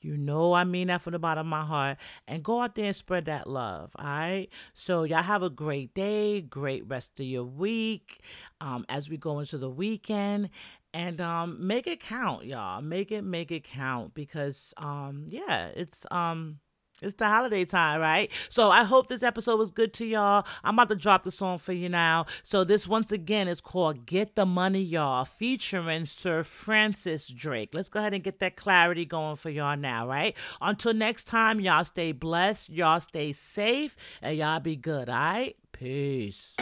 You 0.05 0.17
know 0.17 0.53
I 0.53 0.65
mean 0.65 0.89
that 0.89 1.03
from 1.03 1.13
the 1.13 1.19
bottom 1.19 1.47
of 1.47 1.51
my 1.51 1.65
heart. 1.65 1.99
And 2.27 2.43
go 2.43 2.61
out 2.63 2.75
there 2.75 2.87
and 2.87 2.97
spread 2.97 3.27
that 3.27 3.47
love. 3.49 3.93
All 3.97 4.05
right. 4.05 4.49
So 4.75 5.05
y'all 5.05 5.23
have 5.23 5.43
a 5.43 5.51
great 5.51 5.95
day, 5.95 6.41
great 6.41 6.87
rest 6.89 7.19
of 7.21 7.27
your 7.27 7.45
week. 7.45 8.21
Um, 8.61 8.85
as 8.89 9.09
we 9.09 9.17
go 9.17 9.39
into 9.39 9.59
the 9.59 9.71
weekend. 9.71 10.51
And 10.95 11.21
um 11.21 11.67
make 11.67 11.87
it 11.87 12.01
count, 12.01 12.45
y'all. 12.45 12.83
Make 12.83 13.11
it 13.13 13.23
make 13.23 13.51
it 13.51 13.65
count 13.65 14.15
because 14.15 14.75
um 14.77 15.25
yeah, 15.29 15.69
it's 15.75 16.07
um 16.11 16.59
it's 17.03 17.15
the 17.17 17.27
holiday 17.27 17.65
time, 17.65 18.01
right? 18.01 18.31
So 18.49 18.71
I 18.71 18.85
hope 18.85 19.09
this 19.09 19.23
episode 19.23 19.59
was 19.59 19.71
good 19.71 19.93
to 19.95 20.07
y'all. 20.07 20.47
I'm 20.65 20.75
about 20.75 20.89
to 20.91 20.97
drop 20.97 21.25
the 21.25 21.33
song 21.33 21.59
for 21.59 21.73
you 21.73 21.89
now. 21.89 22.27
So 22.43 22.65
this 22.65 22.87
once 22.87 23.13
again 23.13 23.49
is 23.49 23.61
called 23.61 24.07
Get 24.07 24.35
the 24.37 24.47
Money, 24.47 24.83
y'all, 24.83 25.25
featuring 25.25 26.07
Sir 26.07 26.45
Francis 26.45 27.29
Drake. 27.29 27.71
Let's 27.73 27.89
go 27.89 28.01
ahead 28.01 28.15
and 28.15 28.23
get 28.23 28.41
that 28.41 28.57
clarity 28.57 29.05
going 29.05 29.37
for 29.37 29.51
y'all 29.51 29.77
now, 29.77 30.07
right? 30.07 30.37
Until 30.61 30.95
next 30.95 31.25
time, 31.25 31.61
y'all 31.61 31.85
stay 31.85 32.13
blessed, 32.13 32.71
y'all 32.71 33.01
stay 33.01 33.33
safe, 33.33 33.97
and 34.21 34.37
y'all 34.37 34.61
be 34.61 34.77
good, 34.77 35.09
all 35.09 35.15
right? 35.15 35.57
Peace. 35.73 36.55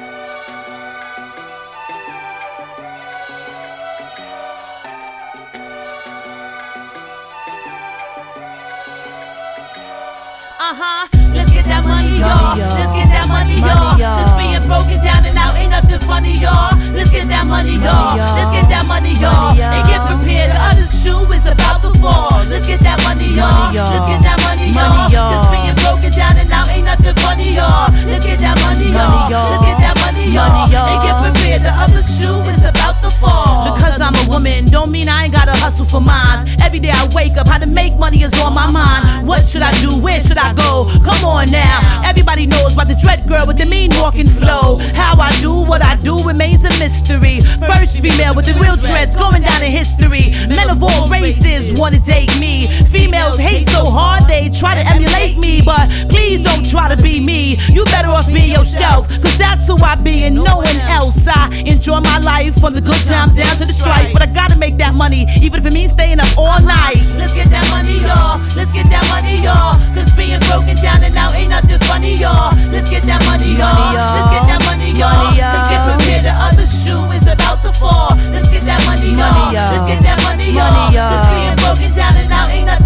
Money, 13.41 13.57
y'all. 13.61 13.97
Cause 13.97 14.33
being 14.37 14.61
broken 14.69 14.99
down 15.01 15.25
and 15.25 15.37
out 15.37 15.57
ain't 15.57 15.73
nothing 15.73 16.01
funny, 16.05 16.37
y'all. 16.37 16.77
Let's 16.93 17.11
get 17.11 17.29
that 17.29 17.47
money, 17.47 17.81
y'all. 17.81 18.17
Let's 18.37 18.53
get 18.53 18.69
that 18.69 18.85
money, 18.87 19.17
y'all. 19.17 19.57
And 19.57 19.85
get 19.89 20.01
prepared. 20.05 20.53
The 20.53 20.61
other 20.61 20.87
shoe 20.87 21.25
is 21.33 21.47
about 21.49 21.81
to 21.83 21.91
fall. 22.01 22.45
Let's 22.49 22.67
get 22.67 22.81
that 22.85 23.01
money, 23.09 23.33
y'all. 23.33 23.73
Let's 23.73 24.07
get 24.09 24.21
that 24.29 24.39
money, 24.45 24.73
y'all. 24.77 25.09
Cause 25.09 25.47
being 25.49 25.77
broken 25.81 26.13
down 26.13 26.37
and 26.37 26.51
out 26.53 26.69
ain't 26.69 26.85
nothing 26.85 27.17
funny, 27.25 27.57
y'all. 27.57 27.89
Let's 28.05 28.27
get 28.27 28.41
that 28.45 28.61
money, 28.61 28.93
y'all. 28.93 29.31
Let's 29.31 29.65
get 29.65 29.79
that 29.81 29.97
money, 30.05 30.29
y'all. 30.29 30.69
And 30.69 31.01
get 31.01 31.17
prepared. 31.25 31.63
The 31.65 31.73
other 31.73 32.03
shoe 32.05 32.41
is 32.53 32.65
about 32.65 32.90
fall. 33.19 33.75
Because 33.75 34.01
I'm 34.01 34.15
a 34.15 34.25
woman, 34.31 34.67
don't 34.67 34.91
mean 34.91 35.09
I 35.09 35.25
ain't 35.25 35.33
gotta 35.33 35.53
hustle 35.53 35.85
for 35.85 36.01
mine. 36.01 36.45
Every 36.63 36.79
day 36.79 36.91
I 36.93 37.09
wake 37.15 37.37
up, 37.37 37.49
how 37.49 37.59
to 37.59 37.67
make 37.67 37.97
money 37.99 38.23
is 38.23 38.35
on 38.41 38.55
my 38.55 38.71
mind. 38.71 39.27
What 39.27 39.49
should 39.49 39.63
I 39.63 39.73
do? 39.81 39.99
Where 39.99 40.21
should 40.21 40.39
I 40.39 40.55
go? 40.55 40.87
Come 41.03 41.25
on 41.25 41.51
now. 41.51 42.03
Everybody 42.05 42.47
knows 42.47 42.75
about 42.75 42.89
the 42.89 42.99
dread 43.01 43.27
girl 43.27 43.47
with 43.47 43.59
the 43.59 43.67
mean 43.67 43.91
walking 43.99 44.29
flow. 44.29 44.79
How 44.95 45.19
I 45.19 45.31
do 45.41 45.53
what 45.67 45.83
I 45.83 45.97
do 45.97 46.23
remains 46.23 46.65
a 46.65 46.73
mystery. 46.79 47.41
First 47.59 48.01
female 48.01 48.35
with 48.35 48.47
the 48.47 48.55
real 48.55 48.77
dreads 48.77 49.17
going 49.17 49.43
down 49.43 49.63
in 49.63 49.71
history. 49.71 50.33
Men 50.49 50.71
of 50.71 50.83
all 50.83 51.09
races 51.09 51.73
wanna 51.73 52.01
date 52.01 52.33
me. 52.39 52.67
Females 52.87 53.39
hate 53.39 53.67
so 53.67 53.85
hard 53.85 54.29
they 54.29 54.49
try 54.49 54.75
to 54.75 54.85
emulate 54.91 55.39
me. 55.39 55.63
But 55.63 55.89
please 56.09 56.43
don't 56.43 56.65
try 56.69 56.89
to 56.89 56.97
be 57.01 57.21
me. 57.21 57.57
You 57.73 57.85
better 57.87 58.09
off 58.09 58.27
be 58.29 58.53
yourself. 58.53 59.09
Cause 59.23 59.37
that's 59.37 59.67
who 59.67 59.77
I 59.83 59.97
be 59.97 60.25
and 60.25 60.37
no 60.37 60.59
one 60.59 60.81
else. 60.89 61.27
I 61.29 61.51
enjoy 61.67 62.01
my 62.01 62.19
life 62.19 62.59
from 62.61 62.75
the 62.75 62.81
good 62.81 63.00
times 63.05 63.35
down 63.35 63.57
to 63.61 63.65
the 63.65 63.73
strife. 63.73 64.13
But 64.13 64.23
I 64.23 64.29
gotta 64.33 64.57
make 64.57 64.79
that 64.79 64.95
money, 64.95 65.27
even 65.43 65.61
if 65.61 65.67
it 65.67 65.73
means 65.73 65.93
staying 65.93 66.21
up 66.21 66.31
all 66.39 66.61
night. 66.65 67.01
Let's 67.21 67.35
get 67.35 67.51
that 67.51 67.67
money, 67.69 68.01
y'all. 68.01 68.41
Let's 68.57 68.73
get 68.73 68.89
that 68.89 69.05
money, 69.13 69.37
y'all. 69.45 69.77
Cause 69.93 70.09
being 70.17 70.41
broken 70.49 70.77
down 70.81 71.05
and 71.05 71.15
out 71.17 71.35
ain't 71.37 71.51
nothing 71.51 71.81
funny, 71.85 72.17
y'all. 72.17 72.57
Let's 72.73 72.89
get 72.89 73.05
that 73.05 73.21
money, 73.29 73.53
y'all. 73.59 73.93
Let's 73.93 74.31
get 74.33 74.45
that 74.49 74.63
money, 74.65 74.97
y'all. 74.97 75.37
Let's 75.37 75.69
get 75.69 75.81
prepared. 75.85 76.25
The 76.25 76.35
other 76.35 76.65
shoe 76.65 77.05
is 77.13 77.27
about 77.29 77.61
to 77.67 77.73
fall. 77.77 78.17
Let's 78.33 78.49
get 78.49 78.65
that 78.65 78.81
money, 78.89 79.13
y'all. 79.13 79.53
Let's 79.53 79.85
get 79.85 80.01
that 80.09 80.19
money, 80.25 80.55
y'all. 80.57 80.89
Cause 80.89 81.27
being 81.37 81.57
broken 81.61 81.91
down 81.93 82.17
and 82.17 82.33
out 82.33 82.40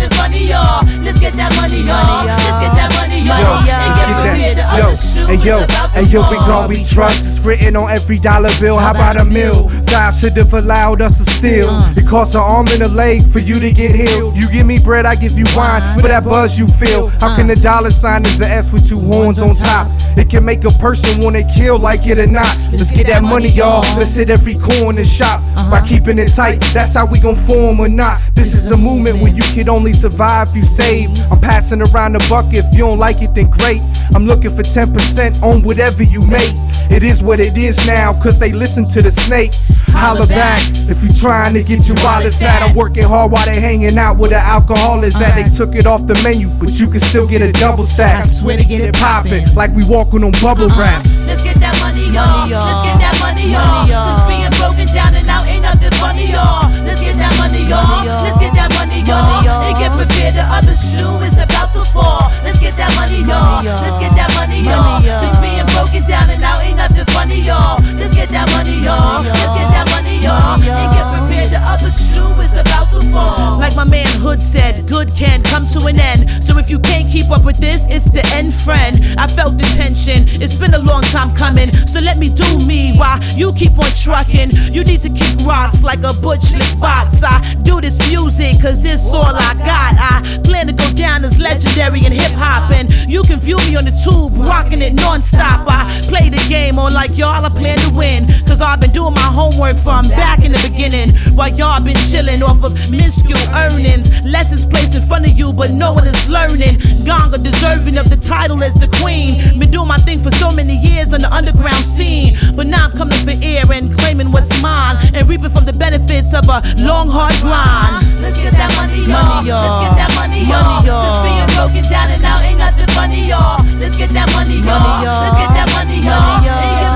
ain't 0.05 0.13
nothing 0.13 0.19
funny, 0.19 0.45
y'all. 0.47 0.85
Let's 1.03 1.19
get 1.21 1.35
that 1.35 1.55
money, 1.57 1.81
y'all. 1.81 2.27
Let's 2.27 2.61
get 2.61 2.73
that 2.77 2.91
money, 2.97 3.25
y'all. 3.25 3.65
And 3.65 3.95
get 3.95 4.07
prepared. 4.13 4.57
The 4.59 4.65
other 4.65 4.97
shoe 4.97 5.27
Hey 5.27 5.41
yo, 5.41 5.59
is 5.61 5.75
hey 5.93 6.05
yo, 6.13 6.31
we 6.31 6.37
gon' 6.45 6.69
be 6.69 6.85
trust. 6.85 7.39
It's 7.39 7.47
written 7.47 7.77
on 7.77 7.91
every 7.91 8.19
dollar 8.19 8.51
bill. 8.61 8.79
How 8.79 8.93
about 8.93 9.17
a 9.17 9.25
mill? 9.25 9.69
God 9.87 10.11
should 10.13 10.37
have 10.37 10.53
allowed 10.53 11.01
us 11.01 11.19
to 11.19 11.25
steal. 11.31 11.69
Uh. 11.71 11.95
It 11.97 12.07
costs 12.07 12.35
an 12.35 12.43
arm 12.43 12.67
and 12.71 12.83
a 12.83 12.89
leg 12.89 13.25
for 13.31 13.39
you 13.39 13.59
to 13.61 13.73
get 13.73 13.95
healed. 13.95 14.37
You 14.37 14.51
give 14.51 14.67
me 14.67 14.79
bread, 14.79 15.07
I 15.07 15.15
give 15.15 15.39
you 15.39 15.47
wine 15.57 15.83
for 15.99 16.09
that 16.09 16.25
buzz 16.25 16.59
you 16.59 16.67
feel. 16.67 17.09
How 17.21 17.37
can 17.37 17.49
a 17.51 17.55
uh. 17.55 17.57
dollar 17.57 17.91
sign 17.91 18.25
is 18.25 18.41
an 18.41 18.51
S 18.51 18.73
with 18.73 18.89
two 18.89 19.01
horns 19.01 19.41
on 19.41 19.53
top? 19.53 19.89
It 20.17 20.31
can 20.31 20.45
make 20.45 20.65
a 20.65 20.71
person 20.79 21.21
wanna 21.21 21.43
kill 21.53 21.79
like 21.79 22.07
it 22.07 22.19
or 22.19 22.27
not. 22.27 22.51
Let's 22.73 22.93
get 22.93 23.07
that 23.09 23.23
money, 23.23 23.49
y'all. 23.49 23.81
Let's 23.97 24.15
hit 24.15 24.31
every 24.31 24.55
corner 24.55 25.05
shop 25.05 25.41
by 25.71 25.79
uh-huh. 25.79 25.87
keeping 25.87 26.19
it 26.19 26.29
tight. 26.33 26.61
That's 26.73 26.95
how 26.95 27.07
we 27.07 27.21
gon' 27.21 27.37
form 27.37 27.81
or 27.81 27.89
not. 27.89 28.21
This 28.35 28.55
is 28.55 28.71
a 28.71 28.77
movement 28.77 29.21
where 29.23 29.33
you 29.33 29.43
can 29.55 29.69
only 29.69 29.93
survive 29.95 30.55
you 30.57 30.63
save. 30.63 31.11
I'm 31.31 31.41
passing 31.41 31.81
around 31.81 32.13
the 32.13 32.27
bucket. 32.29 32.67
If 32.67 32.73
you 32.73 32.81
don't 32.81 32.99
like 32.99 33.23
it, 33.23 33.35
then 33.35 33.49
great. 33.49 33.81
I'm 34.15 34.27
looking 34.27 34.55
for 34.55 34.63
10% 34.63 35.43
on 35.43 35.63
whatever 35.63 36.03
you 36.03 36.27
make. 36.27 36.53
It 36.91 37.03
is 37.03 37.23
what 37.23 37.41
it 37.41 37.57
is 37.57 37.87
now, 37.87 38.13
cause 38.21 38.39
they 38.39 38.53
listen 38.53 38.85
to 38.91 39.03
the 39.03 39.11
snake. 39.11 39.53
Holla 39.95 40.27
back 40.27 40.61
if 40.91 41.03
you 41.03 41.11
trying 41.15 41.55
to 41.55 41.63
get 41.63 41.87
your 41.87 41.97
wallet 42.03 42.35
fat. 42.35 42.63
I'm 42.63 42.75
working 42.75 43.05
hard 43.05 43.31
while 43.31 43.47
they 43.47 43.61
hanging 43.61 43.97
out 43.97 44.19
with 44.19 44.31
the 44.31 44.37
alcohol 44.37 45.03
is 45.05 45.15
at. 45.21 45.35
They 45.35 45.49
took 45.49 45.77
it 45.77 45.87
off 45.87 46.07
the 46.07 46.21
menu, 46.23 46.51
but 46.59 46.71
you 46.79 46.91
can 46.91 47.01
still 47.01 47.27
get 47.27 47.41
a 47.43 47.53
double 47.53 47.85
stack. 47.85 48.21
I 48.21 48.27
swear 48.27 48.59
to 48.59 48.65
get 48.65 48.81
it 48.83 48.95
poppin', 48.95 49.55
like 49.55 49.71
we 49.71 49.85
walking 49.87 50.25
on 50.25 50.33
bubble 50.43 50.67
uh-uh. 50.67 50.81
wrap. 50.81 51.07
Let's 51.27 51.43
get 51.45 51.57
that 51.63 51.79
money, 51.81 51.94
y'all. 52.15 52.47
Let's 52.47 52.83
get 52.87 52.99
that 53.03 53.17
money, 53.19 53.51
y'all. 53.51 53.85
Cause 53.91 54.25
being 54.31 54.53
broken 54.57 54.87
down 54.95 55.13
and 55.19 55.27
out 55.27 55.45
ain't 55.51 55.67
nothing 55.67 55.91
funny, 55.99 56.31
y'all. 56.31 56.71
Let's 56.87 57.03
get 57.03 57.19
that 57.19 57.35
money, 57.43 57.67
y'all. 57.67 58.07
Let's 58.23 58.39
get 58.39 58.55
that 58.55 58.71
money, 58.79 59.03
y'all. 59.03 59.43
And 59.67 59.75
get 59.77 59.91
prepared. 59.93 60.39
The 60.39 60.47
other 60.47 60.77
shoe 60.79 61.19
is 61.27 61.37
about 61.37 61.75
to 61.75 61.83
fall. 61.83 62.31
Let's 62.47 62.61
get 62.63 62.79
that 62.79 62.95
money, 62.95 63.27
y'all. 63.27 63.67
Let's 63.67 63.99
get 63.99 64.15
that 64.15 64.31
money, 64.39 64.63
y'all. 64.63 65.03
Cause 65.03 65.37
being 65.43 65.67
broken 65.75 66.03
down 66.07 66.31
and 66.31 66.43
out 66.43 66.63
ain't 66.63 66.79
nothing 66.79 67.07
funny, 67.11 67.43
y'all. 67.43 67.83
Let's 67.99 68.15
get 68.15 68.31
that 68.31 68.47
money, 68.55 68.79
y'all. 68.79 69.27
Let's 69.27 69.55
get 69.59 69.69
that 69.75 69.87
money, 69.91 70.23
y'all. 70.23 70.63
And 70.63 70.91
get 70.95 71.07
prepared. 71.11 71.51
The 71.51 71.61
other 71.61 71.91
shoe 71.91 72.31
is 72.41 72.55
about 72.55 72.63
to 72.63 72.69
fall. 72.71 72.84
Like 72.95 73.77
my 73.77 73.85
man 73.85 74.07
Hood 74.21 74.43
said, 74.43 74.87
good 74.89 75.09
can 75.17 75.43
come 75.43 75.67
to 75.73 75.87
an 75.87 75.99
end. 75.99 76.29
So 76.45 76.59
if 76.59 76.69
you 76.69 76.79
can't 76.79 77.09
keep 77.11 77.31
up 77.31 77.45
with 77.45 77.57
this, 77.59 77.87
it's 77.89 78.11
the 78.11 78.23
end 78.35 78.53
friend. 78.53 79.01
I 79.19 79.27
felt 79.27 79.57
the 79.57 79.65
tension, 79.77 80.29
it's 80.43 80.55
been 80.55 80.75
a 80.75 80.79
long 80.79 81.03
time 81.09 81.35
coming. 81.35 81.73
So 81.87 82.01
let 82.01 82.19
me 82.19 82.29
do 82.29 82.47
me 82.67 82.93
while 82.99 83.19
you 83.35 83.53
keep 83.55 83.79
on 83.79 83.91
trucking. 83.95 84.53
You 84.71 84.85
need 84.85 85.01
to 85.03 85.11
kick 85.11 85.33
rocks 85.47 85.83
like 85.83 86.03
a 86.05 86.13
butch 86.13 86.53
lick 86.53 86.77
box. 86.79 87.23
I 87.25 87.41
do 87.63 87.81
this 87.81 87.99
music 88.11 88.61
cause 88.61 88.85
it's 88.85 89.09
all 89.09 89.33
I 89.35 89.55
got. 89.65 89.97
I 89.97 90.21
plan 90.45 90.67
to 90.69 90.75
go 90.75 90.91
down 90.93 91.25
as 91.25 91.39
legendary 91.39 92.05
in 92.05 92.13
hip 92.13 92.35
hop. 92.37 92.71
And 92.71 92.93
you 93.09 93.23
can 93.23 93.41
view 93.41 93.57
me 93.65 93.77
on 93.77 93.85
the 93.85 93.97
tube, 93.97 94.37
rocking 94.37 94.83
it 94.83 94.95
non-stop. 94.95 95.65
I 95.67 95.89
play 96.07 96.29
the 96.29 96.43
game 96.49 96.79
on 96.79 96.93
like 96.93 97.17
y'all, 97.17 97.45
I 97.45 97.49
plan 97.49 97.79
to 97.79 97.91
win. 97.97 98.29
Cause 98.45 98.61
I've 98.61 98.81
been 98.81 98.93
doing 98.93 99.15
my 99.15 99.31
homework 99.33 99.79
from 99.79 100.09
back 100.09 100.45
in 100.45 100.53
the 100.53 100.61
beginning. 100.63 101.17
While 101.35 101.51
y'all 101.55 101.83
been 101.83 101.99
chilling 102.11 102.43
off 102.43 102.63
of 102.63 102.75
minuscule 102.91 103.41
earnings. 103.55 104.11
Lessons 104.29 104.65
placed 104.65 104.95
in 104.95 105.03
front 105.03 105.25
of 105.25 105.33
you, 105.39 105.53
but 105.53 105.71
no 105.71 105.93
one 105.93 106.07
is 106.07 106.29
learning. 106.29 106.77
Ganga 107.05 107.39
deserving 107.39 107.97
of 107.97 108.11
the 108.11 108.17
title 108.17 108.63
as 108.63 108.75
the 108.75 108.89
queen. 109.01 109.59
Been 109.59 109.71
doing 109.71 109.89
my 109.89 109.99
thing 110.05 110.21
for 110.21 110.31
so 110.31 110.53
many 110.53 110.77
years 110.77 111.13
on 111.13 111.21
the 111.21 111.33
underground 111.33 111.85
scene. 111.85 112.37
But 112.55 112.67
now 112.67 112.87
I'm 112.87 112.93
coming 112.93 113.19
for 113.25 113.35
air 113.41 113.65
and 113.73 113.89
claiming 113.97 114.31
what's 114.33 114.53
mine. 114.61 114.97
And 115.15 115.29
reaping 115.29 115.51
from 115.51 115.65
the 115.65 115.73
benefits 115.73 116.35
of 116.35 116.45
a 116.53 116.61
long, 116.85 117.09
hard 117.09 117.35
grind. 117.41 118.05
Let's 118.21 118.37
get 118.41 118.53
that 118.61 118.75
money, 118.77 119.09
y'all. 119.09 119.41
Let's 119.41 119.79
get 119.89 119.95
that 119.97 120.13
money, 120.19 120.45
y'all. 120.45 120.85
Cause 120.85 121.21
being 121.25 121.49
broken 121.57 121.85
down 121.89 122.11
and 122.13 122.25
out 122.25 122.43
ain't 122.45 122.59
nothing 122.59 122.89
funny, 122.93 123.25
y'all. 123.25 123.65
Let's 123.81 123.97
get 123.97 124.11
that. 124.13 124.25
Money, 124.35 124.57
y'all. 124.57 125.05
Let's 125.05 125.37
get 125.37 125.51
that 125.55 125.71
money, 125.75 126.01
y'all. 126.01 126.94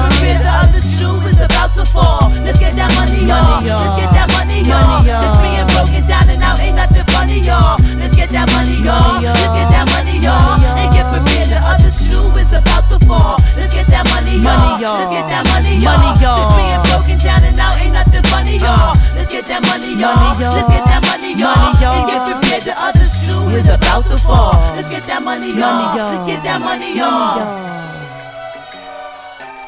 Other 0.59 0.83
shoe 0.83 1.15
is 1.31 1.39
about 1.39 1.71
to 1.79 1.85
fall. 1.87 2.31
Let's 2.43 2.59
get 2.59 2.75
that 2.75 2.91
money, 2.99 3.23
y'all. 3.23 3.63
Let's 3.63 3.97
get 4.03 4.11
that 4.11 4.29
money, 4.35 4.67
y'all. 4.67 5.07
Cause 5.07 5.39
being 5.39 5.69
broken 5.71 6.03
down 6.07 6.27
and 6.27 6.43
out 6.43 6.59
ain't 6.59 6.77
nothing 6.77 7.07
funny, 7.15 7.39
y'all. 7.41 7.79
Let's 7.99 8.15
get 8.19 8.31
that 8.35 8.51
money, 8.51 8.83
y'all. 8.83 9.23
Let's 9.23 9.55
get 9.55 9.69
that 9.71 9.87
money, 9.95 10.19
y'all. 10.19 10.59
And 10.59 10.91
get 10.91 11.07
prepared. 11.09 11.49
The 11.55 11.61
other 11.63 11.93
shoe 11.95 12.27
is 12.37 12.51
about 12.51 12.91
to 12.91 12.99
fall. 13.07 13.39
Let's 13.55 13.71
get 13.73 13.87
that 13.95 14.05
money, 14.11 14.43
y'all. 14.43 14.99
Let's 14.99 15.15
get 15.15 15.27
that 15.31 15.45
money, 15.47 15.79
y'all. 15.79 15.97
Cause 16.19 16.55
being 16.59 16.83
broken 16.91 17.19
down 17.23 17.43
and 17.47 17.59
out 17.59 17.79
ain't 17.79 17.95
nothing 17.95 18.25
funny, 18.27 18.59
y'all. 18.59 18.99
Let's 19.15 19.31
get 19.31 19.47
that 19.47 19.63
money, 19.63 19.95
y'all. 19.95 20.35
Let's 20.39 20.69
get 20.69 20.85
that. 20.85 20.99
Money, 20.99 21.35
y'all. 21.35 21.73
And 21.95 22.09
get 22.09 22.23
prepared. 22.27 22.63
The 22.63 22.75
other 22.77 23.07
shoe 23.07 23.49
is 23.57 23.69
about 23.69 24.05
to 24.07 24.19
fall. 24.19 24.53
Let's 24.77 24.89
get 24.89 25.07
that 25.07 25.23
money, 25.23 25.53
y'all. 25.53 25.95
Let's 25.95 26.25
get 26.25 26.43
that 26.43 26.61
money, 26.61 26.97
y'all. 26.97 27.39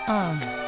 Uh. 0.06 0.59